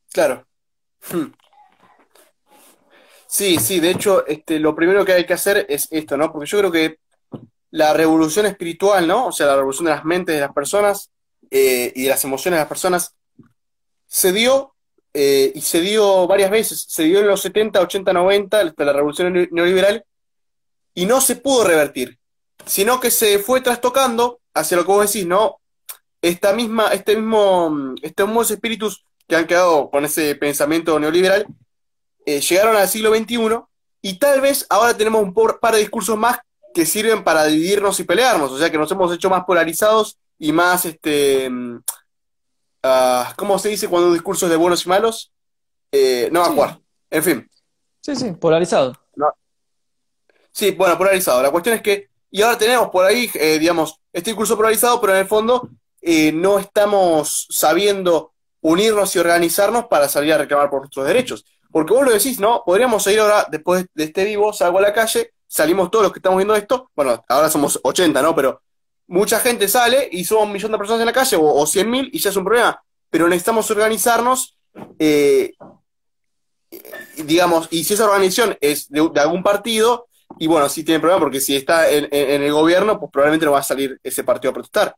Claro. 0.09 0.47
Hmm. 1.11 1.33
Sí, 3.27 3.57
sí, 3.59 3.81
de 3.81 3.91
hecho, 3.91 4.25
este, 4.25 4.57
lo 4.57 4.73
primero 4.73 5.03
que 5.03 5.11
hay 5.11 5.25
que 5.25 5.33
hacer 5.33 5.65
es 5.67 5.89
esto, 5.91 6.15
¿no? 6.15 6.31
Porque 6.31 6.47
yo 6.47 6.59
creo 6.59 6.71
que 6.71 6.99
la 7.71 7.91
revolución 7.91 8.45
espiritual, 8.45 9.05
¿no? 9.05 9.27
O 9.27 9.31
sea, 9.33 9.47
la 9.47 9.57
revolución 9.57 9.87
de 9.87 9.91
las 9.91 10.05
mentes 10.05 10.33
de 10.33 10.41
las 10.41 10.53
personas 10.53 11.11
eh, 11.51 11.91
y 11.93 12.03
de 12.03 12.09
las 12.09 12.23
emociones 12.23 12.55
de 12.55 12.61
las 12.61 12.69
personas, 12.69 13.13
se 14.05 14.31
dio 14.31 14.76
eh, 15.19 15.51
y 15.55 15.61
se 15.61 15.81
dio 15.81 16.27
varias 16.27 16.51
veces, 16.51 16.85
se 16.87 17.01
dio 17.05 17.17
en 17.21 17.25
los 17.25 17.41
70, 17.41 17.81
80, 17.81 18.13
90, 18.13 18.73
la 18.77 18.93
revolución 18.93 19.47
neoliberal, 19.49 20.05
y 20.93 21.07
no 21.07 21.21
se 21.21 21.37
pudo 21.37 21.63
revertir, 21.63 22.19
sino 22.67 22.99
que 22.99 23.09
se 23.09 23.39
fue 23.39 23.61
trastocando 23.61 24.41
hacia 24.53 24.77
lo 24.77 24.85
que 24.85 24.91
vos 24.91 25.11
decís, 25.11 25.25
¿no? 25.25 25.59
Esta 26.21 26.53
misma, 26.53 26.89
este 26.89 27.15
mismo, 27.15 27.95
estos 28.03 28.51
espíritus 28.51 29.05
que 29.27 29.35
han 29.35 29.47
quedado 29.47 29.89
con 29.89 30.05
ese 30.05 30.35
pensamiento 30.35 30.99
neoliberal, 30.99 31.47
eh, 32.23 32.39
llegaron 32.39 32.75
al 32.75 32.87
siglo 32.87 33.11
XXI 33.15 33.61
y 34.03 34.19
tal 34.19 34.39
vez 34.39 34.67
ahora 34.69 34.95
tenemos 34.95 35.23
un 35.23 35.33
par 35.33 35.73
de 35.73 35.79
discursos 35.79 36.15
más 36.15 36.37
que 36.75 36.85
sirven 36.85 37.23
para 37.23 37.45
dividirnos 37.45 37.99
y 37.99 38.03
pelearnos, 38.03 38.51
o 38.51 38.59
sea 38.59 38.69
que 38.69 38.77
nos 38.77 38.91
hemos 38.91 39.11
hecho 39.11 39.31
más 39.31 39.45
polarizados 39.45 40.19
y 40.37 40.51
más, 40.51 40.85
este, 40.85 41.49
uh, 42.87 43.33
¿cómo 43.35 43.59
se 43.59 43.69
dice 43.69 43.87
cuando 43.87 44.07
un 44.07 44.13
discurso 44.13 44.45
es 44.45 44.51
de 44.51 44.57
buenos 44.57 44.85
y 44.85 44.89
malos? 44.89 45.31
Eh, 45.91 46.29
no 46.31 46.55
va 46.55 46.65
a 46.65 46.79
En 47.09 47.23
fin. 47.23 47.49
Sí, 48.01 48.15
sí, 48.15 48.31
polarizado. 48.31 48.93
Sí, 50.51 50.71
bueno, 50.71 50.97
polarizado. 50.97 51.43
La 51.43 51.51
cuestión 51.51 51.75
es 51.75 51.83
que, 51.83 52.09
y 52.31 52.41
ahora 52.41 52.57
tenemos 52.57 52.89
por 52.89 53.05
ahí, 53.05 53.29
eh, 53.35 53.59
digamos, 53.59 53.99
este 54.11 54.31
discurso 54.31 54.57
polarizado, 54.57 54.99
pero 54.99 55.13
en 55.13 55.19
el 55.19 55.27
fondo 55.27 55.69
eh, 56.01 56.31
no 56.31 56.57
estamos 56.57 57.47
sabiendo 57.51 58.33
unirnos 58.61 59.15
y 59.15 59.19
organizarnos 59.19 59.85
para 59.85 60.09
salir 60.09 60.33
a 60.33 60.39
reclamar 60.39 60.69
por 60.69 60.79
nuestros 60.79 61.05
derechos. 61.05 61.45
Porque 61.71 61.93
vos 61.93 62.03
lo 62.05 62.11
decís, 62.11 62.39
¿no? 62.39 62.63
Podríamos 62.65 63.03
salir 63.03 63.19
ahora, 63.19 63.45
después 63.51 63.85
de 63.93 64.05
este 64.05 64.23
vivo, 64.23 64.51
salgo 64.51 64.79
a 64.79 64.81
la 64.81 64.93
calle, 64.93 65.31
salimos 65.47 65.91
todos 65.91 66.05
los 66.05 66.11
que 66.11 66.19
estamos 66.19 66.37
viendo 66.37 66.55
esto, 66.55 66.89
bueno, 66.95 67.23
ahora 67.29 67.49
somos 67.49 67.79
80, 67.83 68.19
¿no? 68.21 68.33
Pero 68.33 68.61
mucha 69.07 69.39
gente 69.39 69.67
sale 69.67 70.09
y 70.11 70.23
somos 70.25 70.45
un 70.45 70.53
millón 70.53 70.71
de 70.71 70.77
personas 70.77 71.01
en 71.01 71.07
la 71.07 71.13
calle, 71.13 71.35
o, 71.37 71.43
o 71.43 71.65
100 71.65 71.89
mil, 71.89 72.09
y 72.11 72.19
ya 72.19 72.29
es 72.29 72.35
un 72.35 72.43
problema. 72.43 72.81
Pero 73.09 73.27
necesitamos 73.27 73.69
organizarnos 73.71 74.57
eh, 74.99 75.53
digamos, 77.25 77.67
y 77.71 77.83
si 77.83 77.93
esa 77.93 78.05
organización 78.05 78.57
es 78.61 78.89
de, 78.89 79.09
algún 79.19 79.43
partido, 79.43 80.07
y 80.37 80.47
bueno, 80.47 80.69
sí 80.69 80.83
tiene 80.83 80.99
problema 80.99 81.21
porque 81.21 81.39
si 81.39 81.55
está 81.55 81.89
en, 81.89 82.07
el 82.11 82.51
gobierno, 82.51 82.99
pues 82.99 83.11
probablemente 83.11 83.45
no 83.45 83.53
va 83.53 83.59
a 83.59 83.63
salir 83.63 83.99
ese 84.03 84.23
partido 84.23 84.51
a 84.51 84.53
protestar. 84.53 84.95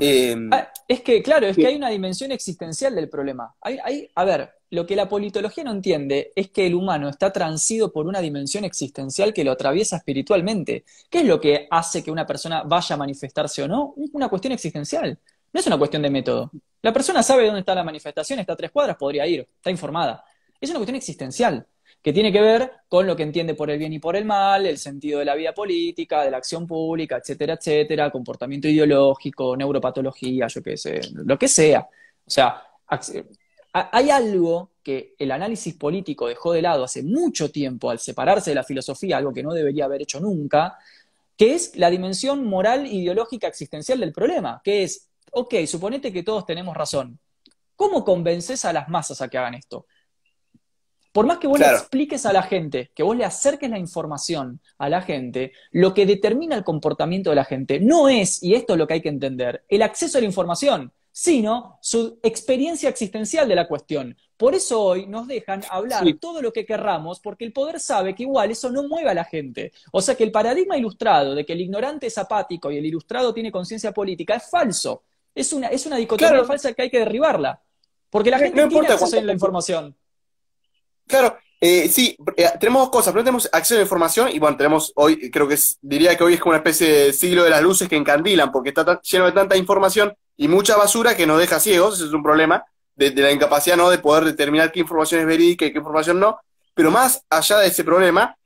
Eh, 0.00 0.36
ah, 0.50 0.68
es 0.88 1.00
que, 1.00 1.22
claro, 1.22 1.46
es 1.46 1.56
que 1.56 1.66
hay 1.66 1.76
una 1.76 1.90
dimensión 1.90 2.32
existencial 2.32 2.94
del 2.94 3.08
problema. 3.08 3.54
Hay, 3.60 4.08
a 4.14 4.24
ver, 4.24 4.50
lo 4.70 4.86
que 4.86 4.96
la 4.96 5.08
politología 5.08 5.64
no 5.64 5.72
entiende 5.72 6.32
es 6.34 6.50
que 6.50 6.66
el 6.66 6.74
humano 6.74 7.08
está 7.08 7.32
transido 7.32 7.92
por 7.92 8.06
una 8.06 8.20
dimensión 8.20 8.64
existencial 8.64 9.32
que 9.32 9.44
lo 9.44 9.52
atraviesa 9.52 9.96
espiritualmente. 9.96 10.84
¿Qué 11.10 11.20
es 11.20 11.26
lo 11.26 11.40
que 11.40 11.66
hace 11.70 12.02
que 12.02 12.10
una 12.10 12.26
persona 12.26 12.62
vaya 12.62 12.94
a 12.94 12.98
manifestarse 12.98 13.62
o 13.62 13.68
no? 13.68 13.94
Una 14.12 14.28
cuestión 14.28 14.52
existencial. 14.52 15.18
No 15.52 15.60
es 15.60 15.66
una 15.66 15.78
cuestión 15.78 16.02
de 16.02 16.10
método. 16.10 16.50
La 16.80 16.92
persona 16.92 17.22
sabe 17.22 17.44
dónde 17.44 17.60
está 17.60 17.74
la 17.74 17.84
manifestación, 17.84 18.38
está 18.38 18.54
a 18.54 18.56
tres 18.56 18.70
cuadras, 18.70 18.96
podría 18.96 19.26
ir, 19.26 19.46
está 19.56 19.70
informada. 19.70 20.24
Es 20.60 20.70
una 20.70 20.78
cuestión 20.78 20.96
existencial, 20.96 21.66
que 22.02 22.12
tiene 22.12 22.32
que 22.32 22.40
ver 22.40 22.72
con 22.88 23.06
lo 23.06 23.14
que 23.14 23.22
entiende 23.22 23.54
por 23.54 23.70
el 23.70 23.78
bien 23.78 23.92
y 23.92 24.00
por 24.00 24.16
el 24.16 24.24
mal, 24.24 24.66
el 24.66 24.76
sentido 24.76 25.20
de 25.20 25.24
la 25.24 25.36
vida 25.36 25.54
política, 25.54 26.24
de 26.24 26.32
la 26.32 26.38
acción 26.38 26.66
pública, 26.66 27.18
etcétera, 27.18 27.54
etcétera, 27.54 28.10
comportamiento 28.10 28.68
ideológico, 28.68 29.56
neuropatología, 29.56 30.48
yo 30.48 30.62
qué 30.62 30.76
sé, 30.76 31.00
lo 31.12 31.38
que 31.38 31.46
sea. 31.46 31.88
O 32.26 32.30
sea, 32.30 32.60
hay 33.72 34.10
algo 34.10 34.72
que 34.82 35.14
el 35.16 35.30
análisis 35.30 35.74
político 35.74 36.26
dejó 36.26 36.52
de 36.52 36.62
lado 36.62 36.82
hace 36.82 37.04
mucho 37.04 37.52
tiempo 37.52 37.88
al 37.88 38.00
separarse 38.00 38.50
de 38.50 38.56
la 38.56 38.64
filosofía, 38.64 39.16
algo 39.16 39.32
que 39.32 39.44
no 39.44 39.54
debería 39.54 39.84
haber 39.84 40.02
hecho 40.02 40.18
nunca, 40.18 40.76
que 41.36 41.54
es 41.54 41.76
la 41.76 41.88
dimensión 41.88 42.44
moral, 42.44 42.86
ideológica, 42.86 43.46
existencial 43.46 44.00
del 44.00 44.12
problema, 44.12 44.60
que 44.64 44.82
es, 44.82 45.08
ok, 45.30 45.54
suponete 45.66 46.12
que 46.12 46.24
todos 46.24 46.44
tenemos 46.44 46.76
razón. 46.76 47.18
¿Cómo 47.76 48.04
convences 48.04 48.64
a 48.64 48.72
las 48.72 48.88
masas 48.88 49.22
a 49.22 49.28
que 49.28 49.38
hagan 49.38 49.54
esto? 49.54 49.86
Por 51.12 51.26
más 51.26 51.38
que 51.38 51.46
vos 51.46 51.60
le 51.60 51.66
expliques 51.66 52.24
a 52.24 52.32
la 52.32 52.42
gente, 52.42 52.90
que 52.94 53.02
vos 53.02 53.14
le 53.14 53.26
acerques 53.26 53.68
la 53.68 53.78
información 53.78 54.60
a 54.78 54.88
la 54.88 55.02
gente, 55.02 55.52
lo 55.70 55.92
que 55.92 56.06
determina 56.06 56.56
el 56.56 56.64
comportamiento 56.64 57.30
de 57.30 57.36
la 57.36 57.44
gente 57.44 57.78
no 57.80 58.08
es, 58.08 58.42
y 58.42 58.54
esto 58.54 58.72
es 58.72 58.78
lo 58.78 58.86
que 58.86 58.94
hay 58.94 59.02
que 59.02 59.10
entender, 59.10 59.62
el 59.68 59.82
acceso 59.82 60.16
a 60.16 60.22
la 60.22 60.26
información, 60.26 60.90
sino 61.12 61.78
su 61.82 62.18
experiencia 62.22 62.88
existencial 62.88 63.46
de 63.46 63.54
la 63.54 63.68
cuestión. 63.68 64.16
Por 64.38 64.54
eso 64.54 64.82
hoy 64.82 65.06
nos 65.06 65.28
dejan 65.28 65.62
hablar 65.70 66.02
todo 66.18 66.40
lo 66.40 66.52
que 66.52 66.64
querramos, 66.64 67.20
porque 67.20 67.44
el 67.44 67.52
poder 67.52 67.78
sabe 67.78 68.14
que 68.14 68.22
igual 68.22 68.50
eso 68.50 68.70
no 68.70 68.88
mueve 68.88 69.10
a 69.10 69.14
la 69.14 69.24
gente. 69.24 69.72
O 69.92 70.00
sea 70.00 70.14
que 70.14 70.24
el 70.24 70.32
paradigma 70.32 70.78
ilustrado 70.78 71.34
de 71.34 71.44
que 71.44 71.52
el 71.52 71.60
ignorante 71.60 72.06
es 72.06 72.16
apático 72.16 72.72
y 72.72 72.78
el 72.78 72.86
ilustrado 72.86 73.34
tiene 73.34 73.52
conciencia 73.52 73.92
política 73.92 74.36
es 74.36 74.48
falso. 74.48 75.02
Es 75.34 75.52
una, 75.52 75.68
es 75.68 75.84
una 75.84 75.96
dicotomía 75.96 76.44
falsa 76.44 76.72
que 76.72 76.82
hay 76.82 76.90
que 76.90 77.00
derribarla. 77.00 77.60
Porque 78.08 78.30
la 78.30 78.38
gente 78.38 78.62
no 78.62 78.68
tiene 78.68 78.88
acceso 78.88 79.18
a 79.18 79.22
la 79.22 79.32
información. 79.32 79.94
Claro, 81.06 81.36
eh, 81.64 81.88
sí, 81.88 82.16
eh, 82.36 82.48
tenemos 82.58 82.82
dos 82.82 82.90
cosas. 82.90 83.12
Primero 83.12 83.26
tenemos 83.26 83.48
acceso 83.52 83.74
a 83.74 83.78
la 83.78 83.82
información 83.82 84.28
y 84.30 84.40
bueno, 84.40 84.56
tenemos 84.56 84.92
hoy, 84.96 85.30
creo 85.30 85.46
que 85.46 85.56
diría 85.80 86.16
que 86.16 86.24
hoy 86.24 86.34
es 86.34 86.40
como 86.40 86.50
una 86.50 86.58
especie 86.58 86.88
de 86.88 87.12
siglo 87.12 87.44
de 87.44 87.50
las 87.50 87.62
luces 87.62 87.88
que 87.88 87.94
encandilan 87.94 88.50
porque 88.50 88.70
está 88.70 89.00
lleno 89.00 89.26
de 89.26 89.32
tanta 89.32 89.56
información 89.56 90.12
y 90.36 90.48
mucha 90.48 90.76
basura 90.76 91.16
que 91.16 91.24
nos 91.24 91.38
deja 91.38 91.60
ciegos, 91.60 91.94
ese 91.94 92.06
es 92.06 92.12
un 92.12 92.22
problema 92.24 92.64
de, 92.96 93.12
la 93.14 93.30
incapacidad 93.30 93.76
¿no? 93.76 93.90
de 93.90 93.98
poder 93.98 94.24
determinar 94.24 94.72
qué 94.72 94.80
información 94.80 95.20
es 95.20 95.26
verídica 95.28 95.64
y 95.64 95.70
qué 95.70 95.78
información 95.78 96.18
no. 96.18 96.40
Pero 96.74 96.90
más 96.90 97.24
allá 97.30 97.58
de 97.58 97.68
ese 97.68 97.84
problema, 97.84 98.36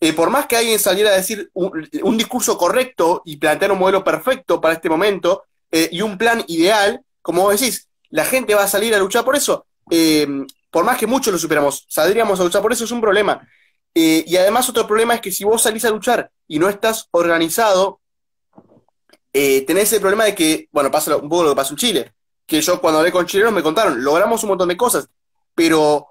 eh, 0.00 0.14
por 0.14 0.30
más 0.30 0.46
que 0.46 0.56
alguien 0.56 0.78
saliera 0.78 1.10
a 1.10 1.16
decir 1.16 1.50
un, 1.52 2.16
discurso 2.16 2.56
correcto 2.56 3.20
y 3.26 3.36
plantear 3.36 3.72
un 3.72 3.80
modelo 3.80 4.02
perfecto 4.02 4.62
para 4.62 4.74
este 4.74 4.88
momento 4.88 5.44
y 5.70 6.00
un 6.00 6.16
plan 6.16 6.42
ideal, 6.48 7.02
como 7.20 7.42
vos 7.42 7.60
decís, 7.60 7.86
la 8.08 8.24
gente 8.24 8.54
va 8.54 8.62
a 8.62 8.68
salir 8.68 8.94
a 8.94 8.98
luchar 8.98 9.24
por 9.24 9.36
eso 9.36 9.66
por 10.72 10.84
más 10.84 10.96
que 10.96 11.06
muchos 11.06 11.30
lo 11.30 11.38
superamos, 11.38 11.84
saldríamos 11.86 12.40
a 12.40 12.44
luchar 12.44 12.62
por 12.62 12.72
eso, 12.72 12.84
es 12.84 12.90
un 12.90 13.00
problema. 13.02 13.46
Eh, 13.94 14.24
y 14.26 14.36
además 14.38 14.66
otro 14.70 14.86
problema 14.86 15.14
es 15.14 15.20
que 15.20 15.30
si 15.30 15.44
vos 15.44 15.60
salís 15.60 15.84
a 15.84 15.90
luchar 15.90 16.30
y 16.48 16.58
no 16.58 16.70
estás 16.70 17.08
organizado, 17.10 18.00
eh, 19.34 19.66
tenés 19.66 19.92
el 19.92 20.00
problema 20.00 20.24
de 20.24 20.34
que, 20.34 20.68
bueno, 20.72 20.90
pasa 20.90 21.14
un 21.18 21.28
poco 21.28 21.44
lo 21.44 21.50
que 21.50 21.56
pasó 21.56 21.74
en 21.74 21.76
Chile, 21.76 22.12
que 22.46 22.62
yo 22.62 22.80
cuando 22.80 23.00
hablé 23.00 23.12
con 23.12 23.26
chilenos 23.26 23.52
me 23.52 23.62
contaron, 23.62 24.02
logramos 24.02 24.42
un 24.44 24.48
montón 24.48 24.70
de 24.70 24.76
cosas, 24.78 25.06
pero 25.54 26.08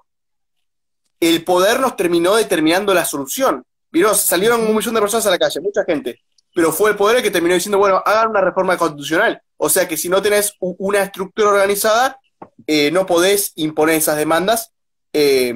el 1.18 1.42
poder 1.42 1.80
nos 1.80 1.96
terminó 1.96 2.36
determinando 2.36 2.94
la 2.94 3.04
solución. 3.04 3.64
Salieron 4.14 4.60
un 4.60 4.76
millón 4.76 4.94
de 4.94 5.00
personas 5.00 5.26
a 5.26 5.30
la 5.30 5.38
calle, 5.38 5.60
mucha 5.60 5.84
gente, 5.84 6.20
pero 6.54 6.70
fue 6.70 6.90
el 6.90 6.96
poder 6.96 7.16
el 7.16 7.22
que 7.24 7.32
terminó 7.32 7.54
diciendo, 7.54 7.78
bueno, 7.78 8.00
hagan 8.06 8.30
una 8.30 8.40
reforma 8.40 8.76
constitucional. 8.76 9.42
O 9.56 9.68
sea 9.68 9.88
que 9.88 9.96
si 9.96 10.08
no 10.08 10.22
tenés 10.22 10.54
una 10.60 11.02
estructura 11.02 11.50
organizada, 11.50 12.16
eh, 12.66 12.90
no 12.90 13.06
podés 13.06 13.52
imponer 13.56 13.96
esas 13.96 14.16
demandas, 14.16 14.72
eh, 15.12 15.54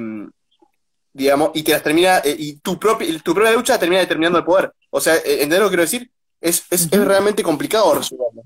digamos, 1.13 1.51
y 1.53 1.63
te 1.63 1.71
las 1.71 1.83
termina, 1.83 2.19
eh, 2.19 2.35
y 2.37 2.59
tu 2.59 2.79
propia, 2.79 3.07
tu 3.23 3.33
propia 3.33 3.51
lucha 3.53 3.79
termina 3.79 4.01
determinando 4.01 4.39
el 4.39 4.45
poder. 4.45 4.71
O 4.89 4.99
sea, 4.99 5.15
¿entendés 5.15 5.59
lo 5.59 5.65
que 5.65 5.69
quiero 5.69 5.83
decir? 5.83 6.11
Es, 6.39 6.67
realmente 6.91 7.43
complicado 7.43 7.95
resolverlo. 7.95 8.43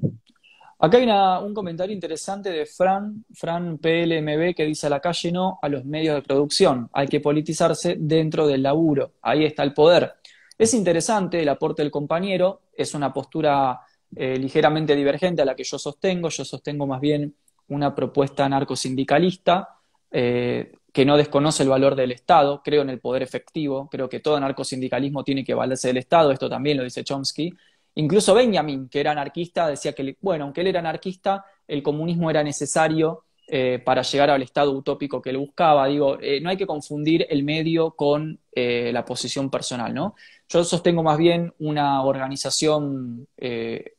Acá 0.80 0.98
hay 0.98 1.46
un 1.46 1.54
comentario 1.54 1.94
interesante 1.94 2.50
de 2.50 2.66
Fran, 2.66 3.24
Fran 3.34 3.78
PLMB, 3.78 4.56
que 4.56 4.66
dice 4.66 4.88
a 4.88 4.90
la 4.90 5.00
calle 5.00 5.32
no 5.32 5.60
a 5.62 5.70
los 5.70 5.86
medios 5.86 6.16
de 6.16 6.24
producción. 6.24 6.90
Hay 6.94 7.08
que 7.08 7.20
politizarse 7.20 7.98
dentro 8.00 8.48
del 8.48 8.64
laburo. 8.64 9.14
Ahí 9.22 9.46
está 9.46 9.62
el 9.62 9.74
poder. 9.74 10.14
Es 10.58 10.74
interesante 10.74 11.40
el 11.40 11.50
aporte 11.50 11.84
del 11.84 11.92
compañero. 11.92 12.62
Es 12.74 12.96
una 12.96 13.14
postura 13.14 13.80
ligeramente 14.10 14.96
divergente 14.96 15.44
a 15.44 15.46
la 15.46 15.56
que 15.56 15.64
yo 15.64 15.78
sostengo. 15.78 16.30
Yo 16.30 16.44
sostengo 16.44 16.88
más 16.88 17.00
bien 17.00 17.36
una 17.72 17.96
propuesta 17.96 18.48
narcosindicalista 18.50 19.70
eh, 20.12 20.74
que 20.92 21.06
no 21.06 21.16
desconoce 21.16 21.64
el 21.64 21.70
valor 21.70 21.96
del 21.96 22.12
Estado, 22.12 22.62
creo 22.62 22.82
en 22.82 22.90
el 22.90 23.00
poder 23.00 23.24
efectivo, 23.24 23.88
creo 23.90 24.10
que 24.10 24.20
todo 24.20 24.38
narcosindicalismo 24.40 25.24
tiene 25.24 25.46
que 25.46 25.54
valerse 25.54 25.88
del 25.88 25.98
Estado, 25.98 26.32
esto 26.32 26.50
también 26.50 26.78
lo 26.78 26.84
dice 26.84 27.04
Chomsky. 27.06 27.54
Incluso 27.96 28.34
Benjamin, 28.34 28.90
que 28.90 29.00
era 29.00 29.12
anarquista, 29.12 29.68
decía 29.68 29.94
que, 29.94 30.18
bueno, 30.20 30.44
aunque 30.46 30.62
él 30.62 30.68
era 30.68 30.80
anarquista, 30.80 31.46
el 31.66 31.82
comunismo 31.82 32.30
era 32.30 32.44
necesario 32.44 33.24
eh, 33.48 33.82
para 33.84 34.02
llegar 34.02 34.30
al 34.32 34.42
Estado 34.42 34.72
utópico 34.72 35.22
que 35.22 35.30
él 35.30 35.38
buscaba. 35.38 35.88
Digo, 35.88 36.18
eh, 36.20 36.42
no 36.42 36.50
hay 36.50 36.58
que 36.58 36.68
confundir 36.68 37.26
el 37.30 37.44
medio 37.44 37.92
con 37.92 38.38
la 38.54 39.06
posición 39.06 39.50
personal, 39.50 39.94
¿no? 39.94 40.14
Yo 40.50 40.66
sostengo 40.66 41.04
más 41.04 41.18
bien 41.18 41.54
una 41.60 42.04
organización 42.04 43.30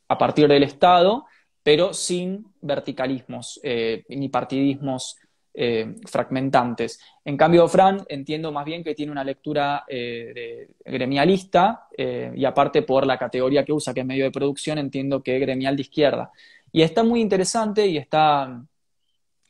a 0.08 0.18
partir 0.18 0.46
del 0.46 0.62
Estado, 0.62 1.24
pero 1.62 1.94
sin 1.94 2.46
verticalismos 2.60 3.60
eh, 3.62 4.04
ni 4.08 4.28
partidismos 4.28 5.16
eh, 5.54 5.94
fragmentantes. 6.06 6.98
En 7.24 7.36
cambio, 7.36 7.68
Fran 7.68 8.04
entiendo 8.08 8.50
más 8.52 8.64
bien 8.64 8.82
que 8.82 8.94
tiene 8.94 9.12
una 9.12 9.22
lectura 9.22 9.84
eh, 9.86 10.68
gremialista 10.84 11.88
y 11.96 12.44
aparte 12.44 12.82
por 12.82 13.06
la 13.06 13.18
categoría 13.18 13.64
que 13.64 13.72
usa, 13.72 13.92
que 13.92 14.00
es 14.00 14.06
medio 14.06 14.24
de 14.24 14.30
producción, 14.30 14.78
entiendo 14.78 15.22
que 15.22 15.36
es 15.36 15.40
gremial 15.40 15.76
de 15.76 15.82
izquierda. 15.82 16.32
Y 16.72 16.82
está 16.82 17.04
muy 17.04 17.20
interesante 17.20 17.86
y 17.86 17.98
está, 17.98 18.64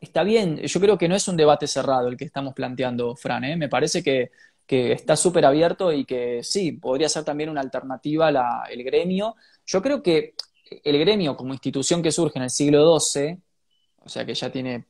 está 0.00 0.24
bien. 0.24 0.56
Yo 0.58 0.80
creo 0.80 0.98
que 0.98 1.08
no 1.08 1.14
es 1.14 1.28
un 1.28 1.36
debate 1.36 1.68
cerrado 1.68 2.08
el 2.08 2.16
que 2.16 2.24
estamos 2.24 2.52
planteando, 2.52 3.14
Fran. 3.14 3.58
Me 3.58 3.68
parece 3.68 4.02
que, 4.02 4.30
está 4.68 5.16
súper 5.16 5.44
abierto 5.44 5.92
y 5.92 6.06
que 6.06 6.42
sí, 6.42 6.72
podría 6.72 7.06
ser 7.06 7.24
también 7.24 7.50
una 7.50 7.60
alternativa 7.60 8.30
el 8.70 8.82
gremio. 8.82 9.36
Yo 9.66 9.82
creo 9.82 10.02
que 10.02 10.34
el 10.84 10.98
gremio 10.98 11.36
como 11.36 11.52
institución 11.52 12.02
que 12.02 12.12
surge 12.12 12.38
en 12.38 12.44
el 12.44 12.50
siglo 12.50 12.98
XII, 12.98 13.38
o 14.04 14.08
sea 14.08 14.24
que 14.24 14.34
ya 14.34 14.50
tiene 14.50 14.86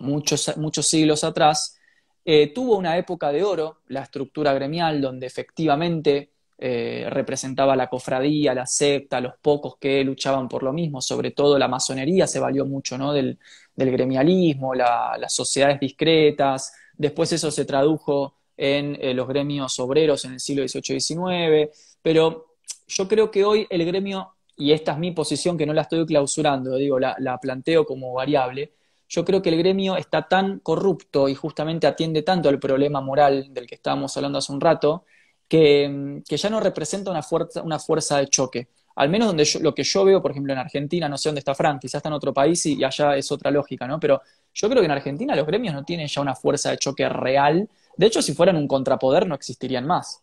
muchos, 0.00 0.56
muchos 0.56 0.86
siglos 0.86 1.24
atrás, 1.24 1.78
eh, 2.24 2.52
tuvo 2.54 2.76
una 2.76 2.96
época 2.96 3.32
de 3.32 3.42
oro, 3.42 3.80
la 3.88 4.02
estructura 4.02 4.52
gremial, 4.52 5.00
donde 5.00 5.26
efectivamente 5.26 6.30
eh, 6.58 7.06
representaba 7.08 7.74
la 7.74 7.88
cofradía, 7.88 8.52
la 8.52 8.66
secta, 8.66 9.20
los 9.20 9.34
pocos 9.40 9.76
que 9.78 10.04
luchaban 10.04 10.46
por 10.46 10.62
lo 10.62 10.72
mismo, 10.72 11.00
sobre 11.00 11.30
todo 11.30 11.58
la 11.58 11.68
masonería 11.68 12.26
se 12.26 12.38
valió 12.38 12.66
mucho 12.66 12.98
¿no? 12.98 13.12
del, 13.14 13.38
gremialismo, 13.74 14.74
las 14.74 15.32
sociedades 15.32 15.80
discretas, 15.80 16.74
después 16.98 17.32
eso 17.32 17.50
se 17.50 17.64
tradujo 17.64 18.34
en 18.58 18.98
eh, 19.00 19.14
los 19.14 19.26
gremios 19.26 19.80
obreros 19.80 20.26
en 20.26 20.34
el 20.34 20.40
siglo 20.40 20.68
XVIII 20.68 20.96
y 20.96 21.00
XIX, 21.00 21.78
pero 22.02 22.56
yo 22.86 23.08
creo 23.08 23.30
que 23.30 23.42
hoy 23.42 23.66
el 23.70 23.86
gremio, 23.86 24.34
y 24.60 24.72
esta 24.72 24.92
es 24.92 24.98
mi 24.98 25.12
posición 25.12 25.58
que 25.58 25.66
no 25.66 25.72
la 25.72 25.82
estoy 25.82 26.06
clausurando, 26.06 26.76
digo, 26.76 26.98
la, 26.98 27.16
la 27.18 27.38
planteo 27.38 27.84
como 27.84 28.12
variable, 28.12 28.72
yo 29.10 29.24
creo 29.24 29.42
que 29.42 29.48
el 29.48 29.58
gremio 29.58 29.96
está 29.96 30.28
tan 30.28 30.60
corrupto 30.60 31.28
y 31.28 31.34
justamente 31.34 31.88
atiende 31.88 32.22
tanto 32.22 32.48
al 32.48 32.60
problema 32.60 33.00
moral 33.00 33.52
del 33.52 33.66
que 33.66 33.74
estábamos 33.74 34.16
hablando 34.16 34.38
hace 34.38 34.52
un 34.52 34.60
rato, 34.60 35.04
que, 35.48 36.22
ya 36.28 36.48
no 36.48 36.60
representa 36.60 37.10
una 37.10 37.22
fuerza, 37.22 37.62
una 37.62 37.80
fuerza 37.80 38.18
de 38.18 38.28
choque. 38.28 38.68
Al 38.94 39.08
menos 39.08 39.26
donde 39.28 39.44
lo 39.62 39.74
que 39.74 39.82
yo 39.82 40.04
veo, 40.04 40.22
por 40.22 40.30
ejemplo, 40.30 40.52
en 40.52 40.60
Argentina, 40.60 41.08
no 41.08 41.18
sé 41.18 41.28
dónde 41.28 41.40
está 41.40 41.56
Frank, 41.56 41.80
quizás 41.80 41.96
está 41.98 42.08
en 42.08 42.12
otro 42.14 42.32
país 42.32 42.64
y, 42.66 42.84
allá 42.84 43.16
es 43.16 43.32
otra 43.32 43.50
lógica, 43.50 43.88
¿no? 43.88 43.98
Pero 43.98 44.22
yo 44.54 44.68
creo 44.68 44.80
que 44.80 44.86
en 44.86 44.92
Argentina 44.92 45.34
los 45.34 45.46
gremios 45.46 45.74
no 45.74 45.84
tienen 45.84 46.06
ya 46.06 46.20
una 46.20 46.36
fuerza 46.36 46.70
de 46.70 46.78
choque 46.78 47.08
real. 47.08 47.68
De 47.96 48.06
hecho, 48.06 48.22
si 48.22 48.32
fueran 48.32 48.56
un 48.56 48.68
contrapoder, 48.68 49.26
no 49.26 49.34
existirían 49.34 49.86
más. 49.86 50.22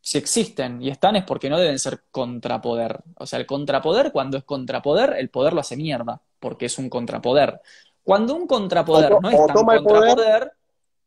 Si 0.00 0.18
existen 0.18 0.82
y 0.82 0.90
están 0.90 1.16
es 1.16 1.24
porque 1.24 1.50
no 1.50 1.58
deben 1.58 1.78
ser 1.78 2.04
contrapoder. 2.10 3.00
O 3.16 3.26
sea, 3.26 3.38
el 3.38 3.46
contrapoder, 3.46 4.12
cuando 4.12 4.38
es 4.38 4.44
contrapoder, 4.44 5.16
el 5.18 5.28
poder 5.28 5.52
lo 5.52 5.60
hace 5.60 5.76
mierda, 5.76 6.20
porque 6.38 6.66
es 6.66 6.78
un 6.78 6.88
contrapoder. 6.88 7.60
Cuando 8.02 8.34
un 8.34 8.46
contrapoder 8.46 9.16
no 9.20 9.30
es 9.30 9.46
tan 9.46 9.54
contrapoder, 9.54 10.52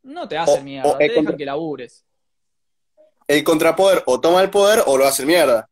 no 0.03 0.27
te 0.27 0.37
hace 0.37 0.61
mierda, 0.61 0.97
te 0.97 1.09
dejan 1.09 1.37
que 1.37 1.45
labures 1.45 2.05
el 3.27 3.43
contrapoder 3.43 4.03
o 4.05 4.19
toma 4.19 4.41
el 4.41 4.49
poder 4.49 4.83
o 4.85 4.97
lo 4.97 5.05
hace 5.05 5.25
mierda. 5.25 5.69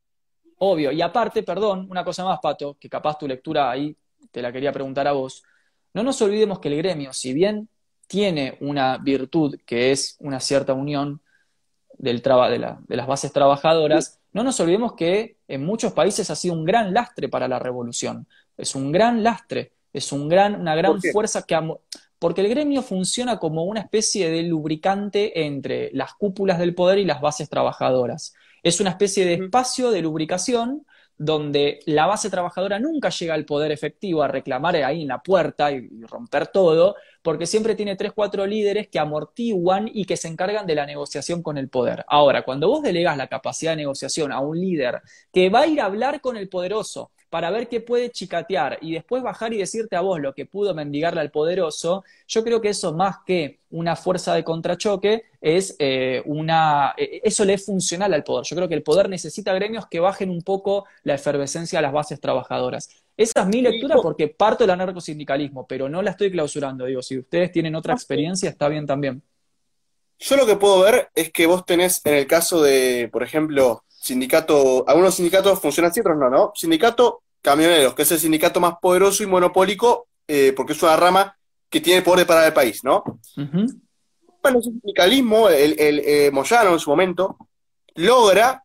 Obvio. 0.57 0.91
Y 0.91 1.01
aparte, 1.01 1.43
perdón, 1.43 1.88
una 1.89 2.03
cosa 2.03 2.24
más, 2.24 2.39
Pato, 2.39 2.78
que 2.80 2.89
capaz 2.89 3.17
tu 3.17 3.28
lectura 3.28 3.69
ahí 3.69 3.95
te 4.32 4.41
la 4.41 4.51
quería 4.51 4.72
preguntar 4.72 5.07
a 5.07 5.11
vos. 5.11 5.43
No 5.93 6.03
nos 6.03 6.22
olvidemos 6.22 6.59
que 6.59 6.69
el 6.69 6.78
gremio, 6.78 7.11
si 7.13 7.34
bien 7.34 7.67
tiene 8.07 8.57
una 8.61 8.97
virtud 8.97 9.57
que 9.65 9.91
es 9.91 10.15
una 10.19 10.39
cierta 10.39 10.74
unión 10.74 11.22
del 12.02 12.22
de, 12.22 12.76
de 12.88 12.95
las 12.95 13.08
bases 13.08 13.32
trabajadoras, 13.32 14.20
no 14.34 14.43
nos 14.43 14.60
olvidemos 14.60 14.93
que 14.93 15.38
en 15.47 15.64
muchos 15.64 15.93
países 15.93 16.30
ha 16.32 16.36
sido 16.36 16.56
un 16.56 16.66
gran 16.66 16.93
lastre 16.93 17.30
para 17.30 17.47
la 17.47 17.60
revolución. 17.60 18.28
Es 18.58 18.76
un 18.76 18.91
gran 18.91 19.24
lastre, 19.24 19.74
es 19.93 20.12
un 20.12 20.28
gran, 20.28 20.60
una 20.60 20.76
gran 20.76 20.99
fuerza 21.02 21.43
que, 21.43 21.60
porque 22.18 22.41
el 22.41 22.49
gremio 22.49 22.82
funciona 22.82 23.38
como 23.38 23.66
una 23.66 23.82
especie 23.82 24.32
de 24.32 24.41
lubricante 24.43 25.45
entre 25.45 25.91
las 25.93 26.16
cúpulas 26.16 26.58
del 26.58 26.74
poder 26.74 26.97
y 26.97 27.06
las 27.06 27.22
bases 27.22 27.49
trabajadoras. 27.49 28.34
Es 28.64 28.80
una 28.80 28.91
especie 28.91 29.26
de 29.26 29.36
espacio 29.36 29.91
de 29.91 30.02
lubricación 30.02 30.86
donde 31.24 31.82
la 31.86 32.07
base 32.07 32.32
trabajadora 32.32 32.80
nunca 32.80 33.09
llega 33.09 33.36
al 33.36 33.45
poder 33.45 33.72
efectivo 33.72 34.24
a 34.24 34.28
reclamar 34.28 34.76
ahí 34.78 35.03
en 35.03 35.09
la 35.09 35.22
puerta 35.22 35.72
y, 35.72 35.88
romper 36.07 36.47
todo, 36.47 36.95
porque 37.22 37.45
siempre 37.45 37.76
tiene 37.76 37.95
tres, 37.95 38.11
cuatro 38.11 38.47
líderes 38.47 38.88
que 38.88 38.97
amortiguan 38.97 39.88
y 39.93 40.05
que 40.05 40.17
se 40.17 40.28
encargan 40.28 40.65
de 40.65 40.74
la 40.74 40.88
negociación 40.88 41.43
con 41.43 41.59
el 41.59 41.69
poder. 41.69 42.03
Ahora, 42.07 42.41
cuando 42.41 42.69
vos 42.69 42.82
delegas 42.82 43.17
la 43.17 43.28
capacidad 43.28 43.74
de 43.74 43.78
negociación 43.78 44.32
a 44.32 44.39
un 44.39 44.59
líder 44.59 44.99
que 45.32 45.51
va 45.51 45.61
a 45.61 45.67
ir 45.67 45.80
a 45.80 45.86
hablar 45.86 46.22
con 46.22 46.38
el 46.38 46.49
poderoso, 46.49 47.11
para 47.32 47.49
ver 47.49 47.69
qué 47.69 47.79
puede 47.79 48.11
chicatear 48.11 48.77
y 48.82 48.91
después 48.91 49.23
bajar 49.23 49.53
y 49.53 49.57
decirte 49.57 49.95
a 49.95 50.01
vos 50.01 50.19
lo 50.19 50.34
que 50.34 50.45
pudo 50.45 50.75
mendigarle 50.75 51.21
al 51.21 51.32
poderoso, 51.32 52.03
yo 52.27 52.43
creo 52.43 52.59
que 52.59 52.67
eso 52.69 52.93
más 52.93 53.19
que 53.25 53.59
una 53.69 53.95
fuerza 53.95 54.36
de 54.36 54.43
contrachoque 54.43 55.23
es 55.39 55.77
eh, 55.79 56.21
una... 56.25 56.93
Eh, 56.97 57.21
eso 57.23 57.45
le 57.45 57.53
es 57.53 57.65
funcional 57.65 58.13
al 58.13 58.25
poder. 58.25 58.45
Yo 58.45 58.57
creo 58.57 58.67
que 58.67 58.75
el 58.75 58.84
poder 58.84 59.07
necesita 59.07 59.53
gremios 59.53 59.88
que 59.88 60.01
bajen 60.01 60.29
un 60.29 60.41
poco 60.41 60.86
la 61.03 61.13
efervescencia 61.13 61.79
a 61.79 61.82
las 61.82 61.93
bases 61.93 62.19
trabajadoras. 62.19 62.89
Esa 63.15 63.43
es 63.43 63.47
mi 63.47 63.61
lectura 63.61 63.95
porque 64.01 64.27
parto 64.27 64.65
del 64.65 64.71
anarcosindicalismo, 64.71 65.65
pero 65.65 65.88
no 65.88 66.01
la 66.01 66.11
estoy 66.11 66.32
clausurando. 66.32 66.86
Digo, 66.86 67.01
si 67.01 67.17
ustedes 67.17 67.53
tienen 67.53 67.75
otra 67.75 67.93
experiencia, 67.93 68.49
está 68.49 68.67
bien 68.67 68.86
también. 68.86 69.23
Yo 70.19 70.36
lo 70.36 70.45
que 70.45 70.57
puedo 70.57 70.82
ver 70.82 71.09
es 71.15 71.32
que 71.32 71.45
vos 71.45 71.65
tenés 71.65 72.05
en 72.05 72.15
el 72.15 72.27
caso 72.27 72.61
de, 72.61 73.07
por 73.09 73.23
ejemplo, 73.23 73.86
sindicato, 74.02 74.84
algunos 74.88 75.16
sindicatos 75.16 75.60
funcionan 75.60 75.91
así, 75.91 75.99
otros 75.99 76.18
no, 76.18 76.30
¿no? 76.30 76.52
Sindicato 76.56 77.22
camioneros, 77.41 77.93
que 77.93 78.02
es 78.02 78.12
el 78.12 78.20
sindicato 78.20 78.60
más 78.60 78.76
poderoso 78.82 79.24
y 79.24 79.28
monopólico, 79.28 80.08
eh, 80.28 80.54
porque 80.56 80.74
es 80.74 80.82
una 80.82 80.97
rama 80.97 81.38
que 81.70 81.82
tiene 81.82 82.02
poder 82.02 82.22
de 82.22 82.26
parar 82.26 82.47
el 82.47 82.54
país, 82.54 82.84
¿no? 82.84 83.04
Bueno, 83.36 84.58
el 84.58 84.64
sindicalismo, 84.64 85.49
el, 85.49 85.76
eh, 85.78 86.32
Moyano 86.34 86.74
en 86.74 86.80
su 86.80 86.89
momento, 86.89 87.38
logra 87.95 88.64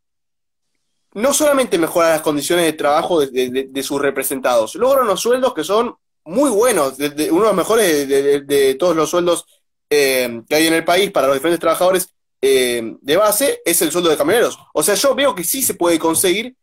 no 1.13 1.33
solamente 1.33 1.79
mejorar 1.79 2.13
las 2.13 2.23
condiciones 2.23 2.65
de 2.65 2.73
trabajo 2.73 3.21
de, 3.21 3.83
sus 3.83 4.01
representados, 4.01 4.75
logra 4.75 5.03
unos 5.03 5.21
sueldos 5.21 5.55
que 5.55 5.65
son 5.65 5.95
muy 6.25 6.51
buenos, 6.51 6.99
uno 6.99 7.09
de 7.09 7.31
los 7.31 7.55
mejores 7.55 8.09
de, 8.09 8.77
todos 8.79 8.97
los 8.97 9.09
sueldos 9.09 9.47
eh, 9.89 10.43
que 10.49 10.55
hay 10.55 10.67
en 10.67 10.75
el 10.75 10.85
país 10.85 11.11
para 11.11 11.27
los 11.27 11.37
diferentes 11.37 11.61
trabajadores 11.61 12.16
eh, 12.41 12.97
de 13.01 13.17
base 13.17 13.61
es 13.65 13.81
el 13.83 13.91
sueldo 13.91 14.11
de 14.11 14.17
camioneros. 14.17 14.59
O 14.73 14.83
sea, 14.83 14.95
yo 14.95 15.15
veo 15.15 15.35
que 15.35 15.45
sí 15.45 15.63
se 15.63 15.75
puede 15.75 15.99
conseguir, 15.99 16.55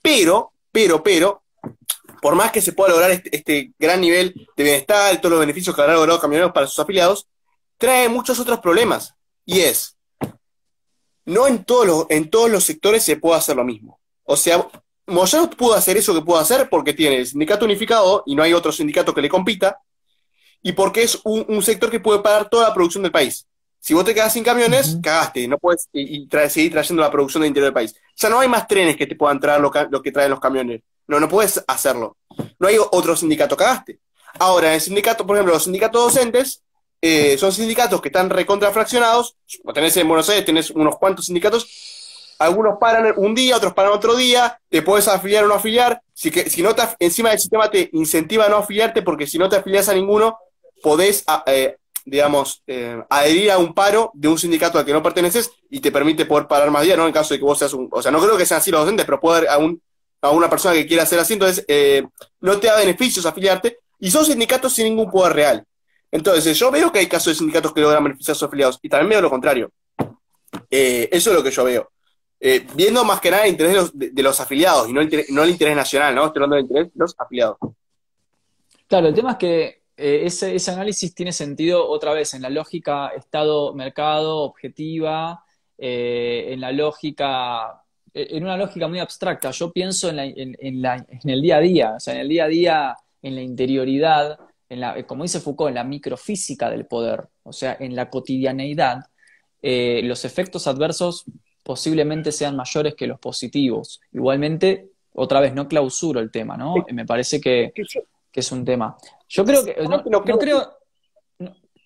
pero, 0.00 0.52
pero, 0.70 1.02
pero, 1.02 1.42
por 2.20 2.34
más 2.34 2.52
que 2.52 2.60
se 2.60 2.72
pueda 2.72 2.90
lograr 2.90 3.10
este, 3.10 3.34
este 3.36 3.72
gran 3.78 4.00
nivel 4.00 4.34
de 4.56 4.64
bienestar 4.64 5.16
todos 5.20 5.32
los 5.32 5.40
beneficios 5.40 5.74
que 5.74 5.82
habrán 5.82 5.96
logrado 5.96 6.20
camioneros 6.20 6.52
para 6.52 6.66
sus 6.66 6.78
afiliados, 6.78 7.26
trae 7.78 8.08
muchos 8.08 8.38
otros 8.38 8.60
problemas. 8.60 9.14
Y 9.44 9.60
es, 9.60 9.96
no 11.24 11.46
en 11.46 11.64
todos 11.64 11.86
los, 11.86 12.06
en 12.10 12.30
todos 12.30 12.50
los 12.50 12.64
sectores 12.64 13.02
se 13.02 13.16
puede 13.16 13.38
hacer 13.38 13.56
lo 13.56 13.64
mismo. 13.64 14.00
O 14.24 14.36
sea, 14.36 14.66
Moyano 15.06 15.50
pudo 15.50 15.74
hacer 15.74 15.96
eso 15.96 16.14
que 16.14 16.22
pudo 16.22 16.38
hacer 16.38 16.68
porque 16.68 16.92
tiene 16.92 17.16
el 17.16 17.26
sindicato 17.26 17.64
unificado 17.64 18.22
y 18.26 18.36
no 18.36 18.42
hay 18.42 18.52
otro 18.52 18.70
sindicato 18.70 19.12
que 19.12 19.22
le 19.22 19.28
compita, 19.28 19.78
y 20.62 20.72
porque 20.72 21.02
es 21.02 21.18
un 21.24 21.60
sector 21.60 21.90
que 21.90 21.98
puede 21.98 22.20
pagar 22.20 22.48
toda 22.48 22.68
la 22.68 22.74
producción 22.74 23.02
del 23.02 23.10
país. 23.10 23.48
Si 23.82 23.94
vos 23.94 24.04
te 24.04 24.14
quedas 24.14 24.32
sin 24.32 24.44
camiones, 24.44 24.96
cagaste, 25.02 25.48
no 25.48 25.58
puedes 25.58 25.88
y, 25.92 26.28
seguir 26.48 26.70
trayendo 26.70 27.02
la 27.02 27.10
producción 27.10 27.40
del 27.40 27.48
interior 27.48 27.66
del 27.66 27.74
país. 27.74 27.92
Sea, 28.14 28.30
no 28.30 28.38
hay 28.38 28.46
más 28.46 28.68
trenes 28.68 28.96
que 28.96 29.08
te 29.08 29.16
puedan 29.16 29.40
traer 29.40 29.60
lo, 29.60 29.72
que 29.72 30.12
traen 30.12 30.30
los 30.30 30.38
camiones. 30.38 30.82
No, 31.08 31.18
no 31.18 31.28
puedes 31.28 31.60
hacerlo. 31.66 32.16
No 32.60 32.68
hay 32.68 32.76
otro 32.78 33.16
sindicato, 33.16 33.56
cagaste. 33.56 33.98
Ahora, 34.38 34.72
el 34.72 34.80
sindicato, 34.80 35.26
por 35.26 35.36
ejemplo, 35.36 35.54
los 35.54 35.64
sindicatos 35.64 36.00
docentes 36.00 36.62
eh, 37.00 37.36
son 37.36 37.50
sindicatos 37.50 38.00
que 38.00 38.06
están 38.06 38.30
recontrafraccionados. 38.30 39.34
Tenés 39.74 39.96
en 39.96 40.06
Buenos 40.06 40.28
Aires, 40.28 40.44
tenés 40.44 40.70
unos 40.70 40.96
cuantos 40.96 41.26
sindicatos. 41.26 42.36
Algunos 42.38 42.78
paran 42.78 43.12
un 43.16 43.34
día, 43.34 43.56
otros 43.56 43.74
paran 43.74 43.90
otro 43.90 44.14
día. 44.14 44.60
Te 44.68 44.82
puedes 44.82 45.08
afiliar 45.08 45.42
o 45.42 45.48
no 45.48 45.54
afiliar. 45.54 46.00
Si, 46.14 46.30
que, 46.30 46.48
si 46.48 46.62
no 46.62 46.72
te, 46.72 46.82
encima 47.00 47.30
del 47.30 47.40
sistema 47.40 47.68
te 47.68 47.90
incentiva 47.94 48.44
a 48.46 48.48
no 48.48 48.58
afiliarte, 48.58 49.02
porque 49.02 49.26
si 49.26 49.38
no 49.38 49.48
te 49.48 49.56
afilias 49.56 49.88
a 49.88 49.94
ninguno, 49.94 50.38
podés 50.80 51.24
eh, 51.46 51.78
digamos, 52.04 52.62
eh, 52.66 53.02
adherir 53.08 53.50
a 53.50 53.58
un 53.58 53.74
paro 53.74 54.10
de 54.14 54.28
un 54.28 54.38
sindicato 54.38 54.78
al 54.78 54.84
que 54.84 54.92
no 54.92 55.02
perteneces 55.02 55.50
y 55.70 55.80
te 55.80 55.92
permite 55.92 56.26
poder 56.26 56.46
parar 56.46 56.70
más 56.70 56.82
días, 56.82 56.98
¿no? 56.98 57.06
En 57.06 57.12
caso 57.12 57.34
de 57.34 57.38
que 57.38 57.44
vos 57.44 57.58
seas 57.58 57.72
un... 57.72 57.88
O 57.90 58.02
sea, 58.02 58.10
no 58.10 58.20
creo 58.20 58.36
que 58.36 58.46
sean 58.46 58.58
así 58.58 58.70
los 58.70 58.80
docentes, 58.80 59.06
pero 59.06 59.20
poder 59.20 59.48
a, 59.48 59.58
un, 59.58 59.80
a 60.20 60.30
una 60.30 60.50
persona 60.50 60.74
que 60.74 60.86
quiera 60.86 61.04
hacer 61.04 61.18
así, 61.18 61.34
entonces 61.34 61.64
eh, 61.68 62.04
no 62.40 62.58
te 62.58 62.66
da 62.66 62.76
beneficios 62.76 63.24
afiliarte 63.26 63.78
y 63.98 64.10
son 64.10 64.24
sindicatos 64.24 64.72
sin 64.72 64.86
ningún 64.86 65.10
poder 65.10 65.32
real. 65.32 65.64
Entonces, 66.10 66.58
yo 66.58 66.70
veo 66.70 66.92
que 66.92 66.98
hay 66.98 67.06
casos 67.06 67.32
de 67.32 67.38
sindicatos 67.38 67.72
que 67.72 67.80
logran 67.80 68.04
beneficiar 68.04 68.32
a 68.32 68.38
sus 68.38 68.48
afiliados 68.48 68.78
y 68.82 68.88
también 68.88 69.10
veo 69.10 69.22
lo 69.22 69.30
contrario. 69.30 69.70
Eh, 70.70 71.08
eso 71.10 71.30
es 71.30 71.36
lo 71.36 71.42
que 71.42 71.50
yo 71.50 71.64
veo. 71.64 71.90
viendo 72.74 73.04
más 73.04 73.20
que 73.20 73.30
nada 73.30 73.44
el 73.44 73.52
interés 73.52 73.90
de 73.94 74.22
los, 74.22 74.40
afiliados 74.40 74.88
y 74.88 74.92
no 74.92 75.00
el, 75.00 75.24
no 75.30 75.42
el 75.44 75.50
interés 75.50 75.76
nacional, 75.76 76.14
¿no? 76.14 76.26
Estoy 76.26 76.42
hablando 76.42 76.56
del 76.56 76.64
interés 76.64 76.86
de 76.88 76.98
los 76.98 77.14
afiliados. 77.16 77.56
Claro, 78.92 79.08
el 79.08 79.14
tema 79.14 79.32
es 79.32 79.38
que 79.38 79.81
eh, 80.02 80.26
ese, 80.26 80.70
análisis 80.72 81.14
tiene 81.14 81.30
sentido 81.30 81.88
otra 81.88 82.12
vez 82.12 82.34
en 82.34 82.42
la 82.42 82.50
lógica 82.50 83.12
Estado-mercado 83.16 84.38
objetiva, 84.38 85.44
eh, 85.78 86.46
en 86.48 86.60
la 86.60 86.72
lógica, 86.72 87.84
eh, 88.12 88.26
en 88.30 88.42
una 88.42 88.56
lógica 88.56 88.88
muy 88.88 88.98
abstracta. 88.98 89.52
Yo 89.52 89.72
pienso 89.72 90.10
en, 90.10 90.18
el 90.18 91.42
día 91.42 91.56
a 91.56 91.60
día, 91.60 91.94
o 91.96 92.00
sea, 92.00 92.14
en 92.14 92.20
el 92.20 92.28
día 92.28 92.44
a 92.44 92.48
día, 92.48 92.96
en 93.22 93.36
la 93.36 93.42
interioridad, 93.42 94.40
en 94.68 94.80
la, 94.80 95.00
como 95.06 95.22
dice 95.22 95.38
Foucault, 95.38 95.68
en 95.68 95.76
la 95.76 95.84
microfísica 95.84 96.68
del 96.68 96.86
poder, 96.86 97.28
o 97.44 97.52
sea, 97.52 97.76
en 97.78 97.94
la 97.94 98.10
cotidianeidad, 98.10 99.06
los 99.62 100.24
efectos 100.24 100.66
adversos 100.66 101.24
posiblemente 101.62 102.32
sean 102.32 102.56
mayores 102.56 102.96
que 102.96 103.06
los 103.06 103.20
positivos. 103.20 104.00
Igualmente, 104.12 104.88
otra 105.12 105.38
vez, 105.38 105.54
no 105.54 105.68
clausuro 105.68 106.18
el 106.18 106.32
tema, 106.32 106.56
¿no? 106.56 106.74
Me 106.90 107.06
parece 107.06 107.40
que, 107.40 107.72
que 108.32 108.40
es 108.40 108.50
un 108.50 108.64
tema. 108.64 108.96
Yo 109.32 109.44
creo 109.46 109.64
que. 109.64 109.76
No, 109.88 110.38
creo. 110.38 110.78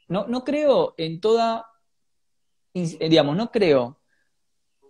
No, 0.08 0.44
creo 0.44 0.94
en 0.96 1.20
toda. 1.20 1.64
Eh, 2.74 3.08
digamos, 3.08 3.36
no 3.36 3.50
creo. 3.50 4.00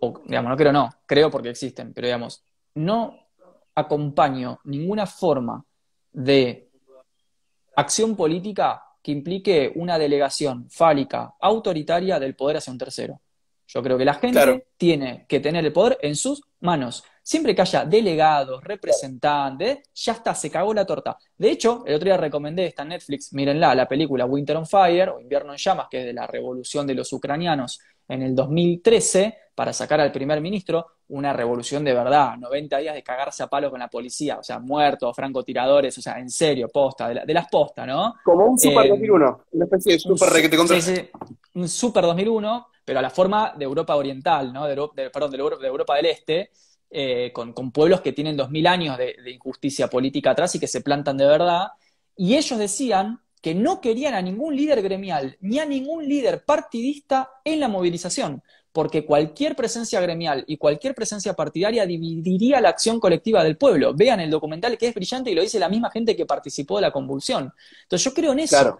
O, 0.01 0.21
digamos, 0.25 0.49
no 0.49 0.57
creo, 0.57 0.73
no. 0.73 0.89
Creo 1.05 1.29
porque 1.29 1.49
existen, 1.49 1.93
pero 1.93 2.07
digamos, 2.07 2.43
no 2.75 3.15
acompaño 3.75 4.59
ninguna 4.63 5.05
forma 5.05 5.63
de 6.11 6.69
acción 7.75 8.15
política 8.15 8.83
que 9.03 9.11
implique 9.11 9.71
una 9.75 9.99
delegación 9.99 10.67
fálica, 10.69 11.35
autoritaria 11.39 12.19
del 12.19 12.35
poder 12.35 12.57
hacia 12.57 12.73
un 12.73 12.79
tercero. 12.79 13.21
Yo 13.67 13.83
creo 13.83 13.97
que 13.97 14.05
la 14.05 14.15
gente 14.15 14.67
tiene 14.77 15.25
que 15.27 15.39
tener 15.39 15.63
el 15.63 15.73
poder 15.73 15.99
en 16.01 16.15
sus 16.15 16.41
manos. 16.59 17.03
Siempre 17.27 17.53
que 17.53 17.61
haya 17.61 17.83
delegados, 17.83 18.63
representantes, 18.63 19.79
ya 19.93 20.13
está, 20.13 20.33
se 20.33 20.49
cagó 20.49 20.73
la 20.73 20.85
torta. 20.85 21.17
De 21.37 21.51
hecho, 21.51 21.83
el 21.85 21.95
otro 21.95 22.05
día 22.05 22.15
recomendé 22.15 22.65
esta 22.65 22.85
Netflix, 22.85 23.33
mírenla, 23.33 23.75
la 23.75 23.85
película 23.85 24.25
Winter 24.25 24.55
on 24.55 24.65
Fire 24.65 25.09
o 25.09 25.19
Invierno 25.19 25.51
en 25.51 25.57
Llamas, 25.57 25.87
que 25.91 25.99
es 25.99 26.05
de 26.05 26.13
la 26.13 26.25
revolución 26.25 26.87
de 26.87 26.93
los 26.93 27.11
ucranianos 27.11 27.81
en 28.07 28.21
el 28.21 28.33
2013, 28.33 29.37
para 29.53 29.73
sacar 29.73 29.99
al 29.99 30.13
primer 30.13 30.39
ministro, 30.39 30.85
una 31.09 31.33
revolución 31.33 31.83
de 31.83 31.93
verdad, 31.93 32.37
90 32.37 32.77
días 32.77 32.95
de 32.95 33.03
cagarse 33.03 33.43
a 33.43 33.47
palo 33.47 33.69
con 33.69 33.81
la 33.81 33.89
policía, 33.89 34.37
o 34.39 34.43
sea, 34.43 34.59
muertos, 34.59 35.13
francotiradores, 35.13 35.97
o 35.97 36.01
sea, 36.01 36.19
en 36.19 36.29
serio, 36.29 36.69
posta, 36.69 37.09
de, 37.09 37.33
las 37.33 37.49
postas, 37.49 37.85
¿no? 37.85 38.15
Como 38.23 38.45
un 38.45 38.57
Super 38.57 38.87
2001, 38.87 39.27
eh, 39.27 39.47
una 39.51 39.65
especie 39.65 39.91
de 39.91 39.99
Super 39.99 40.41
que 40.41 40.47
te 40.47 40.67
sí, 40.79 40.81
sí, 40.81 41.09
un 41.55 41.67
Super 41.67 42.05
2001, 42.05 42.67
pero 42.85 42.99
a 42.99 43.01
la 43.01 43.09
forma 43.09 43.53
de 43.57 43.65
Europa 43.65 43.97
Oriental, 43.97 44.53
¿no? 44.53 44.65
De, 44.65 45.09
perdón, 45.09 45.31
de, 45.31 45.67
Europa 45.67 45.95
del 45.95 46.05
Este, 46.05 46.51
eh, 46.89 47.31
con, 47.33 47.53
pueblos 47.71 47.99
que 48.01 48.13
tienen 48.13 48.37
2000 48.37 48.67
años 48.67 48.97
de, 48.97 49.15
injusticia 49.31 49.89
política 49.89 50.31
atrás 50.31 50.55
y 50.55 50.59
que 50.59 50.67
se 50.67 50.81
plantan 50.81 51.17
de 51.17 51.25
verdad. 51.25 51.67
Y 52.15 52.35
ellos 52.35 52.57
decían 52.57 53.21
que 53.41 53.53
no 53.53 53.81
querían 53.81 54.13
a 54.13 54.21
ningún 54.21 54.55
líder 54.55 54.81
gremial 54.81 55.37
ni 55.41 55.59
a 55.59 55.65
ningún 55.65 56.07
líder 56.07 56.43
partidista 56.43 57.29
en 57.43 57.59
la 57.59 57.67
movilización, 57.67 58.41
porque 58.71 59.05
cualquier 59.05 59.55
presencia 59.55 59.99
gremial 59.99 60.43
y 60.47 60.57
cualquier 60.57 60.95
presencia 60.95 61.33
partidaria 61.33 61.85
dividiría 61.85 62.61
la 62.61 62.69
acción 62.69 62.99
colectiva 62.99 63.43
del 63.43 63.57
pueblo. 63.57 63.93
Vean 63.93 64.21
el 64.21 64.29
documental 64.29 64.77
que 64.77 64.87
es 64.87 64.95
brillante 64.95 65.29
y 65.29 65.35
lo 65.35 65.41
dice 65.41 65.59
la 65.59 65.69
misma 65.69 65.91
gente 65.91 66.15
que 66.15 66.25
participó 66.25 66.77
de 66.77 66.83
la 66.83 66.91
convulsión. 66.91 67.53
Entonces 67.83 68.05
yo 68.05 68.13
creo 68.13 68.31
en 68.31 68.39
eso. 68.39 68.55
Claro, 68.55 68.79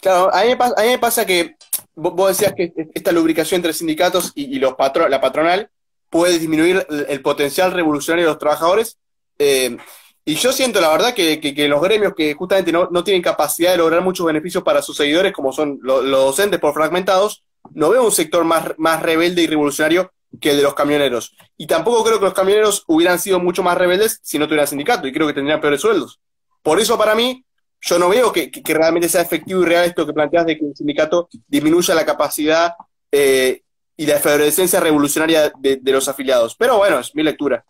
claro 0.00 0.34
a, 0.34 0.42
mí 0.42 0.88
me 0.88 0.98
pasa, 0.98 1.24
que 1.24 1.56
vos 1.94 2.28
decías 2.28 2.54
que 2.56 2.72
esta 2.94 3.12
lubricación 3.12 3.58
entre 3.58 3.72
sindicatos 3.72 4.32
y, 4.34 4.58
los 4.58 4.74
la 5.08 5.20
patronal 5.20 5.70
puede 6.08 6.38
disminuir 6.38 6.86
el, 7.08 7.22
potencial 7.22 7.72
revolucionario 7.72 8.26
de 8.26 8.30
los 8.30 8.38
trabajadores. 8.38 8.98
Eh, 9.38 9.76
y 10.24 10.34
yo 10.34 10.52
siento, 10.52 10.80
la 10.80 10.90
verdad, 10.90 11.14
que, 11.14 11.68
los 11.68 11.82
gremios 11.82 12.14
que 12.14 12.34
justamente 12.34 12.72
no, 12.72 13.04
tienen 13.04 13.22
capacidad 13.22 13.72
de 13.72 13.78
lograr 13.78 14.02
muchos 14.02 14.26
beneficios 14.26 14.62
para 14.62 14.82
sus 14.82 14.96
seguidores, 14.96 15.32
como 15.32 15.52
son 15.52 15.78
los 15.82 16.04
docentes 16.04 16.60
por 16.60 16.74
fragmentados, 16.74 17.42
no 17.72 17.90
veo 17.90 18.04
un 18.04 18.12
sector 18.12 18.44
más, 18.44 18.74
más 18.78 19.02
rebelde 19.02 19.42
y 19.42 19.46
revolucionario 19.46 20.12
que 20.40 20.50
el 20.50 20.58
de 20.58 20.62
los 20.62 20.74
camioneros. 20.74 21.36
Y 21.56 21.66
tampoco 21.66 22.04
creo 22.04 22.18
que 22.18 22.26
los 22.26 22.34
camioneros 22.34 22.84
hubieran 22.86 23.18
sido 23.18 23.40
mucho 23.40 23.62
más 23.62 23.76
rebeldes 23.76 24.20
si 24.22 24.38
no 24.38 24.46
tuvieran 24.46 24.68
sindicato, 24.68 25.06
y 25.06 25.12
creo 25.12 25.26
que 25.26 25.34
tendrían 25.34 25.60
peores 25.60 25.80
sueldos. 25.80 26.20
Por 26.62 26.78
eso, 26.80 26.98
para 26.98 27.14
mí, 27.14 27.44
yo 27.80 27.98
no 27.98 28.08
veo 28.08 28.32
que, 28.32 28.50
realmente 28.64 29.08
sea 29.08 29.22
efectivo 29.22 29.62
y 29.62 29.66
real 29.66 29.86
esto 29.86 30.06
que 30.06 30.12
planteas 30.12 30.46
de 30.46 30.58
que 30.58 30.66
el 30.66 30.76
sindicato 30.76 31.28
disminuya 31.46 31.94
la 31.94 32.04
capacidad 32.04 32.74
eh, 33.10 33.62
y 33.96 34.06
la 34.06 34.16
efervescencia 34.16 34.80
revolucionaria 34.80 35.52
de, 35.58 35.76
de, 35.76 35.92
los 35.92 36.08
afiliados. 36.08 36.54
Pero 36.56 36.78
bueno, 36.78 36.98
es 36.98 37.14
mi 37.14 37.22
lectura. 37.22 37.64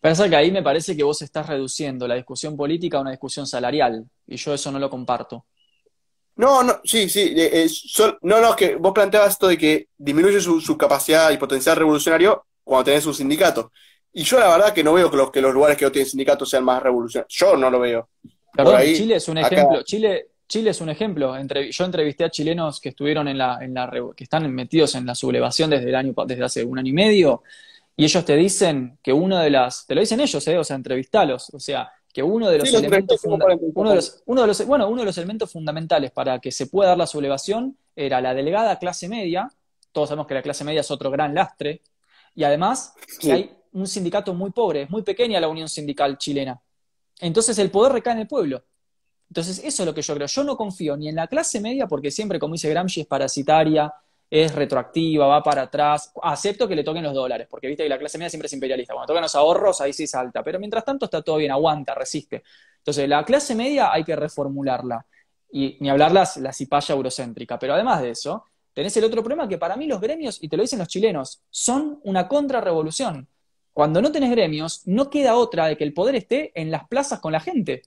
Pensar 0.00 0.30
que 0.30 0.36
ahí 0.36 0.50
me 0.50 0.62
parece 0.62 0.96
que 0.96 1.02
vos 1.02 1.20
estás 1.22 1.46
reduciendo 1.46 2.08
la 2.08 2.14
discusión 2.14 2.56
política 2.56 2.98
a 2.98 3.02
una 3.02 3.10
discusión 3.10 3.46
salarial, 3.46 4.04
y 4.26 4.36
yo 4.36 4.54
eso 4.54 4.72
no 4.72 4.78
lo 4.78 4.88
comparto. 4.88 5.44
No, 6.36 6.62
no, 6.62 6.80
sí, 6.84 7.08
sí. 7.10 7.34
Eh, 7.36 7.64
eh, 7.64 7.68
no, 8.22 8.40
no, 8.40 8.56
que 8.56 8.76
vos 8.76 8.92
planteabas 8.94 9.32
esto 9.32 9.48
de 9.48 9.58
que 9.58 9.88
disminuye 9.98 10.40
su, 10.40 10.76
capacidad 10.78 11.30
y 11.30 11.36
potencial 11.36 11.76
revolucionario 11.76 12.46
cuando 12.64 12.84
tenés 12.84 13.04
un 13.04 13.14
sindicato. 13.14 13.72
Y 14.12 14.22
yo 14.22 14.40
la 14.40 14.48
verdad 14.48 14.72
que 14.72 14.82
no 14.82 14.94
veo 14.94 15.10
que 15.10 15.16
los, 15.18 15.30
que 15.30 15.42
los 15.42 15.52
lugares 15.52 15.76
que 15.76 15.84
no 15.84 15.92
tienen 15.92 16.08
sindicato 16.08 16.46
sean 16.46 16.64
más 16.64 16.82
revolucionarios. 16.82 17.34
Yo 17.34 17.56
no 17.56 17.70
lo 17.70 17.80
veo. 17.80 18.08
Perdón, 18.52 18.80
Chile 18.94 19.16
es 19.16 19.28
un 19.28 19.38
ejemplo. 19.38 19.82
Chile, 19.82 20.28
Chile 20.48 20.70
es 20.70 20.80
un 20.80 20.88
ejemplo. 20.88 21.34
yo 21.70 21.84
entrevisté 21.84 22.24
a 22.24 22.30
chilenos 22.30 22.80
que 22.80 22.88
estuvieron 22.88 23.28
en 23.28 23.38
la, 23.38 23.58
en 23.60 23.72
la 23.72 23.88
que 24.16 24.24
están 24.24 24.52
metidos 24.52 24.96
en 24.96 25.06
la 25.06 25.14
sublevación 25.14 25.70
desde 25.70 25.88
el 25.88 25.94
año, 25.94 26.12
desde 26.26 26.42
hace 26.42 26.64
un 26.64 26.78
año 26.78 26.90
y 26.90 26.92
medio, 26.92 27.42
y 27.96 28.04
ellos 28.04 28.24
te 28.24 28.34
dicen 28.34 28.98
que 29.02 29.12
uno 29.12 29.38
de 29.38 29.50
las, 29.50 29.86
te 29.86 29.94
lo 29.94 30.00
dicen 30.00 30.20
ellos, 30.20 30.48
¿eh? 30.48 30.58
o 30.58 30.64
sea, 30.64 30.74
entrevistalos, 30.74 31.50
o 31.50 31.60
sea, 31.60 31.92
que 32.12 32.22
uno 32.22 32.50
de 32.50 32.58
los 32.58 32.72
elementos 32.74 33.20
uno 33.24 33.90
de 33.90 33.94
los, 33.94 34.22
uno 34.24 34.40
de 34.40 34.46
los, 34.48 34.66
bueno, 34.66 34.88
uno 34.88 35.02
de 35.02 35.06
los 35.06 35.18
elementos 35.18 35.52
fundamentales 35.52 36.10
para 36.10 36.38
que 36.40 36.50
se 36.50 36.66
pueda 36.66 36.88
dar 36.88 36.98
la 36.98 37.06
sublevación 37.06 37.76
era 37.94 38.20
la 38.20 38.34
delegada 38.34 38.78
clase 38.78 39.08
media, 39.08 39.48
todos 39.92 40.08
sabemos 40.08 40.26
que 40.26 40.34
la 40.34 40.42
clase 40.42 40.64
media 40.64 40.80
es 40.80 40.90
otro 40.90 41.10
gran 41.10 41.34
lastre, 41.34 41.82
y 42.34 42.42
además 42.42 42.94
que 43.20 43.32
hay 43.32 43.50
un 43.72 43.86
sindicato 43.86 44.34
muy 44.34 44.50
pobre, 44.50 44.82
es 44.82 44.90
muy 44.90 45.02
pequeña 45.02 45.38
la 45.38 45.48
unión 45.48 45.68
sindical 45.68 46.18
chilena. 46.18 46.60
Entonces 47.20 47.58
el 47.58 47.70
poder 47.70 47.92
recae 47.92 48.14
en 48.14 48.20
el 48.20 48.26
pueblo. 48.26 48.64
Entonces 49.28 49.60
eso 49.64 49.82
es 49.82 49.86
lo 49.86 49.94
que 49.94 50.02
yo 50.02 50.14
creo. 50.14 50.26
Yo 50.26 50.44
no 50.44 50.56
confío 50.56 50.96
ni 50.96 51.08
en 51.08 51.14
la 51.14 51.28
clase 51.28 51.60
media, 51.60 51.86
porque 51.86 52.10
siempre, 52.10 52.38
como 52.38 52.54
dice 52.54 52.68
Gramsci, 52.68 53.02
es 53.02 53.06
parasitaria, 53.06 53.92
es 54.28 54.54
retroactiva, 54.54 55.26
va 55.26 55.42
para 55.42 55.62
atrás. 55.62 56.12
Acepto 56.22 56.66
que 56.66 56.74
le 56.74 56.84
toquen 56.84 57.02
los 57.02 57.14
dólares, 57.14 57.46
porque 57.50 57.68
viste 57.68 57.82
que 57.82 57.88
la 57.88 57.98
clase 57.98 58.18
media 58.18 58.30
siempre 58.30 58.46
es 58.46 58.52
imperialista. 58.52 58.94
Cuando 58.94 59.08
tocan 59.08 59.22
los 59.22 59.34
ahorros, 59.34 59.80
ahí 59.80 59.92
sí 59.92 60.06
salta. 60.06 60.42
Pero 60.42 60.58
mientras 60.58 60.84
tanto 60.84 61.04
está 61.04 61.22
todo 61.22 61.36
bien, 61.36 61.52
aguanta, 61.52 61.94
resiste. 61.94 62.42
Entonces, 62.78 63.08
la 63.08 63.24
clase 63.24 63.54
media 63.54 63.92
hay 63.92 64.04
que 64.04 64.16
reformularla. 64.16 65.06
Y 65.52 65.76
ni 65.80 65.90
hablar 65.90 66.12
la 66.12 66.52
cipaya 66.52 66.94
eurocéntrica. 66.94 67.58
Pero 67.58 67.74
además 67.74 68.02
de 68.02 68.10
eso, 68.10 68.44
tenés 68.72 68.96
el 68.96 69.04
otro 69.04 69.22
problema 69.22 69.48
que 69.48 69.58
para 69.58 69.76
mí 69.76 69.86
los 69.86 70.00
gremios, 70.00 70.42
y 70.42 70.48
te 70.48 70.56
lo 70.56 70.62
dicen 70.62 70.78
los 70.78 70.88
chilenos, 70.88 71.42
son 71.50 72.00
una 72.04 72.28
contrarrevolución. 72.28 73.28
Cuando 73.72 74.02
no 74.02 74.12
tenés 74.12 74.30
gremios, 74.30 74.82
no 74.86 75.10
queda 75.10 75.36
otra 75.36 75.66
de 75.66 75.76
que 75.76 75.84
el 75.84 75.94
poder 75.94 76.16
esté 76.16 76.52
en 76.60 76.70
las 76.70 76.86
plazas 76.88 77.20
con 77.20 77.32
la 77.32 77.40
gente. 77.40 77.82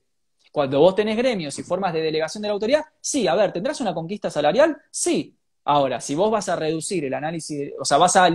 Cuando 0.51 0.79
vos 0.79 0.95
tenés 0.95 1.17
gremios 1.17 1.57
y 1.59 1.63
formas 1.63 1.93
de 1.93 2.01
delegación 2.01 2.41
de 2.41 2.47
la 2.47 2.53
autoridad, 2.53 2.83
sí, 3.01 3.27
a 3.27 3.35
ver, 3.35 3.51
¿tendrás 3.51 3.81
una 3.81 3.93
conquista 3.93 4.29
salarial? 4.29 4.77
Sí, 4.91 5.35
Ahora, 5.65 6.01
si 6.01 6.13
vos 6.13 6.29
vas 6.29 6.49
a 6.49 6.57
reducir 6.57 7.05
el 7.05 7.13
análisis, 7.13 7.71
o 7.79 7.85
sea, 7.85 7.97
vas 7.97 8.17
a, 8.17 8.29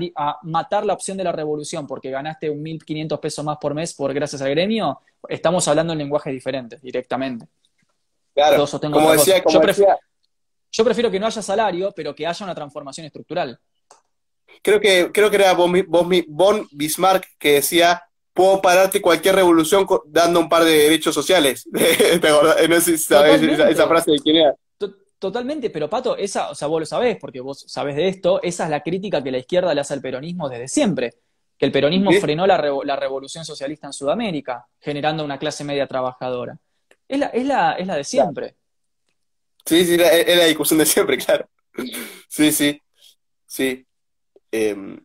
matar 0.45 0.87
la 0.87 0.95
opción 0.95 1.19
de 1.19 1.25
la 1.25 1.33
revolución 1.33 1.87
porque 1.87 2.11
ganaste 2.11 2.49
un 2.49 2.65
1.500 2.65 3.21
pesos 3.21 3.45
más 3.45 3.59
por 3.59 3.75
mes 3.75 3.93
por 3.93 4.15
gracias 4.15 4.41
al 4.41 4.51
gremio, 4.51 5.01
estamos 5.29 5.69
hablando 5.69 5.93
en 5.93 5.99
lenguajes 5.99 6.33
diferentes 6.33 6.81
directamente. 6.81 7.47
Claro, 8.33 8.65
como 8.81 9.13
decía, 9.13 9.43
yo, 10.71 10.85
prefiero, 10.85 11.11
que 11.11 11.21
no 11.21 11.27
haya 11.27 11.43
salario, 11.43 11.93
pero 11.95 12.15
que 12.15 12.27
haya 12.27 12.45
una 12.45 12.55
transformación 12.55 13.05
estructural. 13.05 13.59
Creo 14.63 14.81
que, 14.81 15.11
creo 15.13 15.31
que 15.31 15.37
era 15.37 15.55
Von 15.55 16.69
Bismarck 16.73 17.27
que 17.39 17.55
decía, 17.55 18.03
puedo 18.33 18.63
pararte 18.63 19.03
cualquier 19.03 19.35
revolución 19.35 19.87
dando 20.07 20.41
un 20.41 20.49
par 20.49 20.65
de 20.65 20.71
derechos 20.71 21.15
sociales. 21.15 21.67
no 21.73 22.81
sé 22.81 22.97
si 22.97 23.05
sabes 23.05 23.43
esa, 23.43 23.89
frase 23.89 24.13
de 24.13 24.19
quién 24.19 24.37
era. 24.37 24.55
Totalmente, 25.19 25.71
pero 25.71 25.91
Pato, 25.91 26.17
esa, 26.17 26.51
o 26.51 26.55
sea, 26.55 26.69
vos 26.69 26.79
lo 26.79 26.87
sabés, 26.87 27.17
porque 27.21 27.41
vos 27.41 27.65
sabés 27.67 27.97
de 27.97 28.07
esto, 28.07 28.41
esa 28.41 28.65
es 28.65 28.71
la 28.71 28.85
crítica 28.85 29.21
que 29.21 29.33
la 29.33 29.39
izquierda 29.39 29.75
le 29.75 29.81
hace 29.81 29.95
al 29.95 30.01
peronismo 30.01 30.49
desde 30.49 30.69
siempre, 30.69 31.15
que 31.59 31.67
el 31.67 31.73
peronismo 31.73 32.13
frenó 32.13 32.47
la, 32.47 32.57
revolución 32.57 33.45
socialista 33.45 33.89
en 33.89 33.93
Sudamérica, 33.93 34.69
generando 34.79 35.25
una 35.25 35.37
clase 35.37 35.65
media 35.65 35.89
trabajadora. 35.89 36.57
Es 37.09 37.19
la, 37.19 37.27
es 37.27 37.45
la, 37.45 37.73
es 37.73 37.87
la 37.89 37.97
de 37.97 38.05
siempre. 38.05 38.55
Sí, 39.67 39.85
sí, 39.85 39.95
es 39.95 40.37
la 40.37 40.45
discusión 40.45 40.79
de 40.79 40.87
siempre, 40.87 41.19
claro. 41.25 41.49
Sí, 42.29 42.53
sí, 42.53 42.81
sí. 43.45 43.88
Em, 44.51 44.99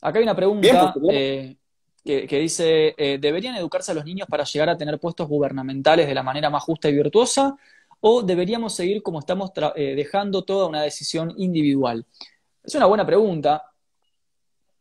Acá 0.00 0.18
hay 0.18 0.24
una 0.24 0.36
pregunta 0.36 0.94
eh, 1.10 1.56
que, 2.04 2.38
dice, 2.38 2.94
eh, 2.98 3.18
¿deberían 3.18 3.56
educarse 3.56 3.92
a 3.92 3.94
los 3.94 4.04
niños 4.04 4.28
para 4.28 4.44
llegar 4.44 4.68
a 4.68 4.76
tener 4.76 5.00
puestos 5.00 5.26
gubernamentales 5.26 6.06
de 6.06 6.14
la 6.14 6.22
manera 6.22 6.50
más 6.50 6.62
justa 6.62 6.88
y 6.88 6.94
virtuosa? 6.94 7.56
¿O 8.00 8.22
deberíamos 8.22 8.74
seguir 8.74 9.02
como 9.02 9.20
estamos 9.20 9.50
eh, 9.76 9.94
dejando 9.94 10.44
toda 10.44 10.68
una 10.68 10.82
decisión 10.82 11.32
individual? 11.38 12.04
Es 12.62 12.74
una 12.74 12.86
buena 12.86 13.06
pregunta. 13.06 13.62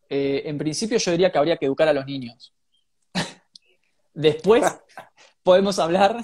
En 0.10 0.60
principio 0.60 1.00
yo 1.00 1.12
diría 1.12 1.32
que 1.32 1.38
habría 1.40 1.58
que 1.58 1.66
educar 1.66 1.88
a 1.88 1.94
los 1.94 2.06
niños. 2.06 2.54
Después 4.14 4.64
podemos 5.44 5.80
hablar, 5.80 6.24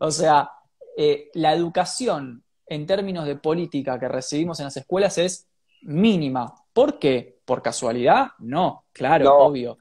o 0.00 0.10
sea, 0.10 0.50
eh, 0.98 1.28
la 1.34 1.52
educación 1.52 2.42
en 2.66 2.86
términos 2.86 3.26
de 3.26 3.36
política 3.36 4.00
que 4.00 4.08
recibimos 4.08 4.58
en 4.60 4.64
las 4.64 4.76
escuelas 4.78 5.18
es 5.18 5.46
mínima. 5.82 6.54
¿Por 6.72 6.98
qué? 6.98 7.40
¿Por 7.44 7.62
casualidad? 7.62 8.28
No, 8.38 8.86
claro, 8.92 9.36
obvio 9.38 9.78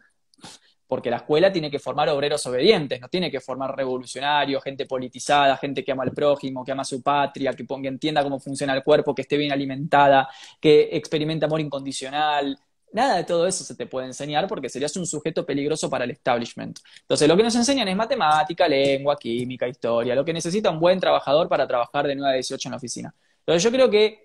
porque 0.87 1.09
la 1.09 1.17
escuela 1.17 1.51
tiene 1.51 1.71
que 1.71 1.79
formar 1.79 2.09
obreros 2.09 2.45
obedientes, 2.45 3.01
no 3.01 3.09
tiene 3.09 3.31
que 3.31 3.39
formar 3.39 3.75
revolucionarios, 3.75 4.63
gente 4.63 4.85
politizada, 4.85 5.57
gente 5.57 5.83
que 5.83 5.91
ama 5.91 6.03
al 6.03 6.11
prójimo, 6.11 6.63
que 6.63 6.71
ama 6.71 6.83
a 6.83 6.85
su 6.85 7.01
patria, 7.01 7.53
que, 7.53 7.65
ponga, 7.65 7.89
entienda 7.89 8.23
cómo 8.23 8.39
funciona 8.39 8.73
el 8.73 8.83
cuerpo, 8.83 9.15
que 9.15 9.23
esté 9.23 9.37
bien 9.37 9.51
alimentada, 9.51 10.29
que 10.59 10.89
experimente 10.91 11.45
amor 11.45 11.59
incondicional. 11.59 12.57
Nada 12.93 13.17
de 13.17 13.23
todo 13.23 13.47
eso 13.47 13.63
se 13.63 13.75
te 13.75 13.87
puede 13.87 14.07
enseñar 14.07 14.47
porque 14.47 14.69
serías 14.69 14.95
un 14.95 15.05
sujeto 15.05 15.45
peligroso 15.45 15.89
para 15.89 16.05
el 16.05 16.11
establishment. 16.11 16.79
Entonces, 17.01 17.27
lo 17.27 17.35
que 17.35 17.43
nos 17.43 17.55
enseñan 17.55 17.87
es 17.87 17.95
matemática, 17.95 18.67
lengua, 18.67 19.17
química, 19.17 19.67
historia, 19.67 20.15
lo 20.15 20.23
que 20.23 20.33
necesita 20.33 20.69
un 20.69 20.79
buen 20.79 20.99
trabajador 20.99 21.49
para 21.49 21.67
trabajar 21.67 22.07
de 22.07 22.15
9 22.15 22.31
a 22.31 22.35
18 22.35 22.69
en 22.69 22.71
la 22.71 22.77
oficina. 22.77 23.15
Entonces, 23.39 23.63
yo 23.63 23.71
creo 23.71 23.89
que 23.89 24.24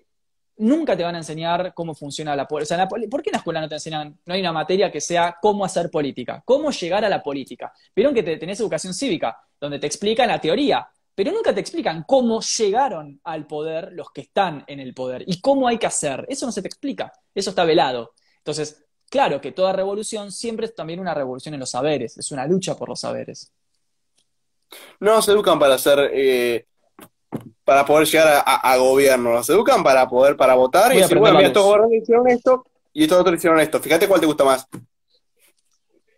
nunca 0.61 0.95
te 0.95 1.03
van 1.03 1.15
a 1.15 1.19
enseñar 1.19 1.73
cómo 1.73 1.93
funciona 1.93 2.35
la 2.35 2.47
política. 2.47 2.87
¿Por 2.87 3.21
qué 3.21 3.29
en 3.29 3.33
la 3.33 3.37
escuela 3.39 3.61
no 3.61 3.69
te 3.69 3.75
enseñan, 3.75 4.17
no 4.25 4.33
hay 4.33 4.41
una 4.41 4.53
materia 4.53 4.91
que 4.91 5.01
sea 5.01 5.37
cómo 5.41 5.65
hacer 5.65 5.89
política? 5.89 6.41
¿Cómo 6.45 6.71
llegar 6.71 7.03
a 7.03 7.09
la 7.09 7.21
política? 7.21 7.73
Vieron 7.95 8.13
que 8.13 8.23
te, 8.23 8.37
tenés 8.37 8.59
educación 8.59 8.93
cívica, 8.93 9.37
donde 9.59 9.79
te 9.79 9.87
explican 9.87 10.27
la 10.27 10.39
teoría, 10.39 10.87
pero 11.15 11.31
nunca 11.31 11.53
te 11.53 11.61
explican 11.61 12.03
cómo 12.07 12.41
llegaron 12.41 13.19
al 13.23 13.47
poder 13.47 13.91
los 13.93 14.11
que 14.11 14.21
están 14.21 14.63
en 14.67 14.79
el 14.79 14.93
poder 14.93 15.23
y 15.27 15.41
cómo 15.41 15.67
hay 15.67 15.77
que 15.77 15.87
hacer. 15.87 16.25
Eso 16.29 16.45
no 16.45 16.51
se 16.51 16.61
te 16.61 16.67
explica, 16.67 17.11
eso 17.33 17.49
está 17.49 17.65
velado. 17.65 18.13
Entonces, 18.37 18.85
claro 19.09 19.41
que 19.41 19.51
toda 19.51 19.73
revolución 19.73 20.31
siempre 20.31 20.67
es 20.67 20.75
también 20.75 20.99
una 20.99 21.13
revolución 21.13 21.53
en 21.55 21.59
los 21.59 21.71
saberes, 21.71 22.17
es 22.17 22.31
una 22.31 22.45
lucha 22.45 22.75
por 22.75 22.87
los 22.87 22.99
saberes. 22.99 23.51
No 24.99 25.21
se 25.21 25.31
educan 25.31 25.59
para 25.59 25.77
eh, 26.13 26.65
para 27.63 27.85
poder 27.85 28.07
llegar 28.07 28.43
a, 28.45 28.77
gobierno, 28.77 29.33
nos 29.33 29.49
educan 29.49 29.83
para 29.83 30.07
poder, 30.07 30.35
para 30.35 30.55
votar 30.55 30.93
y 30.93 30.97
decir, 30.97 31.17
bueno, 31.17 31.37
mira, 31.37 31.47
estos 31.47 31.63
gobernantes 31.63 32.03
hicieron 32.03 32.27
esto 32.27 32.65
y 32.93 33.03
estos 33.03 33.19
otros 33.19 33.35
hicieron 33.35 33.59
esto. 33.59 33.79
Fíjate 33.79 34.07
cuál 34.07 34.19
te 34.19 34.25
gusta 34.25 34.43
más. 34.43 34.67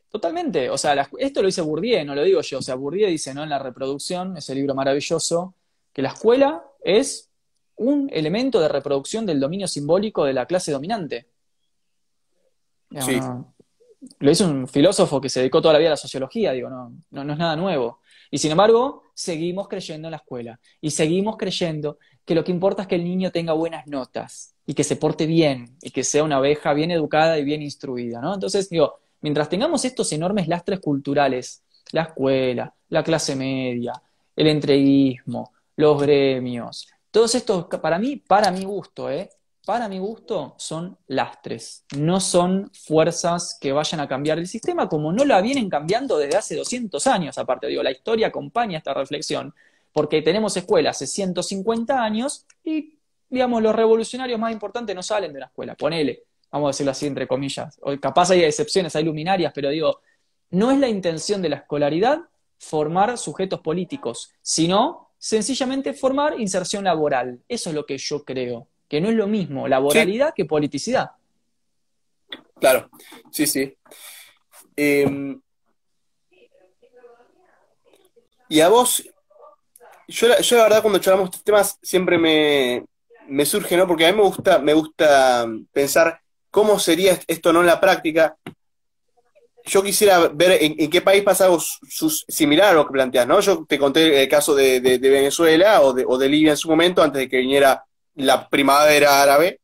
Totalmente, 0.10 0.70
o 0.70 0.78
sea, 0.78 1.10
esto 1.18 1.42
lo 1.42 1.48
dice 1.48 1.62
Bourdieu, 1.62 2.06
no 2.06 2.14
lo 2.14 2.24
digo 2.24 2.42
yo, 2.42 2.60
o 2.60 2.62
sea, 2.62 2.76
Bourdieu 2.76 3.10
dice, 3.10 3.34
¿no? 3.34 3.44
En 3.44 3.50
la 3.50 3.58
reproducción, 3.58 4.38
ese 4.38 4.54
libro 4.54 4.76
maravilloso, 4.76 5.56
que 5.92 6.04
la 6.04 6.10
escuela 6.10 6.64
es 6.84 7.32
un 7.78 8.10
elemento 8.14 8.60
de 8.60 8.68
reproducción 8.68 9.26
del 9.26 9.40
dominio 9.40 9.68
simbólico 9.68 10.24
de 10.24 10.34
la 10.34 10.46
clase 10.46 10.72
dominante. 10.72 11.28
sí. 13.00 13.20
lo 14.20 14.30
dice 14.30 14.44
un 14.44 14.68
filósofo 14.68 15.20
que 15.20 15.30
se 15.30 15.40
dedicó 15.40 15.62
toda 15.62 15.74
la 15.74 15.80
vida 15.80 15.90
a 15.90 15.92
la 15.92 15.98
sociología, 15.98 16.52
digo, 16.52 16.70
no, 16.70 16.94
no, 17.10 17.24
no 17.24 17.34
es 17.34 17.40
nada 17.40 17.56
nuevo. 17.56 18.00
Y 18.34 18.40
sin 18.40 18.50
embargo, 18.50 19.04
seguimos 19.14 19.68
creyendo 19.68 20.08
en 20.08 20.14
la 20.14 20.18
escuela 20.18 20.60
y 20.82 20.90
seguimos 20.90 21.38
creyendo 21.38 22.00
que 22.26 22.34
lo 22.34 22.44
que 22.44 22.52
importa 22.52 22.82
es 22.82 22.88
que 22.88 22.96
el 22.96 23.04
niño 23.04 23.32
tenga 23.32 23.54
buenas 23.54 23.86
notas 23.86 24.56
y 24.66 24.74
que 24.74 24.84
se 24.84 24.96
porte 24.96 25.28
bien 25.28 25.78
y 25.84 25.92
que 25.92 26.04
sea 26.04 26.24
una 26.24 26.38
abeja 26.38 26.74
bien 26.74 26.90
educada 26.90 27.38
y 27.38 27.44
bien 27.44 27.62
instruida, 27.62 28.22
¿no? 28.22 28.34
Entonces, 28.34 28.72
digo, 28.72 28.96
mientras 29.22 29.50
tengamos 29.50 29.86
estos 29.86 30.12
enormes 30.14 30.48
lastres 30.48 30.80
culturales, 30.80 31.62
la 31.92 32.02
escuela, 32.02 32.74
la 32.90 33.04
clase 33.04 33.36
media, 33.36 33.94
el 34.36 34.48
entreguismo, 34.48 35.54
los 35.76 36.02
gremios, 36.02 36.88
todos 37.12 37.36
estos, 37.36 37.66
para 37.66 38.00
mí, 38.00 38.16
para 38.16 38.50
mi 38.50 38.64
gusto, 38.64 39.12
¿eh? 39.12 39.30
Para 39.66 39.88
mi 39.88 40.00
gusto, 40.00 40.56
son 40.58 40.98
lastres. 41.08 41.86
No 41.98 42.20
son 42.20 42.70
fuerzas 42.74 43.58
que 43.62 43.72
vayan 43.72 44.02
a 44.02 44.08
cambiar 44.08 44.38
el 44.38 44.48
sistema 44.48 44.90
como 44.90 45.14
no 45.14 45.24
la 45.24 45.42
vienen 45.42 45.70
cambiando 45.70 46.18
desde 46.18 46.38
hace 46.38 46.56
200 46.56 47.08
años. 47.08 47.38
Aparte, 47.38 47.68
digo, 47.68 47.82
la 47.82 47.92
historia 47.92 48.28
acompaña 48.28 48.78
esta 48.78 48.94
reflexión, 48.94 49.54
porque 49.94 50.22
tenemos 50.22 50.58
escuelas 50.58 50.98
hace 50.98 51.08
150 51.08 52.04
años 52.04 52.46
y, 52.64 52.98
digamos, 53.30 53.62
los 53.62 53.76
revolucionarios 53.76 54.40
más 54.40 54.52
importantes 54.52 54.96
no 54.96 55.04
salen 55.04 55.32
de 55.32 55.40
la 55.40 55.46
escuela. 55.46 55.76
Ponele, 55.76 56.24
vamos 56.52 56.68
a 56.68 56.72
decirlo 56.72 56.92
así 56.92 57.08
entre 57.08 57.28
comillas. 57.28 57.80
Capaz 58.02 58.32
hay 58.32 58.44
excepciones, 58.44 58.96
hay 58.96 59.04
luminarias, 59.04 59.54
pero 59.56 59.70
digo, 59.70 60.02
no 60.50 60.72
es 60.72 60.80
la 60.80 60.90
intención 60.90 61.42
de 61.42 61.50
la 61.50 61.58
escolaridad 61.58 62.20
formar 62.60 63.18
sujetos 63.18 63.60
políticos, 63.60 64.32
sino 64.42 65.12
sencillamente 65.18 65.94
formar 65.94 66.40
inserción 66.40 66.84
laboral. 66.84 67.42
Eso 67.48 67.70
es 67.70 67.76
lo 67.76 67.86
que 67.86 67.98
yo 67.98 68.24
creo, 68.24 68.68
que 68.94 69.02
no 69.02 69.10
es 69.10 69.16
lo 69.16 69.26
mismo 69.26 69.68
laboralidad 69.68 70.36
que 70.36 70.46
politicidad. 70.46 71.14
Claro, 72.60 72.92
sí, 73.32 73.48
sí. 73.48 73.76
Em, 74.76 75.42
y 78.50 78.60
a 78.62 78.70
vos, 78.70 79.04
yo, 80.08 80.40
yo 80.40 80.58
la 80.58 80.64
verdad 80.64 80.84
cuando 80.84 81.00
charlamos 81.00 81.30
estos 81.30 81.44
temas 81.44 81.80
siempre 81.82 82.20
me, 82.20 82.86
me 83.30 83.48
surge, 83.48 83.76
¿no? 83.76 83.88
Porque 83.88 84.06
a 84.06 84.12
mí 84.12 84.18
me 84.18 84.26
gusta, 84.26 84.60
me 84.60 84.76
gusta 84.76 85.48
pensar 85.72 86.22
¿Cómo 86.52 86.78
sería 86.78 87.20
esto 87.26 87.52
no 87.52 87.62
en 87.62 87.66
la 87.66 87.82
práctica? 87.82 88.38
Yo 89.66 89.82
quisiera 89.82 90.28
ver 90.28 90.60
en, 90.62 90.88
qué 90.92 91.02
país 91.02 91.24
pasa 91.24 91.46
algo 91.46 91.60
similar 92.28 92.70
a 92.70 92.74
lo 92.74 92.86
que 92.86 92.92
planteas, 92.92 93.26
¿no? 93.26 93.40
Yo 93.40 93.66
te 93.68 93.80
conté 93.80 94.22
el 94.22 94.30
caso 94.30 94.54
de, 94.54 94.80
Venezuela 94.80 95.82
o 95.82 95.94
de, 95.94 96.30
Libia 96.30 96.52
en 96.52 96.58
su 96.58 96.70
momento, 96.70 97.02
antes 97.02 97.22
de 97.22 97.28
que 97.28 97.38
viniera 97.38 97.84
la 98.16 98.48
primavera 98.50 99.22
árabe, 99.22 99.60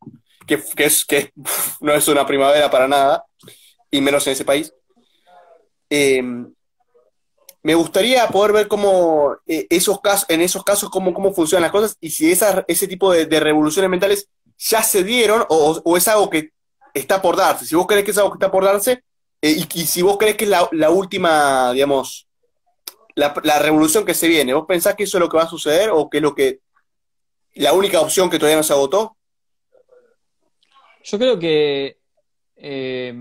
que, 0.45 0.63
es, 0.77 1.05
que 1.05 1.31
no 1.81 1.93
es 1.93 2.07
una 2.07 2.25
primavera 2.25 2.69
para 2.69 2.87
nada, 2.87 3.25
y 3.91 4.01
menos 4.01 4.25
en 4.27 4.33
ese 4.33 4.45
país. 4.45 4.73
Em, 5.89 6.53
me 7.61 7.75
gustaría 7.75 8.27
poder 8.27 8.53
ver 8.53 8.67
cómo 8.67 9.35
eh, 9.45 9.67
esos 9.69 9.99
casos, 10.01 10.25
en 10.29 10.41
esos 10.41 10.63
casos 10.63 10.89
cómo, 10.89 11.13
cómo 11.13 11.33
funcionan 11.33 11.63
las 11.63 11.71
cosas 11.71 11.97
y 11.99 12.09
si 12.09 12.31
ese 12.31 12.87
tipo 12.87 13.11
de, 13.11 13.39
revoluciones 13.39 13.89
mentales 13.89 14.29
ya 14.57 14.81
se 14.81 15.03
dieron 15.03 15.45
o, 15.49 15.97
es 15.97 16.07
algo 16.07 16.29
que 16.29 16.51
está 16.93 17.21
por 17.21 17.35
darse. 17.35 17.65
Si 17.65 17.75
vos 17.75 17.87
crees 17.87 18.05
que 18.05 18.11
es 18.11 18.17
algo 18.17 18.31
que 18.31 18.37
está 18.37 18.51
por 18.51 18.63
darse, 18.63 19.03
eh, 19.41 19.65
y, 19.73 19.85
si 19.85 20.01
vos 20.01 20.17
crees 20.17 20.35
que 20.35 20.45
es 20.45 20.49
la, 20.49 20.89
última, 20.89 21.71
digamos, 21.73 22.27
la, 23.15 23.33
revolución 23.59 24.05
que 24.05 24.13
se 24.13 24.27
viene, 24.27 24.53
¿vos 24.53 24.65
pensás 24.67 24.95
que 24.95 25.03
eso 25.03 25.17
es 25.17 25.21
lo 25.21 25.29
que 25.29 25.37
va 25.37 25.43
a 25.43 25.49
suceder 25.49 25.89
o 25.91 26.09
que 26.09 26.17
es 26.17 26.23
lo 26.23 26.35
que 26.35 26.59
la 27.63 27.73
única 27.73 27.99
opción 27.99 28.29
que 28.29 28.39
todavía 28.39 28.57
no 28.57 28.63
se 28.63 28.73
agotó? 28.73 29.17
Yo 31.03 31.17
creo 31.17 31.39
que 31.39 31.97
eh, 32.55 33.13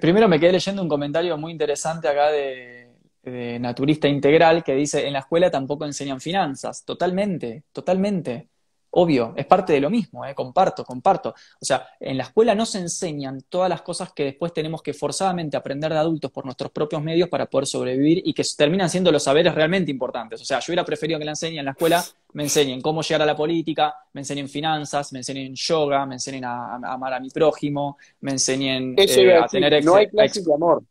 primero 0.00 0.28
me 0.28 0.38
quedé 0.38 0.52
leyendo 0.52 0.82
un 0.82 0.88
comentario 0.88 1.36
muy 1.36 1.52
interesante 1.52 2.08
acá 2.08 2.30
de, 2.30 2.90
de, 3.22 3.58
Naturista 3.58 4.08
Integral 4.08 4.62
que 4.62 4.74
dice, 4.74 5.06
en 5.06 5.12
la 5.12 5.20
escuela 5.20 5.50
tampoco 5.50 5.84
enseñan 5.84 6.20
finanzas. 6.20 6.84
Totalmente, 6.84 7.64
totalmente. 7.72 8.49
Obvio, 8.92 9.34
es 9.36 9.46
parte 9.46 9.72
de 9.72 9.80
lo 9.80 9.88
mismo, 9.88 10.24
¿eh? 10.24 10.34
comparto, 10.34 10.84
comparto. 10.84 11.30
O 11.30 11.64
sea, 11.64 11.86
en 12.00 12.16
la 12.16 12.24
escuela 12.24 12.56
no 12.56 12.66
se 12.66 12.78
enseñan 12.78 13.42
todas 13.48 13.68
las 13.68 13.82
cosas 13.82 14.12
que 14.12 14.24
después 14.24 14.52
tenemos 14.52 14.82
que 14.82 14.92
forzadamente 14.92 15.56
aprender 15.56 15.92
de 15.92 15.98
adultos 15.98 16.30
por 16.32 16.44
nuestros 16.44 16.72
propios 16.72 17.00
medios 17.00 17.28
para 17.28 17.46
poder 17.46 17.66
sobrevivir 17.66 18.20
y 18.24 18.34
que 18.34 18.42
terminan 18.56 18.90
siendo 18.90 19.12
los 19.12 19.22
saberes 19.22 19.54
realmente 19.54 19.92
importantes. 19.92 20.42
O 20.42 20.44
sea, 20.44 20.58
yo 20.58 20.72
hubiera 20.72 20.84
preferido 20.84 21.20
que 21.20 21.24
la 21.24 21.32
enseñen 21.32 21.60
en 21.60 21.66
la 21.66 21.70
escuela, 21.70 22.04
me 22.32 22.42
enseñen 22.42 22.80
cómo 22.80 23.02
llegar 23.02 23.22
a 23.22 23.26
la 23.26 23.36
política, 23.36 23.94
me 24.12 24.22
enseñen 24.22 24.48
finanzas, 24.48 25.12
me 25.12 25.20
enseñen 25.20 25.54
yoga, 25.54 26.04
me 26.04 26.16
enseñen 26.16 26.44
a, 26.44 26.74
amar 26.74 27.14
a 27.14 27.20
mi 27.20 27.30
prójimo, 27.30 27.96
me 28.22 28.32
enseñen 28.32 28.96
eh, 28.98 29.36
a 29.36 29.46
tener... 29.46 29.84
No 29.84 29.94
hay 29.94 30.08
clases 30.08 30.44
de 30.44 30.52
amor. 30.52 30.82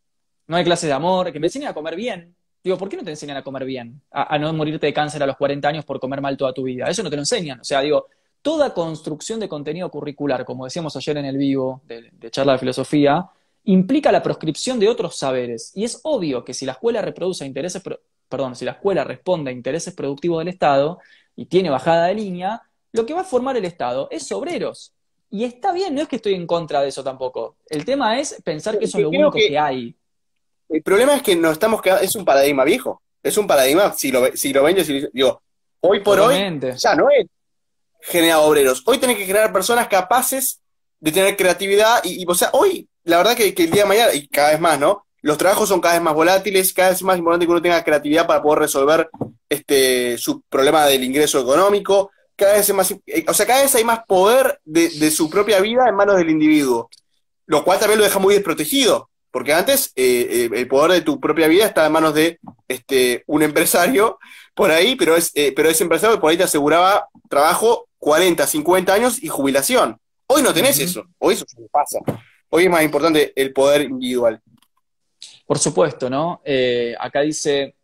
No 0.48 0.56
hay 0.56 0.64
clases 0.64 0.88
de 0.88 0.94
amor, 0.94 1.34
que 1.34 1.40
me 1.40 1.48
enseñen 1.48 1.68
a 1.68 1.74
comer 1.74 1.96
bien, 1.96 2.34
Digo, 2.64 2.78
¿por 2.78 2.90
qué 2.90 2.98
no 2.98 3.04
te 3.04 3.12
enseñan 3.12 3.38
a 3.38 3.44
comer 3.44 3.66
bien? 3.66 4.02
A, 4.12 4.38
no 4.38 4.52
morirte 4.54 4.86
de 4.86 4.94
cáncer 4.94 5.24
a 5.24 5.26
los 5.26 5.38
40 5.38 5.68
años 5.68 5.86
por 5.86 6.00
comer 6.00 6.22
mal 6.22 6.36
toda 6.36 6.54
tu 6.54 6.64
vida. 6.64 6.88
Eso 6.88 7.04
no 7.04 7.10
te 7.10 7.16
lo 7.16 7.22
enseñan. 7.22 7.62
O 7.62 7.64
sea, 7.64 7.82
digo, 7.82 8.08
toda 8.42 8.74
construcción 8.74 9.40
de 9.40 9.48
contenido 9.48 9.90
curricular, 9.90 10.44
como 10.44 10.66
decíamos 10.66 10.96
ayer 10.96 11.18
en 11.18 11.26
el 11.26 11.38
vivo 11.38 11.82
de, 11.86 12.30
charla 12.30 12.54
de 12.54 12.60
filosofía, 12.60 13.30
implica 13.64 14.12
la 14.12 14.22
proscripción 14.22 14.80
de 14.80 14.90
otros 14.90 15.16
saberes. 15.16 15.72
Y 15.76 15.86
es 15.86 16.02
obvio 16.04 16.44
que 16.44 16.54
si 16.54 16.66
la 16.66 16.74
escuela 16.74 17.02
reproduce 17.02 17.46
intereses, 17.46 17.82
perdón, 18.28 18.56
si 18.56 18.66
la 18.66 18.72
escuela 18.72 19.04
responde 19.06 19.52
a 19.52 19.54
intereses 19.54 19.94
productivos 19.94 20.40
del 20.40 20.50
Estado 20.50 21.00
y 21.36 21.46
tiene 21.46 21.70
bajada 21.70 22.08
de 22.08 22.16
línea, 22.16 22.62
lo 22.92 23.06
que 23.06 23.14
va 23.14 23.22
a 23.22 23.26
formar 23.26 23.56
el 23.56 23.66
Estado 23.66 24.10
es 24.12 24.30
obreros. 24.32 24.94
Y 25.32 25.44
está 25.44 25.72
bien, 25.72 25.94
no 25.94 26.02
es 26.02 26.08
que 26.08 26.16
estoy 26.16 26.34
en 26.34 26.48
contra 26.48 26.82
de 26.82 26.90
eso 26.90 27.04
tampoco. 27.04 27.58
El 27.70 27.86
tema 27.86 28.20
es 28.20 28.42
pensar 28.44 28.80
que 28.80 28.86
eso 28.86 28.98
es 28.98 29.04
lo 29.04 29.10
único 29.10 29.32
que 29.32 29.58
hay. 29.58 29.96
El 30.70 30.84
problema 30.84 31.16
es 31.16 31.24
que 31.24 31.36
nos 31.36 31.54
estamos 31.54 31.82
quedando, 31.82 32.04
es 32.04 32.16
un 32.16 32.24
paradigma 32.24 32.64
viejo, 32.64 33.02
es 33.24 33.36
un 33.38 33.48
paradigma 33.48 33.92
si 33.94 34.12
lo, 34.12 34.26
si 34.36 34.54
lo 34.54 34.66
digo, 34.68 35.42
hoy 35.82 36.00
por 36.02 36.20
hoy 36.20 36.36
ya 36.78 36.96
no 36.96 37.10
es 37.10 37.26
generar 38.02 38.40
obreros, 38.40 38.84
hoy 38.86 39.00
tenés 39.00 39.18
que 39.18 39.28
crear 39.28 39.52
personas 39.52 39.88
capaces 39.88 40.62
de 41.00 41.12
tener 41.12 41.36
creatividad 41.36 42.02
y, 42.04 42.24
o 42.28 42.36
sea, 42.36 42.50
hoy, 42.54 42.88
la 43.04 43.18
verdad 43.18 43.36
que, 43.36 43.48
el 43.48 43.72
día 43.72 43.84
de 43.84 43.90
mañana, 43.90 44.14
y 44.14 44.28
cada 44.28 44.52
vez 44.52 44.60
más, 44.60 44.80
¿no? 44.80 45.06
Los 45.22 45.38
trabajos 45.38 45.68
son 45.68 45.82
cada 45.82 45.96
vez 45.96 46.04
más 46.04 46.14
volátiles, 46.14 46.72
cada 46.72 46.90
vez 46.90 46.98
es 46.98 47.04
más 47.04 47.18
importante 47.18 47.46
que 47.46 47.52
uno 47.52 47.62
tenga 47.62 47.84
creatividad 47.84 48.28
para 48.28 48.42
poder 48.42 48.60
resolver 48.60 49.10
este, 49.50 50.18
su 50.18 50.42
problema 50.42 50.86
del 50.86 51.04
ingreso 51.04 51.42
económico, 51.42 52.12
cada 52.36 52.54
vez 52.54 52.74
más, 52.74 52.92
eh, 52.92 53.26
o 53.28 53.34
sea, 53.34 53.46
cada 53.46 53.64
vez 53.64 53.74
hay 53.76 53.84
más 53.84 54.02
poder 54.06 54.62
de, 54.64 54.90
de 54.90 55.12
su 55.12 55.30
propia 55.30 55.60
vida 55.60 55.90
en 55.90 55.96
manos 55.96 56.16
del 56.18 56.30
individuo, 56.30 56.90
lo 57.48 57.64
cual 57.64 57.80
también 57.80 58.00
lo 58.00 58.06
deja 58.06 58.20
muy 58.20 58.36
desprotegido, 58.36 59.09
porque 59.32 59.54
antes 59.54 59.92
eh, 59.96 60.28
eh, 60.30 60.50
el 60.52 60.68
poder 60.68 60.92
de 60.92 61.02
tu 61.02 61.20
propia 61.20 61.48
vida 61.48 61.66
está 61.66 61.86
en 61.86 61.92
manos 61.92 62.14
de 62.14 62.40
este, 62.68 63.24
un 63.28 63.44
empresario 63.44 64.20
por 64.56 64.72
ahí, 64.72 64.96
pero, 64.96 65.16
es, 65.16 65.32
eh, 65.36 65.54
pero 65.56 65.70
ese 65.70 65.84
empresario 65.84 66.20
por 66.20 66.32
ahí 66.32 66.38
te 66.38 66.44
aseguraba 66.44 67.08
trabajo 67.30 67.88
40, 68.00 68.46
50 68.46 68.94
años 68.94 69.24
y 69.24 69.28
jubilación. 69.28 70.00
Hoy 70.28 70.42
no 70.42 70.54
tenés 70.54 70.80
eso, 70.80 71.06
hoy 71.20 71.34
eso 71.34 71.46
se 71.48 71.62
pasa. 71.70 72.00
Hoy 72.50 72.66
es 72.66 72.70
más 72.70 72.84
importante 72.84 73.32
el 73.36 73.54
poder 73.54 73.84
individual. 73.84 74.42
Por 75.46 75.60
supuesto, 75.60 76.10
¿no? 76.10 76.42
acá 77.00 77.22
dice, 77.22 77.76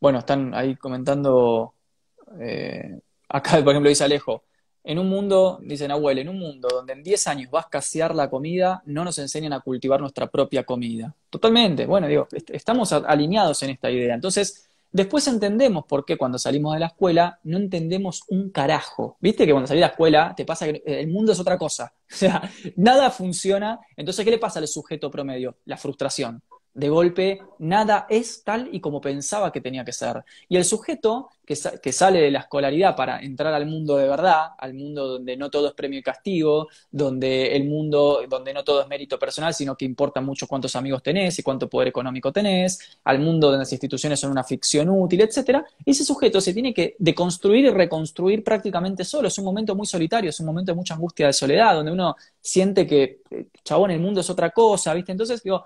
bueno, 0.00 0.20
están 0.20 0.54
ahí 0.54 0.76
comentando, 0.76 1.74
acá 3.28 3.50
por 3.62 3.70
ejemplo 3.70 3.88
dice 3.88 4.04
Alejo, 4.04 4.44
en 4.86 5.00
un 5.00 5.08
mundo, 5.08 5.58
dicen 5.62 5.90
abuelo, 5.90 6.20
en 6.20 6.28
un 6.28 6.38
mundo 6.38 6.68
donde 6.72 6.92
en 6.92 7.02
10 7.02 7.26
años 7.26 7.50
va 7.52 7.58
a 7.58 7.62
escasear 7.62 8.14
la 8.14 8.30
comida, 8.30 8.82
no 8.86 9.04
nos 9.04 9.18
enseñan 9.18 9.52
a 9.52 9.60
cultivar 9.60 10.00
nuestra 10.00 10.28
propia 10.28 10.62
comida. 10.62 11.12
Totalmente, 11.28 11.86
bueno, 11.86 12.06
digo, 12.06 12.28
estamos 12.30 12.92
alineados 12.92 13.60
en 13.64 13.70
esta 13.70 13.90
idea. 13.90 14.14
Entonces, 14.14 14.68
después 14.92 15.26
entendemos 15.26 15.86
por 15.86 16.04
qué 16.04 16.16
cuando 16.16 16.38
salimos 16.38 16.74
de 16.74 16.80
la 16.80 16.86
escuela 16.86 17.40
no 17.42 17.56
entendemos 17.56 18.22
un 18.28 18.50
carajo. 18.50 19.16
Viste 19.20 19.44
que 19.44 19.50
cuando 19.50 19.66
salís 19.66 19.80
de 19.80 19.86
la 19.88 19.92
escuela 19.92 20.34
te 20.36 20.44
pasa 20.44 20.66
que 20.66 20.80
el 20.86 21.08
mundo 21.08 21.32
es 21.32 21.40
otra 21.40 21.58
cosa. 21.58 21.92
O 22.08 22.14
sea, 22.14 22.48
nada 22.76 23.10
funciona. 23.10 23.80
Entonces, 23.96 24.24
¿qué 24.24 24.30
le 24.30 24.38
pasa 24.38 24.60
al 24.60 24.68
sujeto 24.68 25.10
promedio? 25.10 25.56
La 25.64 25.76
frustración. 25.76 26.40
De 26.76 26.90
golpe 26.90 27.40
nada 27.58 28.06
es 28.10 28.44
tal 28.44 28.68
y 28.70 28.80
como 28.80 29.00
pensaba 29.00 29.50
que 29.50 29.62
tenía 29.62 29.82
que 29.82 29.92
ser. 29.92 30.22
Y 30.46 30.58
el 30.58 30.64
sujeto 30.64 31.30
que, 31.46 31.56
que, 31.82 31.92
sale 31.92 32.20
de 32.20 32.30
la 32.30 32.40
escolaridad 32.40 32.94
para 32.94 33.20
entrar 33.20 33.54
al 33.54 33.64
mundo 33.64 33.96
de 33.96 34.06
verdad, 34.06 34.48
al 34.58 34.74
mundo 34.74 35.06
donde 35.06 35.38
no 35.38 35.48
todo 35.48 35.68
es 35.68 35.72
premio 35.72 35.98
y 35.98 36.02
castigo, 36.02 36.68
donde 36.90 37.56
el 37.56 37.64
mundo, 37.66 38.20
donde 38.28 38.52
no 38.52 38.62
todo 38.62 38.82
es 38.82 38.88
mérito 38.88 39.18
personal, 39.18 39.54
sino 39.54 39.74
que 39.74 39.86
importa 39.86 40.20
mucho 40.20 40.46
cuántos 40.46 40.76
amigos 40.76 41.02
tenés 41.02 41.38
y 41.38 41.42
cuánto 41.42 41.66
poder 41.66 41.88
económico 41.88 42.30
tenés, 42.30 42.98
al 43.04 43.20
mundo 43.20 43.46
donde 43.46 43.60
las 43.60 43.72
instituciones 43.72 44.20
son 44.20 44.30
una 44.30 44.44
ficción 44.44 44.90
útil, 44.90 45.22
etc. 45.22 45.62
Ese 45.84 46.04
sujeto 46.04 46.42
se 46.42 46.52
tiene 46.52 46.74
que 46.74 46.94
deconstruir 46.98 47.64
y 47.64 47.70
reconstruir 47.70 48.44
prácticamente 48.44 49.02
solo. 49.02 49.28
Es 49.28 49.38
un 49.38 49.46
momento 49.46 49.74
muy 49.74 49.86
solitario, 49.86 50.28
es 50.28 50.40
un 50.40 50.46
momento 50.46 50.72
de 50.72 50.76
mucha 50.76 50.92
angustia 50.92 51.28
de 51.28 51.32
soledad, 51.32 51.74
donde 51.74 51.92
uno 51.92 52.16
siente 52.38 52.86
que, 52.86 53.22
eh, 53.30 53.46
chabón, 53.64 53.92
el 53.92 54.00
mundo 54.00 54.20
es 54.20 54.28
otra 54.28 54.50
cosa, 54.50 54.92
¿viste? 54.92 55.12
Entonces, 55.12 55.42
digo, 55.42 55.64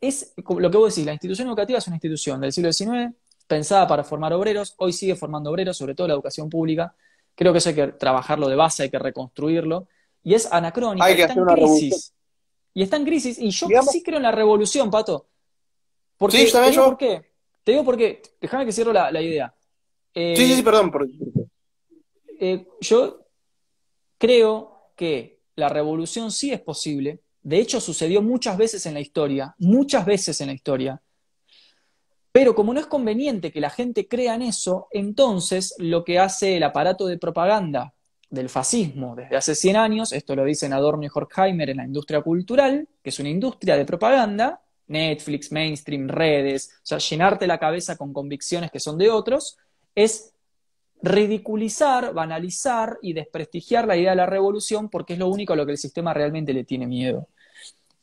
es 0.00 0.34
lo 0.36 0.70
que 0.70 0.76
vos 0.76 0.94
decís, 0.94 1.06
la 1.06 1.12
institución 1.12 1.48
educativa 1.48 1.78
es 1.78 1.86
una 1.86 1.96
institución 1.96 2.40
del 2.40 2.52
siglo 2.52 2.72
XIX, 2.72 3.14
pensada 3.46 3.86
para 3.86 4.04
formar 4.04 4.32
obreros, 4.32 4.74
hoy 4.78 4.92
sigue 4.92 5.14
formando 5.14 5.50
obreros, 5.50 5.76
sobre 5.76 5.94
todo 5.94 6.08
la 6.08 6.14
educación 6.14 6.50
pública. 6.50 6.94
Creo 7.34 7.52
que 7.52 7.58
eso 7.58 7.68
hay 7.68 7.74
que 7.74 7.86
trabajarlo 7.88 8.48
de 8.48 8.56
base, 8.56 8.84
hay 8.84 8.90
que 8.90 8.98
reconstruirlo. 8.98 9.86
Y 10.22 10.34
es 10.34 10.50
anacrónica, 10.52 11.08
está 11.08 11.34
en 11.34 11.44
crisis. 11.44 12.12
Y 12.74 12.82
está 12.82 12.96
en 12.96 13.04
crisis, 13.04 13.38
y 13.38 13.50
yo 13.50 13.68
sí 13.82 14.02
creo 14.02 14.16
en 14.16 14.24
la 14.24 14.32
revolución, 14.32 14.90
Pato. 14.90 15.28
Porque, 16.16 16.46
sí, 16.46 16.52
te 16.52 16.70
digo 16.70 16.84
por 16.84 16.98
qué. 16.98 17.32
Te 17.62 17.72
digo 17.72 17.84
por 17.84 17.96
qué. 17.96 18.22
Déjame 18.40 18.66
que 18.66 18.72
cierro 18.72 18.92
la, 18.92 19.22
idea. 19.22 19.54
sí, 20.14 20.36
sí, 20.36 20.54
sí, 20.56 20.62
perdón. 20.62 20.92
Eh, 22.38 22.66
yo 22.80 23.26
creo 24.18 24.90
que 24.94 25.40
la 25.54 25.68
revolución 25.68 26.30
sí 26.30 26.52
es 26.52 26.60
posible, 26.60 27.20
de 27.46 27.60
hecho, 27.60 27.80
sucedió 27.80 28.22
muchas 28.22 28.56
veces 28.56 28.86
en 28.86 28.94
la 28.94 28.98
historia, 28.98 29.54
muchas 29.58 30.04
veces 30.04 30.40
en 30.40 30.48
la 30.48 30.52
historia. 30.52 31.00
Pero 32.32 32.56
como 32.56 32.74
no 32.74 32.80
es 32.80 32.86
conveniente 32.86 33.52
que 33.52 33.60
la 33.60 33.70
gente 33.70 34.08
crea 34.08 34.34
en 34.34 34.42
eso, 34.42 34.88
entonces 34.90 35.72
lo 35.78 36.02
que 36.02 36.18
hace 36.18 36.56
el 36.56 36.64
aparato 36.64 37.06
de 37.06 37.18
propaganda 37.18 37.94
del 38.28 38.48
fascismo 38.48 39.14
desde 39.14 39.36
hace 39.36 39.54
100 39.54 39.76
años, 39.76 40.12
esto 40.12 40.34
lo 40.34 40.44
dicen 40.44 40.72
Adorno 40.72 41.04
y 41.04 41.08
Horkheimer 41.14 41.70
en 41.70 41.76
la 41.76 41.84
industria 41.84 42.20
cultural, 42.20 42.88
que 43.00 43.10
es 43.10 43.20
una 43.20 43.28
industria 43.28 43.76
de 43.76 43.84
propaganda, 43.84 44.60
Netflix, 44.88 45.52
mainstream, 45.52 46.08
redes, 46.08 46.72
o 46.82 46.86
sea, 46.86 46.98
llenarte 46.98 47.46
la 47.46 47.60
cabeza 47.60 47.96
con 47.96 48.12
convicciones 48.12 48.72
que 48.72 48.80
son 48.80 48.98
de 48.98 49.08
otros, 49.08 49.56
es 49.94 50.34
ridiculizar, 51.00 52.12
banalizar 52.12 52.98
y 53.02 53.12
desprestigiar 53.12 53.86
la 53.86 53.96
idea 53.96 54.10
de 54.10 54.16
la 54.16 54.26
revolución 54.26 54.88
porque 54.88 55.12
es 55.12 55.20
lo 55.20 55.28
único 55.28 55.52
a 55.52 55.56
lo 55.56 55.64
que 55.64 55.72
el 55.72 55.78
sistema 55.78 56.12
realmente 56.12 56.52
le 56.52 56.64
tiene 56.64 56.88
miedo. 56.88 57.28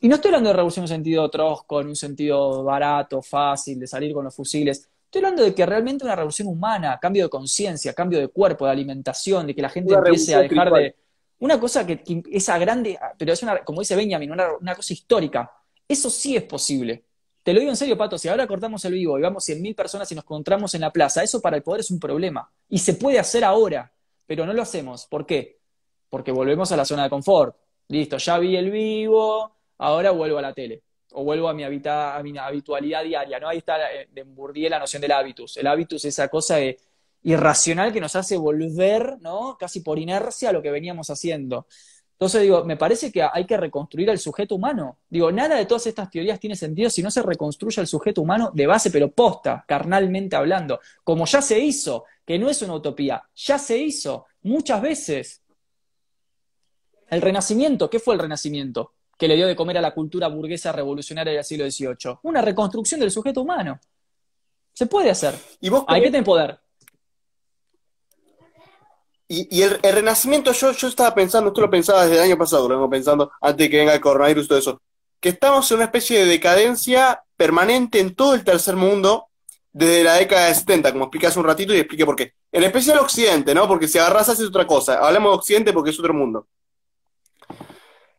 Y 0.00 0.08
no 0.08 0.16
estoy 0.16 0.28
hablando 0.28 0.50
de 0.50 0.54
revolución 0.54 0.82
en 0.82 0.84
un 0.84 0.96
sentido 0.96 1.30
trosco, 1.30 1.80
en 1.80 1.88
un 1.88 1.96
sentido 1.96 2.62
barato, 2.62 3.22
fácil, 3.22 3.80
de 3.80 3.86
salir 3.86 4.12
con 4.12 4.24
los 4.24 4.34
fusiles. 4.34 4.88
Estoy 5.04 5.20
hablando 5.20 5.44
de 5.44 5.54
que 5.54 5.64
realmente 5.64 6.04
una 6.04 6.16
revolución 6.16 6.48
humana, 6.48 6.98
cambio 7.00 7.22
de 7.22 7.30
conciencia, 7.30 7.92
cambio 7.94 8.18
de 8.18 8.28
cuerpo, 8.28 8.66
de 8.66 8.72
alimentación, 8.72 9.46
de 9.46 9.54
que 9.54 9.62
la 9.62 9.68
gente 9.68 9.94
empiece 9.94 10.34
a 10.34 10.40
dejar 10.40 10.72
de... 10.72 10.96
Una 11.38 11.60
cosa 11.60 11.86
que, 11.86 12.02
esa 12.32 12.58
grande, 12.58 12.98
pero 13.16 13.32
es 13.32 13.42
una, 13.42 13.62
como 13.64 13.80
dice 13.80 13.94
Benjamin, 13.94 14.30
una, 14.32 14.74
cosa 14.74 14.92
histórica. 14.92 15.52
Eso 15.86 16.10
sí 16.10 16.36
es 16.36 16.42
posible. 16.42 17.04
Te 17.42 17.52
lo 17.52 17.60
digo 17.60 17.70
en 17.70 17.76
serio, 17.76 17.96
Pato, 17.96 18.18
si 18.18 18.28
ahora 18.28 18.46
cortamos 18.46 18.84
el 18.86 18.94
vivo 18.94 19.18
y 19.18 19.22
vamos 19.22 19.48
100.000 19.48 19.74
personas 19.74 20.10
y 20.10 20.14
nos 20.14 20.24
encontramos 20.24 20.74
en 20.74 20.80
la 20.80 20.90
plaza, 20.90 21.22
eso 21.22 21.40
para 21.40 21.56
el 21.56 21.62
poder 21.62 21.80
es 21.80 21.90
un 21.90 22.00
problema. 22.00 22.50
Y 22.68 22.78
se 22.78 22.94
puede 22.94 23.18
hacer 23.18 23.44
ahora, 23.44 23.92
pero 24.26 24.46
no 24.46 24.52
lo 24.52 24.62
hacemos. 24.62 25.06
¿Por 25.06 25.26
qué? 25.26 25.60
Porque 26.08 26.32
volvemos 26.32 26.72
a 26.72 26.76
la 26.76 26.84
zona 26.84 27.04
de 27.04 27.10
confort. 27.10 27.56
Listo, 27.88 28.16
ya 28.16 28.38
vi 28.38 28.56
el 28.56 28.70
vivo, 28.70 29.53
ahora 29.78 30.10
vuelvo 30.10 30.38
a 30.38 30.42
la 30.42 30.52
tele 30.52 30.82
o 31.12 31.24
vuelvo 31.24 31.48
a 31.48 31.54
mi, 31.54 31.64
a 31.64 32.22
mi 32.22 32.38
habitualidad 32.38 33.04
diaria, 33.04 33.38
¿no? 33.38 33.48
Ahí 33.48 33.58
está 33.58 33.92
eh, 33.92 34.08
de 34.12 34.22
Bourdieu 34.24 34.68
la 34.68 34.78
noción 34.78 35.00
del 35.00 35.12
hábitus. 35.12 35.56
El 35.56 35.66
hábitus 35.66 36.04
es 36.04 36.14
esa 36.14 36.28
cosa 36.28 36.58
irracional 37.22 37.92
que 37.92 38.00
nos 38.00 38.16
hace 38.16 38.36
volver, 38.36 39.18
¿no? 39.20 39.56
Casi 39.58 39.80
por 39.80 39.98
inercia 39.98 40.50
a 40.50 40.52
lo 40.52 40.60
que 40.60 40.70
veníamos 40.70 41.10
haciendo. 41.10 41.66
Entonces 42.14 42.42
digo, 42.42 42.64
me 42.64 42.76
parece 42.76 43.10
que 43.10 43.22
hay 43.22 43.44
que 43.44 43.56
reconstruir 43.56 44.08
al 44.08 44.18
sujeto 44.18 44.54
humano. 44.54 44.98
Digo, 45.08 45.32
nada 45.32 45.56
de 45.56 45.66
todas 45.66 45.86
estas 45.88 46.10
teorías 46.10 46.38
tiene 46.38 46.54
sentido 46.54 46.88
si 46.88 47.02
no 47.02 47.10
se 47.10 47.22
reconstruye 47.22 47.80
al 47.80 47.88
sujeto 47.88 48.22
humano 48.22 48.50
de 48.54 48.66
base, 48.66 48.90
pero 48.90 49.10
posta, 49.10 49.64
carnalmente 49.66 50.36
hablando. 50.36 50.80
Como 51.02 51.26
ya 51.26 51.42
se 51.42 51.58
hizo, 51.58 52.04
que 52.24 52.38
no 52.38 52.48
es 52.48 52.62
una 52.62 52.74
utopía, 52.74 53.22
ya 53.34 53.58
se 53.58 53.78
hizo 53.78 54.26
muchas 54.42 54.80
veces. 54.80 55.42
El 57.08 57.20
renacimiento, 57.20 57.90
¿qué 57.90 57.98
fue 57.98 58.14
el 58.14 58.20
renacimiento? 58.20 58.92
Que 59.18 59.28
le 59.28 59.36
dio 59.36 59.46
de 59.46 59.56
comer 59.56 59.78
a 59.78 59.80
la 59.80 59.94
cultura 59.94 60.28
burguesa 60.28 60.72
revolucionaria 60.72 61.32
del 61.32 61.44
siglo 61.44 61.70
XVIII. 61.70 62.18
Una 62.22 62.42
reconstrucción 62.42 63.00
del 63.00 63.10
sujeto 63.10 63.42
humano. 63.42 63.80
Se 64.72 64.86
puede 64.86 65.10
hacer. 65.10 65.34
¿Y 65.60 65.68
vos 65.68 65.84
Hay 65.86 66.02
que 66.02 66.10
tener 66.10 66.24
poder. 66.24 66.58
Y, 69.26 69.62
el, 69.62 69.80
renacimiento, 69.82 70.52
yo, 70.52 70.72
yo 70.72 70.88
estaba 70.88 71.14
pensando, 71.14 71.48
esto 71.48 71.60
lo 71.60 71.70
pensaba 71.70 72.04
desde 72.04 72.16
el 72.16 72.30
año 72.30 72.38
pasado, 72.38 72.68
lo 72.68 72.74
vengo 72.74 72.90
pensando, 72.90 73.32
antes 73.40 73.64
de 73.64 73.70
que 73.70 73.78
venga 73.78 73.94
el 73.94 74.00
coronavirus 74.00 74.44
y 74.44 74.48
todo 74.48 74.58
eso, 74.58 74.82
que 75.18 75.30
estamos 75.30 75.68
en 75.70 75.76
una 75.76 75.86
especie 75.86 76.20
de 76.20 76.26
decadencia 76.26 77.24
permanente 77.36 78.00
en 78.00 78.14
todo 78.14 78.34
el 78.34 78.44
tercer 78.44 78.76
mundo 78.76 79.28
desde 79.72 80.04
la 80.04 80.14
década 80.14 80.46
de 80.46 80.54
70, 80.54 80.92
como 80.92 81.04
expliqué 81.06 81.26
hace 81.26 81.38
un 81.38 81.46
ratito 81.46 81.74
y 81.74 81.78
expliqué 81.78 82.04
por 82.04 82.14
qué. 82.14 82.34
En 82.52 82.62
especial 82.62 82.98
Occidente, 82.98 83.54
¿no? 83.54 83.66
Porque 83.66 83.88
si 83.88 83.98
agarras 83.98 84.28
haces 84.28 84.46
otra 84.46 84.66
cosa. 84.66 85.04
Hablamos 85.04 85.32
de 85.32 85.36
Occidente 85.36 85.72
porque 85.72 85.90
es 85.90 85.98
otro 85.98 86.14
mundo. 86.14 86.46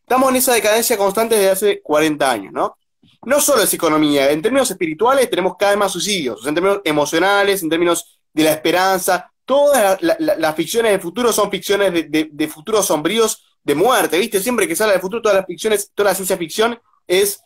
Estamos 0.05 0.29
en 0.29 0.35
esa 0.35 0.53
decadencia 0.53 0.97
constante 0.97 1.33
desde 1.33 1.49
hace 1.49 1.81
40 1.81 2.31
años, 2.31 2.53
¿no? 2.53 2.77
No 3.23 3.41
solo 3.41 3.63
es 3.63 3.73
economía, 3.73 4.29
en 4.29 4.39
términos 4.39 4.69
espirituales 4.69 5.27
tenemos 5.31 5.55
cada 5.57 5.71
vez 5.71 5.79
más 5.79 5.91
suicidios, 5.91 6.45
en 6.45 6.53
términos 6.53 6.81
emocionales, 6.83 7.63
en 7.63 7.69
términos 7.71 8.19
de 8.31 8.43
la 8.43 8.51
esperanza, 8.51 9.31
todas 9.45 9.99
las 10.01 10.55
ficciones 10.55 10.91
de 10.91 10.99
futuro 10.99 11.33
son 11.33 11.49
ficciones 11.49 11.91
de, 11.91 12.47
futuros 12.47 12.85
sombríos 12.85 13.57
de 13.63 13.73
muerte, 13.73 14.19
¿viste? 14.19 14.39
Siempre 14.39 14.67
que 14.67 14.75
sale 14.75 14.93
de 14.93 14.99
futuro, 14.99 15.23
todas 15.23 15.37
las 15.37 15.47
ficciones, 15.47 15.91
toda 15.95 16.11
la 16.11 16.15
ciencia 16.15 16.37
ficción 16.37 16.79
es 17.07 17.41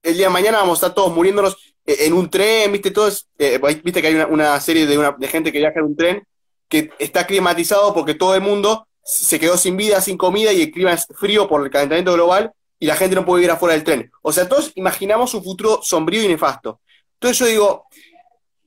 el 0.00 0.16
día 0.16 0.26
de 0.26 0.32
mañana 0.32 0.58
vamos 0.58 0.78
a 0.80 0.86
estar 0.86 0.94
todos 0.94 1.12
muriéndonos 1.12 1.56
eh, 1.84 1.96
en 2.02 2.12
un 2.12 2.30
tren, 2.30 2.70
¿viste? 2.70 2.92
Todo 2.92 3.10
eh, 3.36 3.60
viste 3.82 4.00
que 4.00 4.06
hay 4.06 4.14
una, 4.14 4.60
serie 4.60 4.86
de, 4.86 5.12
de 5.18 5.26
gente 5.26 5.50
que 5.50 5.58
viaja 5.58 5.80
en 5.80 5.86
un 5.86 5.96
tren 5.96 6.22
que 6.68 6.92
está 7.00 7.26
climatizado 7.26 7.92
porque 7.92 8.14
todo 8.14 8.36
el 8.36 8.42
mundo 8.42 8.85
se 9.06 9.38
quedó 9.38 9.56
sin 9.56 9.76
vida, 9.76 10.00
sin 10.00 10.18
comida 10.18 10.52
y 10.52 10.62
el 10.62 10.70
clima 10.72 10.92
es 10.92 11.06
frío 11.14 11.48
por 11.48 11.64
el 11.64 11.70
calentamiento 11.70 12.12
global 12.12 12.52
y 12.78 12.86
la 12.86 12.96
gente 12.96 13.14
no 13.14 13.24
puede 13.24 13.44
ir 13.44 13.50
afuera 13.50 13.74
del 13.74 13.84
tren. 13.84 14.10
O 14.20 14.32
sea, 14.32 14.48
todos 14.48 14.72
imaginamos 14.74 15.32
un 15.32 15.44
futuro 15.44 15.80
sombrío 15.80 16.24
y 16.24 16.28
nefasto. 16.28 16.80
Entonces 17.14 17.38
yo 17.38 17.46
digo, 17.46 17.84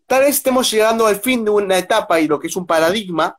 tal 0.07 0.22
vez 0.22 0.38
estemos 0.38 0.72
llegando 0.72 1.06
al 1.06 1.18
fin 1.18 1.44
de 1.44 1.52
una 1.52 1.78
etapa 1.78 2.22
y 2.22 2.28
lo 2.28 2.40
que 2.40 2.48
es 2.48 2.56
un 2.56 2.66
paradigma, 2.66 3.38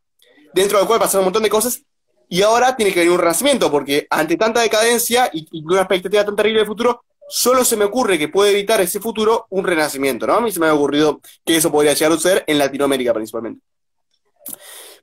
dentro 0.53 0.79
del 0.79 0.87
cual 0.87 1.01
pasaron 1.01 1.23
un 1.23 1.27
montón 1.27 1.43
de 1.43 1.49
cosas, 1.49 1.83
y 2.29 2.43
ahora 2.43 2.77
tiene 2.77 2.93
que 2.93 3.01
venir 3.01 3.13
un 3.13 3.19
renacimiento, 3.19 3.71
porque 3.71 4.07
ante 4.11 4.37
tanta 4.37 4.61
decadencia 4.61 5.31
y, 5.33 5.49
una 5.65 5.81
expectativa 5.81 6.25
tan 6.25 6.37
terrible 6.37 6.61
del 6.61 6.69
futuro, 6.69 7.03
solo 7.29 7.65
se 7.65 7.77
me 7.77 7.87
ocurre 7.87 8.19
que 8.19 8.29
puede 8.29 8.53
evitar 8.53 8.81
ese 8.81 9.01
futuro 9.01 9.47
un 9.51 9.65
renacimiento, 9.65 10.27
¿no? 10.27 10.35
A 10.35 10.41
mí 10.41 10.53
se 10.53 10.61
me 10.61 10.67
ha 10.67 10.75
ocurrido 10.75 11.21
que 11.45 11.57
eso 11.57 11.73
podría 11.73 11.95
llegar 11.95 12.13
a 12.13 12.21
ser 12.21 12.45
en 12.47 12.59
Latinoamérica 12.59 13.15
principalmente. 13.15 13.63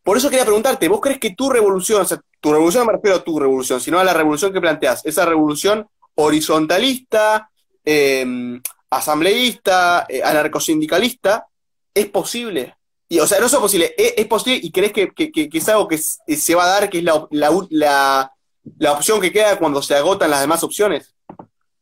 Por 0.07 0.15
eso 0.15 0.29
quería 0.29 0.45
preguntarte, 0.45 0.88
¿vos 0.88 1.01
crees 1.01 1.19
que 1.19 1.35
tu 1.35 1.49
revolución, 1.49 2.03
o 2.03 2.05
sea, 2.05 2.17
tu 2.39 2.53
revolución 2.53 2.85
no 2.85 2.93
me 2.93 2.93
refiero 2.93 3.17
a 3.17 3.23
tu 3.25 3.38
revolución, 3.38 3.81
sino 3.81 3.99
a 3.99 4.05
la 4.05 4.13
revolución 4.13 4.53
que 4.53 4.61
planteas, 4.61 5.05
esa 5.05 5.25
revolución 5.25 5.85
horizontalista, 6.15 7.51
em, 7.84 8.61
asambleísta, 8.89 10.05
eh, 10.07 10.23
anarcosindicalista, 10.23 11.49
es 11.93 12.05
posible? 12.05 12.77
Y, 13.09 13.19
o 13.19 13.27
sea, 13.27 13.41
no 13.41 13.47
es 13.47 13.55
posible, 13.55 13.93
es, 13.97 14.25
posible 14.27 14.61
y 14.63 14.71
crees 14.71 14.93
que, 14.93 15.11
es 15.51 15.67
algo 15.67 15.89
que 15.89 15.97
se 15.97 16.55
va 16.55 16.63
a 16.63 16.79
dar, 16.79 16.89
que 16.89 16.99
es 16.99 17.03
la, 17.03 17.27
la, 17.31 18.31
la 18.77 18.91
opción 18.93 19.19
que 19.19 19.34
queda 19.34 19.59
cuando 19.59 19.81
se 19.81 19.93
agotan 19.93 20.31
las 20.31 20.39
demás 20.39 20.63
opciones. 20.63 21.13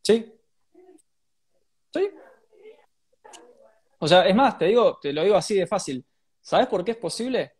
Sí. 0.01 0.33
Sí. 1.93 2.09
O 3.99 4.07
sea, 4.07 4.27
es 4.27 4.33
más, 4.33 4.57
te 4.57 4.65
digo, 4.65 4.97
te 4.99 5.13
lo 5.13 5.23
digo 5.23 5.35
así 5.35 5.53
de 5.53 5.67
fácil. 5.67 6.03
¿Sabes 6.41 6.65
por 6.65 6.83
qué 6.83 6.89
es 6.93 6.97
posible? 6.97 7.54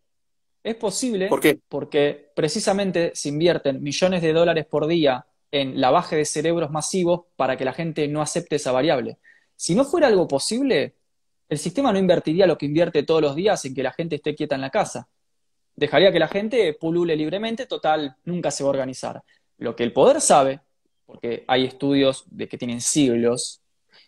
Es 0.65 0.77
posible 0.77 1.29
porque 1.69 2.31
precisamente 2.35 3.11
se 3.13 3.29
invierten 3.29 3.83
millones 3.83 4.23
de 4.23 4.33
dólares 4.33 4.65
por 4.65 4.87
día 4.87 5.23
en 5.51 5.79
lavaje 5.79 6.15
de 6.15 6.25
cerebros 6.25 6.71
masivos 6.71 7.25
para 7.35 7.55
que 7.55 7.65
la 7.65 7.71
gente 7.71 8.07
no 8.07 8.19
acepte 8.19 8.55
esa 8.55 8.71
variable. 8.71 9.19
Si 9.55 9.75
no 9.75 9.85
fuera 9.85 10.07
algo 10.07 10.27
posible, 10.27 10.95
el 11.49 11.59
sistema 11.59 11.93
no 11.93 11.99
invertiría 11.99 12.47
lo 12.47 12.57
que 12.57 12.65
invierte 12.65 13.03
todos 13.03 13.21
los 13.21 13.35
días 13.35 13.63
en 13.65 13.75
que 13.75 13.83
la 13.83 13.93
gente 13.93 14.15
esté 14.15 14.33
quieta 14.33 14.55
en 14.55 14.61
la 14.61 14.71
casa. 14.71 15.07
Dejaría 15.75 16.11
que 16.11 16.17
la 16.17 16.27
gente 16.27 16.73
pulule 16.73 17.15
libremente, 17.15 17.67
total, 17.67 18.15
nunca 18.23 18.49
se 18.49 18.63
va 18.63 18.69
a 18.69 18.71
organizar. 18.71 19.21
Lo 19.59 19.75
que 19.75 19.83
el 19.83 19.93
poder 19.93 20.19
sabe, 20.19 20.61
porque 21.05 21.45
hay 21.47 21.65
estudios 21.65 22.25
de 22.25 22.47
que 22.47 22.57
tienen 22.57 22.81
siglos 22.81 23.61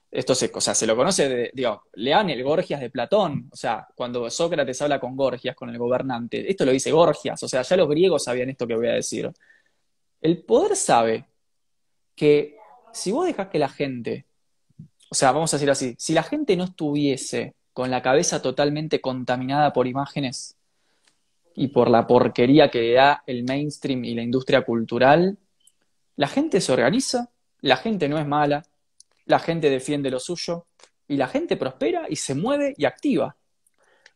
esto 0.10 0.36
se, 0.36 0.52
o 0.54 0.62
sea, 0.62 0.74
se 0.74 0.88
lo 0.88 0.96
conoce, 0.96 1.30
de, 1.30 1.52
digo, 1.54 1.84
lean 1.94 2.30
el 2.30 2.44
Gorgias 2.44 2.80
de 2.80 2.90
Platón, 2.90 3.50
o 3.52 3.56
sea, 3.56 3.88
cuando 3.96 4.30
Sócrates 4.30 4.82
habla 4.82 5.00
con 5.00 5.16
Gorgias, 5.16 5.56
con 5.56 5.70
el 5.70 5.78
gobernante, 5.78 6.50
esto 6.50 6.66
lo 6.66 6.72
dice 6.72 6.92
Gorgias, 6.92 7.42
o 7.44 7.48
sea, 7.48 7.62
ya 7.62 7.78
los 7.78 7.90
griegos 7.90 8.24
sabían 8.24 8.50
esto 8.50 8.68
que 8.68 8.76
voy 8.76 8.88
a 8.88 8.94
decir. 8.94 9.32
El 10.22 10.44
poder 10.44 10.76
sabe 10.76 11.26
que 12.16 12.58
si 12.94 13.12
vos 13.12 13.26
dejas 13.26 13.50
que 13.50 13.60
la 13.60 13.70
gente 13.70 14.28
o 15.10 15.16
sea, 15.16 15.32
vamos 15.32 15.54
a 15.54 15.58
decir 15.58 15.70
así, 15.70 15.96
si 15.98 16.14
la 16.14 16.24
gente 16.24 16.56
no 16.56 16.66
estuviese 16.66 17.56
con 17.74 17.92
la 17.92 18.02
cabeza 18.02 18.42
totalmente 18.42 19.00
contaminada 19.02 19.72
por 19.72 19.88
imágenes 19.88 20.58
y 21.56 21.70
por 21.70 21.90
la 21.90 22.08
porquería 22.08 22.70
que 22.70 22.94
da 22.94 23.24
el 23.26 23.44
mainstream 23.44 24.04
y 24.04 24.16
la 24.16 24.24
industria 24.24 24.64
cultural, 24.64 25.38
la 26.16 26.28
gente 26.28 26.60
se 26.60 26.72
organiza, 26.72 27.30
la 27.62 27.78
gente 27.78 28.10
no 28.10 28.20
es 28.20 28.28
mala, 28.28 28.66
la 29.28 29.40
gente 29.40 29.70
defiende 29.70 30.10
lo 30.10 30.20
suyo 30.20 30.66
y 31.08 31.18
la 31.18 31.28
gente 31.28 31.58
prospera 31.58 32.08
y 32.10 32.16
se 32.16 32.36
mueve 32.36 32.74
y 32.78 32.86
activa. 32.86 33.36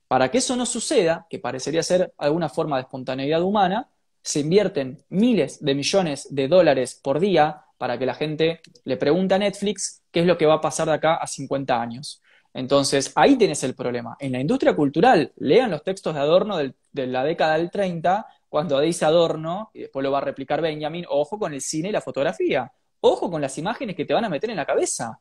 Para 0.07 0.29
que 0.29 0.39
eso 0.39 0.55
no 0.55 0.65
suceda, 0.65 1.25
que 1.29 1.39
parecería 1.39 1.83
ser 1.83 2.13
alguna 2.17 2.49
forma 2.49 2.77
de 2.77 2.83
espontaneidad 2.83 3.41
humana, 3.41 3.89
se 4.21 4.41
invierten 4.41 5.03
miles 5.09 5.63
de 5.63 5.75
millones 5.75 6.27
de 6.29 6.47
dólares 6.47 6.99
por 7.01 7.19
día 7.19 7.61
para 7.77 7.97
que 7.97 8.05
la 8.05 8.13
gente 8.13 8.61
le 8.83 8.97
pregunte 8.97 9.33
a 9.33 9.39
Netflix 9.39 10.03
qué 10.11 10.19
es 10.19 10.25
lo 10.25 10.37
que 10.37 10.45
va 10.45 10.55
a 10.55 10.61
pasar 10.61 10.87
de 10.87 10.93
acá 10.93 11.15
a 11.15 11.27
50 11.27 11.81
años. 11.81 12.21
Entonces, 12.53 13.11
ahí 13.15 13.37
tienes 13.37 13.63
el 13.63 13.73
problema. 13.73 14.17
En 14.19 14.33
la 14.33 14.39
industria 14.39 14.75
cultural, 14.75 15.31
lean 15.37 15.71
los 15.71 15.83
textos 15.83 16.13
de 16.13 16.19
Adorno 16.19 16.57
de 16.57 17.07
la 17.07 17.23
década 17.23 17.57
del 17.57 17.71
30, 17.71 18.27
cuando 18.49 18.79
dice 18.81 19.05
Adorno, 19.05 19.71
y 19.73 19.79
después 19.81 20.03
lo 20.03 20.11
va 20.11 20.17
a 20.17 20.21
replicar 20.21 20.61
Benjamin, 20.61 21.05
ojo 21.09 21.39
con 21.39 21.53
el 21.53 21.61
cine 21.61 21.89
y 21.89 21.91
la 21.93 22.01
fotografía, 22.01 22.71
ojo 23.01 23.29
con 23.29 23.41
las 23.41 23.57
imágenes 23.57 23.95
que 23.95 24.05
te 24.05 24.13
van 24.13 24.25
a 24.25 24.29
meter 24.29 24.49
en 24.49 24.55
la 24.55 24.65
cabeza. 24.65 25.19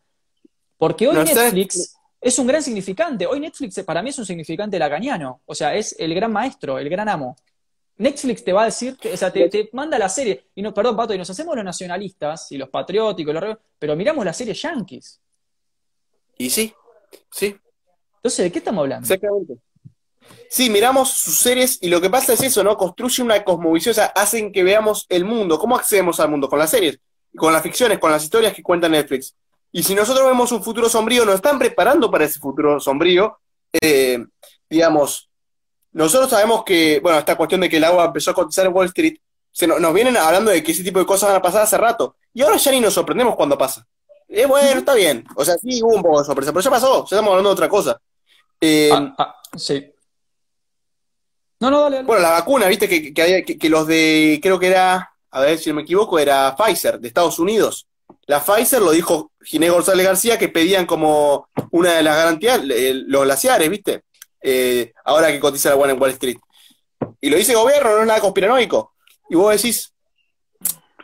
Porque 0.76 1.08
hoy 1.08 1.16
Netflix 1.16 1.96
es 2.20 2.38
un 2.38 2.46
gran 2.46 2.62
significante. 2.62 3.26
Hoy 3.26 3.40
Netflix 3.40 3.82
para 3.82 4.02
mí 4.02 4.10
es 4.10 4.18
un 4.18 4.26
significante 4.26 4.78
lacaniano. 4.78 5.40
O 5.46 5.54
sea, 5.54 5.74
es 5.74 5.94
el 5.98 6.14
gran 6.14 6.32
maestro, 6.32 6.78
el 6.78 6.88
gran 6.88 7.08
amo. 7.08 7.36
Netflix 7.96 8.42
te 8.42 8.52
va 8.52 8.62
a 8.62 8.64
decir, 8.66 8.96
o 9.12 9.16
sea, 9.16 9.30
te, 9.30 9.68
manda 9.72 9.98
la 9.98 10.08
serie, 10.08 10.46
y 10.54 10.62
no, 10.62 10.72
perdón, 10.72 10.96
Pato, 10.96 11.12
y 11.12 11.18
nos 11.18 11.28
hacemos 11.28 11.54
los 11.54 11.64
nacionalistas 11.64 12.50
y 12.50 12.56
los 12.56 12.70
patrióticos, 12.70 13.58
pero 13.78 13.94
miramos 13.94 14.24
la 14.24 14.32
serie 14.32 14.54
Yankees. 14.54 15.20
Y 16.38 16.48
sí, 16.48 16.72
sí. 17.30 17.54
Entonces, 18.16 18.44
¿de 18.44 18.52
qué 18.52 18.58
estamos 18.58 18.80
hablando? 18.80 19.04
Exactamente. 19.04 19.58
Sí, 20.48 20.70
miramos 20.70 21.10
sus 21.10 21.36
series 21.36 21.78
y 21.82 21.88
lo 21.88 22.00
que 22.00 22.08
pasa 22.08 22.32
es 22.32 22.42
eso, 22.42 22.64
¿no? 22.64 22.74
Construye 22.76 23.22
una 23.22 23.44
cosmovisión, 23.44 23.90
o 23.90 23.94
sea, 23.94 24.06
hacen 24.06 24.50
que 24.50 24.62
veamos 24.62 25.04
el 25.10 25.26
mundo. 25.26 25.58
¿Cómo 25.58 25.76
accedemos 25.76 26.18
al 26.20 26.30
mundo? 26.30 26.48
Con 26.48 26.58
las 26.58 26.70
series, 26.70 26.98
con 27.36 27.52
las 27.52 27.62
ficciones, 27.62 27.98
con 27.98 28.10
las 28.10 28.22
historias 28.22 28.54
que 28.54 28.62
cuenta 28.62 28.88
Netflix. 28.88 29.34
Y 29.72 29.82
si 29.82 29.94
nosotros 29.94 30.26
vemos 30.26 30.50
un 30.52 30.62
futuro 30.62 30.88
sombrío, 30.88 31.24
nos 31.24 31.36
están 31.36 31.58
preparando 31.58 32.10
para 32.10 32.24
ese 32.24 32.40
futuro 32.40 32.80
sombrío. 32.80 33.38
Eh, 33.80 34.24
digamos, 34.68 35.30
nosotros 35.92 36.30
sabemos 36.30 36.64
que, 36.64 37.00
bueno, 37.00 37.18
esta 37.18 37.36
cuestión 37.36 37.60
de 37.60 37.68
que 37.68 37.76
el 37.76 37.84
agua 37.84 38.06
empezó 38.06 38.32
a 38.32 38.34
cotizar 38.34 38.66
en 38.66 38.74
Wall 38.74 38.86
Street, 38.86 39.16
se 39.52 39.66
nos, 39.66 39.94
vienen 39.94 40.16
hablando 40.16 40.50
de 40.50 40.62
que 40.62 40.72
ese 40.72 40.84
tipo 40.84 40.98
de 41.00 41.06
cosas 41.06 41.28
van 41.28 41.38
a 41.38 41.42
pasar 41.42 41.62
hace 41.62 41.76
rato. 41.76 42.16
Y 42.32 42.42
ahora 42.42 42.56
ya 42.56 42.70
ni 42.70 42.80
nos 42.80 42.94
sorprendemos 42.94 43.34
cuando 43.34 43.58
pasa. 43.58 43.86
Es 44.28 44.46
bueno, 44.46 44.78
está 44.78 44.94
bien. 44.94 45.24
O 45.34 45.44
sea, 45.44 45.56
sí 45.58 45.82
hubo 45.82 45.94
un 45.94 46.02
poco 46.02 46.20
de 46.20 46.26
sorpresa, 46.26 46.52
pero 46.52 46.62
ya 46.62 46.70
pasó, 46.70 46.98
ya 47.00 47.16
estamos 47.16 47.30
hablando 47.30 47.50
de 47.50 47.54
otra 47.54 47.68
cosa. 47.68 48.00
Eh, 48.60 48.90
ah, 48.92 49.14
ah, 49.18 49.36
sí. 49.56 49.92
No, 51.58 51.70
no, 51.70 51.82
dale, 51.82 52.02
Bueno, 52.04 52.22
la 52.22 52.30
vacuna, 52.30 52.68
viste 52.68 52.88
que, 52.88 53.12
que, 53.12 53.58
que, 53.58 53.68
los 53.68 53.86
de, 53.86 54.38
creo 54.42 54.58
que 54.58 54.68
era, 54.68 55.09
a 55.30 55.40
ver 55.40 55.58
si 55.58 55.70
no 55.70 55.76
me 55.76 55.82
equivoco, 55.82 56.18
era 56.18 56.54
Pfizer, 56.56 56.98
de 56.98 57.08
Estados 57.08 57.38
Unidos. 57.38 57.86
La 58.26 58.42
Pfizer 58.42 58.80
lo 58.80 58.90
dijo 58.90 59.32
Ginés 59.42 59.72
González 59.72 60.06
García 60.06 60.38
que 60.38 60.48
pedían 60.48 60.86
como 60.86 61.48
una 61.70 61.94
de 61.94 62.02
las 62.02 62.16
garantías 62.16 62.60
los 62.62 63.24
glaciares, 63.24 63.70
viste. 63.70 64.04
Eh, 64.42 64.92
ahora 65.04 65.28
que 65.28 65.40
cotiza 65.40 65.70
la 65.70 65.76
buena 65.76 65.94
en 65.94 66.00
Wall 66.00 66.10
Street. 66.12 66.38
Y 67.20 67.30
lo 67.30 67.36
dice 67.36 67.52
el 67.52 67.58
gobierno, 67.58 67.90
no 67.90 68.00
es 68.00 68.06
nada 68.06 68.20
conspiranoico. 68.20 68.94
Y 69.28 69.36
vos 69.36 69.52
decís, 69.54 69.92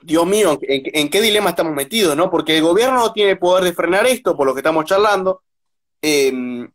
Dios 0.02 0.26
mío, 0.26 0.58
¿en, 0.62 1.10
qué 1.10 1.20
dilema 1.20 1.50
estamos 1.50 1.74
metidos, 1.74 2.16
no? 2.16 2.30
Porque 2.30 2.56
el 2.56 2.62
gobierno 2.62 2.96
no 2.96 3.12
tiene 3.12 3.36
poder 3.36 3.64
de 3.64 3.72
frenar 3.72 4.06
esto, 4.06 4.36
por 4.36 4.46
lo 4.46 4.54
que 4.54 4.60
estamos 4.60 4.84
charlando. 4.84 5.42
Em, 6.00 6.70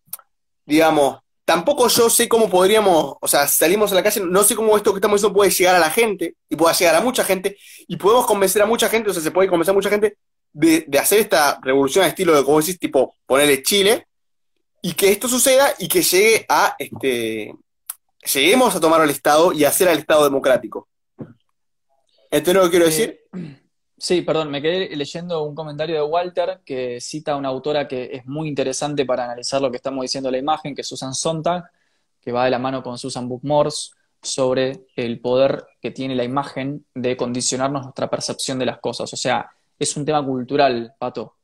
digamos, 0.65 1.20
tampoco 1.45 1.87
yo 1.87 2.09
sé 2.09 2.27
cómo 2.27 2.49
podríamos, 2.49 3.15
o 3.19 3.27
sea, 3.27 3.47
salimos 3.47 3.91
a 3.91 3.95
la 3.95 4.03
calle, 4.03 4.21
no 4.21 4.43
sé 4.43 4.55
cómo 4.55 4.75
esto 4.77 4.91
que 4.93 4.97
estamos 4.97 5.19
diciendo 5.19 5.35
puede 5.35 5.51
llegar 5.51 5.75
a 5.75 5.79
la 5.79 5.89
gente, 5.89 6.35
y 6.49 6.55
pueda 6.55 6.73
llegar 6.73 6.95
a 6.95 7.01
mucha 7.01 7.23
gente, 7.23 7.57
y 7.87 7.97
podemos 7.97 8.25
convencer 8.25 8.61
a 8.61 8.65
mucha 8.65 8.89
gente, 8.89 9.09
o 9.09 9.13
sea, 9.13 9.21
se 9.21 9.31
puede 9.31 9.49
convencer 9.49 9.71
a 9.71 9.75
mucha 9.75 9.89
gente 9.89 10.17
de, 10.53 10.85
de 10.87 10.99
hacer 10.99 11.19
esta 11.19 11.59
revolución 11.61 12.05
a 12.05 12.07
estilo 12.07 12.35
de, 12.35 12.43
como 12.43 12.59
decís, 12.59 12.79
tipo, 12.79 13.15
ponerle 13.25 13.63
Chile, 13.63 14.07
y 14.81 14.93
que 14.93 15.11
esto 15.11 15.27
suceda 15.27 15.73
y 15.77 15.87
que 15.87 16.01
llegue 16.01 16.45
a, 16.49 16.75
este, 16.79 17.53
lleguemos 18.33 18.75
a 18.75 18.79
tomar 18.79 19.01
al 19.01 19.09
Estado 19.09 19.53
y 19.53 19.63
a 19.63 19.69
hacer 19.69 19.87
al 19.87 19.99
Estado 19.99 20.23
democrático. 20.23 20.87
¿Entendés 22.31 22.63
lo 22.63 22.63
que 22.63 22.69
quiero 22.69 22.85
decir? 22.85 23.19
Sí, 24.03 24.23
perdón, 24.23 24.49
me 24.49 24.63
quedé 24.63 24.95
leyendo 24.95 25.43
un 25.43 25.53
comentario 25.53 25.93
de 25.93 26.01
Walter 26.01 26.61
que 26.65 26.99
cita 26.99 27.33
a 27.33 27.35
una 27.35 27.49
autora 27.49 27.87
que 27.87 28.09
es 28.11 28.25
muy 28.25 28.47
interesante 28.47 29.05
para 29.05 29.25
analizar 29.25 29.61
lo 29.61 29.69
que 29.69 29.77
estamos 29.77 30.01
diciendo 30.01 30.29
en 30.29 30.33
la 30.33 30.39
imagen, 30.39 30.73
que 30.73 30.81
es 30.81 30.87
Susan 30.87 31.13
Sontag, 31.13 31.65
que 32.19 32.31
va 32.31 32.45
de 32.45 32.49
la 32.49 32.57
mano 32.57 32.81
con 32.81 32.97
Susan 32.97 33.29
Bookmores 33.29 33.91
sobre 34.19 34.87
el 34.95 35.19
poder 35.19 35.67
que 35.79 35.91
tiene 35.91 36.15
la 36.15 36.23
imagen 36.23 36.83
de 36.95 37.15
condicionarnos 37.15 37.83
nuestra 37.83 38.09
percepción 38.09 38.57
de 38.57 38.65
las 38.65 38.79
cosas. 38.79 39.13
O 39.13 39.17
sea, 39.17 39.51
es 39.77 39.95
un 39.95 40.03
tema 40.03 40.25
cultural, 40.25 40.95
Pato. 40.97 41.35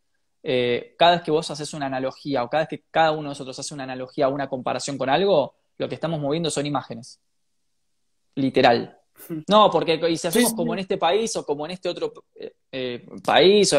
Eh, 0.42 0.96
cada 0.98 1.12
vez 1.18 1.22
que 1.22 1.30
vos 1.30 1.52
haces 1.52 1.76
una 1.76 1.86
analogía 1.86 2.44
o 2.44 2.50
cada 2.50 2.64
vez 2.64 2.70
que 2.70 2.86
cada 2.90 3.12
uno 3.12 3.24
de 3.24 3.28
nosotros 3.30 3.60
hace 3.60 3.76
una 3.76 3.84
analogía 3.84 4.30
o 4.30 4.34
una 4.34 4.50
comparación 4.50 4.98
con 4.98 5.12
algo, 5.12 5.54
lo 5.78 5.88
que 5.88 5.94
estamos 5.94 6.20
moviendo 6.20 6.50
son 6.50 6.66
imágenes. 6.66 7.20
Literal. 8.34 8.97
No, 9.48 9.70
porque 9.72 10.00
y 10.10 10.18
si 10.18 10.28
hacemos 10.28 10.54
como 10.54 10.74
en 10.74 10.80
este 10.80 10.98
país 10.98 11.36
o 11.36 11.46
como 11.46 11.66
en 11.66 11.72
este 11.72 11.90
otro 11.90 12.14
eh, 12.36 12.54
eh, 12.72 13.06
país, 13.24 13.76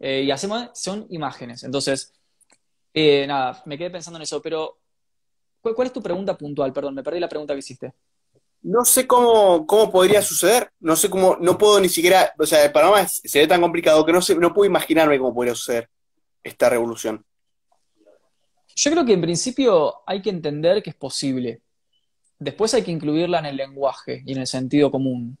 y 0.00 0.30
hacemos, 0.30 0.70
son 0.74 1.06
imágenes. 1.10 1.64
Entonces, 1.64 2.12
nada, 2.94 3.62
me 3.66 3.76
quedé 3.76 3.90
pensando 3.90 4.18
en 4.18 4.22
eso, 4.22 4.40
pero 4.40 4.78
¿cuál, 5.60 5.86
es 5.86 5.92
tu 5.92 6.02
pregunta 6.02 6.36
puntual? 6.36 6.72
Perdón, 6.72 6.94
me 6.94 7.02
perdí 7.02 7.18
la 7.18 7.28
pregunta 7.28 7.54
que 7.54 7.60
hiciste. 7.60 7.94
No 8.62 8.84
sé 8.84 9.06
cómo, 9.06 9.66
cómo 9.66 9.90
podría 9.90 10.20
suceder, 10.20 10.70
no 10.80 10.96
sé 10.96 11.08
cómo, 11.08 11.36
no 11.40 11.56
puedo 11.56 11.80
ni 11.80 11.88
siquiera, 11.88 12.32
o 12.38 12.46
sea, 12.46 12.64
el 12.64 12.72
panorama 12.72 13.06
se 13.06 13.38
ve 13.38 13.46
tan 13.46 13.60
complicado 13.60 14.04
que 14.04 14.12
no 14.12 14.20
sé, 14.20 14.34
no 14.34 14.52
puedo 14.52 14.68
imaginarme 14.68 15.18
cómo 15.18 15.34
podría 15.34 15.54
suceder 15.54 15.88
esta 16.42 16.68
revolución. 16.68 17.24
Yo 18.80 18.92
creo 18.92 19.04
que 19.04 19.12
en 19.12 19.20
principio 19.20 20.02
hay 20.06 20.22
que 20.22 20.30
entender 20.30 20.82
que 20.82 20.90
es 20.90 20.96
posible. 20.96 21.62
Después 22.38 22.72
hay 22.74 22.82
que 22.82 22.90
incluirla 22.90 23.40
en 23.40 23.46
el 23.46 23.56
lenguaje 23.56 24.22
y 24.24 24.32
en 24.32 24.38
el 24.38 24.46
sentido 24.46 24.90
común. 24.90 25.38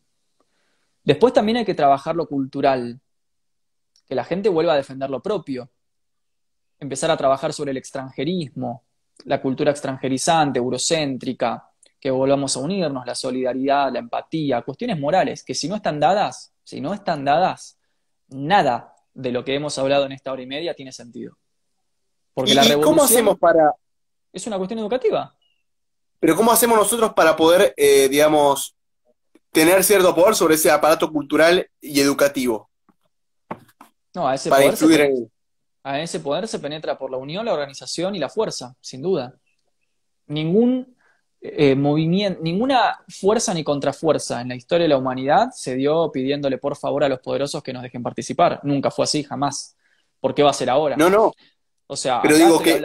Después 1.04 1.32
también 1.32 1.58
hay 1.58 1.64
que 1.64 1.74
trabajar 1.74 2.16
lo 2.16 2.26
cultural, 2.26 3.00
que 4.06 4.14
la 4.14 4.24
gente 4.24 4.48
vuelva 4.48 4.72
a 4.72 4.76
defender 4.76 5.08
lo 5.08 5.22
propio, 5.22 5.70
empezar 6.78 7.10
a 7.10 7.16
trabajar 7.16 7.52
sobre 7.52 7.70
el 7.70 7.76
extranjerismo, 7.76 8.84
la 9.24 9.40
cultura 9.40 9.70
extranjerizante, 9.70 10.58
eurocéntrica, 10.58 11.68
que 12.00 12.10
volvamos 12.10 12.56
a 12.56 12.60
unirnos, 12.60 13.06
la 13.06 13.14
solidaridad, 13.14 13.92
la 13.92 13.98
empatía, 13.98 14.62
cuestiones 14.62 14.98
morales, 14.98 15.42
que 15.42 15.54
si 15.54 15.68
no 15.68 15.76
están 15.76 15.98
dadas, 15.98 16.52
si 16.62 16.80
no 16.80 16.94
están 16.94 17.24
dadas, 17.24 17.78
nada 18.28 18.94
de 19.14 19.32
lo 19.32 19.44
que 19.44 19.54
hemos 19.54 19.76
hablado 19.78 20.06
en 20.06 20.12
esta 20.12 20.32
hora 20.32 20.42
y 20.42 20.46
media 20.46 20.74
tiene 20.74 20.92
sentido. 20.92 21.36
Porque 22.34 22.54
la 22.54 22.62
revolución 22.62 22.94
¿Cómo 22.94 23.04
hacemos 23.04 23.38
para...? 23.38 23.72
Es 24.32 24.46
una 24.46 24.58
cuestión 24.58 24.78
educativa. 24.78 25.34
Pero 26.20 26.36
¿cómo 26.36 26.50
hacemos 26.50 26.78
nosotros 26.78 27.12
para 27.14 27.36
poder, 27.36 27.74
eh, 27.76 28.08
digamos, 28.08 28.76
tener 29.52 29.82
cierto 29.84 30.14
poder 30.14 30.34
sobre 30.34 30.56
ese 30.56 30.70
aparato 30.70 31.12
cultural 31.12 31.68
y 31.80 32.00
educativo? 32.00 32.68
No, 34.14 34.26
a 34.26 34.34
ese, 34.34 34.50
poder 34.50 34.76
se, 34.76 35.28
a 35.84 36.00
ese 36.00 36.20
poder 36.20 36.48
se 36.48 36.58
penetra 36.58 36.98
por 36.98 37.10
la 37.10 37.18
unión, 37.18 37.44
la 37.44 37.52
organización 37.52 38.16
y 38.16 38.18
la 38.18 38.28
fuerza, 38.28 38.74
sin 38.80 39.02
duda. 39.02 39.34
Ningún 40.26 40.96
eh, 41.40 41.76
movimiento, 41.76 42.40
ninguna 42.42 42.98
fuerza 43.08 43.54
ni 43.54 43.62
contrafuerza 43.62 44.40
en 44.40 44.48
la 44.48 44.56
historia 44.56 44.84
de 44.84 44.88
la 44.88 44.98
humanidad 44.98 45.50
se 45.52 45.76
dio 45.76 46.10
pidiéndole 46.10 46.58
por 46.58 46.76
favor 46.76 47.04
a 47.04 47.08
los 47.08 47.20
poderosos 47.20 47.62
que 47.62 47.72
nos 47.72 47.82
dejen 47.82 48.02
participar. 48.02 48.60
Nunca 48.64 48.90
fue 48.90 49.04
así, 49.04 49.22
jamás. 49.22 49.76
¿Por 50.20 50.34
qué 50.34 50.42
va 50.42 50.50
a 50.50 50.54
ser 50.54 50.68
ahora? 50.68 50.96
No, 50.96 51.08
no. 51.08 51.32
O 51.86 51.96
sea, 51.96 52.20
pero 52.22 52.36
digo 52.36 52.60
que, 52.60 52.82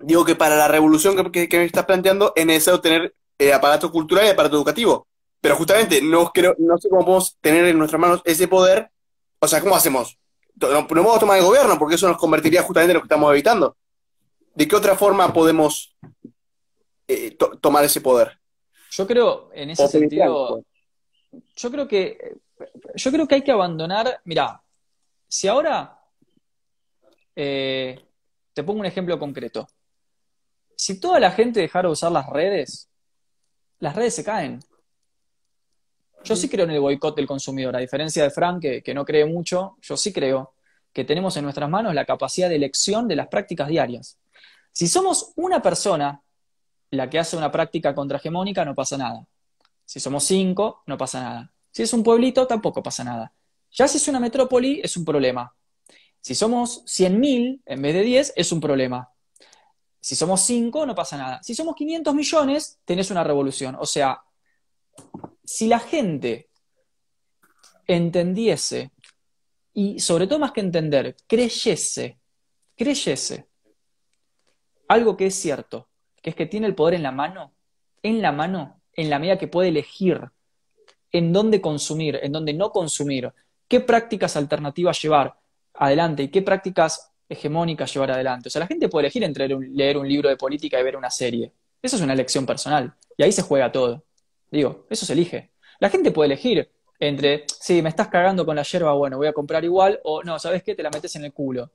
digo 0.00 0.24
que 0.24 0.36
para 0.36 0.56
la 0.56 0.68
revolución 0.68 1.30
que, 1.30 1.48
me 1.50 1.64
estás 1.64 1.86
planteando 1.86 2.32
es 2.34 2.46
necesario 2.46 2.80
tener 2.80 3.14
eh, 3.38 3.52
aparato 3.52 3.90
cultural 3.90 4.26
y 4.26 4.30
aparato 4.30 4.56
educativo. 4.56 5.06
Pero 5.40 5.56
justamente 5.56 6.02
no, 6.02 6.30
creo, 6.32 6.54
no 6.58 6.76
sé 6.78 6.88
cómo 6.88 7.04
podemos 7.04 7.36
tener 7.40 7.64
en 7.64 7.78
nuestras 7.78 8.00
manos 8.00 8.20
ese 8.24 8.48
poder. 8.48 8.90
O 9.38 9.48
sea, 9.48 9.60
¿cómo 9.60 9.74
hacemos? 9.74 10.18
No, 10.54 10.68
no 10.68 10.86
podemos 10.86 11.18
tomar 11.18 11.38
el 11.38 11.44
gobierno 11.44 11.78
porque 11.78 11.94
eso 11.94 12.08
nos 12.08 12.18
convertiría 12.18 12.62
justamente 12.62 12.92
en 12.92 12.94
lo 12.96 13.00
que 13.00 13.06
estamos 13.06 13.32
evitando. 13.32 13.76
¿De 14.54 14.68
qué 14.68 14.76
otra 14.76 14.96
forma 14.96 15.32
podemos 15.32 15.96
eh, 17.12 17.36
tomar 17.60 17.84
ese 17.84 18.00
poder. 18.00 18.38
Yo 18.92 19.04
creo, 19.04 19.50
en 19.52 19.70
ese 19.70 19.88
sentido, 19.88 20.62
yo 21.56 21.70
creo 21.72 21.88
que 21.88 22.36
yo 22.94 23.10
creo 23.10 23.26
que 23.26 23.34
hay 23.34 23.42
que 23.42 23.50
abandonar, 23.50 24.20
mira, 24.24 24.62
si 25.26 25.48
ahora 25.48 25.98
eh, 27.34 27.98
te 28.52 28.62
pongo 28.62 28.78
un 28.78 28.86
ejemplo 28.86 29.18
concreto. 29.18 29.66
Si 30.80 30.98
toda 30.98 31.20
la 31.20 31.30
gente 31.30 31.60
dejara 31.60 31.88
de 31.88 31.92
usar 31.92 32.10
las 32.10 32.26
redes, 32.26 32.88
las 33.80 33.94
redes 33.94 34.14
se 34.14 34.24
caen. 34.24 34.60
Yo 36.24 36.34
sí 36.34 36.48
creo 36.48 36.64
en 36.64 36.70
el 36.70 36.80
boicot 36.80 37.14
del 37.14 37.26
consumidor, 37.26 37.76
a 37.76 37.80
diferencia 37.80 38.22
de 38.22 38.30
Frank, 38.30 38.62
que, 38.62 38.82
que, 38.82 38.94
no 38.94 39.04
cree 39.04 39.26
mucho, 39.26 39.76
yo 39.82 39.98
sí 39.98 40.10
creo. 40.10 40.54
que 40.90 41.04
tenemos 41.04 41.36
en 41.36 41.44
nuestras 41.44 41.68
manos 41.68 41.94
la 41.94 42.06
capacidad 42.06 42.48
de 42.48 42.56
elección 42.56 43.06
de 43.08 43.16
las 43.16 43.28
prácticas 43.28 43.68
diarias. 43.68 44.16
Si 44.72 44.88
somos 44.88 45.34
una 45.36 45.60
persona 45.60 46.22
la 46.92 47.10
que 47.10 47.18
hace 47.18 47.36
una 47.36 47.52
práctica 47.52 47.94
contrahegemónica, 47.94 48.64
no 48.64 48.74
pasa 48.74 48.96
nada. 48.96 49.26
Si 49.84 50.00
somos 50.00 50.24
cinco, 50.24 50.82
no 50.86 50.96
pasa 50.96 51.20
nada. 51.20 51.52
Si 51.70 51.82
es 51.82 51.92
un 51.92 52.02
pueblito, 52.02 52.46
tampoco 52.46 52.82
pasa 52.82 53.04
nada. 53.04 53.34
Ya 53.70 53.86
si 53.86 53.98
es 53.98 54.08
una 54.08 54.18
metrópoli, 54.18 54.80
es 54.82 54.96
un 54.96 55.04
problema. 55.04 55.54
Si 56.22 56.34
somos 56.34 56.86
100.000 56.86 57.60
en 57.66 57.82
vez 57.82 57.94
de 57.94 58.00
10, 58.00 58.32
es 58.34 58.50
un 58.50 58.60
problema. 58.60 59.12
Si 60.10 60.16
somos 60.16 60.40
5, 60.40 60.86
no 60.86 60.94
pasa 60.96 61.16
nada. 61.16 61.40
Si 61.40 61.54
somos 61.54 61.76
500 61.76 62.12
millones, 62.12 62.80
tenés 62.84 63.12
una 63.12 63.22
revolución. 63.22 63.76
O 63.78 63.86
sea, 63.86 64.20
si 65.44 65.68
la 65.68 65.78
gente 65.78 66.48
entendiese, 67.86 68.90
y 69.72 70.00
sobre 70.00 70.26
todo 70.26 70.40
más 70.40 70.50
que 70.50 70.62
entender, 70.62 71.14
creyese, 71.28 72.18
creyese 72.76 73.46
algo 74.88 75.16
que 75.16 75.26
es 75.26 75.36
cierto, 75.36 75.88
que 76.20 76.30
es 76.30 76.34
que 76.34 76.46
tiene 76.46 76.66
el 76.66 76.74
poder 76.74 76.94
en 76.94 77.04
la 77.04 77.12
mano, 77.12 77.54
en 78.02 78.20
la 78.20 78.32
mano, 78.32 78.82
en 78.94 79.10
la 79.10 79.20
medida 79.20 79.38
que 79.38 79.46
puede 79.46 79.68
elegir 79.68 80.20
en 81.12 81.32
dónde 81.32 81.60
consumir, 81.60 82.18
en 82.20 82.32
dónde 82.32 82.52
no 82.52 82.72
consumir, 82.72 83.32
qué 83.68 83.78
prácticas 83.78 84.34
alternativas 84.34 85.00
llevar 85.00 85.38
adelante 85.72 86.24
y 86.24 86.32
qué 86.32 86.42
prácticas 86.42 87.09
hegemónicas 87.30 87.94
llevar 87.94 88.10
adelante. 88.10 88.48
O 88.48 88.50
sea, 88.50 88.60
la 88.60 88.66
gente 88.66 88.88
puede 88.88 89.06
elegir 89.06 89.22
entre 89.22 89.48
leer 89.48 89.96
un 89.96 90.06
libro 90.06 90.28
de 90.28 90.36
política 90.36 90.78
y 90.78 90.82
ver 90.82 90.96
una 90.96 91.10
serie. 91.10 91.54
Eso 91.80 91.96
es 91.96 92.02
una 92.02 92.12
elección 92.12 92.44
personal. 92.44 92.92
Y 93.16 93.22
ahí 93.22 93.32
se 93.32 93.42
juega 93.42 93.70
todo. 93.70 94.04
Digo, 94.50 94.86
eso 94.90 95.06
se 95.06 95.12
elige. 95.12 95.52
La 95.78 95.88
gente 95.88 96.10
puede 96.10 96.26
elegir 96.26 96.68
entre, 96.98 97.44
sí, 97.46 97.80
me 97.80 97.88
estás 97.88 98.08
cagando 98.08 98.44
con 98.44 98.56
la 98.56 98.62
yerba, 98.62 98.92
bueno, 98.92 99.16
voy 99.16 99.28
a 99.28 99.32
comprar 99.32 99.64
igual, 99.64 100.00
o 100.04 100.22
no, 100.22 100.38
¿sabes 100.38 100.62
qué? 100.62 100.74
Te 100.74 100.82
la 100.82 100.90
metes 100.90 101.14
en 101.16 101.24
el 101.24 101.32
culo. 101.32 101.72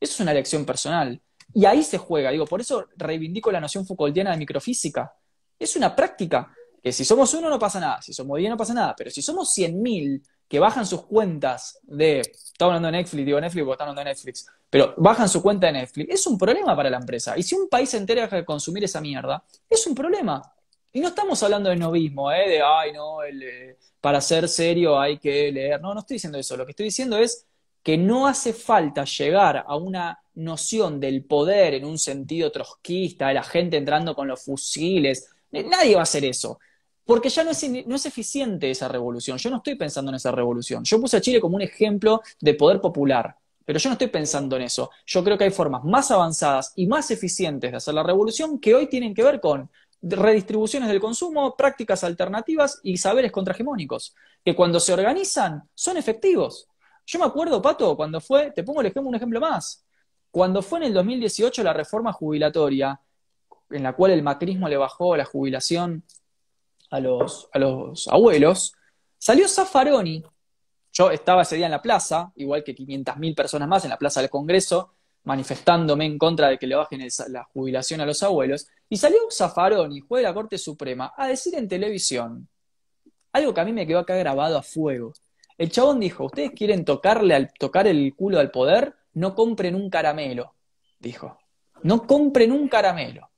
Eso 0.00 0.14
es 0.14 0.20
una 0.20 0.32
elección 0.32 0.64
personal. 0.64 1.20
Y 1.52 1.66
ahí 1.66 1.82
se 1.82 1.98
juega, 1.98 2.30
digo, 2.30 2.46
por 2.46 2.60
eso 2.60 2.88
reivindico 2.96 3.52
la 3.52 3.60
noción 3.60 3.86
Foucaultiana 3.86 4.32
de 4.32 4.38
microfísica. 4.38 5.14
Es 5.58 5.76
una 5.76 5.94
práctica 5.94 6.52
que 6.82 6.90
si 6.90 7.04
somos 7.04 7.32
uno 7.34 7.50
no 7.50 7.58
pasa 7.58 7.78
nada, 7.78 8.00
si 8.00 8.12
somos 8.12 8.38
diez 8.38 8.50
no 8.50 8.56
pasa 8.56 8.72
nada, 8.72 8.94
pero 8.96 9.10
si 9.10 9.20
somos 9.20 9.56
100.000 9.56 10.22
que 10.48 10.58
bajan 10.58 10.86
sus 10.86 11.02
cuentas 11.02 11.78
de, 11.82 12.20
estaba 12.20 12.72
hablando 12.72 12.86
de 12.86 12.98
Netflix, 12.98 13.26
digo 13.26 13.40
Netflix 13.40 13.64
porque 13.64 13.74
está 13.74 13.84
hablando 13.84 14.00
de 14.00 14.04
Netflix, 14.04 14.46
pero 14.70 14.94
bajan 14.96 15.28
su 15.28 15.42
cuenta 15.42 15.66
de 15.66 15.74
Netflix, 15.74 16.14
es 16.14 16.26
un 16.26 16.38
problema 16.38 16.76
para 16.76 16.90
la 16.90 16.98
empresa. 16.98 17.36
Y 17.36 17.42
si 17.42 17.54
un 17.54 17.68
país 17.68 17.92
entero 17.94 18.20
deja 18.20 18.36
de 18.36 18.44
consumir 18.44 18.84
esa 18.84 19.00
mierda, 19.00 19.42
es 19.68 19.86
un 19.86 19.94
problema. 19.94 20.42
Y 20.92 21.00
no 21.00 21.08
estamos 21.08 21.42
hablando 21.42 21.70
de 21.70 21.76
novismo, 21.76 22.32
¿eh? 22.32 22.48
de, 22.48 22.62
ay, 22.62 22.92
no, 22.92 23.22
eh, 23.22 23.76
para 24.00 24.20
ser 24.20 24.48
serio 24.48 24.98
hay 24.98 25.18
que 25.18 25.52
leer. 25.52 25.80
No, 25.80 25.92
no 25.92 26.00
estoy 26.00 26.14
diciendo 26.14 26.38
eso. 26.38 26.56
Lo 26.56 26.64
que 26.64 26.70
estoy 26.70 26.84
diciendo 26.84 27.18
es 27.18 27.46
que 27.82 27.98
no 27.98 28.26
hace 28.26 28.52
falta 28.52 29.04
llegar 29.04 29.64
a 29.66 29.76
una 29.76 30.20
noción 30.34 30.98
del 30.98 31.24
poder 31.24 31.74
en 31.74 31.84
un 31.84 31.98
sentido 31.98 32.50
trotskista, 32.50 33.28
de 33.28 33.34
la 33.34 33.42
gente 33.42 33.76
entrando 33.76 34.14
con 34.14 34.26
los 34.26 34.42
fusiles. 34.42 35.28
Nadie 35.52 35.94
va 35.94 36.00
a 36.00 36.04
hacer 36.04 36.24
eso. 36.24 36.58
Porque 37.06 37.30
ya 37.30 37.44
no 37.44 37.52
es, 37.52 37.86
no 37.86 37.94
es 37.94 38.04
eficiente 38.04 38.70
esa 38.70 38.88
revolución. 38.88 39.38
Yo 39.38 39.48
no 39.48 39.58
estoy 39.58 39.76
pensando 39.76 40.10
en 40.10 40.16
esa 40.16 40.32
revolución. 40.32 40.84
Yo 40.84 41.00
puse 41.00 41.16
a 41.16 41.20
Chile 41.20 41.40
como 41.40 41.56
un 41.56 41.62
ejemplo 41.62 42.20
de 42.40 42.54
poder 42.54 42.80
popular. 42.80 43.36
Pero 43.64 43.78
yo 43.78 43.88
no 43.88 43.94
estoy 43.94 44.08
pensando 44.08 44.56
en 44.56 44.62
eso. 44.62 44.90
Yo 45.06 45.24
creo 45.24 45.38
que 45.38 45.44
hay 45.44 45.50
formas 45.50 45.84
más 45.84 46.10
avanzadas 46.10 46.72
y 46.76 46.86
más 46.86 47.10
eficientes 47.10 47.70
de 47.70 47.76
hacer 47.76 47.94
la 47.94 48.02
revolución 48.02 48.58
que 48.58 48.74
hoy 48.74 48.88
tienen 48.88 49.14
que 49.14 49.22
ver 49.22 49.40
con 49.40 49.70
redistribuciones 50.02 50.88
del 50.88 51.00
consumo, 51.00 51.56
prácticas 51.56 52.04
alternativas 52.04 52.80
y 52.82 52.96
saberes 52.96 53.32
contrahegemónicos, 53.32 54.14
que 54.44 54.54
cuando 54.54 54.78
se 54.78 54.92
organizan 54.92 55.68
son 55.74 55.96
efectivos. 55.96 56.68
Yo 57.06 57.18
me 57.18 57.24
acuerdo, 57.24 57.62
Pato, 57.62 57.96
cuando 57.96 58.20
fue, 58.20 58.50
te 58.50 58.62
pongo 58.62 58.80
el 58.80 58.88
ejemplo, 58.88 59.08
un 59.08 59.14
ejemplo 59.14 59.40
más, 59.40 59.84
cuando 60.30 60.62
fue 60.62 60.80
en 60.80 60.84
el 60.86 60.94
2018 60.94 61.62
la 61.62 61.72
reforma 61.72 62.12
jubilatoria, 62.12 63.00
en 63.70 63.82
la 63.82 63.94
cual 63.94 64.12
el 64.12 64.22
macrismo 64.22 64.68
le 64.68 64.76
bajó 64.76 65.16
la 65.16 65.24
jubilación 65.24 66.04
a 66.90 67.00
los, 67.00 67.48
a 67.52 67.58
los 67.58 68.08
abuelos, 68.08 68.74
salió 69.18 69.48
Zaffaroni. 69.48 70.22
Yo 70.92 71.10
estaba 71.10 71.42
ese 71.42 71.56
día 71.56 71.66
en 71.66 71.72
la 71.72 71.82
plaza, 71.82 72.32
igual 72.36 72.64
que 72.64 72.74
500.000 72.74 73.34
personas 73.34 73.68
más 73.68 73.84
en 73.84 73.90
la 73.90 73.98
plaza 73.98 74.20
del 74.20 74.30
Congreso, 74.30 74.94
manifestándome 75.24 76.06
en 76.06 76.18
contra 76.18 76.48
de 76.48 76.58
que 76.58 76.66
le 76.66 76.76
bajen 76.76 77.06
la 77.28 77.44
jubilación 77.44 78.00
a 78.00 78.06
los 78.06 78.22
abuelos, 78.22 78.68
y 78.88 78.96
salió 78.96 79.18
Zaffaroni, 79.30 80.00
juez 80.00 80.22
de 80.22 80.28
la 80.28 80.34
Corte 80.34 80.56
Suprema, 80.56 81.12
a 81.16 81.26
decir 81.28 81.54
en 81.56 81.68
televisión 81.68 82.48
algo 83.32 83.52
que 83.52 83.60
a 83.60 83.64
mí 83.64 83.72
me 83.72 83.86
quedó 83.86 83.98
acá 83.98 84.16
grabado 84.16 84.56
a 84.56 84.62
fuego. 84.62 85.12
El 85.58 85.70
chabón 85.70 86.00
dijo, 86.00 86.24
¿ustedes 86.24 86.52
quieren 86.52 86.84
tocarle 86.84 87.34
al, 87.34 87.52
tocar 87.52 87.86
el 87.86 88.14
culo 88.14 88.38
al 88.38 88.50
poder? 88.50 88.94
No 89.14 89.34
compren 89.34 89.74
un 89.74 89.90
caramelo, 89.90 90.54
dijo. 90.98 91.38
No 91.82 92.06
compren 92.06 92.52
un 92.52 92.68
caramelo. 92.68 93.30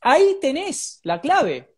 Ahí 0.00 0.38
tenés 0.40 1.00
la 1.04 1.20
clave. 1.20 1.71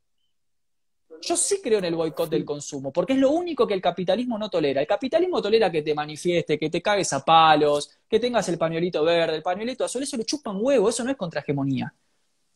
Yo 1.27 1.37
sí 1.37 1.61
creo 1.63 1.79
en 1.79 1.87
el 1.87 1.95
boicot 1.95 2.29
del 2.29 2.45
consumo, 2.45 2.93
porque 2.93 3.15
es 3.15 3.19
lo 3.19 3.31
único 3.31 3.67
que 3.67 3.73
el 3.73 3.81
capitalismo 3.81 4.39
no 4.39 4.51
tolera. 4.51 4.83
El 4.83 4.87
capitalismo 4.87 5.41
tolera 5.41 5.71
que 5.71 5.81
te 5.81 5.95
manifieste, 5.95 6.59
que 6.59 6.69
te 6.69 6.83
cagues 6.83 7.13
a 7.15 7.25
palos, 7.25 7.91
que 8.09 8.21
tengas 8.21 8.47
el 8.51 8.59
pañuelito 8.59 9.03
verde, 9.03 9.37
el 9.37 9.43
pañuelito 9.43 9.85
azul, 9.85 10.03
eso 10.03 10.19
le 10.19 10.25
chupan 10.25 10.59
huevo, 10.61 10.91
eso 10.91 11.03
no 11.03 11.11
es 11.11 11.17
contrahegemonía. 11.17 11.95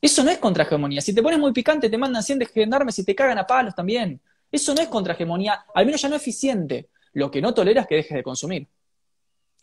Eso 0.01 0.23
no 0.23 0.31
es 0.31 0.39
contrahegemonía. 0.39 1.01
Si 1.01 1.15
te 1.15 1.23
pones 1.23 1.39
muy 1.39 1.53
picante, 1.53 1.89
te 1.89 1.97
mandan 1.97 2.23
100 2.23 2.41
de 2.41 2.47
gendarmes 2.47 2.99
y 2.99 3.05
te 3.05 3.15
cagan 3.15 3.39
a 3.39 3.47
palos 3.47 3.75
también. 3.75 4.21
Eso 4.53 4.75
no 4.75 4.83
es 4.83 4.89
contrahegemonía, 4.89 5.65
al 5.75 5.87
menos 5.87 6.03
ya 6.03 6.11
no 6.11 6.17
eficiente. 6.17 6.91
Lo 7.15 7.31
que 7.31 7.41
no 7.41 7.55
tolera 7.55 7.83
es 7.83 7.87
que 7.87 7.97
dejes 7.97 8.17
de 8.17 8.23
consumir. 8.23 8.67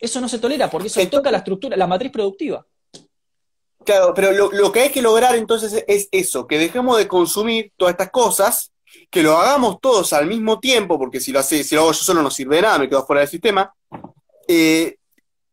Eso 0.00 0.20
no 0.20 0.28
se 0.28 0.40
tolera 0.40 0.68
porque 0.68 0.88
eso 0.88 1.06
toca 1.08 1.30
la 1.30 1.38
estructura, 1.38 1.76
la 1.76 1.86
matriz 1.86 2.10
productiva. 2.10 2.66
Claro, 3.84 4.12
pero 4.14 4.32
lo, 4.32 4.50
lo, 4.50 4.72
que 4.72 4.80
hay 4.80 4.90
que 4.90 5.00
lograr 5.00 5.36
entonces 5.36 5.84
es 5.86 6.08
eso, 6.10 6.48
que 6.48 6.58
dejemos 6.58 6.98
de 6.98 7.06
consumir 7.06 7.72
todas 7.76 7.92
estas 7.92 8.10
cosas 8.10 8.72
que 9.10 9.22
lo 9.22 9.36
hagamos 9.36 9.80
todos 9.80 10.12
al 10.12 10.26
mismo 10.26 10.60
tiempo, 10.60 10.98
porque 10.98 11.20
si 11.20 11.32
lo, 11.32 11.40
hace, 11.40 11.64
si 11.64 11.74
lo 11.74 11.82
hago 11.82 11.92
yo 11.92 12.04
solo 12.04 12.22
no 12.22 12.30
sirve 12.30 12.56
de 12.56 12.62
nada, 12.62 12.78
me 12.78 12.88
quedo 12.88 13.06
fuera 13.06 13.20
del 13.20 13.28
sistema. 13.28 13.72
Eh, 14.48 14.96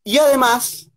y 0.04 0.18
además, 0.18 0.90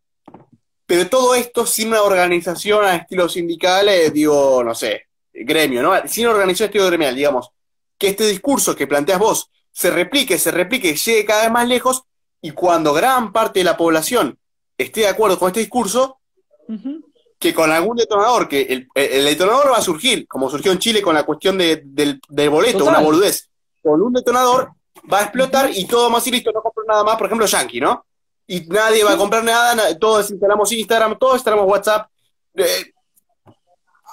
pero 0.86 1.08
todo 1.08 1.34
esto 1.34 1.66
sin 1.66 1.88
una 1.88 2.02
organización 2.02 2.84
a 2.84 2.96
estilo 2.96 3.28
sindical, 3.28 3.88
eh, 3.88 4.10
digo, 4.10 4.62
no 4.64 4.74
sé, 4.74 5.06
gremio, 5.32 5.82
¿no? 5.82 5.92
Sin 6.08 6.26
organización 6.26 6.66
a 6.66 6.68
estilo 6.68 6.86
gremial, 6.86 7.14
digamos, 7.14 7.50
que 7.98 8.08
este 8.08 8.26
discurso 8.26 8.76
que 8.76 8.86
planteas 8.86 9.18
vos 9.18 9.50
se 9.72 9.90
replique, 9.90 10.38
se 10.38 10.50
replique, 10.50 10.94
llegue 10.94 11.24
cada 11.24 11.42
vez 11.42 11.50
más 11.50 11.68
lejos, 11.68 12.02
y 12.40 12.52
cuando 12.52 12.92
gran 12.92 13.32
parte 13.32 13.60
de 13.60 13.64
la 13.64 13.76
población 13.76 14.38
esté 14.78 15.00
de 15.00 15.08
acuerdo 15.08 15.38
con 15.38 15.48
este 15.48 15.60
discurso, 15.60 16.18
que 17.38 17.52
con 17.52 17.70
algún 17.70 17.96
detonador, 17.96 18.48
que 18.48 18.62
el, 18.94 19.24
detonador 19.24 19.70
va 19.70 19.76
a 19.78 19.82
surgir, 19.82 20.26
como 20.26 20.48
surgió 20.48 20.72
en 20.72 20.78
Chile 20.78 21.02
con 21.02 21.14
la 21.14 21.24
cuestión 21.24 21.58
del, 21.58 22.20
boleto, 22.50 22.84
una 22.84 23.00
boludez, 23.00 23.48
con 23.82 24.02
un 24.02 24.12
detonador 24.12 24.70
va 25.12 25.20
a 25.20 25.22
explotar 25.22 25.70
y 25.72 25.86
todo 25.86 26.10
más 26.10 26.26
y 26.26 26.30
listo, 26.30 26.50
no 26.52 26.62
compro 26.62 26.84
nada 26.86 27.04
más, 27.04 27.16
por 27.16 27.26
ejemplo, 27.26 27.46
Yankee, 27.46 27.80
¿no? 27.80 28.04
Y 28.46 28.60
nadie 28.66 29.04
va 29.04 29.12
a 29.12 29.16
comprar 29.16 29.44
nada, 29.44 29.96
todos 29.98 30.30
instalamos 30.30 30.72
Instagram, 30.72 31.18
todos 31.18 31.36
instalamos 31.36 31.68
WhatsApp, 31.68 32.08
eh, 32.54 32.92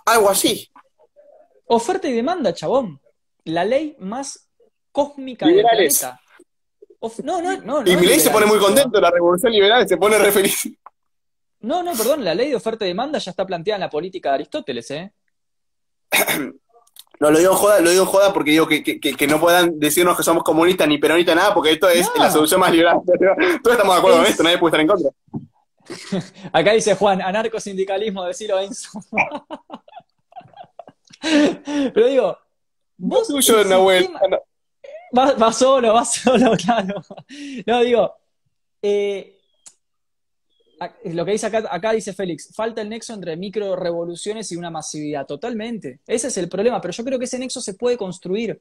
algo 0.06 0.30
así. 0.30 0.70
Oferta 1.68 2.08
y 2.08 2.14
demanda, 2.14 2.54
chabón. 2.54 3.00
La 3.46 3.64
ley 3.64 3.96
más 4.00 4.48
cósmica 4.92 5.46
del 5.46 5.62
planeta. 5.62 6.20
no, 7.24 7.42
no, 7.42 7.58
no, 7.62 7.82
y 7.86 7.96
Milei 7.96 8.20
se 8.20 8.30
pone 8.30 8.46
muy 8.46 8.60
contento, 8.60 9.00
la 9.00 9.12
revolución 9.12 9.52
liberal 9.52 9.88
se 9.88 9.98
pone 9.98 10.18
re 10.18 10.32
feliz. 10.32 10.68
No, 11.64 11.82
no, 11.82 11.94
perdón, 11.94 12.26
la 12.26 12.36
ley 12.36 12.50
de 12.50 12.58
oferta 12.58 12.84
y 12.84 12.90
demanda 12.90 13.20
ya 13.20 13.32
está 13.32 13.46
planteada 13.46 13.78
en 13.78 13.82
la 13.82 13.90
política 13.90 14.30
de 14.30 14.36
Aristóteles, 14.36 14.92
¿eh? 14.92 15.14
No, 17.20 17.30
lo 17.32 17.38
digo 17.40 17.52
en 17.52 17.58
joda, 17.58 17.80
lo 17.80 17.90
digo 17.92 18.06
joda 18.06 18.34
porque 18.34 18.52
digo 18.52 18.68
que, 18.68 18.84
que, 18.84 19.28
no 19.28 19.40
puedan 19.40 19.80
decirnos 19.80 20.18
que 20.18 20.24
somos 20.24 20.44
comunistas 20.44 20.88
ni 20.90 20.98
peronistas, 20.98 21.36
nada, 21.36 21.54
porque 21.54 21.72
esto 21.72 21.88
es 21.88 22.12
la 22.18 22.30
solución 22.30 22.60
más 22.60 22.72
liberal. 22.72 23.00
Todos 23.64 23.78
estamos 23.78 23.96
de 23.96 24.00
acuerdo 24.00 24.18
con 24.18 24.26
esto, 24.26 24.44
nadie 24.44 24.58
puede 24.58 24.72
estar 24.72 24.82
en 24.82 24.88
contra. 24.88 25.10
Acá 26.52 26.74
dice 26.74 26.96
Juan, 26.96 27.22
anarcosindicalismo 27.22 28.26
de 28.26 28.34
Ciro 28.34 28.60
Enzo. 28.60 29.00
Pero 31.94 32.08
digo, 32.08 32.38
vos. 32.98 33.28
Tuyo, 33.28 33.64
Nahuel. 33.64 34.10
Va, 35.18 35.54
solo, 35.54 35.94
va 35.94 36.04
solo, 36.04 36.58
claro. 36.58 37.02
No, 37.66 37.82
digo, 37.82 38.16
eh, 38.82 39.33
lo 41.06 41.26
que 41.26 41.32
dice 41.32 41.48
acá, 41.48 41.64
acá 41.70 41.92
dice 41.94 42.14
Félix, 42.14 42.54
falta 42.54 42.82
el 42.82 42.90
nexo 42.90 43.14
entre 43.14 43.38
micro 43.38 43.76
revoluciones 43.76 44.52
y 44.52 44.56
una 44.56 44.70
masividad. 44.70 45.26
Totalmente. 45.26 46.00
Ese 46.08 46.28
es 46.28 46.38
el 46.38 46.50
problema, 46.50 46.82
pero 46.82 46.94
yo 46.94 47.04
creo 47.04 47.20
que 47.20 47.26
ese 47.26 47.40
nexo 47.40 47.62
se 47.62 47.76
puede 47.76 47.98
construir 47.98 48.60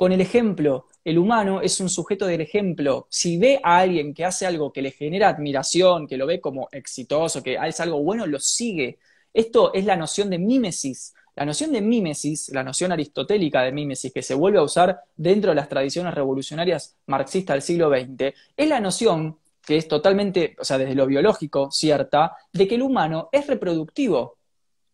con 0.00 0.12
el 0.12 0.20
ejemplo. 0.22 0.86
El 1.04 1.18
humano 1.18 1.60
es 1.60 1.78
un 1.78 1.90
sujeto 1.90 2.26
del 2.26 2.40
ejemplo. 2.40 3.06
Si 3.10 3.36
ve 3.36 3.60
a 3.62 3.80
alguien 3.80 4.14
que 4.14 4.24
hace 4.24 4.46
algo 4.46 4.72
que 4.72 4.80
le 4.80 4.92
genera 4.92 5.28
admiración, 5.28 6.06
que 6.06 6.16
lo 6.16 6.26
ve 6.26 6.40
como 6.40 6.68
exitoso, 6.72 7.42
que 7.42 7.58
es 7.62 7.80
algo 7.80 8.02
bueno, 8.02 8.26
lo 8.26 8.40
sigue. 8.40 8.98
Esto 9.34 9.74
es 9.74 9.84
la 9.84 9.96
noción 9.96 10.30
de 10.30 10.38
mímesis. 10.38 11.12
La 11.36 11.44
noción 11.44 11.72
de 11.72 11.82
mímesis, 11.82 12.48
la 12.48 12.64
noción 12.64 12.92
aristotélica 12.92 13.62
de 13.62 13.72
mímesis 13.72 14.10
que 14.10 14.22
se 14.22 14.34
vuelve 14.34 14.58
a 14.58 14.62
usar 14.62 15.00
dentro 15.16 15.50
de 15.50 15.56
las 15.56 15.68
tradiciones 15.68 16.14
revolucionarias 16.14 16.96
marxistas 17.06 17.54
del 17.54 17.62
siglo 17.62 17.90
XX, 17.90 18.34
es 18.56 18.68
la 18.68 18.80
noción 18.80 19.36
que 19.64 19.76
es 19.76 19.88
totalmente, 19.88 20.56
o 20.58 20.64
sea, 20.64 20.78
desde 20.78 20.94
lo 20.94 21.06
biológico, 21.06 21.70
cierta, 21.70 22.36
de 22.52 22.66
que 22.66 22.74
el 22.74 22.82
humano 22.82 23.28
es 23.32 23.46
reproductivo. 23.46 24.38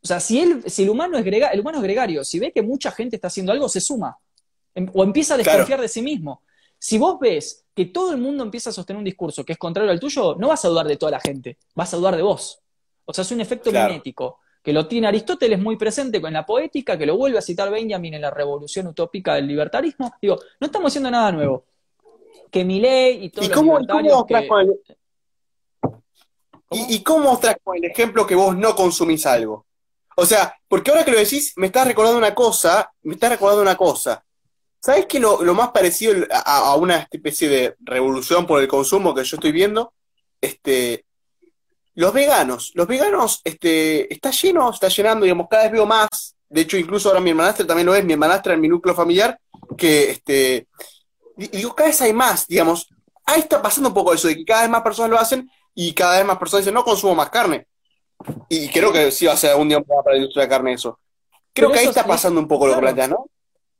O 0.02 0.06
sea, 0.06 0.20
si, 0.20 0.40
él, 0.40 0.62
si 0.66 0.82
el, 0.82 0.90
humano 0.90 1.18
es 1.18 1.26
el 1.26 1.60
humano 1.60 1.78
es 1.78 1.82
gregario, 1.82 2.24
si 2.24 2.38
ve 2.38 2.52
que 2.52 2.62
mucha 2.62 2.90
gente 2.90 3.16
está 3.16 3.28
haciendo 3.28 3.52
algo, 3.52 3.68
se 3.68 3.80
suma. 3.80 4.16
Em, 4.74 4.88
o 4.92 5.02
empieza 5.02 5.34
a 5.34 5.36
desconfiar 5.36 5.80
de 5.80 5.88
sí 5.88 6.02
mismo. 6.02 6.42
Si 6.78 6.98
vos 6.98 7.18
ves 7.18 7.64
que 7.74 7.86
todo 7.86 8.12
el 8.12 8.18
mundo 8.18 8.44
empieza 8.44 8.70
a 8.70 8.72
sostener 8.72 8.98
un 8.98 9.04
discurso 9.04 9.44
que 9.44 9.52
es 9.52 9.58
contrario 9.58 9.90
al 9.90 10.00
tuyo, 10.00 10.36
no 10.38 10.48
vas 10.48 10.64
a 10.64 10.68
dudar 10.68 10.86
de 10.86 10.96
toda 10.96 11.12
la 11.12 11.20
gente, 11.20 11.58
vas 11.74 11.92
a 11.94 11.96
dudar 11.96 12.16
de 12.16 12.22
vos. 12.22 12.60
O 13.04 13.12
sea, 13.12 13.22
es 13.22 13.30
un 13.32 13.40
efecto 13.40 13.70
mimético 13.70 14.40
que 14.66 14.72
lo 14.72 14.88
tiene 14.88 15.06
Aristóteles 15.06 15.60
muy 15.60 15.76
presente 15.76 16.20
con 16.20 16.32
la 16.32 16.44
poética, 16.44 16.98
que 16.98 17.06
lo 17.06 17.16
vuelve 17.16 17.38
a 17.38 17.40
citar 17.40 17.70
Benjamin 17.70 18.14
en 18.14 18.22
la 18.22 18.32
revolución 18.32 18.88
utópica 18.88 19.36
del 19.36 19.46
libertarismo. 19.46 20.14
Digo, 20.20 20.40
no 20.58 20.66
estamos 20.66 20.90
haciendo 20.90 21.08
nada 21.08 21.30
nuevo. 21.30 21.65
Que 22.56 22.64
mi 22.64 22.80
ley 22.80 23.26
y 23.26 23.28
todos 23.28 23.48
¿Y 23.48 23.50
cómo, 23.50 23.78
los 23.78 23.86
cómo 23.86 24.60
el... 24.60 24.80
¿Y, 26.70 27.02
cómo 27.02 27.38
con 27.62 27.76
el 27.76 27.84
ejemplo 27.84 28.26
que 28.26 28.34
vos 28.34 28.56
no 28.56 28.74
consumís 28.74 29.26
algo? 29.26 29.66
O 30.16 30.24
sea, 30.24 30.56
porque 30.66 30.90
ahora 30.90 31.04
que 31.04 31.10
lo 31.10 31.18
decís, 31.18 31.52
me 31.56 31.66
estás 31.66 31.86
recordando 31.86 32.16
una 32.16 32.34
cosa, 32.34 32.90
me 33.02 33.12
estás 33.12 33.28
recordando 33.28 33.60
una 33.60 33.76
cosa. 33.76 34.24
¿Sabes 34.80 35.04
que 35.04 35.20
lo, 35.20 35.38
más 35.52 35.68
parecido 35.68 36.14
a, 36.30 36.70
a, 36.70 36.76
una 36.76 37.06
especie 37.10 37.50
de 37.50 37.76
revolución 37.80 38.46
por 38.46 38.62
el 38.62 38.68
consumo 38.68 39.14
que 39.14 39.22
yo 39.22 39.36
estoy 39.36 39.52
viendo? 39.52 39.92
Este, 40.40 41.04
los 41.94 42.14
veganos, 42.14 42.72
los 42.74 42.86
veganos, 42.86 43.42
este, 43.44 44.10
está 44.10 44.30
lleno, 44.30 44.70
está 44.70 44.88
llenando, 44.88 45.24
digamos, 45.24 45.48
cada 45.50 45.64
vez 45.64 45.72
veo 45.72 45.84
más. 45.84 46.34
De 46.48 46.62
hecho, 46.62 46.78
incluso 46.78 47.10
ahora 47.10 47.20
mi 47.20 47.28
hermanastra 47.28 47.66
también 47.66 47.84
lo 47.84 47.94
es, 47.94 48.02
mi 48.02 48.14
hermanastra 48.14 48.54
en 48.54 48.62
mi 48.62 48.68
núcleo 48.68 48.94
familiar, 48.94 49.38
que, 49.76 50.10
este, 50.10 50.68
digo, 51.36 51.74
cada 51.74 51.88
vez 51.88 52.00
hay 52.00 52.12
más, 52.12 52.46
digamos. 52.46 52.88
Ahí 53.24 53.40
está 53.40 53.60
pasando 53.60 53.88
un 53.88 53.94
poco 53.94 54.14
eso, 54.14 54.28
de 54.28 54.36
que 54.36 54.44
cada 54.44 54.62
vez 54.62 54.70
más 54.70 54.82
personas 54.82 55.10
lo 55.10 55.18
hacen 55.18 55.50
y 55.74 55.92
cada 55.92 56.16
vez 56.16 56.26
más 56.26 56.38
personas 56.38 56.64
dicen, 56.64 56.74
no 56.74 56.84
consumo 56.84 57.14
más 57.14 57.30
carne. 57.30 57.66
Y 58.48 58.68
creo 58.68 58.92
que 58.92 59.10
sí 59.10 59.26
va 59.26 59.32
a 59.32 59.36
ser 59.36 59.50
algún 59.50 59.68
día 59.68 59.80
para 59.80 60.12
la 60.12 60.16
industria 60.16 60.44
de 60.44 60.48
carne 60.48 60.72
eso. 60.72 60.98
Creo 61.52 61.70
que 61.70 61.80
ahí 61.80 61.86
está 61.86 62.06
pasando 62.06 62.40
un 62.40 62.48
poco 62.48 62.66
lo 62.66 62.74
que 62.74 62.80
planteas, 62.80 63.10
¿no? 63.10 63.26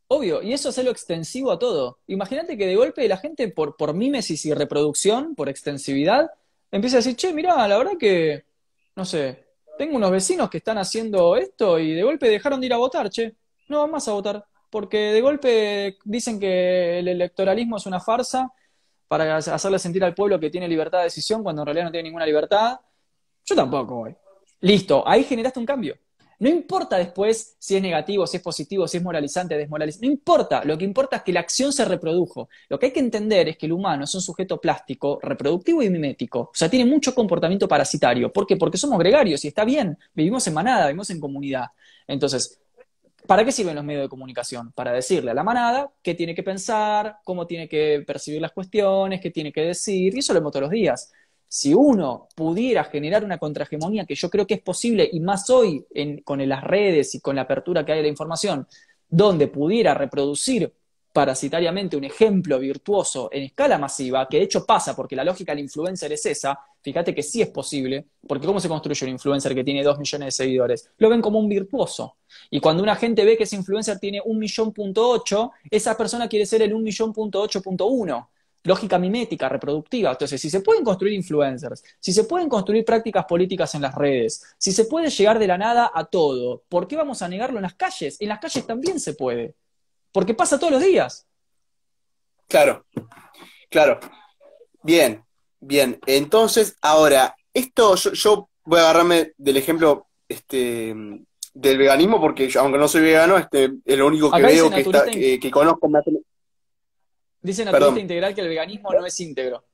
Obvio, 0.08 0.40
y 0.40 0.52
eso 0.52 0.68
es 0.68 0.84
lo 0.84 0.90
extensivo 0.90 1.50
a 1.50 1.58
todo. 1.58 1.98
Imagínate 2.06 2.56
que 2.56 2.66
de 2.66 2.76
golpe 2.76 3.08
la 3.08 3.16
gente, 3.16 3.48
por, 3.48 3.76
por 3.76 3.92
mímesis 3.92 4.46
y 4.46 4.54
reproducción, 4.54 5.34
por 5.34 5.48
extensividad, 5.48 6.30
empieza 6.70 6.96
a 6.96 7.00
decir, 7.00 7.16
che, 7.16 7.32
mirá, 7.32 7.66
la 7.66 7.76
verdad 7.76 7.96
que, 7.98 8.44
no 8.94 9.04
sé, 9.04 9.46
tengo 9.78 9.96
unos 9.96 10.10
vecinos 10.10 10.48
que 10.48 10.58
están 10.58 10.78
haciendo 10.78 11.36
esto 11.36 11.78
y 11.78 11.92
de 11.92 12.02
golpe 12.04 12.28
dejaron 12.28 12.60
de 12.60 12.66
ir 12.66 12.72
a 12.72 12.78
votar, 12.78 13.10
che, 13.10 13.34
no 13.68 13.80
van 13.80 13.90
más 13.90 14.06
a 14.06 14.12
votar, 14.12 14.44
porque 14.76 14.98
de 14.98 15.22
golpe 15.22 15.96
dicen 16.04 16.38
que 16.38 16.98
el 16.98 17.08
electoralismo 17.08 17.78
es 17.78 17.86
una 17.86 17.98
farsa 17.98 18.52
para 19.08 19.38
hacerle 19.38 19.78
sentir 19.78 20.04
al 20.04 20.14
pueblo 20.14 20.38
que 20.38 20.50
tiene 20.50 20.68
libertad 20.68 20.98
de 20.98 21.04
decisión 21.04 21.42
cuando 21.42 21.62
en 21.62 21.66
realidad 21.66 21.86
no 21.86 21.90
tiene 21.92 22.10
ninguna 22.10 22.26
libertad. 22.26 22.78
Yo 23.46 23.56
tampoco 23.56 23.94
voy. 23.94 24.14
Listo, 24.60 25.02
ahí 25.08 25.24
generaste 25.24 25.60
un 25.60 25.64
cambio. 25.64 25.96
No 26.40 26.50
importa 26.50 26.98
después 26.98 27.56
si 27.58 27.76
es 27.76 27.80
negativo, 27.80 28.26
si 28.26 28.36
es 28.36 28.42
positivo, 28.42 28.86
si 28.86 28.98
es 28.98 29.02
moralizante, 29.02 29.56
desmoralizante. 29.56 30.08
No 30.08 30.12
importa. 30.12 30.62
Lo 30.62 30.76
que 30.76 30.84
importa 30.84 31.16
es 31.16 31.22
que 31.22 31.32
la 31.32 31.40
acción 31.40 31.72
se 31.72 31.86
reprodujo. 31.86 32.50
Lo 32.68 32.78
que 32.78 32.84
hay 32.84 32.92
que 32.92 33.00
entender 33.00 33.48
es 33.48 33.56
que 33.56 33.64
el 33.64 33.72
humano 33.72 34.04
es 34.04 34.14
un 34.14 34.20
sujeto 34.20 34.60
plástico, 34.60 35.18
reproductivo 35.22 35.82
y 35.82 35.88
mimético. 35.88 36.40
O 36.40 36.50
sea, 36.52 36.68
tiene 36.68 36.84
mucho 36.84 37.14
comportamiento 37.14 37.66
parasitario. 37.66 38.30
¿Por 38.30 38.46
qué? 38.46 38.58
Porque 38.58 38.76
somos 38.76 38.98
gregarios 38.98 39.42
y 39.42 39.48
está 39.48 39.64
bien. 39.64 39.96
Vivimos 40.12 40.46
en 40.46 40.52
manada, 40.52 40.88
vivimos 40.88 41.08
en 41.08 41.18
comunidad. 41.18 41.68
Entonces, 42.06 42.60
¿para 43.26 43.44
qué 43.44 43.52
sirven 43.52 43.74
los 43.74 43.84
medios 43.84 44.04
de 44.04 44.08
comunicación? 44.08 44.72
Para 44.72 44.92
decirle 44.92 45.30
a 45.30 45.34
la 45.34 45.44
manada 45.44 45.92
qué 46.02 46.14
tiene 46.14 46.34
que 46.34 46.42
pensar, 46.42 47.18
cómo 47.24 47.46
tiene 47.46 47.68
que 47.68 48.02
percibir 48.06 48.40
las 48.40 48.52
cuestiones, 48.52 49.20
qué 49.20 49.30
tiene 49.30 49.52
que 49.52 49.62
decir. 49.62 50.14
Y 50.14 50.18
eso 50.18 50.32
lo 50.32 50.40
vemos 50.40 50.52
todos 50.52 50.62
los 50.62 50.70
días 50.70 51.12
si 51.48 51.74
uno 51.74 52.28
pudiera 52.34 52.84
generar 52.84 53.24
una 53.24 53.38
contrahegemonía, 53.38 54.04
que 54.04 54.14
yo 54.14 54.28
creo 54.28 54.46
que 54.46 54.54
es 54.54 54.62
posible, 54.62 55.08
y 55.10 55.20
más 55.20 55.48
hoy 55.50 55.86
con 56.24 56.46
las 56.48 56.64
redes 56.64 57.14
y 57.14 57.20
con 57.20 57.36
la 57.36 57.42
apertura 57.42 57.84
que 57.84 57.92
hay 57.92 57.98
de 57.98 58.02
la 58.02 58.08
información, 58.08 58.66
donde 59.08 59.48
pudiera 59.48 59.94
reproducir 59.94 60.72
parasitariamente 61.16 61.96
un 61.96 62.04
ejemplo 62.04 62.58
virtuoso 62.58 63.30
en 63.32 63.44
escala 63.44 63.78
masiva, 63.78 64.28
que 64.28 64.36
de 64.36 64.42
hecho 64.42 64.66
pasa 64.66 64.94
porque 64.94 65.16
la 65.16 65.24
lógica 65.24 65.52
del 65.52 65.64
influencer 65.64 66.12
es 66.12 66.26
esa, 66.26 66.58
fíjate 66.82 67.14
que 67.14 67.22
sí 67.22 67.40
es 67.40 67.48
posible, 67.48 68.04
porque 68.28 68.46
¿cómo 68.46 68.60
se 68.60 68.68
construye 68.68 69.06
un 69.06 69.12
influencer 69.12 69.54
que 69.54 69.64
tiene 69.64 69.82
dos 69.82 69.98
millones 69.98 70.26
de 70.26 70.30
seguidores? 70.32 70.90
Lo 70.98 71.08
ven 71.08 71.22
como 71.22 71.38
un 71.38 71.48
virtuoso. 71.48 72.18
Y 72.50 72.60
cuando 72.60 72.82
una 72.82 72.96
gente 72.96 73.24
ve 73.24 73.34
que 73.34 73.44
ese 73.44 73.56
influencer 73.56 73.98
tiene 73.98 74.20
un 74.22 74.38
millón 74.38 74.74
punto 74.74 75.08
ocho, 75.08 75.52
esa 75.70 75.96
persona 75.96 76.28
quiere 76.28 76.44
ser 76.44 76.60
el 76.60 76.74
un 76.74 76.82
millón 76.82 77.14
punto 77.14 77.40
ocho 77.40 77.62
punto 77.62 77.86
uno 77.86 78.28
lógica 78.64 78.98
mimética, 78.98 79.48
reproductiva. 79.48 80.10
Entonces, 80.10 80.40
si 80.40 80.50
se 80.50 80.60
pueden 80.60 80.84
construir 80.84 81.14
influencers, 81.14 81.82
si 82.00 82.12
se 82.12 82.24
pueden 82.24 82.48
construir 82.48 82.84
prácticas 82.84 83.24
políticas 83.24 83.74
en 83.76 83.82
las 83.82 83.94
redes, 83.94 84.42
si 84.58 84.72
se 84.72 84.84
puede 84.86 85.08
llegar 85.08 85.38
de 85.38 85.46
la 85.46 85.56
nada 85.56 85.92
a 85.94 86.04
todo, 86.04 86.64
¿por 86.68 86.88
qué 86.88 86.96
vamos 86.96 87.22
a 87.22 87.28
negarlo 87.28 87.58
en 87.58 87.62
las 87.62 87.74
calles? 87.74 88.20
En 88.20 88.28
las 88.28 88.40
calles 88.40 88.66
también 88.66 88.98
se 88.98 89.14
puede, 89.14 89.54
porque 90.16 90.32
pasa 90.32 90.58
todos 90.58 90.72
los 90.72 90.82
días. 90.82 91.26
Claro, 92.48 92.86
claro. 93.68 94.00
Bien, 94.82 95.22
bien. 95.60 96.00
Entonces, 96.06 96.74
ahora, 96.80 97.36
esto 97.52 97.94
yo, 97.96 98.48
voy 98.64 98.78
a 98.78 98.84
agarrarme 98.84 99.34
del 99.36 99.58
ejemplo 99.58 100.06
este, 100.26 100.94
del 101.52 101.76
veganismo, 101.76 102.18
porque 102.18 102.50
aunque 102.58 102.78
no 102.78 102.88
soy 102.88 103.02
vegano, 103.02 103.36
este, 103.36 103.72
es 103.84 103.98
lo 103.98 104.06
único 104.06 104.30
que 104.30 104.40
veo 104.40 104.70
que, 104.70 104.80
está, 104.80 105.04
que, 105.04 105.50
conozco. 105.50 105.86
Dice 107.42 107.66
Naturalista 107.66 108.00
Integral 108.00 108.34
que 108.34 108.40
el 108.40 108.48
veganismo 108.48 108.94
no 108.94 109.04
es 109.04 109.20
íntegro. 109.20 109.66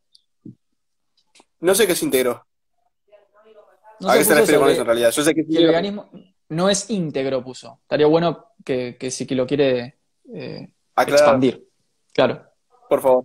No 1.60 1.72
sé 1.76 1.86
qué 1.86 1.92
es 1.92 2.02
íntegro. 2.02 2.44
¿A 4.08 4.14
qué 4.18 4.24
se 4.24 4.34
refiere 4.34 4.58
con 4.58 4.70
eso 4.70 4.80
en 4.80 4.86
realidad? 4.86 5.12
Yo 5.12 5.22
sé 5.22 5.36
que, 5.36 5.42
el 5.42 5.66
veganismo 5.68 6.10
no 6.48 6.68
es 6.68 6.90
íntegro, 6.90 7.44
puso. 7.44 7.78
Estaría 7.82 8.08
bueno 8.08 8.46
que, 8.64 8.96
que 8.98 9.12
si 9.12 9.24
que 9.24 9.36
lo 9.36 9.46
quiere 9.46 10.01
eh, 10.34 10.68
expandir. 10.96 11.64
Claro. 12.12 12.42
Por 12.88 13.00
favor. 13.00 13.24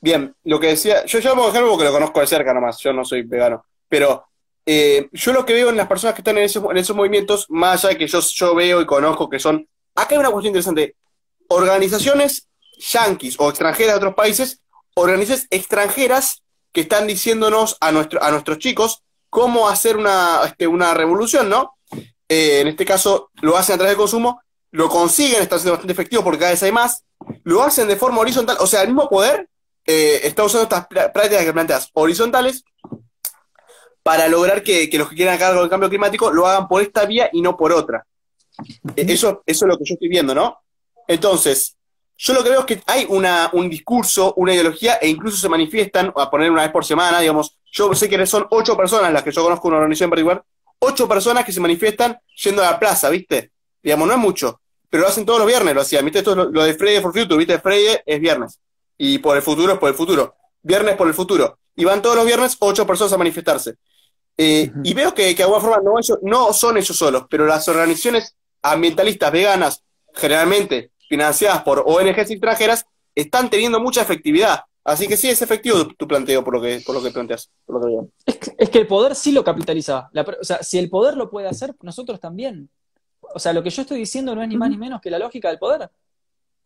Bien, 0.00 0.34
lo 0.44 0.60
que 0.60 0.68
decía, 0.68 1.04
yo 1.06 1.18
llamo 1.18 1.48
ejemplo 1.48 1.70
porque 1.70 1.84
lo 1.84 1.92
conozco 1.92 2.20
de 2.20 2.26
cerca 2.26 2.54
nomás, 2.54 2.78
yo 2.78 2.92
no 2.92 3.04
soy 3.04 3.22
vegano, 3.22 3.64
pero 3.88 4.26
eh, 4.64 5.08
yo 5.12 5.32
lo 5.32 5.44
que 5.44 5.54
veo 5.54 5.70
en 5.70 5.76
las 5.76 5.88
personas 5.88 6.14
que 6.14 6.20
están 6.20 6.38
en 6.38 6.44
esos, 6.44 6.62
en 6.70 6.76
esos 6.76 6.94
movimientos, 6.94 7.46
más 7.48 7.84
allá 7.84 7.94
de 7.94 7.98
que 7.98 8.06
yo, 8.06 8.20
yo 8.20 8.54
veo 8.54 8.80
y 8.80 8.86
conozco 8.86 9.28
que 9.28 9.40
son, 9.40 9.66
acá 9.94 10.14
hay 10.14 10.18
una 10.18 10.30
cuestión 10.30 10.50
interesante, 10.50 10.94
organizaciones 11.48 12.48
yanquis 12.78 13.40
o 13.40 13.48
extranjeras 13.48 13.94
de 13.94 13.98
otros 13.98 14.14
países, 14.14 14.60
organizaciones 14.94 15.48
extranjeras 15.50 16.42
que 16.72 16.82
están 16.82 17.06
diciéndonos 17.06 17.76
a, 17.80 17.90
nuestro, 17.90 18.22
a 18.22 18.30
nuestros 18.30 18.58
chicos 18.58 19.02
cómo 19.30 19.68
hacer 19.68 19.96
una, 19.96 20.40
este, 20.44 20.66
una 20.66 20.94
revolución, 20.94 21.48
¿no? 21.48 21.74
Eh, 22.28 22.60
en 22.60 22.68
este 22.68 22.84
caso 22.84 23.30
lo 23.40 23.56
hacen 23.56 23.74
a 23.74 23.78
través 23.78 23.92
del 23.92 23.98
consumo, 23.98 24.40
lo 24.70 24.88
consiguen, 24.88 25.42
está 25.42 25.56
siendo 25.56 25.72
bastante 25.72 25.92
efectivo 25.92 26.22
porque 26.22 26.40
cada 26.40 26.50
vez 26.50 26.62
hay 26.62 26.72
más, 26.72 27.04
lo 27.44 27.62
hacen 27.62 27.88
de 27.88 27.96
forma 27.96 28.20
horizontal, 28.20 28.56
o 28.60 28.66
sea, 28.66 28.82
el 28.82 28.88
mismo 28.88 29.08
poder 29.08 29.48
eh, 29.86 30.20
está 30.24 30.44
usando 30.44 30.64
estas 30.64 30.86
prácticas 30.86 31.44
que 31.44 31.52
planteas 31.52 31.90
horizontales 31.94 32.64
para 34.02 34.28
lograr 34.28 34.62
que, 34.62 34.88
los 34.94 35.08
que 35.08 35.16
quieran 35.16 35.38
cargo 35.38 35.60
del 35.60 35.70
cambio 35.70 35.88
climático 35.88 36.30
lo 36.30 36.46
hagan 36.46 36.68
por 36.68 36.82
esta 36.82 37.04
vía 37.06 37.30
y 37.32 37.42
no 37.42 37.56
por 37.56 37.72
otra. 37.72 38.06
Eso, 38.96 39.42
eso 39.46 39.64
es 39.64 39.68
lo 39.68 39.78
que 39.78 39.84
yo 39.84 39.94
estoy 39.94 40.08
viendo, 40.08 40.34
¿no? 40.34 40.58
Entonces, 41.06 41.76
yo 42.16 42.34
lo 42.34 42.42
que 42.42 42.50
veo 42.50 42.60
es 42.60 42.66
que 42.66 42.82
hay 42.86 43.06
una, 43.08 43.48
un 43.52 43.70
discurso, 43.70 44.34
una 44.36 44.52
ideología, 44.52 44.94
e 44.94 45.08
incluso 45.08 45.36
se 45.36 45.48
manifiestan, 45.48 46.12
a 46.16 46.30
poner 46.30 46.50
una 46.50 46.62
vez 46.62 46.72
por 46.72 46.84
semana, 46.84 47.20
digamos, 47.20 47.56
yo 47.70 47.94
sé 47.94 48.08
que 48.08 48.26
son 48.26 48.46
ocho 48.50 48.76
personas 48.76 49.12
las 49.12 49.22
que 49.22 49.30
yo 49.30 49.44
conozco 49.44 49.68
una 49.68 49.76
organización 49.76 50.08
en 50.08 50.10
particular, 50.10 50.44
ocho 50.80 51.08
personas 51.08 51.44
que 51.44 51.52
se 51.52 51.60
manifiestan 51.60 52.18
yendo 52.42 52.62
a 52.62 52.72
la 52.72 52.78
plaza, 52.78 53.08
¿viste? 53.08 53.52
Digamos, 53.82 54.08
no 54.08 54.14
es 54.14 54.20
mucho, 54.20 54.60
pero 54.90 55.02
lo 55.02 55.08
hacen 55.08 55.24
todos 55.24 55.38
los 55.38 55.48
viernes, 55.48 55.74
lo 55.74 55.80
hacían, 55.80 56.04
¿viste? 56.04 56.20
Esto 56.20 56.32
es 56.32 56.36
lo, 56.36 56.64
de 56.64 56.74
Friday 56.74 57.00
for 57.00 57.12
Future, 57.12 57.36
¿viste? 57.36 57.58
Friday 57.58 57.98
es 58.04 58.20
viernes, 58.20 58.58
y 58.96 59.18
por 59.18 59.36
el 59.36 59.42
futuro 59.42 59.72
es 59.72 59.78
por 59.78 59.88
el 59.88 59.94
futuro, 59.94 60.34
viernes 60.62 60.96
por 60.96 61.06
el 61.08 61.14
futuro, 61.14 61.58
y 61.76 61.84
van 61.84 62.02
todos 62.02 62.16
los 62.16 62.26
viernes 62.26 62.56
ocho 62.58 62.86
personas 62.86 63.12
a 63.12 63.18
manifestarse. 63.18 63.74
Eh, 64.36 64.70
y 64.84 64.94
veo 64.94 65.12
que, 65.14 65.30
que, 65.30 65.36
de 65.36 65.42
alguna 65.42 65.60
forma 65.60 65.78
no, 65.82 65.94
no 66.22 66.52
son 66.52 66.76
ellos 66.76 66.96
solos, 66.96 67.24
pero 67.28 67.46
las 67.46 67.66
organizaciones 67.68 68.36
ambientalistas 68.62 69.32
veganas, 69.32 69.82
generalmente 70.14 70.92
financiadas 71.08 71.62
por 71.62 71.82
ONGs 71.86 72.30
extranjeras 72.30 72.86
están 73.14 73.50
teniendo 73.50 73.80
mucha 73.80 74.02
efectividad. 74.02 74.60
Así 74.84 75.06
que 75.06 75.16
sí 75.16 75.28
es 75.28 75.42
efectivo 75.42 75.86
tu, 75.86 76.08
planteo 76.08 76.42
por 76.42 76.54
lo 76.54 76.62
que, 76.62 76.80
por 76.84 76.94
lo 76.94 77.02
que 77.02 77.10
planteas. 77.10 77.50
es, 78.24 78.70
que, 78.70 78.78
el 78.78 78.86
poder 78.86 79.14
sí 79.14 79.32
lo 79.32 79.44
capitaliza. 79.44 80.08
o 80.14 80.44
sea, 80.44 80.62
si 80.62 80.78
el 80.78 80.88
poder 80.88 81.16
lo 81.16 81.28
puede 81.28 81.48
hacer, 81.48 81.74
nosotros 81.82 82.20
también. 82.20 82.70
O 83.34 83.38
sea, 83.38 83.52
lo 83.52 83.62
que 83.62 83.70
yo 83.70 83.82
estoy 83.82 83.98
diciendo 83.98 84.34
no 84.34 84.42
es 84.42 84.48
ni 84.48 84.56
más 84.56 84.70
ni 84.70 84.76
menos 84.76 85.00
que 85.00 85.10
la 85.10 85.18
lógica 85.18 85.48
del 85.48 85.58
poder. 85.58 85.90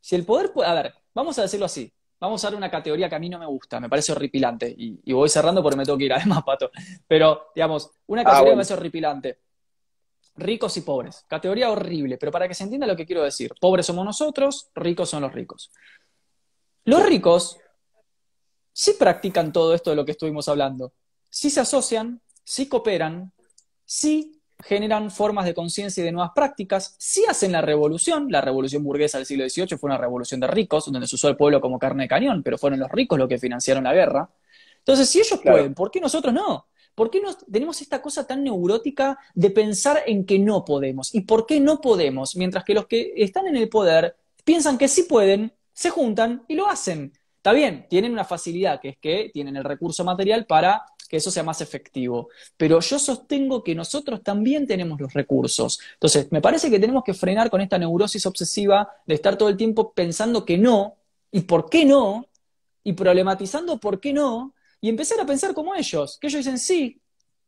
Si 0.01 0.15
el 0.15 0.25
poder 0.25 0.53
puede. 0.53 0.71
A 0.71 0.75
ver, 0.75 0.95
vamos 1.15 1.39
a 1.39 1.43
decirlo 1.43 1.67
así. 1.67 1.93
Vamos 2.21 2.45
a 2.45 2.49
dar 2.49 2.57
una 2.57 2.71
categoría 2.71 3.09
que 3.09 3.17
a 3.17 3.19
mí 3.19 3.29
no 3.29 3.39
me 3.39 3.47
gusta, 3.47 3.81
me 3.81 3.89
parece 3.89 4.13
horripilante. 4.13 4.73
Y, 4.77 5.13
voy 5.13 5.29
cerrando 5.29 5.61
porque 5.61 5.77
me 5.77 5.85
tengo 5.85 5.99
que 5.99 6.05
ir, 6.05 6.13
además, 6.15 6.43
pato. 6.45 6.71
Pero, 7.07 7.49
digamos, 7.55 7.91
una 8.07 8.23
ah, 8.23 8.25
categoría 8.25 8.53
que 8.53 8.57
me 8.57 8.61
parece 8.61 8.75
horripilante 8.75 9.39
ricos 10.37 10.77
y 10.77 10.83
pobres. 10.83 11.25
Categoría 11.29 11.71
horrible, 11.71 12.19
pero 12.19 12.33
para 12.33 12.49
que 12.49 12.55
se 12.55 12.65
entienda 12.65 12.87
lo 12.87 12.97
que 12.97 13.07
quiero 13.07 13.23
decir. 13.23 13.53
Pobres 13.61 13.87
somos 13.87 14.05
nosotros, 14.05 14.71
ricos 14.75 15.11
son 15.11 15.23
los 15.23 15.33
ricos. 15.33 15.71
Los 16.85 17.05
ricos 17.05 17.59
sí 18.73 18.95
practican 18.99 19.53
todo 19.53 19.75
esto 19.75 19.91
de 19.91 19.97
lo 19.97 20.05
que 20.05 20.13
estuvimos 20.13 20.49
hablando. 20.49 20.93
Sí 21.29 21.51
se 21.51 21.61
asocian, 21.61 22.21
sí 22.45 22.69
cooperan, 22.69 23.33
sí 23.85 24.42
generan 24.63 25.11
formas 25.11 25.45
de 25.45 25.55
conciencia 25.55 26.01
y 26.01 26.05
de 26.05 26.13
nuevas 26.13 26.33
prácticas, 26.35 26.95
sí 26.99 27.25
hacen 27.29 27.53
la 27.53 27.61
revolución, 27.61 28.27
la 28.31 28.41
revolución 28.41 28.83
burguesa 28.83 29.19
del 29.19 29.27
siglo 29.27 29.49
XVIII 29.49 29.79
fue 29.79 29.89
una 29.89 29.99
revolución 29.99 30.41
de 30.41 30.47
ricos, 30.47 30.87
donde 30.91 31.07
se 31.07 31.17
usó 31.17 31.29
el 31.29 31.37
pueblo 31.37 31.61
como 31.61 31.79
carne 31.79 32.05
de 32.05 32.09
cañón, 32.09 32.43
pero 32.43 32.59
fueron 32.59 32.81
los 32.81 32.91
ricos 32.91 33.19
los 33.19 33.29
que 33.29 33.39
financiaron 33.39 33.85
la 33.85 33.93
guerra. 33.93 34.31
Entonces, 34.79 35.09
si 35.09 35.21
ellos 35.21 35.41
pueden, 35.43 35.75
¿por 35.75 35.91
qué 35.91 36.01
nosotros 36.01 36.33
no? 36.35 36.67
¿Por 36.95 37.11
qué 37.11 37.23
tenemos 37.51 37.81
esta 37.81 38.03
cosa 38.03 38.27
tan 38.27 38.45
neurótica 38.45 39.19
de 39.35 39.51
pensar 39.51 40.03
en 40.07 40.27
que 40.27 40.39
no 40.39 40.65
podemos? 40.65 41.15
¿Y 41.15 41.23
por 41.23 41.47
qué 41.47 41.61
no 41.61 41.81
podemos? 41.81 42.37
Mientras 42.37 42.65
que 42.65 42.75
los 42.75 42.87
que 42.87 43.13
están 43.17 43.47
en 43.47 43.57
el 43.57 43.69
poder 43.69 44.17
piensan 44.45 44.77
que 44.77 44.89
sí 44.89 45.05
pueden, 45.05 45.53
se 45.73 45.91
juntan 45.91 46.45
y 46.49 46.55
lo 46.55 46.69
hacen. 46.69 47.13
Está 47.37 47.53
bien, 47.53 47.87
tienen 47.89 48.13
una 48.13 48.25
facilidad, 48.25 48.81
que 48.81 48.91
es 48.91 48.99
que 48.99 49.31
tienen 49.33 49.57
el 49.57 49.65
recurso 49.65 50.05
material 50.05 50.47
para 50.47 50.85
que 51.13 51.19
eso 51.19 51.31
sea 51.31 51.43
más 51.43 51.61
efectivo. 51.61 52.31
Pero 52.57 52.81
yo 52.81 52.99
sostengo 52.99 53.63
que 53.63 53.75
nosotros 53.75 54.23
también 54.23 54.67
tenemos 54.67 54.99
los 54.99 55.13
recursos. 55.13 55.79
Entonces, 55.93 56.33
me 56.33 56.41
parece 56.41 56.71
que 56.71 56.81
tenemos 56.81 57.05
que 57.05 57.13
frenar 57.13 57.51
con 57.51 57.61
esta 57.61 57.77
neurosis 57.77 58.25
obsesiva 58.25 58.89
de 59.07 59.17
estar 59.17 59.37
todo 59.37 59.51
el 59.51 59.59
tiempo 59.59 59.93
pensando 59.93 60.47
que 60.47 60.57
no, 60.57 60.97
y 61.31 61.43
por 61.43 61.69
qué 61.69 61.85
no, 61.85 62.29
y 62.83 62.95
problematizando 62.95 63.79
por 63.79 64.01
qué 64.01 64.15
no, 64.15 64.55
y 64.81 64.89
empezar 64.89 65.21
a 65.21 65.27
pensar 65.27 65.53
como 65.53 65.75
ellos, 65.75 66.17
que 66.19 66.29
ellos 66.29 66.39
dicen, 66.39 66.59
sí, 66.59 67.02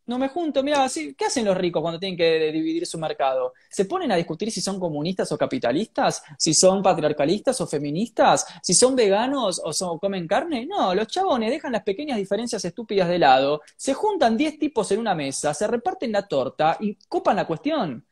no 0.06 0.18
me 0.18 0.28
junto, 0.28 0.62
mira, 0.62 0.86
¿qué 1.16 1.24
hacen 1.24 1.46
los 1.46 1.56
ricos 1.56 1.80
cuando 1.80 1.98
tienen 1.98 2.16
que 2.16 2.52
dividir 2.52 2.86
su 2.86 2.98
mercado? 2.98 3.54
¿Se 3.70 3.86
ponen 3.86 4.12
a 4.12 4.16
discutir 4.16 4.50
si 4.50 4.60
son 4.60 4.78
comunistas 4.78 5.32
o 5.32 5.38
capitalistas? 5.38 6.22
¿Si 6.38 6.52
son 6.52 6.82
patriarcalistas 6.82 7.58
o 7.62 7.66
feministas? 7.66 8.46
¿Si 8.62 8.74
son 8.74 8.94
veganos 8.94 9.62
o, 9.64 9.98
comen 9.98 10.26
carne? 10.26 10.66
No, 10.66 10.94
los 10.94 11.06
chabones 11.06 11.50
dejan 11.50 11.72
las 11.72 11.82
pequeñas 11.82 12.18
diferencias 12.18 12.62
estúpidas 12.64 13.08
de 13.08 13.18
lado, 13.18 13.62
se 13.76 13.94
juntan 13.94 14.36
10 14.36 14.58
tipos 14.58 14.90
en 14.92 15.00
una 15.00 15.14
mesa, 15.14 15.54
se 15.54 15.66
reparten 15.66 16.12
la 16.12 16.28
torta 16.28 16.76
y 16.80 16.96
copan 17.08 17.36
la 17.36 17.46
cuestión. 17.46 18.04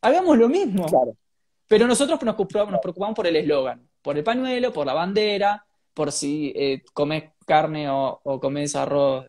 Hagamos 0.00 0.36
lo 0.36 0.48
mismo. 0.48 0.86
Pero 1.68 1.86
nosotros 1.86 2.20
nos 2.22 2.34
preocupamos, 2.34 3.14
por 3.14 3.26
el 3.26 3.36
eslogan, 3.36 3.88
por 4.02 4.16
el 4.16 4.24
pañuelo, 4.24 4.72
por 4.72 4.86
la 4.86 4.94
bandera, 4.94 5.64
por 5.94 6.10
si 6.10 6.52
eh, 6.56 6.82
comes 6.92 7.24
carne 7.46 7.88
o, 7.90 8.20
o 8.24 8.40
comes 8.40 8.74
arroz 8.74 9.26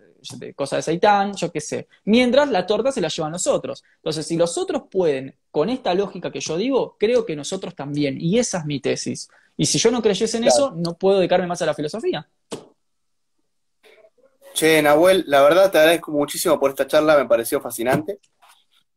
cosa 0.55 0.77
de 0.77 0.81
seitán, 0.81 1.33
yo 1.33 1.51
qué 1.51 1.61
sé. 1.61 1.87
Mientras 2.05 2.49
la 2.49 2.65
torta 2.65 2.91
se 2.91 3.01
la 3.01 3.07
llevan 3.07 3.31
los 3.31 3.47
otros. 3.47 3.83
Entonces, 3.97 4.25
si 4.25 4.37
los 4.37 4.57
otros 4.57 4.83
pueden, 4.89 5.35
con 5.51 5.69
esta 5.69 5.93
lógica 5.93 6.31
que 6.31 6.39
yo 6.39 6.57
digo, 6.57 6.95
creo 6.99 7.25
que 7.25 7.35
nosotros 7.35 7.75
también. 7.75 8.17
Y 8.19 8.39
esa 8.39 8.59
es 8.59 8.65
mi 8.65 8.79
tesis. 8.79 9.29
Y 9.57 9.65
si 9.65 9.77
yo 9.77 9.91
no 9.91 10.01
creyese 10.01 10.37
en 10.37 10.45
eso, 10.45 10.71
no 10.75 10.97
puedo 10.97 11.17
dedicarme 11.17 11.47
más 11.47 11.61
a 11.61 11.65
la 11.65 11.73
filosofía. 11.73 12.27
Che, 14.53 14.81
Nahuel, 14.81 15.23
la 15.27 15.41
verdad 15.41 15.71
te 15.71 15.77
agradezco 15.77 16.11
muchísimo 16.11 16.59
por 16.59 16.71
esta 16.71 16.87
charla, 16.87 17.17
me 17.17 17.25
pareció 17.25 17.61
fascinante. 17.61 18.19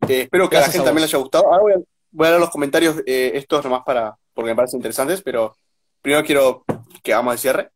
Eh, 0.08 0.22
espero 0.22 0.48
que 0.48 0.56
a 0.56 0.60
la 0.60 0.66
gente 0.66 0.84
también 0.84 1.02
le 1.02 1.04
haya 1.04 1.18
gustado. 1.18 1.46
Ahora 1.46 1.62
voy 1.62 1.72
a, 1.72 1.76
voy 2.10 2.28
leer 2.28 2.40
los 2.40 2.50
comentarios 2.50 2.96
eh, 3.06 3.32
estos 3.34 3.64
nomás 3.64 3.82
para, 3.84 4.16
porque 4.34 4.50
me 4.50 4.56
parecen 4.56 4.78
interesantes, 4.78 5.22
pero 5.22 5.56
primero 6.00 6.24
quiero 6.24 6.64
que 7.02 7.12
hagamos 7.12 7.34
el 7.34 7.38
cierre. 7.38 7.70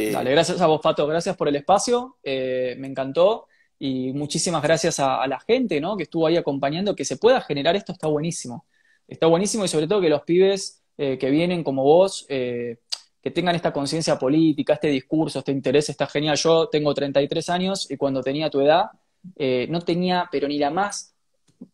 Eh, 0.00 0.12
Dale, 0.12 0.30
gracias 0.30 0.58
a 0.62 0.66
vos, 0.66 0.80
Pato, 0.80 1.06
gracias 1.06 1.36
por 1.36 1.46
el 1.46 1.56
espacio, 1.56 2.16
eh, 2.22 2.74
me 2.78 2.86
encantó 2.86 3.48
y 3.78 4.12
muchísimas 4.14 4.62
gracias 4.62 4.98
a, 4.98 5.26
la 5.26 5.38
gente 5.40 5.78
¿no? 5.78 5.94
que 5.96 6.04
estuvo 6.04 6.26
ahí 6.26 6.38
acompañando, 6.38 6.96
que 6.96 7.04
se 7.04 7.18
pueda 7.18 7.42
generar 7.42 7.76
esto 7.76 7.92
está 7.92 8.06
buenísimo. 8.06 8.64
Está 9.06 9.26
buenísimo 9.26 9.64
y 9.64 9.68
sobre 9.68 9.86
todo 9.86 10.00
que 10.00 10.08
los 10.08 10.22
pibes 10.22 10.82
eh, 10.96 11.18
que 11.18 11.30
vienen 11.30 11.62
como 11.62 11.82
vos, 11.82 12.26
que 12.28 13.30
tengan 13.34 13.56
esta 13.56 13.72
conciencia 13.72 14.18
política, 14.18 14.74
este 14.74 14.88
discurso, 14.88 15.40
este 15.40 15.52
interés, 15.52 15.90
está 15.90 16.06
genial. 16.06 16.36
Yo 16.36 16.68
tengo 16.68 16.94
33 16.94 17.48
años 17.50 17.90
y 17.90 17.96
cuando 17.96 18.22
tenía 18.22 18.48
tu 18.48 18.60
edad 18.60 18.86
no 19.68 19.80
tenía, 19.80 20.28
pero 20.30 20.48
ni 20.48 20.58
la 20.58 20.70
más 20.70 21.14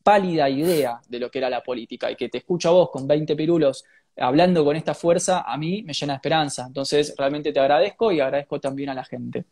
pálida 0.03 0.49
idea 0.51 1.01
de 1.09 1.21
lo 1.21 1.31
que 1.31 1.39
era 1.39 1.51
la 1.51 1.63
política 1.63 2.11
y 2.11 2.17
que 2.17 2.29
te 2.29 2.39
escucho 2.39 2.71
a 2.71 2.73
vos 2.73 2.91
con 2.91 3.07
20 3.07 3.37
pirulos 3.37 3.85
hablando 4.17 4.65
con 4.65 4.77
esta 4.77 4.95
fuerza, 4.95 5.43
a 5.43 5.57
mí 5.57 5.83
me 5.83 5.93
llena 5.93 6.15
de 6.15 6.17
esperanza. 6.17 6.65
Entonces, 6.67 7.15
realmente 7.17 7.53
te 7.53 7.61
agradezco 7.61 8.13
y 8.13 8.21
agradezco 8.21 8.61
también 8.61 8.91
a 8.91 8.95
la 8.95 9.05
gente. 9.05 9.45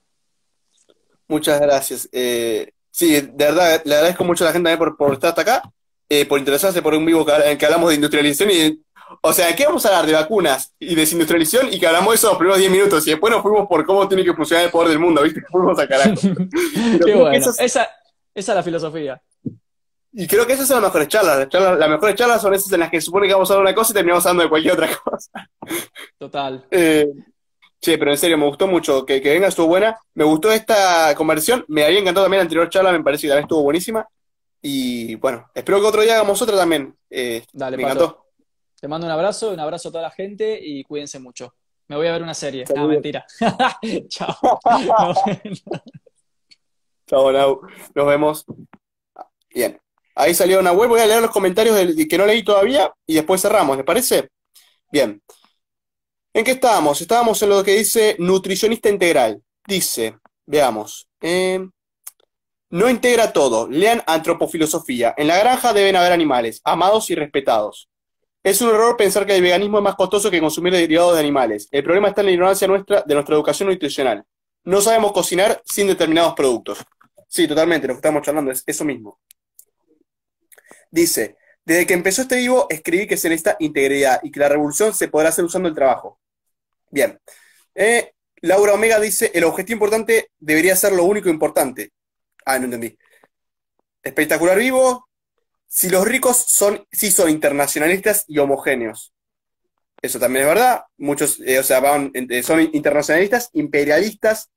Muchas 1.29 1.61
gracias. 1.61 2.09
Eh, 2.13 2.73
sí, 2.91 3.13
de 3.13 3.45
verdad, 3.45 3.83
le 3.85 3.95
agradezco 3.95 4.25
mucho 4.25 4.45
a 4.45 4.49
la 4.49 4.53
gente 4.53 4.71
también 4.71 4.95
por, 4.97 5.13
estar 5.13 5.31
hasta 5.31 5.43
acá, 5.43 5.73
eh, 6.09 6.27
por 6.27 6.39
interesarse 6.39 6.83
por 6.83 6.95
un 6.95 7.05
vivo 7.05 7.27
en 7.45 7.59
que 7.59 7.67
hablamos 7.67 7.89
de 7.91 7.95
industrialización 7.97 8.51
y 8.51 8.85
o 9.21 9.33
sea, 9.33 9.55
¿qué 9.55 9.67
vamos 9.67 9.85
a 9.85 9.89
hablar 9.89 10.07
de 10.07 10.13
vacunas 10.13 10.75
y 10.79 10.95
desindustrialización 10.95 11.73
y 11.73 11.79
que 11.79 11.87
hablamos 11.87 12.13
de 12.13 12.17
eso 12.17 12.29
los 12.29 12.39
primeros 12.39 12.59
10 12.59 12.71
minutos 12.71 13.07
y 13.07 13.11
después 13.11 13.33
nos 13.33 13.43
fuimos 13.43 13.67
por 13.69 13.85
cómo 13.85 14.09
tiene 14.09 14.25
que 14.25 14.35
funcionar 14.35 14.65
el 14.67 14.71
poder 14.71 14.91
del 14.91 14.99
mundo, 14.99 15.23
¿viste? 15.23 15.43
Fuimos 15.51 15.79
a 15.79 15.87
carajo. 15.87 16.15
Qué 17.05 17.15
bueno. 17.15 17.33
esa, 17.33 17.63
esa 17.63 17.89
es 18.35 18.49
la 18.49 18.63
filosofía. 18.63 19.23
Y 20.17 20.29
creo 20.29 20.47
que 20.47 20.53
esas 20.53 20.69
son 20.69 20.77
las 20.77 20.85
mejores 20.85 21.09
charlas. 21.09 21.49
Las, 21.53 21.89
mejores 21.91 22.15
charlas 22.15 22.41
son 22.41 22.55
esas 22.55 22.73
en 22.73 22.81
las 22.81 22.91
que 22.91 23.01
se 23.01 23.07
supone 23.07 23.27
que 23.27 23.33
vamos 23.33 23.51
a 23.51 23.55
hablar 23.55 23.67
de 23.67 23.73
una 23.73 23.77
cosa 23.77 23.91
y 23.91 23.95
terminamos 23.95 24.25
hablando 24.25 24.45
de 24.45 24.49
cualquier 24.49 24.75
otra 24.75 24.89
cosa. 25.05 25.51
Total. 26.19 26.67
Eh, 26.71 27.07
sí, 27.81 27.97
pero 27.97 28.13
en 28.13 28.17
serio, 28.17 28.39
me 28.39 28.47
gustó 28.47 28.69
mucho. 28.69 29.05
Que, 29.05 29.21
que 29.21 29.33
venga, 29.33 29.49
estuvo 29.49 29.67
buena. 29.67 29.99
Me 30.15 30.23
gustó 30.23 30.53
esta 30.53 31.15
conversión. 31.17 31.65
Me 31.67 31.85
había 31.85 31.99
encantado 31.99 32.27
también 32.27 32.39
la 32.39 32.43
anterior 32.43 32.69
charla, 32.69 32.93
me 32.93 33.03
parece 33.03 33.23
que 33.23 33.29
también 33.29 33.45
estuvo 33.45 33.63
buenísima. 33.63 34.09
Y 34.63 35.17
bueno, 35.17 35.51
espero 35.53 35.81
que 35.81 35.87
otro 35.87 36.03
día 36.03 36.15
hagamos 36.15 36.41
otra 36.41 36.57
también. 36.57 36.97
Eh, 37.11 37.45
Dale, 37.53 37.77
me 37.77 37.83
encantó. 37.83 38.25
Te 38.81 38.89
mando 38.89 39.07
un 39.07 39.13
abrazo, 39.13 39.51
un 39.51 39.61
abrazo 39.61 39.89
a 39.89 39.93
toda 39.93 40.03
la 40.05 40.11
gente 40.11 40.59
y 40.63 40.85
cuídense 40.85 41.19
mucho. 41.19 41.55
Me 41.89 41.97
voy 41.97 42.07
a 42.07 42.13
ver 42.13 42.23
una 42.23 42.35
serie. 42.35 42.65
No, 42.75 42.89
mentira. 42.89 43.27
Chao. 44.09 44.37
Chao, 47.07 47.33
Nau. 47.33 47.61
Nos 47.95 48.07
vemos. 48.07 48.47
Bien. 49.51 49.84
Ahí 50.15 50.35
salió 50.35 50.61
una 50.61 50.73
web, 50.73 50.89
voy 50.89 51.01
a 51.01 51.07
leer 51.07 51.23
los 51.23 51.31
comentarios 51.31 51.77
que 52.09 52.19
no 52.19 52.27
leí 52.27 52.45
todavía 52.45 52.93
y 53.07 53.15
después 53.15 53.43
cerramos, 53.43 53.77
¿les 53.77 53.85
parece? 53.85 54.29
Bien. 54.91 55.21
¿En 56.33 56.45
qué 56.45 56.53
estábamos? 56.53 57.01
Estábamos 57.01 57.43
en 57.43 57.49
lo 57.49 57.65
que 57.65 57.77
dice 57.77 58.17
nutricionista 58.19 58.89
integral. 58.89 59.43
Dice, 59.67 60.19
veamos, 60.47 61.09
eh, 61.21 61.67
no 62.71 62.91
integra 62.91 63.33
todo. 63.33 63.69
Lean 63.69 64.03
antropofilosofía. 64.07 65.15
En 65.17 65.29
la 65.29 65.39
granja 65.39 65.73
deben 65.73 65.97
haber 65.97 66.13
animales, 66.13 66.61
amados 66.65 67.09
y 67.11 67.15
respetados. 67.15 67.89
Es 68.43 68.61
un 68.61 68.69
error 68.69 68.97
pensar 68.97 69.25
que 69.25 69.37
el 69.37 69.43
veganismo 69.43 69.79
es 69.79 69.85
más 69.85 69.95
costoso 69.95 70.31
que 70.31 70.41
consumir 70.41 70.73
derivados 70.73 71.15
de 71.15 71.21
animales. 71.21 71.69
El 71.71 71.83
problema 71.83 72.09
está 72.09 72.21
en 72.21 72.27
la 72.27 72.33
ignorancia 72.33 72.69
nuestra 72.69 73.03
de 73.03 73.15
nuestra 73.15 73.35
educación 73.35 73.69
nutricional. 73.69 74.25
No 74.65 74.81
sabemos 74.81 75.13
cocinar 75.13 75.63
sin 75.65 75.87
determinados 75.87 76.35
productos. 76.35 76.79
Sí, 77.29 77.47
totalmente, 77.49 77.87
lo 77.87 77.95
que 77.95 77.99
estamos 77.99 78.23
charlando 78.23 78.51
es 78.51 78.63
eso 78.67 78.85
mismo. 78.85 79.19
Dice, 80.95 81.37
desde 81.65 81.87
que 81.89 81.95
empezó 81.95 82.23
este 82.23 82.37
vivo 82.37 82.69
escribí 82.71 83.09
que 83.09 83.17
se 83.17 83.29
necesita 83.29 83.57
integridad 83.59 84.21
y 84.23 84.31
que 84.31 84.39
la 84.39 84.49
revolución 84.49 84.95
se 84.95 85.09
podrá 85.09 85.31
hacer 85.31 85.45
usando 85.45 85.69
el 85.69 85.75
trabajo. 85.75 86.21
Bien. 86.89 87.19
Eh, 87.75 88.13
Laura 88.43 88.75
Omega 88.75 89.01
dice, 89.01 89.33
el 89.35 89.43
objetivo 89.43 89.75
importante 89.75 90.31
debería 90.39 90.77
ser 90.77 90.93
lo 90.93 91.03
único 91.03 91.29
importante. 91.29 91.91
Ah, 92.47 92.61
no 92.61 92.67
entendí. 92.67 92.97
Espectacular 94.05 94.57
vivo. 94.57 95.09
Si 95.67 95.91
los 95.91 96.07
ricos 96.07 96.37
son, 96.37 96.87
sí 96.93 97.11
son 97.11 97.29
internacionalistas 97.29 98.25
y 98.29 98.39
homogéneos. 98.39 99.13
Eso 100.01 100.21
también 100.21 100.45
es 100.45 100.55
verdad. 100.55 100.85
Muchos, 100.97 101.41
eh, 101.45 101.59
o 101.59 101.65
sea, 101.65 101.83
eh, 102.15 102.43
son 102.45 102.61
internacionalistas, 102.73 103.51
imperialistas. 103.55 104.49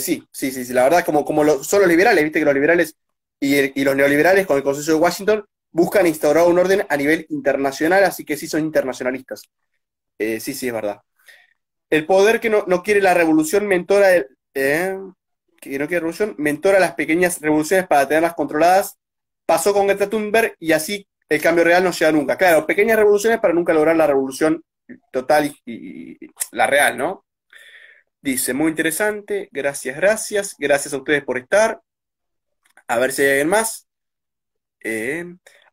sí, 0.00 0.26
sí, 0.32 0.50
sí, 0.50 0.64
sí. 0.64 0.72
La 0.72 0.82
verdad, 0.82 1.04
como, 1.04 1.24
como 1.24 1.62
son 1.62 1.82
los 1.82 1.88
liberales, 1.88 2.24
viste 2.24 2.40
que 2.40 2.44
los 2.44 2.54
liberales 2.54 2.96
y, 3.38 3.80
y 3.80 3.84
los 3.84 3.94
neoliberales 3.94 4.44
con 4.44 4.56
el 4.56 4.64
consenso 4.64 4.90
de 4.90 4.98
Washington 4.98 5.44
buscan 5.70 6.06
instaurar 6.06 6.46
un 6.46 6.58
orden 6.58 6.86
a 6.88 6.96
nivel 6.96 7.26
internacional, 7.30 8.04
así 8.04 8.24
que 8.24 8.36
sí 8.36 8.46
son 8.46 8.60
internacionalistas. 8.62 9.42
Eh, 10.18 10.40
sí, 10.40 10.54
sí, 10.54 10.68
es 10.68 10.72
verdad. 10.72 11.00
El 11.90 12.06
poder 12.06 12.40
que 12.40 12.50
no, 12.50 12.64
quiere 12.82 13.00
la 13.00 13.14
revolución 13.14 13.66
mentora, 13.66 14.14
eh, 14.54 14.98
que 15.60 15.78
no 15.78 15.86
quiere 15.86 16.00
revolución, 16.00 16.34
mentora 16.38 16.80
las 16.80 16.94
pequeñas 16.94 17.40
revoluciones 17.40 17.86
para 17.86 18.06
tenerlas 18.06 18.34
controladas. 18.34 18.98
Pasó 19.46 19.72
con 19.72 19.86
Greta 19.86 20.10
Thunberg 20.10 20.54
y 20.58 20.72
así 20.72 21.08
el 21.28 21.40
cambio 21.40 21.64
real 21.64 21.84
no 21.84 21.92
llega 21.92 22.12
nunca. 22.12 22.36
Claro, 22.36 22.66
pequeñas 22.66 22.98
revoluciones 22.98 23.40
para 23.40 23.54
nunca 23.54 23.72
lograr 23.72 23.96
la 23.96 24.06
revolución 24.06 24.62
total 25.12 25.54
y, 25.64 26.18
la 26.52 26.66
real, 26.66 26.96
¿no? 26.98 27.24
Dice, 28.20 28.52
muy 28.52 28.70
interesante, 28.70 29.48
gracias, 29.52 29.96
gracias, 29.96 30.56
gracias 30.58 30.92
a 30.92 30.98
ustedes 30.98 31.24
por 31.24 31.38
estar. 31.38 31.80
A 32.86 32.98
ver 32.98 33.12
si 33.12 33.22
hay 33.22 33.30
alguien 33.30 33.48
más. 33.48 33.86
Eh, 34.80 35.24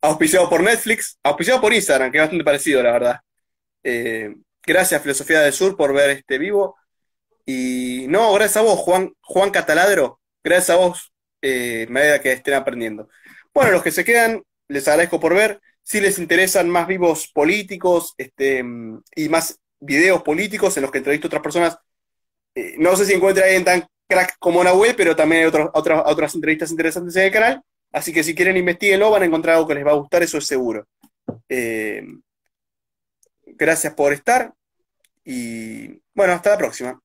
auspiciado 0.05 0.49
por 0.49 0.61
Netflix, 0.63 1.17
auspiciado 1.23 1.61
por 1.61 1.73
Instagram, 1.73 2.11
que 2.11 2.17
es 2.17 2.23
bastante 2.23 2.43
parecido, 2.43 2.83
la 2.83 2.91
verdad. 2.91 3.19
Eh, 3.83 4.35
gracias, 4.65 5.01
Filosofía 5.01 5.41
del 5.41 5.53
Sur, 5.53 5.75
por 5.77 5.93
ver 5.93 6.09
este 6.11 6.37
vivo. 6.37 6.75
Y 7.45 8.05
no, 8.09 8.33
gracias 8.33 8.57
a 8.57 8.61
vos, 8.61 8.79
Juan, 8.79 9.13
Juan 9.21 9.51
Cataladro. 9.51 10.19
Gracias 10.43 10.71
a 10.71 10.75
vos, 10.77 11.11
eh, 11.41 11.85
me 11.89 12.05
da 12.05 12.19
que 12.21 12.31
estén 12.33 12.55
aprendiendo. 12.55 13.09
Bueno, 13.53 13.71
los 13.71 13.83
que 13.83 13.91
se 13.91 14.03
quedan, 14.05 14.43
les 14.67 14.87
agradezco 14.87 15.19
por 15.19 15.35
ver. 15.35 15.61
Si 15.83 16.01
les 16.01 16.17
interesan 16.19 16.69
más 16.69 16.87
vivos 16.87 17.27
políticos 17.33 18.13
este, 18.17 18.63
y 19.15 19.29
más 19.29 19.59
videos 19.79 20.23
políticos 20.23 20.75
en 20.77 20.83
los 20.83 20.91
que 20.91 20.99
entrevisto 20.99 21.27
a 21.27 21.29
otras 21.29 21.43
personas 21.43 21.77
Eh, 22.55 22.75
no 22.77 22.95
sé 22.95 23.05
si 23.05 23.13
encuentra 23.13 23.45
alguien 23.45 23.65
tan 23.65 23.85
crack 24.07 24.35
como 24.39 24.63
Nahuel, 24.63 24.95
pero 24.95 25.15
también 25.15 25.41
hay 25.41 25.47
otros, 25.47 25.69
otras, 25.73 26.03
otras 26.05 26.35
entrevistas 26.35 26.71
interesantes 26.71 27.15
en 27.15 27.23
el 27.23 27.31
canal. 27.31 27.61
Así 27.95 28.11
que 28.11 28.25
si 28.25 28.35
quieren 28.35 28.57
investiguenlo, 28.57 29.09
van 29.09 29.23
a 29.23 29.25
encontrar 29.25 29.55
algo 29.55 29.69
que 29.69 29.75
les 29.75 29.85
va 29.85 29.91
a 29.91 29.95
gustar, 29.95 30.21
eso 30.21 30.37
es 30.37 30.45
seguro. 30.45 30.85
Eh, 31.47 32.05
gracias 33.45 33.93
por 33.93 34.11
estar 34.11 34.53
y 35.23 36.01
bueno, 36.13 36.33
hasta 36.33 36.49
la 36.49 36.57
próxima. 36.57 37.01